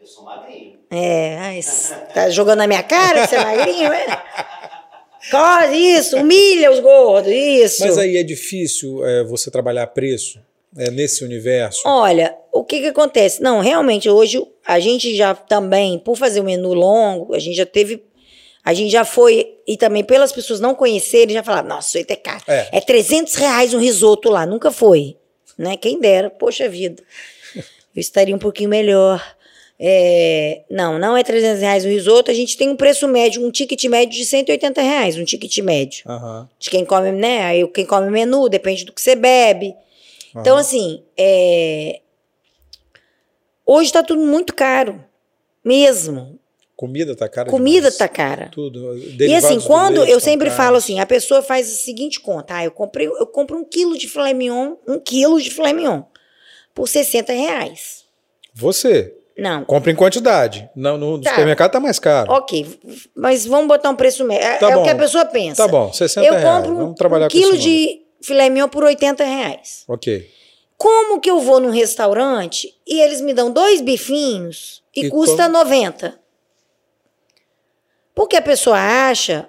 Eu 0.00 0.06
sou 0.06 0.24
magrinho. 0.24 0.76
É, 0.90 1.60
tá 2.14 2.30
jogando 2.30 2.58
na 2.58 2.66
minha 2.66 2.82
cara 2.82 3.22
que 3.22 3.28
você 3.28 3.36
é 3.36 3.44
magrinho, 3.44 3.92
é? 3.92 4.06
Corre 5.30 5.76
isso, 5.76 6.16
humilha 6.16 6.70
os 6.70 6.78
gordos, 6.78 7.32
isso. 7.32 7.84
Mas 7.84 7.98
aí 7.98 8.16
é 8.16 8.22
difícil 8.22 9.04
é, 9.04 9.24
você 9.24 9.50
trabalhar 9.50 9.86
preço 9.88 10.40
é, 10.76 10.90
nesse 10.90 11.24
universo? 11.24 11.82
Olha, 11.84 12.36
o 12.52 12.64
que 12.64 12.80
que 12.80 12.86
acontece? 12.86 13.42
Não, 13.42 13.60
realmente, 13.60 14.08
hoje 14.08 14.42
a 14.66 14.78
gente 14.78 15.14
já 15.16 15.34
também, 15.34 15.98
por 15.98 16.16
fazer 16.16 16.40
o 16.40 16.42
um 16.42 16.46
menu 16.46 16.74
longo, 16.74 17.34
a 17.34 17.38
gente 17.38 17.56
já 17.56 17.66
teve 17.66 18.02
a 18.66 18.74
gente 18.74 18.90
já 18.90 19.04
foi, 19.04 19.60
e 19.64 19.76
também 19.76 20.02
pelas 20.02 20.32
pessoas 20.32 20.58
não 20.58 20.74
conhecerem, 20.74 21.32
já 21.32 21.42
falaram, 21.44 21.68
nossa, 21.68 22.00
isso 22.00 22.06
é 22.10 22.16
caro. 22.16 22.42
É. 22.48 22.68
é 22.72 22.80
300 22.80 23.36
reais 23.36 23.72
um 23.72 23.78
risoto 23.78 24.28
lá. 24.28 24.44
Nunca 24.44 24.72
foi. 24.72 25.16
Né? 25.56 25.76
Quem 25.76 26.00
dera, 26.00 26.28
poxa 26.28 26.68
vida. 26.68 27.00
Eu 27.54 28.00
estaria 28.00 28.34
um 28.34 28.40
pouquinho 28.40 28.68
melhor. 28.68 29.24
É, 29.78 30.62
não, 30.68 30.98
não 30.98 31.16
é 31.16 31.22
300 31.22 31.60
reais 31.60 31.84
o 31.84 31.88
risoto. 31.88 32.28
A 32.28 32.34
gente 32.34 32.56
tem 32.56 32.68
um 32.68 32.74
preço 32.74 33.06
médio, 33.06 33.46
um 33.46 33.52
ticket 33.52 33.84
médio 33.84 34.18
de 34.18 34.26
180 34.26 34.82
reais, 34.82 35.16
um 35.16 35.24
ticket 35.24 35.56
médio. 35.58 36.02
Uhum. 36.04 36.48
De 36.58 36.68
quem 36.68 36.84
come, 36.84 37.12
né? 37.12 37.44
Aí 37.44 37.68
quem 37.68 37.86
come 37.86 38.10
menu, 38.10 38.48
depende 38.48 38.84
do 38.84 38.92
que 38.92 39.00
você 39.00 39.14
bebe. 39.14 39.76
Uhum. 40.36 40.40
Então, 40.42 40.56
assim, 40.56 41.02
é... 41.16 42.00
hoje 43.64 43.92
tá 43.92 44.02
tudo 44.02 44.22
muito 44.22 44.54
caro. 44.54 45.02
Mesmo. 45.64 46.38
Comida 46.76 47.16
tá 47.16 47.26
cara 47.26 47.48
Comida 47.48 47.90
demais. 47.90 47.96
tá 47.96 48.06
cara. 48.06 48.50
Tudo. 48.52 48.98
E 48.98 49.34
assim, 49.34 49.58
quando 49.60 50.04
eu 50.04 50.20
sempre 50.20 50.48
caros. 50.50 50.62
falo 50.62 50.76
assim, 50.76 51.00
a 51.00 51.06
pessoa 51.06 51.40
faz 51.40 51.72
a 51.72 51.76
seguinte 51.76 52.20
conta, 52.20 52.56
ah, 52.56 52.64
eu 52.64 52.70
comprei, 52.70 53.06
eu 53.06 53.26
compro 53.26 53.56
um 53.56 53.64
quilo 53.64 53.96
de 53.96 54.06
filé 54.06 54.34
mignon, 54.34 54.74
um 54.86 55.00
quilo 55.00 55.40
de 55.40 55.50
filé 55.50 55.72
mignon 55.72 56.02
por 56.74 56.86
60 56.86 57.32
reais. 57.32 58.04
Você? 58.54 59.16
Não. 59.38 59.64
Compra 59.64 59.90
em 59.90 59.94
quantidade. 59.94 60.68
Não, 60.76 60.98
no 60.98 61.20
tá. 61.20 61.30
supermercado 61.30 61.72
tá 61.72 61.80
mais 61.80 61.98
caro. 61.98 62.30
Ok, 62.30 62.78
mas 63.14 63.46
vamos 63.46 63.68
botar 63.68 63.88
um 63.88 63.96
preço 63.96 64.24
médio. 64.24 64.46
É, 64.46 64.56
tá 64.56 64.70
é 64.70 64.76
o 64.76 64.82
que 64.82 64.90
a 64.90 64.94
pessoa 64.96 65.24
pensa. 65.24 65.64
Tá 65.64 65.68
bom, 65.68 65.90
60 65.90 66.26
eu 66.26 66.32
reais. 66.34 66.44
Eu 66.44 66.52
compro 66.52 66.76
vamos 66.76 66.94
trabalhar 66.96 67.26
um 67.26 67.28
quilo 67.28 67.56
de 67.56 68.05
filé 68.22 68.48
mignon 68.48 68.68
por 68.68 68.84
80 68.84 69.24
reais. 69.24 69.84
Ok. 69.88 70.30
Como 70.76 71.20
que 71.20 71.30
eu 71.30 71.40
vou 71.40 71.58
num 71.58 71.70
restaurante 71.70 72.74
e 72.86 73.00
eles 73.00 73.20
me 73.20 73.32
dão 73.32 73.50
dois 73.50 73.80
bifinhos 73.80 74.82
e, 74.94 75.06
e 75.06 75.10
custa 75.10 75.44
como... 75.44 75.58
90? 75.58 76.18
Porque 78.14 78.36
a 78.36 78.42
pessoa 78.42 78.78
acha, 78.78 79.48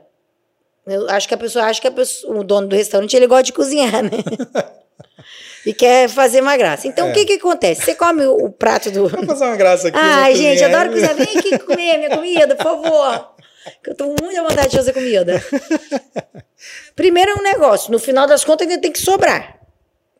eu 0.85 1.09
acho 1.09 1.27
que 1.27 1.33
a 1.33 1.37
pessoa 1.37 1.65
acha 1.65 1.81
que 1.81 1.89
pessoa, 1.91 2.39
o 2.39 2.43
dono 2.43 2.67
do 2.67 2.75
restaurante 2.75 3.15
ele 3.15 3.27
gosta 3.27 3.43
de 3.43 3.53
cozinhar, 3.53 4.03
né? 4.03 4.09
e 5.65 5.73
quer 5.73 6.09
fazer 6.09 6.41
uma 6.41 6.55
graça. 6.55 6.87
Então, 6.87 7.07
é. 7.07 7.11
o 7.11 7.13
que 7.13 7.25
que 7.25 7.33
acontece? 7.33 7.81
Você 7.81 7.95
come 7.95 8.25
o, 8.25 8.45
o 8.45 8.51
prato 8.51 8.89
do... 8.91 9.07
Vou 9.07 9.25
fazer 9.25 9.45
uma 9.45 9.57
graça 9.57 9.89
aqui. 9.89 9.97
Ai, 9.97 10.35
gente, 10.35 10.63
adoro 10.63 10.91
cozinhar. 10.91 11.15
Vem 11.15 11.37
aqui 11.37 11.59
comer 11.59 11.97
minha 11.97 12.09
comida, 12.09 12.55
por 12.55 12.63
favor. 12.63 13.35
Que 13.83 13.91
eu 13.91 13.95
tô 13.95 14.05
muito 14.07 14.39
à 14.39 14.43
vontade 14.43 14.69
de 14.69 14.77
fazer 14.77 14.93
comida. 14.93 15.43
Primeiro 16.95 17.31
é 17.31 17.35
um 17.35 17.43
negócio. 17.43 17.91
No 17.91 17.99
final 17.99 18.27
das 18.27 18.43
contas, 18.43 18.67
ainda 18.67 18.81
tem 18.81 18.91
que 18.91 18.99
sobrar. 18.99 19.59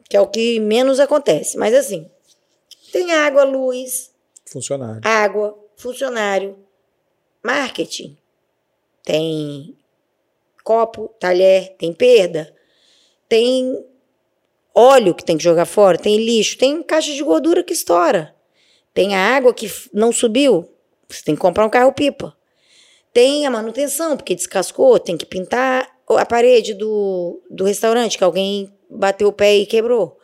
Que 0.10 0.16
é 0.16 0.22
o 0.22 0.28
que 0.28 0.60
menos 0.60 1.00
acontece. 1.00 1.58
Mas 1.58 1.74
assim, 1.74 2.10
tem 2.92 3.14
água, 3.14 3.44
luz... 3.44 4.12
Funcionário. 4.46 5.02
Água, 5.04 5.58
funcionário, 5.76 6.58
marketing. 7.44 8.18
Tem 9.04 9.76
copo, 10.64 11.14
talher, 11.20 11.76
tem 11.78 11.94
perda. 11.94 12.54
Tem 13.28 13.86
óleo 14.74 15.16
que 15.16 15.26
tem 15.26 15.38
que 15.38 15.44
jogar 15.44 15.66
fora, 15.66 15.98
tem 15.98 16.18
lixo, 16.18 16.58
tem 16.58 16.84
caixa 16.84 17.12
de 17.12 17.24
gordura 17.24 17.64
que 17.64 17.74
estoura. 17.74 18.36
Tem 18.94 19.16
a 19.16 19.36
água 19.36 19.54
que 19.54 19.72
não 19.94 20.12
subiu, 20.12 20.70
você 21.10 21.24
tem 21.24 21.36
que 21.36 21.42
comprar 21.42 21.66
um 21.66 21.70
carro-pipa. 21.70 22.37
Tem 23.18 23.48
a 23.48 23.50
manutenção, 23.50 24.16
porque 24.16 24.36
descascou, 24.36 25.00
tem 25.00 25.18
que 25.18 25.26
pintar 25.26 25.90
a 26.08 26.24
parede 26.24 26.76
do, 26.76 27.42
do 27.50 27.64
restaurante, 27.64 28.16
que 28.16 28.24
alguém 28.24 28.72
bateu 28.88 29.30
o 29.30 29.34
pé 29.34 29.56
e 29.56 29.66
quebrou. 29.66 30.20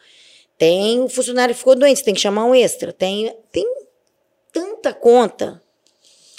Tem 0.60 1.02
o 1.02 1.10
funcionário 1.10 1.56
que 1.56 1.58
ficou 1.58 1.74
doente, 1.74 2.04
tem 2.04 2.14
que 2.14 2.20
chamar 2.20 2.46
um 2.46 2.54
extra. 2.54 2.94
Tem, 2.94 3.36
tem 3.52 3.66
tanta 4.52 4.94
conta. 4.94 5.60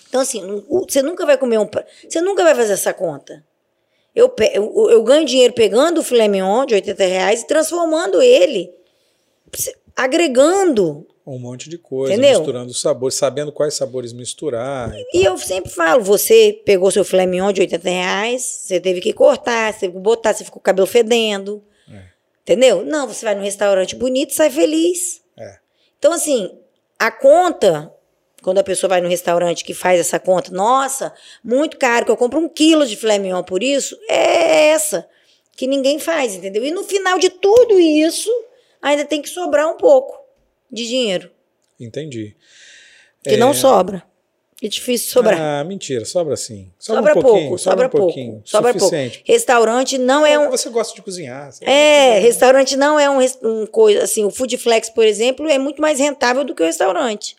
Então, 0.09 0.21
assim, 0.21 0.65
você 0.89 1.03
nunca 1.03 1.27
vai 1.27 1.37
comer 1.37 1.59
um. 1.59 1.69
Você 2.09 2.21
nunca 2.21 2.45
vai 2.45 2.55
fazer 2.55 2.75
essa 2.75 2.95
conta. 2.95 3.45
Eu, 4.15 4.33
eu, 4.53 4.91
eu 4.91 5.03
ganho 5.03 5.27
dinheiro 5.27 5.55
pegando 5.55 6.03
o 6.03 6.05
filé 6.05 6.29
mignon 6.29 6.65
de 6.67 6.75
80 6.75 7.05
reais 7.05 7.43
e 7.43 7.49
transformando 7.49 8.23
ele, 8.23 8.73
agregando 9.97 11.05
Um 11.27 11.39
monte 11.39 11.71
de 11.71 11.79
coisa, 11.79 12.13
Entendeu? 12.13 12.39
misturando 12.39 12.75
sabores, 12.75 13.15
sabendo 13.15 13.51
quais 13.51 13.75
sabores 13.75 14.13
misturar. 14.13 14.93
E, 14.95 15.21
e 15.21 15.25
eu 15.25 15.39
sempre 15.39 15.71
falo, 15.71 16.05
você 16.05 16.61
pegou 16.67 16.91
seu 16.91 17.03
filé 17.03 17.25
mignon 17.25 17.51
de 17.51 17.63
80 17.63 17.89
reais, 17.89 18.43
você 18.43 18.79
teve 18.79 19.01
que 19.01 19.11
cortar, 19.13 19.73
você 19.73 19.81
teve 19.81 19.95
que 19.95 20.01
botar, 20.01 20.35
você 20.35 20.45
ficou 20.45 20.57
com 20.57 20.61
o 20.61 20.63
cabelo 20.63 20.87
fedendo. 20.87 21.65
É. 21.91 22.03
Entendeu? 22.43 22.85
Não, 22.85 23.09
você 23.09 23.25
vai 23.25 23.35
num 23.35 23.43
restaurante 23.43 23.97
bonito 23.97 24.33
e 24.33 24.35
sai 24.35 24.51
feliz. 24.51 25.23
É. 25.39 25.57
Então, 25.99 26.13
assim, 26.13 26.59
a 26.99 27.11
conta, 27.11 27.91
quando 28.43 28.59
a 28.59 28.65
pessoa 28.65 28.91
vai 28.91 29.01
no 29.01 29.09
restaurante 29.09 29.65
que 29.65 29.73
faz 29.73 29.99
essa 29.99 30.19
conta, 30.19 30.53
nossa, 30.53 31.15
muito 31.43 31.79
caro, 31.79 32.05
que 32.05 32.11
eu 32.11 32.19
compro 32.19 32.39
um 32.39 32.51
quilo 32.51 32.87
de 32.87 32.97
filé 32.97 33.17
mignon 33.19 33.43
por 33.43 33.63
isso, 33.63 33.99
é 34.11 34.67
essa, 34.69 35.09
que 35.57 35.67
ninguém 35.67 35.99
faz, 35.99 36.35
entendeu? 36.35 36.63
E 36.63 36.71
no 36.71 36.85
final 36.85 37.19
de 37.19 37.31
tudo 37.31 37.81
isso, 37.81 38.31
ainda 38.83 39.07
tem 39.07 39.23
que 39.23 39.29
sobrar 39.31 39.67
um 39.71 39.79
pouco 39.79 40.24
de 40.71 40.87
dinheiro. 40.87 41.31
Entendi. 41.79 42.37
Que 43.23 43.35
é... 43.35 43.37
não 43.37 43.55
sobra. 43.55 44.03
É 44.63 44.69
difícil 44.69 45.11
sobrar. 45.11 45.39
Ah, 45.39 45.65
mentira, 45.65 46.05
sobra 46.05 46.37
sim. 46.37 46.71
Sobra, 46.79 47.13
sobra 47.13 47.19
um 47.19 47.23
pouco, 47.23 47.59
sobra, 47.59 47.87
um 47.87 47.91
pouco. 47.91 48.43
Sobra 48.45 48.73
suficiente. 48.73 49.19
pouco. 49.19 49.33
Restaurante 49.33 49.99
não 49.99 50.25
é 50.25 50.39
um. 50.39 50.49
Você 50.49 50.71
gosta 50.71 50.95
de 50.95 51.03
cozinhar. 51.03 51.51
É, 51.61 52.19
restaurante 52.21 52.77
não 52.77 52.99
é 52.99 53.11
um, 53.11 53.19
um 53.43 53.67
coisa 53.67 54.05
assim. 54.05 54.25
O 54.25 54.31
Food 54.31 54.57
Flex, 54.57 54.89
por 54.89 55.05
exemplo, 55.05 55.49
é 55.49 55.59
muito 55.59 55.83
mais 55.83 55.99
rentável 55.99 56.45
do 56.45 56.55
que 56.55 56.63
o 56.63 56.67
restaurante. 56.67 57.37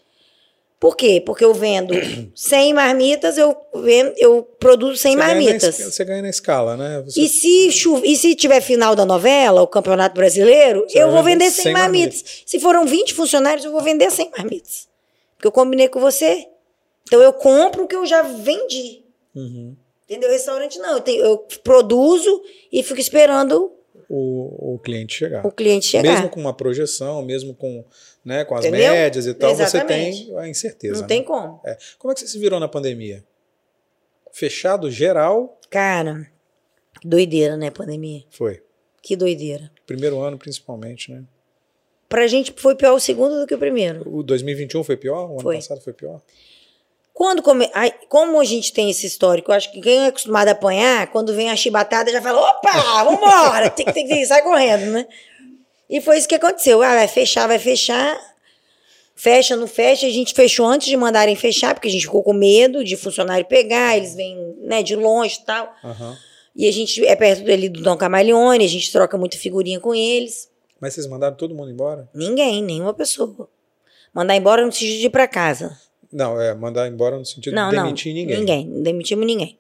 Por 0.86 0.96
quê? 0.96 1.20
Porque 1.20 1.44
eu 1.44 1.52
vendo 1.52 1.96
100 2.36 2.76
marmitas, 2.76 3.40
eu, 3.40 3.58
vendo, 3.74 4.14
eu 4.18 4.44
produzo 4.44 4.98
100 4.98 5.14
você 5.14 5.18
marmitas. 5.18 5.78
Ganha 5.80 5.92
você 5.92 6.06
ganha 6.06 6.22
na 6.22 6.30
escala, 6.30 6.78
né? 6.78 7.02
Você... 7.02 7.22
E, 7.22 7.28
se 7.28 7.72
chuva, 7.72 8.06
e 8.06 8.16
se 8.16 8.36
tiver 8.36 8.62
final 8.62 8.96
da 8.96 9.04
novela, 9.04 9.64
o 9.64 9.68
Campeonato 9.68 10.14
Brasileiro, 10.14 10.86
você 10.88 11.02
eu 11.02 11.10
vou 11.10 11.24
vender 11.24 11.50
100, 11.50 11.64
100 11.64 11.74
marmitas. 11.74 12.22
marmitas. 12.22 12.44
Se 12.46 12.60
foram 12.60 12.86
20 12.86 13.16
funcionários, 13.16 13.66
eu 13.66 13.72
vou 13.72 13.82
vender 13.82 14.12
100 14.12 14.30
marmitas. 14.38 14.88
Porque 15.36 15.48
eu 15.48 15.52
combinei 15.52 15.90
com 15.90 16.00
você. 16.00 16.46
Então 17.08 17.20
eu 17.20 17.34
compro 17.34 17.86
o 17.86 17.88
que 17.88 17.96
eu 17.96 18.06
já 18.06 18.22
vendi. 18.22 19.02
Uhum. 19.34 19.76
Entendeu? 20.08 20.30
Restaurante 20.30 20.78
não. 20.78 20.98
Eu, 20.98 21.02
tenho, 21.02 21.26
eu 21.26 21.38
produzo 21.64 22.44
e 22.72 22.84
fico 22.84 23.00
esperando 23.00 23.72
o, 24.10 24.76
o 24.76 24.80
cliente 24.80 25.14
chegar. 25.16 25.46
O 25.46 25.52
cliente 25.52 25.86
chegar. 25.86 26.12
Mesmo 26.12 26.30
com 26.30 26.40
uma 26.40 26.54
projeção, 26.54 27.22
mesmo 27.24 27.54
com, 27.54 27.84
né, 28.24 28.46
com 28.46 28.56
as 28.56 28.66
Entendeu? 28.66 28.92
médias 28.92 29.26
e 29.26 29.34
tal, 29.34 29.52
Exatamente. 29.52 30.18
você 30.18 30.26
tem 30.26 30.40
a 30.40 30.48
incerteza. 30.48 30.94
Não 30.94 31.02
né? 31.02 31.08
tem 31.08 31.24
como. 31.24 31.62
É. 31.66 31.78
Como 31.98 32.12
é 32.12 32.16
que 32.16 32.22
você 32.22 32.28
se 32.28 32.40
virou 32.40 32.60
na 32.60 32.68
pandemia? 32.68 33.24
Fechado 34.32 34.92
geral? 34.92 35.60
Cara, 35.70 36.28
doideira, 37.04 37.58
né, 37.58 37.72
pandemia? 37.72 38.24
Foi. 38.30 38.62
Que 39.02 39.16
doideira. 39.16 39.72
Primeiro 39.86 40.20
ano, 40.20 40.38
principalmente, 40.38 41.12
né? 41.12 41.24
Pra 42.08 42.28
gente 42.28 42.54
foi 42.56 42.76
pior 42.76 42.94
o 42.94 43.00
segundo 43.00 43.40
do 43.40 43.48
que 43.48 43.56
o 43.56 43.58
primeiro. 43.58 44.08
O 44.08 44.24
2021 44.24 44.84
foi 44.84 44.96
pior? 44.96 45.32
O 45.32 45.40
foi. 45.40 45.56
ano 45.56 45.64
passado 45.64 45.82
foi 45.82 45.94
pior? 45.94 46.22
Quando 47.16 47.42
come... 47.42 47.72
Ai, 47.74 47.94
como 48.10 48.42
a 48.42 48.44
gente 48.44 48.74
tem 48.74 48.90
esse 48.90 49.08
histórico, 49.08 49.50
eu 49.50 49.56
acho 49.56 49.72
que 49.72 49.80
quem 49.80 50.00
é 50.00 50.08
acostumado 50.08 50.50
a 50.50 50.52
apanhar, 50.52 51.08
quando 51.08 51.34
vem 51.34 51.50
a 51.50 51.56
chibatada 51.56 52.12
já 52.12 52.22
fala: 52.22 52.42
opa, 52.42 53.04
vambora, 53.06 53.70
tem 53.70 53.86
que, 53.86 53.94
tem 53.94 54.06
que 54.06 54.26
sai 54.26 54.42
correndo, 54.42 54.92
né? 54.92 55.08
E 55.90 56.02
foi 56.02 56.18
isso 56.18 56.28
que 56.28 56.36
aconteceu. 56.36 56.84
Ah, 56.84 56.94
vai 56.94 57.08
fechar, 57.08 57.48
vai 57.48 57.58
fechar. 57.58 58.20
Fecha, 59.16 59.56
não 59.56 59.66
fecha. 59.66 60.06
A 60.06 60.10
gente 60.10 60.34
fechou 60.34 60.66
antes 60.66 60.90
de 60.90 60.98
mandarem 60.98 61.38
fechar, 61.38 61.74
porque 61.74 61.88
a 61.88 61.92
gente 61.92 62.06
ficou 62.06 62.22
com 62.22 62.34
medo 62.34 62.84
de 62.84 62.98
funcionário 62.98 63.46
pegar, 63.46 63.96
eles 63.96 64.14
vêm 64.14 64.54
né, 64.64 64.84
de 64.84 64.94
longe 64.94 65.40
e 65.42 65.46
tal. 65.46 65.74
Uhum. 65.86 66.18
E 66.54 66.68
a 66.68 66.72
gente 66.74 67.06
é 67.06 67.16
perto 67.16 67.50
ali 67.50 67.70
do 67.70 67.82
Dom 67.82 67.96
Camaleone, 67.96 68.66
a 68.66 68.68
gente 68.68 68.92
troca 68.92 69.18
muita 69.18 69.38
figurinha 69.38 69.80
com 69.80 69.96
eles. 69.96 70.50
Mas 70.82 70.94
vocês 70.94 71.08
mandaram 71.08 71.38
todo 71.38 71.56
mundo 71.56 71.72
embora? 71.72 72.10
Ninguém, 72.14 72.62
nenhuma 72.62 72.94
pessoa. 72.94 73.48
Mandar 74.14 74.36
embora 74.36 74.66
no 74.66 74.72
sentido 74.74 75.00
de 75.00 75.06
ir 75.06 75.10
pra 75.10 75.30
casa. 75.30 75.80
Não, 76.12 76.40
é 76.40 76.54
mandar 76.54 76.88
embora 76.88 77.18
no 77.18 77.26
sentido 77.26 77.54
não, 77.54 77.70
de 77.70 77.76
demitir 77.76 78.14
não, 78.14 78.22
ninguém. 78.22 78.40
Ninguém, 78.40 78.68
não 78.68 78.84
demitimos 78.84 79.26
ninguém. 79.26 79.60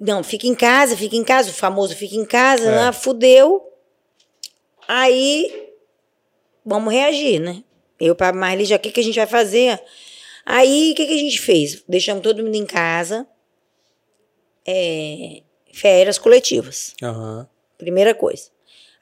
Não, 0.00 0.24
fica 0.24 0.46
em 0.46 0.54
casa, 0.54 0.96
fica 0.96 1.14
em 1.14 1.22
casa, 1.22 1.50
o 1.50 1.54
famoso 1.54 1.94
fica 1.94 2.16
em 2.16 2.24
casa, 2.24 2.64
é. 2.64 2.74
né? 2.74 2.92
Fudeu. 2.92 3.62
Aí, 4.88 5.70
vamos 6.64 6.92
reagir, 6.92 7.40
né? 7.40 7.62
Eu 8.00 8.16
para 8.16 8.36
Marli 8.36 8.64
já, 8.64 8.76
o 8.76 8.78
que, 8.80 8.90
que 8.90 9.00
a 9.00 9.04
gente 9.04 9.14
vai 9.14 9.26
fazer? 9.26 9.80
Aí, 10.44 10.90
o 10.92 10.94
que, 10.96 11.06
que 11.06 11.14
a 11.14 11.18
gente 11.18 11.40
fez? 11.40 11.84
Deixamos 11.88 12.22
todo 12.22 12.42
mundo 12.42 12.56
em 12.56 12.66
casa. 12.66 13.26
É, 14.66 15.42
férias 15.72 16.18
coletivas. 16.18 16.94
Uhum. 17.00 17.46
Primeira 17.78 18.14
coisa. 18.14 18.50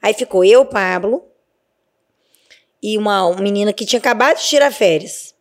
Aí 0.01 0.13
ficou 0.13 0.43
eu, 0.43 0.65
Pablo, 0.65 1.23
e 2.81 2.97
uma, 2.97 3.27
uma 3.27 3.41
menina 3.41 3.71
que 3.71 3.85
tinha 3.85 3.99
acabado 3.99 4.37
de 4.37 4.43
tirar 4.43 4.71
férias. 4.71 5.35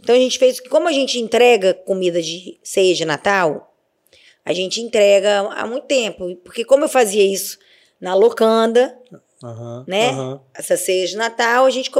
Então 0.00 0.14
a 0.14 0.18
gente 0.18 0.38
fez, 0.38 0.60
como 0.60 0.88
a 0.88 0.92
gente 0.92 1.18
entrega 1.18 1.74
comida 1.74 2.22
de 2.22 2.58
ceia 2.62 2.94
de 2.94 3.04
Natal, 3.04 3.74
a 4.44 4.52
gente 4.52 4.80
entrega 4.80 5.40
há 5.40 5.66
muito 5.66 5.86
tempo. 5.86 6.34
Porque 6.36 6.64
como 6.64 6.84
eu 6.84 6.88
fazia 6.88 7.24
isso 7.24 7.58
na 8.00 8.14
locanda, 8.14 8.96
uhum, 9.42 9.84
né? 9.86 10.12
Uhum. 10.12 10.40
Essa 10.54 10.76
ceia 10.76 11.06
de 11.06 11.16
Natal, 11.16 11.66
a 11.66 11.70
gente 11.70 11.90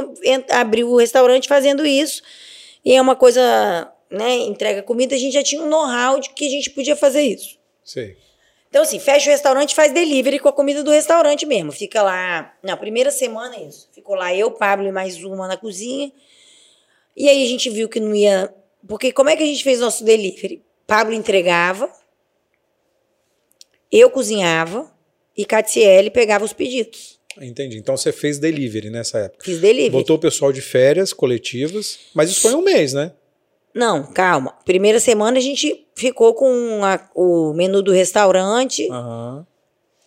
abriu 0.49 0.89
o 0.89 0.97
restaurante 0.97 1.47
fazendo 1.47 1.85
isso. 1.85 2.21
E 2.83 2.93
é 2.93 3.01
uma 3.01 3.15
coisa, 3.15 3.91
né? 4.09 4.37
Entrega 4.37 4.81
comida, 4.81 5.13
a 5.15 5.17
gente 5.17 5.33
já 5.33 5.43
tinha 5.43 5.61
um 5.61 5.69
know-how 5.69 6.19
de 6.19 6.29
que 6.29 6.47
a 6.47 6.49
gente 6.49 6.69
podia 6.69 6.95
fazer 6.95 7.21
isso. 7.21 7.57
Sim. 7.83 8.15
Então, 8.69 8.83
assim, 8.83 8.99
fecha 8.99 9.29
o 9.29 9.31
restaurante 9.31 9.73
faz 9.73 9.91
delivery 9.91 10.37
com 10.37 10.47
a 10.47 10.53
comida 10.53 10.83
do 10.83 10.91
restaurante 10.91 11.45
mesmo. 11.45 11.71
Fica 11.71 12.03
lá. 12.03 12.53
Na 12.61 12.77
primeira 12.77 13.09
semana, 13.09 13.57
isso. 13.57 13.89
Ficou 13.91 14.15
lá 14.15 14.33
eu, 14.33 14.51
Pablo 14.51 14.87
e 14.87 14.91
mais 14.91 15.23
uma 15.23 15.47
na 15.47 15.57
cozinha. 15.57 16.11
E 17.19 17.27
aí 17.27 17.43
a 17.43 17.47
gente 17.47 17.69
viu 17.69 17.89
que 17.89 17.99
não 17.99 18.15
ia. 18.15 18.49
Porque 18.87 19.11
como 19.11 19.29
é 19.29 19.35
que 19.35 19.43
a 19.43 19.45
gente 19.45 19.61
fez 19.61 19.81
nosso 19.81 20.05
delivery? 20.05 20.63
Pablo 20.87 21.13
entregava, 21.13 21.91
eu 23.91 24.09
cozinhava 24.09 24.89
e 25.35 25.43
Catiele 25.45 26.09
pegava 26.09 26.45
os 26.45 26.53
pedidos. 26.53 27.19
Entendi. 27.39 27.77
Então 27.77 27.95
você 27.95 28.13
fez 28.13 28.39
delivery 28.39 28.89
nessa 28.89 29.19
época. 29.19 29.43
Fiz 29.43 29.59
delivery. 29.59 29.91
Botou 29.91 30.15
o 30.15 30.19
pessoal 30.19 30.53
de 30.53 30.61
férias 30.61 31.11
coletivas, 31.11 31.99
mas 32.13 32.29
isso 32.29 32.41
foi 32.41 32.55
um 32.55 32.61
mês, 32.61 32.93
né? 32.93 33.11
Não, 33.73 34.03
calma. 34.11 34.57
Primeira 34.65 34.99
semana 34.99 35.37
a 35.37 35.41
gente 35.41 35.87
ficou 35.95 36.33
com 36.33 36.83
a, 36.83 37.09
o 37.13 37.53
menu 37.53 37.81
do 37.81 37.91
restaurante. 37.91 38.89
Uhum. 38.89 39.45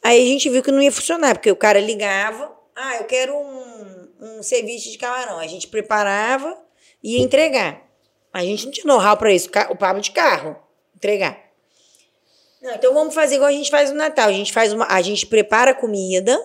Aí 0.02 0.20
a 0.20 0.26
gente 0.26 0.48
viu 0.48 0.62
que 0.62 0.72
não 0.72 0.82
ia 0.82 0.90
funcionar, 0.90 1.34
porque 1.34 1.50
o 1.50 1.56
cara 1.56 1.78
ligava, 1.78 2.50
ah, 2.74 2.96
eu 2.96 3.04
quero 3.04 3.34
um, 3.34 4.38
um 4.38 4.42
ceviche 4.42 4.90
de 4.90 4.98
camarão. 4.98 5.38
A 5.38 5.46
gente 5.46 5.68
preparava, 5.68 6.58
ia 7.02 7.20
entregar. 7.20 7.82
A 8.32 8.42
gente 8.44 8.64
não 8.64 8.72
tinha 8.72 8.86
know-how 8.86 9.16
para 9.16 9.32
isso, 9.32 9.50
o 9.70 9.76
Pablo 9.76 10.00
de 10.00 10.10
carro, 10.10 10.56
entregar. 10.96 11.38
Não, 12.62 12.74
então 12.74 12.94
vamos 12.94 13.12
fazer 13.12 13.34
igual 13.34 13.48
a 13.48 13.52
gente 13.52 13.70
faz 13.70 13.90
no 13.90 13.96
Natal. 13.96 14.28
A 14.28 14.32
gente 14.32 14.52
faz 14.52 14.72
uma, 14.72 14.86
a 14.86 15.02
gente 15.02 15.26
prepara 15.26 15.72
a 15.72 15.74
comida 15.74 16.38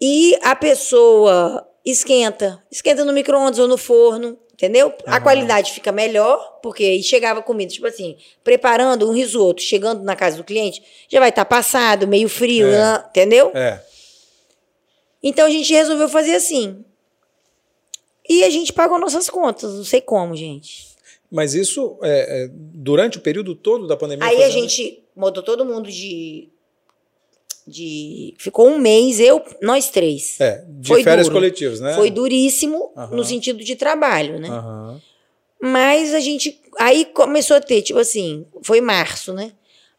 e 0.00 0.36
a 0.42 0.56
pessoa 0.56 1.66
esquenta, 1.84 2.60
esquenta 2.70 3.04
no 3.04 3.12
micro-ondas 3.12 3.60
ou 3.60 3.68
no 3.68 3.78
forno, 3.78 4.36
entendeu? 4.52 4.88
Uhum. 4.88 4.94
A 5.06 5.20
qualidade 5.20 5.72
fica 5.72 5.92
melhor, 5.92 6.58
porque 6.60 6.82
aí 6.82 7.02
chegava 7.02 7.40
comida, 7.40 7.72
tipo 7.72 7.86
assim, 7.86 8.16
preparando 8.42 9.08
um 9.08 9.12
risoto, 9.12 9.62
chegando 9.62 10.02
na 10.02 10.16
casa 10.16 10.36
do 10.36 10.44
cliente, 10.44 10.82
já 11.08 11.20
vai 11.20 11.28
estar 11.28 11.44
tá 11.44 11.48
passado, 11.48 12.08
meio 12.08 12.28
frio, 12.28 12.66
é. 12.66 12.70
né? 12.70 13.04
entendeu? 13.08 13.52
É. 13.54 13.80
Então 15.22 15.46
a 15.46 15.50
gente 15.50 15.72
resolveu 15.72 16.08
fazer 16.08 16.34
assim. 16.34 16.84
E 18.32 18.44
a 18.44 18.50
gente 18.50 18.72
pagou 18.72 18.98
nossas 18.98 19.28
contas, 19.28 19.74
não 19.74 19.84
sei 19.84 20.00
como, 20.00 20.34
gente. 20.34 20.92
Mas 21.30 21.54
isso 21.54 21.98
é, 22.02 22.44
é, 22.44 22.50
durante 22.52 23.18
o 23.18 23.20
período 23.20 23.54
todo 23.54 23.86
da 23.86 23.96
pandemia? 23.96 24.26
Aí 24.26 24.42
a 24.42 24.48
gente 24.50 25.02
mudou 25.14 25.42
todo 25.42 25.64
mundo 25.64 25.90
de. 25.90 26.48
de 27.66 28.34
ficou 28.38 28.68
um 28.68 28.78
mês, 28.78 29.20
eu, 29.20 29.42
nós 29.60 29.90
três. 29.90 30.40
É, 30.40 30.64
de 30.68 30.88
Foi 30.88 31.02
férias 31.02 31.26
duro. 31.26 31.36
coletivas, 31.36 31.80
né? 31.80 31.94
Foi 31.94 32.10
duríssimo 32.10 32.92
uhum. 32.96 33.16
no 33.16 33.24
sentido 33.24 33.62
de 33.62 33.76
trabalho, 33.76 34.38
né? 34.38 34.50
Uhum. 34.50 35.00
Mas 35.60 36.12
a 36.14 36.20
gente. 36.20 36.60
Aí 36.78 37.04
começou 37.04 37.56
a 37.56 37.60
ter, 37.60 37.82
tipo 37.82 37.98
assim, 37.98 38.46
foi 38.62 38.80
março, 38.80 39.32
né? 39.32 39.52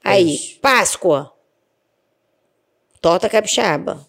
Aí, 0.03 0.35
Isso. 0.35 0.59
Páscoa. 0.59 1.31
Torta 2.99 3.29
capixaba. 3.29 4.05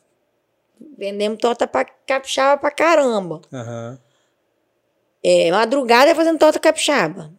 Vendemos 0.98 1.38
torta 1.38 1.66
pra, 1.66 1.84
capixaba 1.84 2.60
pra 2.60 2.70
caramba. 2.70 3.40
Uhum. 3.52 3.98
É, 5.24 5.50
madrugada 5.50 6.14
fazendo 6.14 6.38
torta 6.38 6.58
capixaba. 6.58 7.32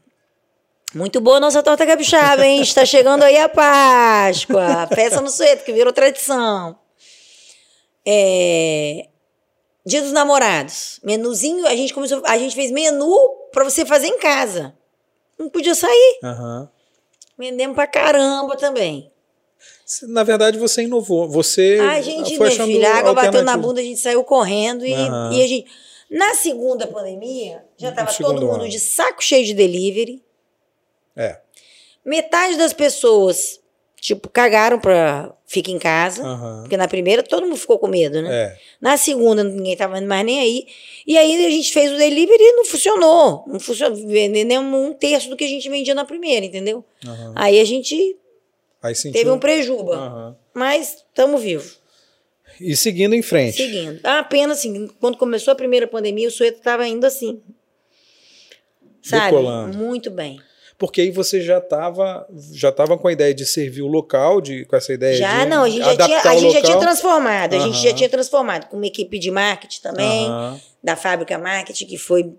Muito 0.95 1.20
boa 1.22 1.40
nossa 1.40 1.62
torta 1.62 1.86
capixaba, 1.86 2.45
hein? 2.45 2.62
Está 2.62 2.86
chegando 2.86 3.22
aí 3.24 3.38
a 3.38 3.48
Páscoa. 3.48 4.88
Peça 4.88 5.22
no 5.22 5.30
sueto, 5.30 5.64
que 5.64 5.74
virou 5.74 5.94
tradição. 5.94 6.80
É... 8.06 9.07
Dia 9.86 10.02
dos 10.02 10.12
namorados. 10.12 10.99
Menuzinho, 11.03 11.68
a 11.68 11.76
gente 11.76 11.94
começou, 11.94 12.24
a 12.26 12.38
gente 12.38 12.56
fez 12.56 12.72
menu 12.72 13.16
para 13.52 13.64
você 13.64 13.86
fazer 13.86 14.07
em 14.07 14.18
casa. 14.18 14.74
Não 15.38 15.49
podia 15.49 15.76
sair. 15.76 16.20
Uhum. 16.24 16.68
Vendemos 17.38 17.76
pra 17.76 17.86
caramba 17.86 18.56
também. 18.56 19.12
Na 20.03 20.24
verdade, 20.24 20.57
você 20.57 20.84
inovou. 20.84 21.30
Você. 21.30 21.78
A 21.82 22.02
gente, 22.02 22.40
minha 22.40 22.52
filha, 22.52 22.91
a 22.91 22.98
água 22.98 23.14
bateu 23.14 23.44
na 23.44 23.56
bunda, 23.56 23.80
a 23.80 23.84
gente 23.84 23.99
saiu 23.99 24.24
correndo 24.24 24.86
e, 24.86 24.94
uhum. 24.94 25.34
e 25.34 25.44
a 25.44 25.48
gente. 25.48 25.68
Na 26.16 26.34
segunda 26.34 26.88
pandemia, 26.88 27.66
já 27.76 27.90
estava 27.90 28.10
todo 28.14 28.48
mundo 28.48 28.62
ano. 28.62 28.70
de 28.70 28.80
saco 28.80 29.22
cheio 29.22 29.44
de 29.44 29.54
delivery. 29.54 30.24
É. 31.14 31.42
Metade 32.06 32.58
das 32.58 32.72
pessoas, 32.72 33.60
tipo, 34.00 34.30
cagaram 34.30 34.80
pra 34.80 35.36
ficar 35.46 35.72
em 35.72 35.78
casa. 35.78 36.24
Uhum. 36.24 36.62
Porque 36.62 36.78
na 36.78 36.88
primeira 36.88 37.22
todo 37.22 37.46
mundo 37.46 37.58
ficou 37.58 37.78
com 37.78 37.88
medo, 37.88 38.22
né? 38.22 38.34
É. 38.34 38.58
Na 38.80 38.96
segunda, 38.96 39.44
ninguém 39.44 39.76
tava 39.76 40.00
mais 40.00 40.26
nem 40.26 40.40
aí. 40.40 40.66
E 41.06 41.18
aí 41.18 41.46
a 41.46 41.50
gente 41.50 41.74
fez 41.74 41.92
o 41.92 41.98
delivery 41.98 42.42
e 42.42 42.54
não 42.54 42.64
funcionou. 42.64 43.44
Não 43.46 43.60
funcionou. 43.60 43.98
Vendemos 44.08 44.74
um 44.74 44.94
terço 44.94 45.30
do 45.30 45.36
que 45.36 45.44
a 45.44 45.50
gente 45.50 45.70
vendia 45.70 45.94
na 45.94 46.06
primeira, 46.06 46.46
entendeu? 46.46 46.82
Uhum. 47.06 47.34
Aí 47.36 47.60
a 47.60 47.66
gente 47.66 48.18
sentiu... 48.94 49.12
teve 49.12 49.30
um 49.30 49.38
prejuba. 49.38 49.98
Uhum. 49.98 50.36
Mas 50.54 51.04
estamos 51.10 51.42
vivos. 51.42 51.78
E 52.60 52.76
seguindo 52.76 53.14
em 53.14 53.22
frente. 53.22 53.57
Seguindo. 53.57 53.99
Ah, 54.03 54.19
apenas 54.19 54.60
assim, 54.60 54.88
quando 54.99 55.18
começou 55.18 55.52
a 55.52 55.56
primeira 55.56 55.88
pandemia, 55.88 56.27
o 56.27 56.32
sueto 56.32 56.57
estava 56.57 56.88
indo 56.88 57.06
assim. 57.06 57.41
Sabe? 59.02 59.26
Decolando. 59.26 59.77
Muito 59.77 60.10
bem. 60.10 60.40
Porque 60.77 61.02
aí 61.02 61.11
você 61.11 61.41
já 61.41 61.60
estava 61.60 62.27
já 62.52 62.72
tava 62.72 62.98
com 62.98 63.07
a 63.07 63.14
ideia 63.14 63.34
de 63.34 63.45
servir 63.45 63.82
o 63.82 63.88
local, 63.88 64.41
de, 64.41 64.65
com 64.65 64.76
essa 64.76 64.91
ideia 64.91 65.15
já, 65.15 65.44
de 65.44 65.49
não, 65.49 65.64
a 65.64 65.69
gente 65.69 65.86
já 65.86 65.95
tinha, 65.95 66.22
a 66.22 66.36
gente 66.36 66.53
já 66.53 66.61
tinha 66.61 66.80
transformado, 66.80 67.53
a 67.53 67.60
gente 67.60 67.77
já 67.77 67.94
tinha 67.94 68.10
transformado 68.10 68.68
com 68.68 68.76
uma 68.76 68.86
equipe 68.86 69.18
de 69.18 69.32
marketing 69.32 69.82
também, 69.82 70.27
da 70.84 70.98
fábrica 70.98 71.38
marketing, 71.38 71.86
que 71.86 71.98
foi 71.98 72.34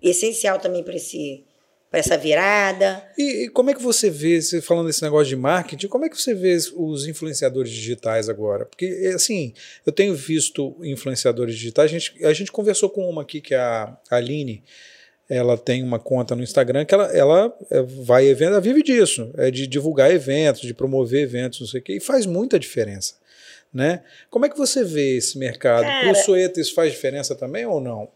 essencial 0.00 0.60
também 0.60 0.84
para 0.84 0.94
esse 0.94 1.44
para 1.92 2.00
essa 2.00 2.16
virada. 2.16 3.04
E, 3.18 3.44
e, 3.44 3.48
como 3.50 3.68
é 3.68 3.74
que 3.74 3.82
você 3.82 4.08
vê, 4.08 4.40
você 4.40 4.62
falando 4.62 4.86
desse 4.86 5.02
negócio 5.02 5.28
de 5.28 5.36
marketing, 5.36 5.88
como 5.88 6.06
é 6.06 6.08
que 6.08 6.18
você 6.18 6.32
vê 6.32 6.56
os 6.74 7.06
influenciadores 7.06 7.70
digitais 7.70 8.30
agora? 8.30 8.64
Porque, 8.64 9.12
assim, 9.14 9.52
eu 9.84 9.92
tenho 9.92 10.14
visto 10.14 10.74
influenciadores 10.82 11.54
digitais, 11.54 11.90
a 11.90 11.92
gente, 11.98 12.24
a 12.24 12.32
gente 12.32 12.50
conversou 12.50 12.88
com 12.88 13.06
uma 13.06 13.20
aqui, 13.20 13.42
que 13.42 13.54
é 13.54 13.58
a 13.58 13.98
Aline, 14.10 14.64
ela 15.28 15.58
tem 15.58 15.82
uma 15.82 15.98
conta 15.98 16.34
no 16.34 16.42
Instagram 16.42 16.86
que 16.86 16.94
ela, 16.94 17.14
ela 17.14 17.58
é, 17.70 17.82
vai 17.82 18.26
evento, 18.26 18.52
ela 18.52 18.60
vive 18.60 18.82
disso, 18.82 19.30
é 19.36 19.50
de 19.50 19.66
divulgar 19.66 20.10
eventos, 20.10 20.62
de 20.62 20.72
promover 20.72 21.20
eventos, 21.20 21.60
não 21.60 21.66
sei 21.66 21.80
o 21.80 21.82
quê, 21.82 21.96
e 21.96 22.00
faz 22.00 22.24
muita 22.24 22.58
diferença. 22.58 23.16
Né? 23.72 24.02
Como 24.30 24.46
é 24.46 24.48
que 24.48 24.56
você 24.56 24.82
vê 24.82 25.16
esse 25.16 25.38
mercado? 25.38 25.84
Para 25.84 26.32
o 26.32 26.36
isso 26.36 26.74
faz 26.74 26.90
diferença 26.90 27.34
também 27.34 27.66
ou 27.66 27.82
não? 27.82 28.08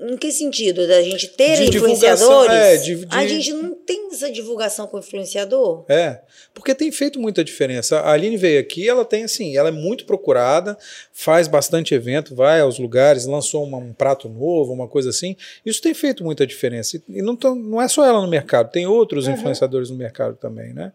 Em 0.00 0.16
que 0.16 0.30
sentido? 0.30 0.86
Da 0.86 1.02
gente 1.02 1.28
ter 1.28 1.56
de 1.56 1.76
influenciadores? 1.76 2.52
É, 2.52 2.76
de, 2.76 3.04
de... 3.04 3.16
A 3.16 3.26
gente 3.26 3.52
não 3.52 3.74
tem 3.74 4.08
essa 4.12 4.30
divulgação 4.30 4.86
com 4.86 4.98
influenciador. 4.98 5.84
É, 5.88 6.20
porque 6.54 6.74
tem 6.74 6.92
feito 6.92 7.18
muita 7.18 7.44
diferença. 7.44 7.98
A 8.00 8.12
Aline 8.12 8.36
veio 8.36 8.60
aqui, 8.60 8.88
ela 8.88 9.04
tem 9.04 9.24
assim, 9.24 9.56
ela 9.56 9.68
é 9.68 9.72
muito 9.72 10.04
procurada, 10.04 10.78
faz 11.12 11.48
bastante 11.48 11.94
evento, 11.94 12.34
vai 12.34 12.60
aos 12.60 12.78
lugares, 12.78 13.26
lançou 13.26 13.64
uma, 13.64 13.78
um 13.78 13.92
prato 13.92 14.28
novo, 14.28 14.72
uma 14.72 14.86
coisa 14.86 15.10
assim. 15.10 15.36
Isso 15.64 15.82
tem 15.82 15.94
feito 15.94 16.22
muita 16.22 16.46
diferença. 16.46 17.02
E 17.08 17.20
não, 17.20 17.34
tão, 17.34 17.54
não 17.54 17.82
é 17.82 17.88
só 17.88 18.04
ela 18.04 18.20
no 18.20 18.28
mercado, 18.28 18.70
tem 18.70 18.86
outros 18.86 19.26
uhum. 19.26 19.34
influenciadores 19.34 19.90
no 19.90 19.96
mercado 19.96 20.36
também, 20.36 20.72
né? 20.72 20.92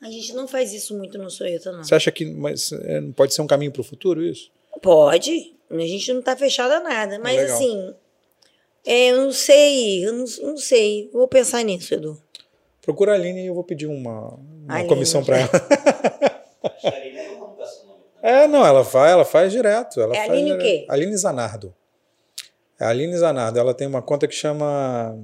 A 0.00 0.10
gente 0.10 0.32
não 0.34 0.48
faz 0.48 0.72
isso 0.72 0.96
muito 0.96 1.16
no 1.16 1.30
Soeta, 1.30 1.70
não. 1.70 1.84
Você 1.84 1.94
acha 1.94 2.10
que 2.10 2.24
mas, 2.24 2.72
é, 2.72 3.00
pode 3.14 3.32
ser 3.34 3.42
um 3.42 3.46
caminho 3.46 3.70
para 3.70 3.82
o 3.82 3.84
futuro 3.84 4.24
isso? 4.24 4.50
Pode. 4.80 5.54
A 5.72 5.86
gente 5.86 6.12
não 6.12 6.20
está 6.20 6.36
fechado 6.36 6.72
a 6.72 6.80
nada. 6.80 7.18
Mas 7.18 7.36
Legal. 7.36 7.56
assim, 7.56 7.94
é, 8.84 9.10
eu 9.10 9.24
não 9.24 9.32
sei, 9.32 10.06
eu 10.06 10.12
não, 10.12 10.24
não, 10.42 10.56
sei. 10.56 11.08
Vou 11.12 11.28
pensar 11.28 11.62
nisso, 11.62 11.94
Edu. 11.94 12.20
Procura 12.80 13.12
a 13.12 13.14
Aline 13.14 13.44
e 13.44 13.46
eu 13.46 13.54
vou 13.54 13.64
pedir 13.64 13.86
uma, 13.86 14.38
uma 14.64 14.84
comissão 14.86 15.24
para 15.24 15.38
ela. 15.38 15.50
é, 18.22 18.48
não, 18.48 18.66
ela 18.66 18.84
faz, 18.84 19.12
ela 19.12 19.24
faz 19.24 19.52
direto. 19.52 20.00
Ela 20.00 20.14
é 20.14 20.18
faz 20.18 20.30
Aline 20.30 20.50
direto. 20.50 20.60
o 20.60 20.64
quê? 20.64 20.86
Aline 20.88 21.16
Zanardo. 21.16 21.74
É 22.80 22.84
a 22.84 22.88
Aline 22.88 23.16
Zanardo. 23.16 23.58
Ela 23.58 23.72
tem 23.72 23.86
uma 23.86 24.02
conta 24.02 24.26
que 24.26 24.34
chama 24.34 25.16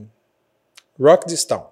Rock 0.99 1.27
Distown. 1.27 1.67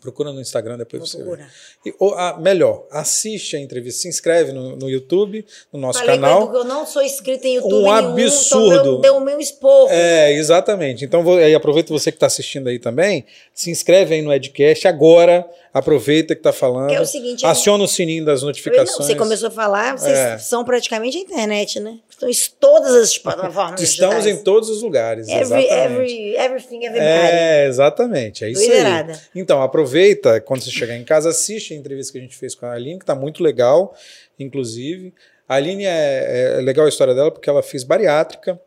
Procura 0.00 0.32
no 0.32 0.40
Instagram, 0.40 0.78
depois 0.78 1.00
Vou 1.00 1.06
você 1.06 1.18
procurar. 1.18 1.50
vê. 1.84 1.90
E, 1.90 1.94
ou, 1.98 2.14
a, 2.14 2.38
melhor, 2.38 2.86
assiste 2.90 3.56
a 3.56 3.60
entrevista, 3.60 4.02
se 4.02 4.08
inscreve 4.08 4.52
no, 4.52 4.76
no 4.76 4.88
YouTube, 4.88 5.44
no 5.72 5.78
nosso 5.78 5.98
Falei 5.98 6.14
canal. 6.14 6.48
Edu, 6.48 6.58
eu 6.58 6.64
não 6.64 6.86
sou 6.86 7.02
inscrito 7.02 7.46
em 7.46 7.56
YouTube 7.56 7.74
um 7.74 7.82
nenhum, 7.82 7.98
então 7.98 8.12
absurdo. 8.12 8.74
Então 8.80 9.00
deu 9.00 9.16
o 9.16 9.20
meu 9.20 9.38
esporro. 9.38 9.88
É, 9.90 10.32
exatamente. 10.32 11.04
Então, 11.04 11.22
vou, 11.22 11.36
aí 11.36 11.54
aproveita 11.54 11.92
você 11.92 12.10
que 12.10 12.16
está 12.16 12.26
assistindo 12.26 12.68
aí 12.68 12.78
também, 12.78 13.26
se 13.54 13.70
inscreve 13.70 14.14
aí 14.14 14.22
no 14.22 14.32
Edcast 14.32 14.88
agora, 14.88 15.48
aproveita 15.72 16.34
que 16.34 16.40
está 16.40 16.52
falando. 16.52 16.90
É 16.90 17.00
o 17.00 17.06
seguinte, 17.06 17.46
aciona 17.46 17.84
o 17.84 17.88
sininho 17.88 18.24
das 18.24 18.42
notificações. 18.42 18.98
Não, 18.98 19.06
você 19.06 19.14
começou 19.14 19.48
a 19.48 19.50
falar, 19.50 19.96
vocês 19.96 20.18
é. 20.18 20.38
são 20.38 20.64
praticamente 20.64 21.16
a 21.16 21.20
internet, 21.20 21.78
né? 21.78 21.98
Estão 22.08 22.28
em 22.28 22.32
todas 22.58 22.94
as 22.94 23.16
plataformas 23.16 23.80
Estamos 23.82 24.16
digitais. 24.16 24.40
em 24.40 24.44
todos 24.44 24.68
os 24.68 24.82
lugares, 24.82 25.28
every. 25.28 25.64
Every, 25.64 26.36
everything, 26.36 26.84
everybody. 26.84 27.00
É, 27.00 27.66
exatamente, 27.66 28.44
é 28.44 28.50
isso 28.50 28.62
Liderada. 28.62 29.12
aí. 29.12 29.18
Então, 29.34 29.62
aproveita, 29.62 30.40
quando 30.40 30.62
você 30.62 30.70
chegar 30.70 30.96
em 30.96 31.04
casa, 31.04 31.30
assiste 31.30 31.72
a 31.72 31.76
entrevista 31.76 32.12
que 32.12 32.18
a 32.18 32.22
gente 32.22 32.36
fez 32.36 32.54
com 32.54 32.66
a 32.66 32.72
Aline, 32.72 32.98
que 32.98 33.04
está 33.04 33.14
muito 33.14 33.42
legal, 33.42 33.94
inclusive. 34.38 35.14
A 35.48 35.54
Aline 35.54 35.84
é, 35.84 36.56
é 36.58 36.60
legal 36.60 36.86
a 36.86 36.88
história 36.88 37.14
dela, 37.14 37.30
porque 37.30 37.48
ela 37.48 37.62
fez 37.62 37.84
bariátrica, 37.84 38.60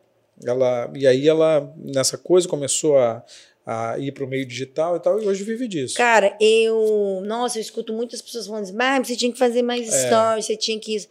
ela, 0.44 0.90
e 0.94 1.06
aí 1.06 1.28
ela, 1.28 1.72
nessa 1.76 2.18
coisa, 2.18 2.48
começou 2.48 2.98
a 2.98 3.22
a 3.66 3.98
ir 3.98 4.12
para 4.12 4.24
o 4.24 4.28
meio 4.28 4.46
digital 4.46 4.96
e 4.96 5.00
tal, 5.00 5.20
e 5.20 5.26
hoje 5.26 5.42
vive 5.42 5.66
disso. 5.66 5.96
Cara, 5.96 6.36
eu. 6.40 7.22
Nossa, 7.24 7.58
eu 7.58 7.62
escuto 7.62 7.92
muitas 7.92 8.20
pessoas 8.20 8.46
falando 8.46 8.64
assim, 8.64 8.76
ah, 8.78 9.02
você 9.02 9.16
tinha 9.16 9.32
que 9.32 9.38
fazer 9.38 9.62
mais 9.62 9.92
é. 9.92 10.06
stories, 10.06 10.46
você 10.46 10.56
tinha 10.56 10.78
que. 10.78 11.06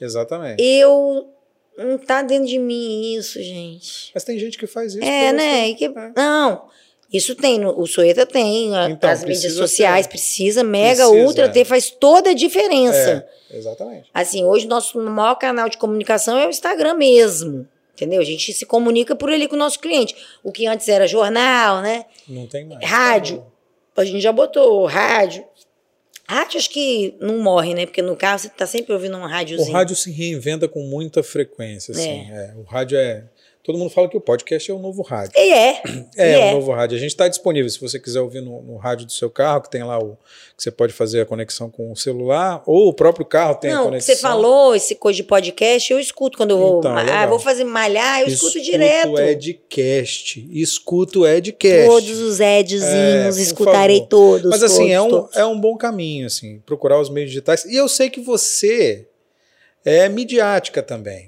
Exatamente. 0.00 0.62
Eu. 0.62 1.28
Não 1.76 1.96
tá 1.96 2.22
dentro 2.22 2.48
de 2.48 2.58
mim 2.58 3.14
isso, 3.14 3.40
gente. 3.40 4.10
Mas 4.12 4.24
tem 4.24 4.36
gente 4.36 4.58
que 4.58 4.66
faz 4.66 4.94
isso. 4.94 5.04
É, 5.04 5.32
né? 5.32 5.74
Que, 5.74 5.84
é. 5.84 6.12
Não. 6.16 6.68
Isso 7.10 7.34
tem, 7.34 7.64
o 7.64 7.86
Soeta 7.86 8.26
tem, 8.26 8.70
então, 8.90 9.08
as 9.08 9.24
mídias 9.24 9.54
sociais 9.54 10.06
ter. 10.06 10.10
precisa, 10.10 10.62
mega, 10.62 11.06
precisa, 11.06 11.26
ultra 11.26 11.44
é. 11.46 11.48
ter, 11.48 11.64
faz 11.64 11.90
toda 11.90 12.30
a 12.30 12.34
diferença. 12.34 13.26
É, 13.50 13.56
exatamente. 13.56 14.10
Assim, 14.12 14.44
hoje 14.44 14.66
nosso 14.66 15.00
maior 15.00 15.36
canal 15.36 15.70
de 15.70 15.78
comunicação 15.78 16.36
é 16.36 16.46
o 16.46 16.50
Instagram 16.50 16.94
mesmo. 16.94 17.66
Entendeu? 17.98 18.20
A 18.20 18.24
gente 18.24 18.52
se 18.52 18.64
comunica 18.64 19.16
por 19.16 19.28
ali 19.28 19.48
com 19.48 19.56
o 19.56 19.58
nosso 19.58 19.80
cliente. 19.80 20.14
O 20.44 20.52
que 20.52 20.66
antes 20.68 20.88
era 20.88 21.04
jornal, 21.04 21.82
né? 21.82 22.06
Não 22.28 22.46
tem 22.46 22.64
mais. 22.64 22.88
Rádio. 22.88 23.44
A 23.96 24.04
gente 24.04 24.20
já 24.20 24.30
botou 24.30 24.86
rádio. 24.86 25.44
Rádio 26.28 26.58
acho 26.58 26.70
que 26.70 27.16
não 27.20 27.38
morre, 27.38 27.74
né? 27.74 27.86
Porque 27.86 28.00
no 28.00 28.14
carro 28.14 28.38
você 28.38 28.46
está 28.46 28.66
sempre 28.66 28.92
ouvindo 28.92 29.16
uma 29.16 29.28
rádiozinha. 29.28 29.70
O 29.70 29.72
rádio 29.72 29.96
se 29.96 30.12
reinventa 30.12 30.68
com 30.68 30.80
muita 30.82 31.24
frequência, 31.24 31.90
assim. 31.90 32.30
É. 32.30 32.52
É. 32.52 32.54
O 32.56 32.62
rádio 32.62 32.96
é 32.96 33.24
Todo 33.68 33.76
mundo 33.76 33.90
fala 33.90 34.08
que 34.08 34.16
o 34.16 34.20
podcast 34.20 34.70
é 34.70 34.72
o 34.72 34.78
novo 34.78 35.02
rádio. 35.02 35.32
E 35.36 35.52
é. 35.52 35.82
É, 36.16 36.30
e 36.30 36.40
é. 36.40 36.52
o 36.52 36.54
novo 36.54 36.72
rádio. 36.72 36.96
A 36.96 36.98
gente 36.98 37.10
está 37.10 37.28
disponível. 37.28 37.68
Se 37.68 37.78
você 37.78 38.00
quiser 38.00 38.18
ouvir 38.18 38.40
no, 38.40 38.62
no, 38.62 38.78
rádio 38.78 39.04
do 39.04 39.12
seu 39.12 39.28
carro, 39.28 39.60
que 39.60 39.68
tem 39.68 39.82
lá 39.84 39.98
o. 39.98 40.16
que 40.56 40.62
você 40.62 40.70
pode 40.70 40.94
fazer 40.94 41.20
a 41.20 41.26
conexão 41.26 41.68
com 41.68 41.92
o 41.92 41.94
celular, 41.94 42.62
ou 42.64 42.88
o 42.88 42.94
próprio 42.94 43.26
carro 43.26 43.56
tem 43.56 43.70
Não, 43.70 43.82
a 43.82 43.84
conexão. 43.84 44.14
Você 44.14 44.22
falou 44.22 44.74
esse 44.74 44.94
coisa 44.94 45.18
de 45.18 45.22
podcast, 45.22 45.92
eu 45.92 46.00
escuto 46.00 46.38
quando 46.38 46.52
eu 46.52 46.56
vou. 46.56 46.78
Então, 46.78 46.96
ah, 46.96 47.26
vou 47.26 47.38
fazer 47.38 47.64
malhar, 47.64 48.22
eu 48.22 48.28
escuto, 48.28 48.56
escuto 48.56 48.64
direto. 48.64 49.20
Edcast. 49.20 50.48
Escuto 50.50 51.26
Edcast. 51.26 51.88
Todos 51.88 52.20
os 52.20 52.40
Edzinhos, 52.40 52.86
é, 52.86 53.28
escutarei 53.42 54.06
todos. 54.06 54.48
Mas 54.48 54.62
assim, 54.62 54.76
todos, 54.76 54.92
é, 54.92 55.00
um, 55.02 55.10
todos. 55.10 55.36
é 55.36 55.44
um 55.44 55.60
bom 55.60 55.76
caminho, 55.76 56.24
assim, 56.24 56.58
procurar 56.64 56.98
os 56.98 57.10
meios 57.10 57.28
digitais. 57.28 57.66
E 57.66 57.76
eu 57.76 57.86
sei 57.86 58.08
que 58.08 58.22
você 58.22 59.06
é 59.84 60.08
midiática 60.08 60.82
também. 60.82 61.27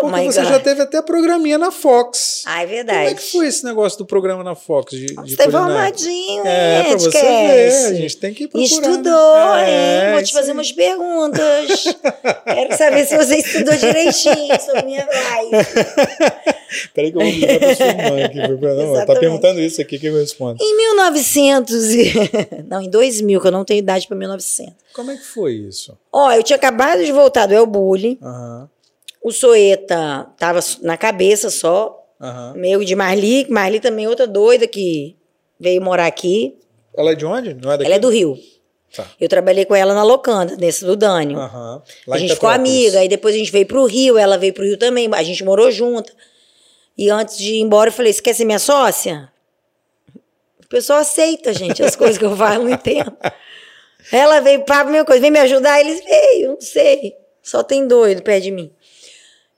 Oh 0.00 0.08
Porque 0.08 0.30
você 0.32 0.40
God. 0.42 0.50
já 0.50 0.60
teve 0.60 0.82
até 0.82 1.02
programinha 1.02 1.58
na 1.58 1.72
Fox. 1.72 2.42
Ah, 2.46 2.62
é 2.62 2.66
verdade. 2.66 2.98
Como 2.98 3.10
é 3.10 3.14
que 3.14 3.32
foi 3.32 3.46
esse 3.48 3.64
negócio 3.64 3.98
do 3.98 4.06
programa 4.06 4.44
na 4.44 4.54
Fox? 4.54 4.92
De, 4.92 5.12
você 5.14 5.36
tá 5.36 5.46
informadinho, 5.46 6.46
É, 6.46 6.84
pra 6.84 6.96
você 6.98 7.20
ver. 7.20 7.86
A 7.86 7.94
gente 7.94 8.16
tem 8.16 8.32
que 8.32 8.46
procurar. 8.46 8.64
Estudou, 8.64 9.54
né? 9.56 10.06
hein? 10.08 10.12
Vou 10.14 10.22
te 10.22 10.32
fazer 10.32 10.52
umas 10.52 10.70
perguntas. 10.70 11.84
Quero 12.46 12.76
saber 12.76 13.06
se 13.06 13.16
você 13.16 13.36
estudou 13.38 13.74
direitinho 13.76 14.60
sobre 14.60 14.82
minha 14.82 15.04
live. 15.06 15.66
Peraí 16.94 17.10
que 17.10 17.16
eu 17.18 17.22
vou 17.22 17.30
ligar 17.30 17.58
pra 17.58 17.74
sua 17.74 18.10
mãe 18.10 18.22
aqui. 18.24 18.38
Não, 18.38 19.06
tá 19.06 19.16
perguntando 19.16 19.60
isso 19.60 19.80
aqui, 19.80 19.98
que 19.98 20.06
eu 20.06 20.14
respondo. 20.14 20.62
Em 20.62 20.76
1900 20.76 21.84
e... 21.94 22.12
Não, 22.68 22.82
em 22.82 22.90
2000, 22.90 23.40
que 23.40 23.46
eu 23.46 23.50
não 23.52 23.64
tenho 23.64 23.78
idade 23.78 24.06
pra 24.06 24.16
1900. 24.16 24.74
Como 24.94 25.10
é 25.10 25.16
que 25.16 25.24
foi 25.24 25.54
isso? 25.54 25.96
Ó, 26.12 26.30
eu 26.32 26.42
tinha 26.42 26.56
acabado 26.56 27.04
de 27.04 27.10
voltar 27.10 27.46
do 27.46 27.54
El 27.54 27.66
Bully. 27.66 28.18
Aham. 28.22 28.60
Uhum. 28.62 28.77
O 29.22 29.32
Soeta 29.32 30.26
tava 30.38 30.60
na 30.82 30.96
cabeça 30.96 31.50
só, 31.50 32.06
uhum. 32.20 32.52
meio 32.54 32.84
de 32.84 32.94
Marli. 32.94 33.46
Marli 33.50 33.80
também 33.80 34.06
outra 34.06 34.26
doida 34.26 34.66
que 34.66 35.16
veio 35.58 35.82
morar 35.82 36.06
aqui. 36.06 36.56
Ela 36.96 37.12
é 37.12 37.14
de 37.14 37.26
onde? 37.26 37.54
Não 37.54 37.72
é 37.72 37.76
daqui? 37.78 37.86
Ela 37.86 37.94
é 37.96 37.98
do 37.98 38.08
Rio. 38.08 38.38
Tá. 38.94 39.06
Eu 39.20 39.28
trabalhei 39.28 39.64
com 39.64 39.74
ela 39.74 39.92
na 39.92 40.02
Locanda, 40.02 40.56
nesse 40.56 40.84
do 40.84 40.96
Dânio. 40.96 41.38
Uhum. 41.38 41.82
a 42.10 42.18
gente 42.18 42.34
ficou 42.34 42.48
amiga, 42.48 43.00
aí 43.00 43.08
depois 43.08 43.34
a 43.34 43.38
gente 43.38 43.52
veio 43.52 43.66
pro 43.66 43.84
Rio, 43.84 44.16
ela 44.16 44.38
veio 44.38 44.54
pro 44.54 44.64
Rio 44.64 44.78
também, 44.78 45.08
a 45.12 45.22
gente 45.22 45.44
morou 45.44 45.70
junto. 45.70 46.12
E 46.96 47.10
antes 47.10 47.36
de 47.36 47.54
ir 47.54 47.60
embora, 47.60 47.90
eu 47.90 47.92
falei: 47.92 48.12
Você 48.12 48.22
quer 48.22 48.34
ser 48.34 48.44
minha 48.44 48.58
sócia? 48.58 49.30
O 50.64 50.68
pessoal 50.68 51.00
aceita, 51.00 51.52
gente, 51.52 51.82
as 51.82 51.94
coisas 51.96 52.18
que 52.18 52.24
eu 52.24 52.36
falo, 52.36 52.64
não 52.64 52.70
entendo. 52.70 53.16
Ela 54.10 54.40
veio 54.40 54.64
para 54.64 54.90
minha 54.90 55.04
coisa, 55.04 55.20
vem 55.20 55.30
me 55.30 55.38
ajudar, 55.38 55.80
eles 55.80 56.02
veio, 56.02 56.52
não 56.52 56.60
sei. 56.60 57.14
Só 57.42 57.62
tem 57.62 57.86
doido 57.86 58.22
perto 58.22 58.44
de 58.44 58.50
mim. 58.50 58.70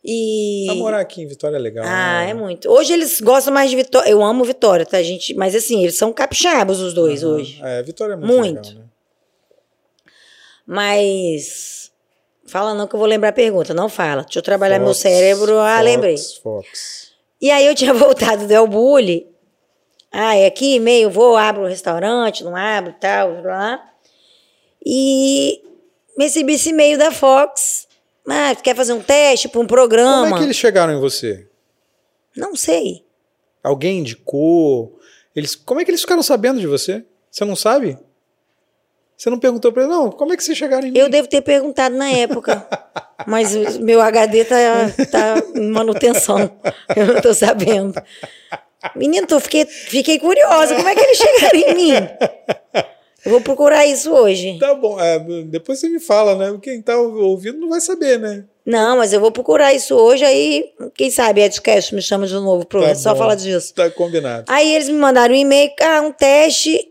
E... 0.02 0.66
morar 0.76 1.00
aqui 1.00 1.22
em 1.22 1.26
Vitória 1.26 1.56
é 1.56 1.58
legal. 1.58 1.84
Ah, 1.84 2.24
né? 2.24 2.30
é 2.30 2.34
muito. 2.34 2.70
Hoje 2.70 2.92
eles 2.92 3.20
gostam 3.20 3.52
mais 3.52 3.68
de 3.68 3.76
Vitória. 3.76 4.08
Eu 4.08 4.22
amo 4.22 4.44
Vitória, 4.44 4.86
tá, 4.86 5.02
gente? 5.02 5.34
Mas 5.34 5.54
assim, 5.54 5.82
eles 5.82 5.96
são 5.96 6.12
capixabos 6.12 6.80
os 6.80 6.94
dois 6.94 7.22
uhum. 7.22 7.34
hoje. 7.34 7.60
É, 7.62 7.82
Vitória 7.82 8.14
é 8.14 8.16
muito, 8.16 8.34
muito. 8.34 8.68
legal, 8.68 8.82
né? 8.82 8.90
Mas. 10.66 11.90
Fala 12.46 12.74
não 12.74 12.86
que 12.86 12.94
eu 12.94 12.98
vou 12.98 13.08
lembrar 13.08 13.28
a 13.28 13.32
pergunta. 13.32 13.74
Não 13.74 13.88
fala. 13.88 14.22
Deixa 14.22 14.38
eu 14.38 14.42
trabalhar 14.42 14.76
Fox, 14.76 14.84
meu 14.84 14.94
cérebro. 14.94 15.58
Ah, 15.58 15.76
Fox, 15.76 15.84
lembrei. 15.84 16.16
Fox. 16.42 17.12
E 17.40 17.50
aí 17.50 17.66
eu 17.66 17.74
tinha 17.74 17.92
voltado 17.94 18.46
do 18.46 18.52
El 18.52 18.66
Bulli. 18.66 19.28
Ah, 20.12 20.34
é 20.34 20.46
aqui 20.46 20.80
meio, 20.80 21.08
vou, 21.08 21.36
abro 21.36 21.62
o 21.62 21.64
um 21.66 21.68
restaurante, 21.68 22.42
não 22.42 22.56
abro, 22.56 22.92
tal, 22.98 23.42
lá. 23.42 23.80
E 24.84 25.62
recebi 26.18 26.54
esse 26.54 26.70
e-mail 26.70 26.98
da 26.98 27.12
Fox. 27.12 27.86
Ah, 28.30 28.54
quer 28.54 28.76
fazer 28.76 28.92
um 28.92 29.00
teste 29.00 29.48
para 29.48 29.60
um 29.60 29.66
programa? 29.66 30.24
Como 30.24 30.36
é 30.36 30.38
que 30.38 30.44
eles 30.44 30.56
chegaram 30.56 30.92
em 30.92 31.00
você? 31.00 31.48
Não 32.36 32.54
sei. 32.54 33.04
Alguém 33.62 33.98
indicou? 33.98 34.98
Eles, 35.34 35.54
como 35.54 35.80
é 35.80 35.84
que 35.84 35.90
eles 35.90 36.00
ficaram 36.00 36.22
sabendo 36.22 36.60
de 36.60 36.66
você? 36.66 37.04
Você 37.30 37.44
não 37.44 37.56
sabe? 37.56 37.98
Você 39.16 39.28
não 39.28 39.38
perguntou 39.38 39.70
para 39.70 39.82
ele, 39.82 39.92
não? 39.92 40.10
Como 40.10 40.32
é 40.32 40.36
que 40.36 40.42
vocês 40.42 40.56
chegaram 40.56 40.86
em 40.86 40.92
mim? 40.92 40.98
Eu 40.98 41.10
devo 41.10 41.28
ter 41.28 41.42
perguntado 41.42 41.94
na 41.94 42.10
época. 42.10 42.66
mas 43.26 43.76
meu 43.76 44.00
HD 44.00 44.44
tá, 44.46 44.56
tá 45.10 45.34
em 45.54 45.70
manutenção. 45.70 46.50
Eu 46.96 47.06
não 47.06 47.20
tô 47.20 47.34
sabendo. 47.34 47.92
Menino, 48.96 49.26
tô, 49.26 49.38
fiquei, 49.38 49.66
fiquei 49.66 50.18
curiosa. 50.18 50.74
Como 50.74 50.88
é 50.88 50.94
que 50.94 51.02
eles 51.02 51.18
chegaram 51.18 51.58
em 51.58 51.74
mim? 51.74 51.92
Eu 53.24 53.32
vou 53.32 53.40
procurar 53.40 53.84
isso 53.86 54.10
hoje. 54.12 54.58
Tá 54.58 54.74
bom. 54.74 54.98
É, 54.98 55.18
depois 55.44 55.78
você 55.78 55.88
me 55.88 56.00
fala, 56.00 56.34
né? 56.34 56.58
Quem 56.62 56.80
tá 56.80 56.96
ouvindo 56.98 57.58
não 57.58 57.68
vai 57.68 57.80
saber, 57.80 58.18
né? 58.18 58.44
Não, 58.64 58.96
mas 58.96 59.12
eu 59.12 59.20
vou 59.20 59.32
procurar 59.32 59.74
isso 59.74 59.96
hoje, 59.96 60.24
aí, 60.24 60.72
quem 60.94 61.10
sabe, 61.10 61.40
Edcast 61.40 61.94
me 61.94 62.00
chama 62.00 62.26
de 62.26 62.34
novo 62.34 62.64
pro 62.64 62.82
tá 62.82 62.94
só 62.94 63.16
falar 63.16 63.34
disso. 63.34 63.74
Tá 63.74 63.90
combinado. 63.90 64.44
Aí 64.48 64.74
eles 64.74 64.88
me 64.88 64.94
mandaram 64.94 65.34
um 65.34 65.38
e-mail, 65.38 65.72
ah, 65.80 66.00
um 66.02 66.12
teste. 66.12 66.88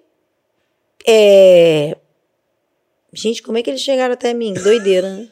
É... 1.08 1.96
Gente, 3.14 3.42
como 3.42 3.58
é 3.58 3.64
que 3.64 3.70
eles 3.70 3.82
chegaram 3.82 4.14
até 4.14 4.34
mim? 4.34 4.54
Doideira, 4.54 5.10
né? 5.10 5.30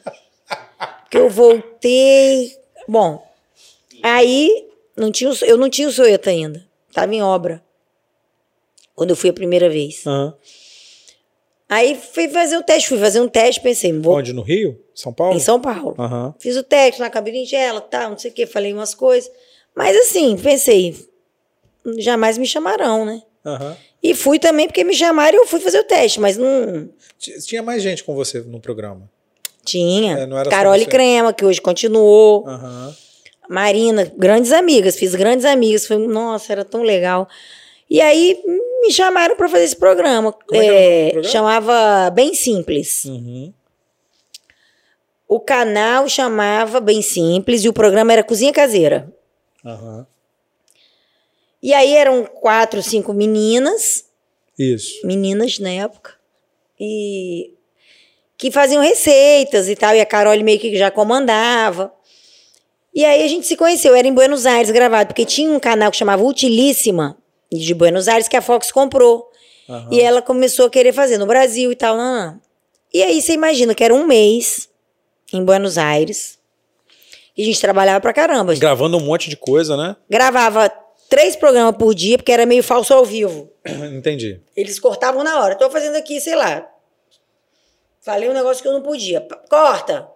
que 1.10 1.18
eu 1.18 1.28
voltei. 1.28 2.56
Bom, 2.86 3.22
aí 4.02 4.68
não 4.96 5.12
tinha, 5.12 5.30
eu 5.42 5.56
não 5.56 5.68
tinha 5.68 5.88
o 5.88 5.92
Soeta 5.92 6.30
ainda. 6.30 6.64
Tava 6.92 7.14
em 7.14 7.22
obra. 7.22 7.62
Quando 8.94 9.10
eu 9.10 9.16
fui 9.16 9.30
a 9.30 9.34
primeira 9.34 9.68
vez. 9.68 10.04
Uhum. 10.06 10.32
Aí 11.68 11.96
fui 11.96 12.28
fazer 12.28 12.56
o 12.56 12.62
teste, 12.62 12.88
fui 12.88 12.98
fazer 12.98 13.20
um 13.20 13.28
teste, 13.28 13.60
pensei, 13.60 13.92
vou. 13.92 14.16
Onde? 14.16 14.32
No 14.32 14.40
Rio? 14.42 14.80
São 14.94 15.12
Paulo? 15.12 15.36
Em 15.36 15.40
São 15.40 15.60
Paulo. 15.60 15.94
Uhum. 15.98 16.32
Fiz 16.38 16.56
o 16.56 16.62
teste 16.62 17.00
na 17.00 17.10
cabine 17.10 17.46
dela, 17.48 17.80
tal, 17.80 18.10
não 18.10 18.18
sei 18.18 18.30
o 18.30 18.34
que, 18.34 18.46
falei 18.46 18.72
umas 18.72 18.94
coisas. 18.94 19.30
Mas 19.74 19.94
assim, 19.96 20.36
pensei, 20.36 20.96
jamais 21.98 22.38
me 22.38 22.46
chamarão, 22.46 23.04
né? 23.04 23.22
Uhum. 23.44 23.76
E 24.02 24.14
fui 24.14 24.38
também 24.38 24.66
porque 24.66 24.82
me 24.82 24.94
chamaram 24.94 25.36
e 25.36 25.40
eu 25.42 25.46
fui 25.46 25.60
fazer 25.60 25.80
o 25.80 25.84
teste, 25.84 26.20
mas 26.20 26.36
não. 26.36 26.88
Tinha 27.46 27.62
mais 27.62 27.82
gente 27.82 28.02
com 28.02 28.14
você 28.14 28.40
no 28.40 28.60
programa? 28.60 29.10
Tinha. 29.64 30.18
É, 30.18 30.44
Carole 30.48 30.86
Crema, 30.86 31.32
que 31.32 31.44
hoje 31.44 31.60
continuou. 31.60 32.46
Uhum. 32.46 32.94
Marina, 33.48 34.10
grandes 34.16 34.52
amigas, 34.52 34.96
fiz 34.96 35.14
grandes 35.14 35.44
amigas. 35.44 35.86
Foi, 35.86 35.98
nossa, 35.98 36.52
era 36.52 36.64
tão 36.64 36.82
legal. 36.82 37.28
E 37.90 38.00
aí 38.00 38.38
me 38.80 38.92
chamaram 38.92 39.36
para 39.36 39.48
fazer 39.48 39.64
esse 39.64 39.76
programa. 39.76 40.34
É, 40.52 40.58
é 40.58 41.10
programa? 41.10 41.32
Chamava 41.32 42.10
Bem 42.10 42.34
Simples. 42.34 43.04
Uhum. 43.04 43.52
O 45.26 45.40
canal 45.40 46.08
chamava 46.08 46.80
Bem 46.80 47.02
Simples 47.02 47.64
e 47.64 47.68
o 47.68 47.72
programa 47.72 48.12
era 48.12 48.24
Cozinha 48.24 48.52
Caseira. 48.52 49.12
Uhum. 49.64 50.06
E 51.62 51.74
aí 51.74 51.94
eram 51.94 52.24
quatro, 52.24 52.82
cinco 52.82 53.12
meninas. 53.12 54.04
Isso. 54.58 55.06
Meninas 55.06 55.58
na 55.58 55.70
época. 55.70 56.14
E 56.78 57.54
que 58.36 58.50
faziam 58.50 58.80
receitas 58.80 59.68
e 59.68 59.74
tal. 59.74 59.94
E 59.94 60.00
a 60.00 60.06
Carol 60.06 60.38
meio 60.42 60.58
que 60.58 60.76
já 60.76 60.90
comandava. 60.90 61.92
E 62.94 63.04
aí 63.04 63.22
a 63.22 63.28
gente 63.28 63.46
se 63.46 63.56
conheceu. 63.56 63.94
Era 63.94 64.08
em 64.08 64.14
Buenos 64.14 64.46
Aires 64.46 64.70
gravado, 64.70 65.08
porque 65.08 65.24
tinha 65.24 65.50
um 65.50 65.60
canal 65.60 65.90
que 65.90 65.96
chamava 65.96 66.22
Utilíssima 66.22 67.18
de 67.50 67.74
Buenos 67.74 68.08
Aires 68.08 68.28
que 68.28 68.36
a 68.36 68.42
Fox 68.42 68.70
comprou. 68.70 69.30
Uhum. 69.68 69.88
E 69.92 70.00
ela 70.00 70.22
começou 70.22 70.66
a 70.66 70.70
querer 70.70 70.92
fazer 70.92 71.18
no 71.18 71.26
Brasil 71.26 71.70
e 71.70 71.76
tal. 71.76 71.96
Não, 71.96 72.14
não. 72.14 72.40
E 72.92 73.02
aí 73.02 73.20
você 73.20 73.32
imagina 73.32 73.74
que 73.74 73.84
era 73.84 73.94
um 73.94 74.06
mês 74.06 74.68
em 75.32 75.44
Buenos 75.44 75.76
Aires. 75.76 76.38
E 77.36 77.42
a 77.42 77.46
gente 77.46 77.60
trabalhava 77.60 78.00
pra 78.00 78.12
caramba. 78.12 78.54
Gravando 78.54 78.96
um 78.96 79.04
monte 79.04 79.30
de 79.30 79.36
coisa, 79.36 79.76
né? 79.76 79.94
Gravava 80.08 80.72
três 81.08 81.36
programas 81.36 81.76
por 81.76 81.94
dia, 81.94 82.16
porque 82.16 82.32
era 82.32 82.46
meio 82.46 82.62
falso 82.62 82.92
ao 82.92 83.04
vivo. 83.04 83.52
Entendi. 83.92 84.40
Eles 84.56 84.80
cortavam 84.80 85.22
na 85.22 85.40
hora. 85.40 85.54
Tô 85.54 85.70
fazendo 85.70 85.96
aqui, 85.96 86.20
sei 86.20 86.34
lá. 86.34 86.66
Falei 88.00 88.28
um 88.28 88.32
negócio 88.32 88.62
que 88.62 88.68
eu 88.68 88.72
não 88.72 88.82
podia. 88.82 89.26
Corta. 89.50 90.08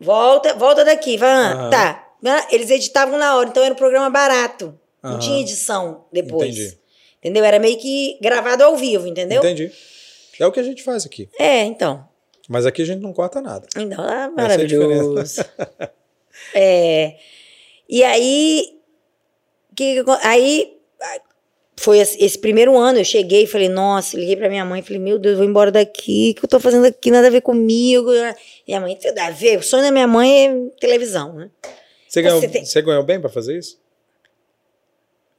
Volta, 0.00 0.54
volta 0.54 0.84
daqui. 0.84 1.18
Vai, 1.18 1.54
uhum. 1.54 1.70
Tá. 1.70 2.06
Eles 2.50 2.70
editavam 2.70 3.18
na 3.18 3.36
hora, 3.36 3.48
então 3.48 3.62
era 3.62 3.74
um 3.74 3.76
programa 3.76 4.08
barato. 4.08 4.78
Não 5.02 5.18
tinha 5.18 5.40
edição 5.40 6.04
depois. 6.12 6.56
Entendi. 6.56 6.78
Entendeu? 7.18 7.44
Era 7.44 7.58
meio 7.58 7.78
que 7.78 8.18
gravado 8.20 8.64
ao 8.64 8.76
vivo, 8.76 9.06
entendeu? 9.06 9.38
Entendi. 9.38 9.70
É 10.38 10.46
o 10.46 10.52
que 10.52 10.60
a 10.60 10.62
gente 10.62 10.82
faz 10.82 11.04
aqui. 11.04 11.28
É, 11.38 11.64
então. 11.64 12.08
Mas 12.48 12.66
aqui 12.66 12.82
a 12.82 12.84
gente 12.84 13.00
não 13.00 13.12
corta 13.12 13.40
nada. 13.40 13.66
Então, 13.76 14.02
ah, 14.02 14.30
maravilhoso. 14.34 15.44
é, 16.54 17.16
e 17.88 18.02
aí, 18.02 18.78
que, 19.76 20.02
aí 20.22 20.76
foi 21.76 21.98
esse 21.98 22.38
primeiro 22.38 22.76
ano, 22.76 22.98
eu 22.98 23.04
cheguei 23.04 23.44
e 23.44 23.46
falei, 23.46 23.68
nossa, 23.68 24.16
liguei 24.16 24.36
pra 24.36 24.48
minha 24.48 24.64
mãe, 24.64 24.82
falei, 24.82 24.98
meu 24.98 25.18
Deus, 25.18 25.38
vou 25.38 25.46
embora 25.46 25.70
daqui, 25.70 26.30
o 26.30 26.40
que 26.40 26.44
eu 26.44 26.48
tô 26.48 26.60
fazendo 26.60 26.86
aqui, 26.86 27.10
nada 27.10 27.26
a 27.26 27.30
ver 27.30 27.40
comigo. 27.40 28.10
E 28.66 28.74
a 28.74 28.80
mãe, 28.80 28.96
tudo 28.96 29.18
a 29.18 29.30
ver, 29.30 29.58
o 29.58 29.62
sonho 29.62 29.82
da 29.82 29.90
minha 29.90 30.06
mãe 30.06 30.46
é 30.46 30.70
televisão, 30.78 31.34
né? 31.34 31.50
Você 32.08 32.22
ganhou, 32.22 32.40
você, 32.40 32.48
tem... 32.48 32.64
você 32.64 32.82
ganhou 32.82 33.02
bem 33.02 33.20
pra 33.20 33.30
fazer 33.30 33.56
isso? 33.56 33.78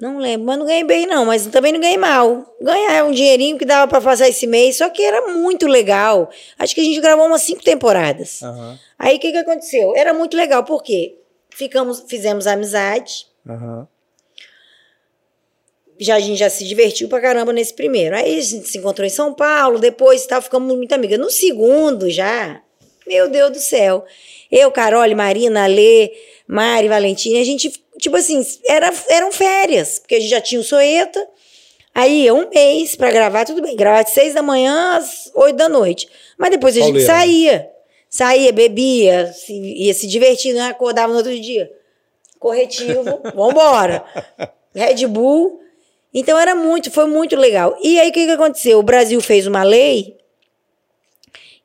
Não 0.02 0.18
lembro, 0.18 0.48
mas 0.48 0.58
não 0.58 0.66
ganhei 0.66 0.84
bem 0.84 1.06
não, 1.06 1.26
mas 1.26 1.46
também 1.46 1.72
não 1.72 1.80
ganhei 1.80 1.96
mal. 1.96 2.56
Ganhar 2.60 3.06
um 3.06 3.12
dinheirinho 3.12 3.56
que 3.56 3.66
dava 3.66 3.88
para 3.88 4.02
passar 4.02 4.28
esse 4.28 4.48
mês, 4.48 4.78
só 4.78 4.90
que 4.90 5.04
era 5.04 5.28
muito 5.28 5.68
legal. 5.68 6.28
Acho 6.58 6.74
que 6.74 6.82
a 6.82 6.84
gente 6.84 7.00
gravou 7.00 7.28
umas 7.28 7.44
cinco 7.44 7.62
temporadas. 7.62 8.42
Uhum. 8.42 8.78
Aí 8.98 9.18
o 9.18 9.20
que, 9.20 9.32
que 9.32 9.38
aconteceu? 9.38 9.94
Era 9.96 10.12
muito 10.12 10.36
legal, 10.36 10.64
porque 10.64 11.20
ficamos, 11.52 12.04
fizemos 12.08 12.48
amizade. 12.48 13.28
Uhum. 13.48 13.86
Já, 16.00 16.16
a 16.16 16.20
gente 16.20 16.40
já 16.40 16.50
se 16.50 16.66
divertiu 16.66 17.08
pra 17.08 17.22
caramba 17.22 17.54
nesse 17.54 17.76
primeiro. 17.76 18.16
Aí 18.16 18.40
a 18.40 18.42
gente 18.42 18.68
se 18.68 18.80
encontrou 18.80 19.06
em 19.06 19.12
São 19.12 19.36
Paulo, 19.36 19.78
depois 19.78 20.26
tal, 20.26 20.42
ficamos 20.42 20.76
muito 20.76 20.92
amigas. 20.94 21.20
No 21.20 21.30
segundo 21.30 22.10
já, 22.10 22.60
meu 23.06 23.30
Deus 23.30 23.52
do 23.52 23.60
céu. 23.60 24.04
Eu, 24.52 24.72
Carole, 24.72 25.14
Marina, 25.14 25.68
Lê, 25.68 26.12
Mari, 26.48 26.88
Valentina, 26.88 27.40
a 27.40 27.44
gente 27.44 27.72
tipo 28.02 28.18
assim, 28.18 28.44
era, 28.68 28.92
eram 29.10 29.32
férias, 29.32 30.00
porque 30.00 30.16
a 30.16 30.20
gente 30.20 30.30
já 30.30 30.42
tinha 30.42 30.60
o 30.60 30.64
Soeta. 30.64 31.26
Aí 31.94 32.24
ia 32.24 32.34
um 32.34 32.50
mês 32.50 32.96
para 32.96 33.12
gravar, 33.12 33.46
tudo 33.46 33.62
bem, 33.62 33.76
gravar 33.76 34.04
de 34.04 34.12
seis 34.12 34.34
da 34.34 34.42
manhã 34.42 34.98
às 34.98 35.32
oito 35.36 35.56
da 35.56 35.70
noite. 35.70 36.10
Mas 36.38 36.50
depois 36.50 36.76
a 36.76 36.80
Pauleira. 36.80 37.00
gente 37.00 37.08
saía. 37.08 37.70
Saía, 38.10 38.52
bebia, 38.52 39.32
se, 39.32 39.54
ia 39.54 39.94
se 39.94 40.08
divertindo, 40.08 40.58
né? 40.58 40.68
acordava 40.68 41.12
no 41.14 41.20
outro 41.20 41.38
dia. 41.40 41.72
Corretivo, 42.40 43.22
vambora. 43.36 44.04
Red 44.74 45.06
Bull. 45.08 45.62
Então 46.14 46.38
era 46.38 46.56
muito, 46.56 46.92
foi 46.92 47.06
muito 47.08 47.36
legal. 47.38 47.78
E 47.82 48.00
aí 48.00 48.10
o 48.10 48.12
que, 48.12 48.26
que 48.26 48.32
aconteceu? 48.32 48.80
O 48.80 48.84
Brasil 48.84 49.22
fez 49.22 49.48
uma 49.48 49.64
lei 49.64 50.18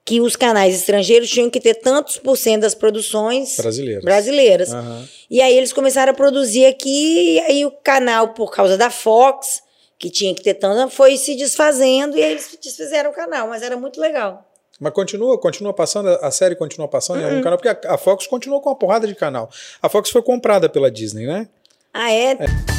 que 0.06 0.20
os 0.20 0.36
canais 0.36 0.72
estrangeiros 0.72 1.28
tinham 1.28 1.50
que 1.50 1.60
ter 1.60 1.74
tantos 1.74 2.16
por 2.16 2.36
cento 2.36 2.62
das 2.62 2.76
produções 2.76 3.56
brasileiras. 3.56 4.04
brasileiras. 4.04 4.72
Uhum. 4.72 5.04
E 5.28 5.42
aí 5.42 5.58
eles 5.58 5.72
começaram 5.72 6.12
a 6.12 6.14
produzir 6.14 6.64
aqui, 6.64 7.34
e 7.34 7.40
aí 7.40 7.66
o 7.66 7.72
canal, 7.72 8.28
por 8.28 8.52
causa 8.52 8.78
da 8.78 8.88
Fox, 8.88 9.60
que 9.98 10.08
tinha 10.08 10.32
que 10.32 10.44
ter 10.44 10.54
tanto, 10.54 10.94
foi 10.94 11.16
se 11.16 11.34
desfazendo 11.34 12.16
e 12.16 12.22
aí 12.22 12.30
eles 12.30 12.56
desfizeram 12.62 13.10
o 13.10 13.12
canal, 13.12 13.48
mas 13.48 13.64
era 13.64 13.76
muito 13.76 14.00
legal. 14.00 14.48
Mas 14.78 14.92
continua, 14.92 15.36
continua 15.40 15.72
passando, 15.72 16.08
a 16.08 16.30
série 16.30 16.54
continua 16.54 16.86
passando 16.86 17.16
uhum. 17.16 17.22
em 17.22 17.24
algum 17.24 17.36
uhum. 17.38 17.42
canal, 17.42 17.58
porque 17.58 17.88
a, 17.88 17.94
a 17.94 17.98
Fox 17.98 18.28
continuou 18.28 18.60
com 18.60 18.70
uma 18.70 18.76
porrada 18.76 19.08
de 19.08 19.14
canal. 19.14 19.50
A 19.82 19.88
Fox 19.88 20.10
foi 20.10 20.22
comprada 20.22 20.68
pela 20.68 20.88
Disney, 20.88 21.26
né? 21.26 21.48
Ah, 21.92 22.12
é? 22.12 22.32
é. 22.32 22.75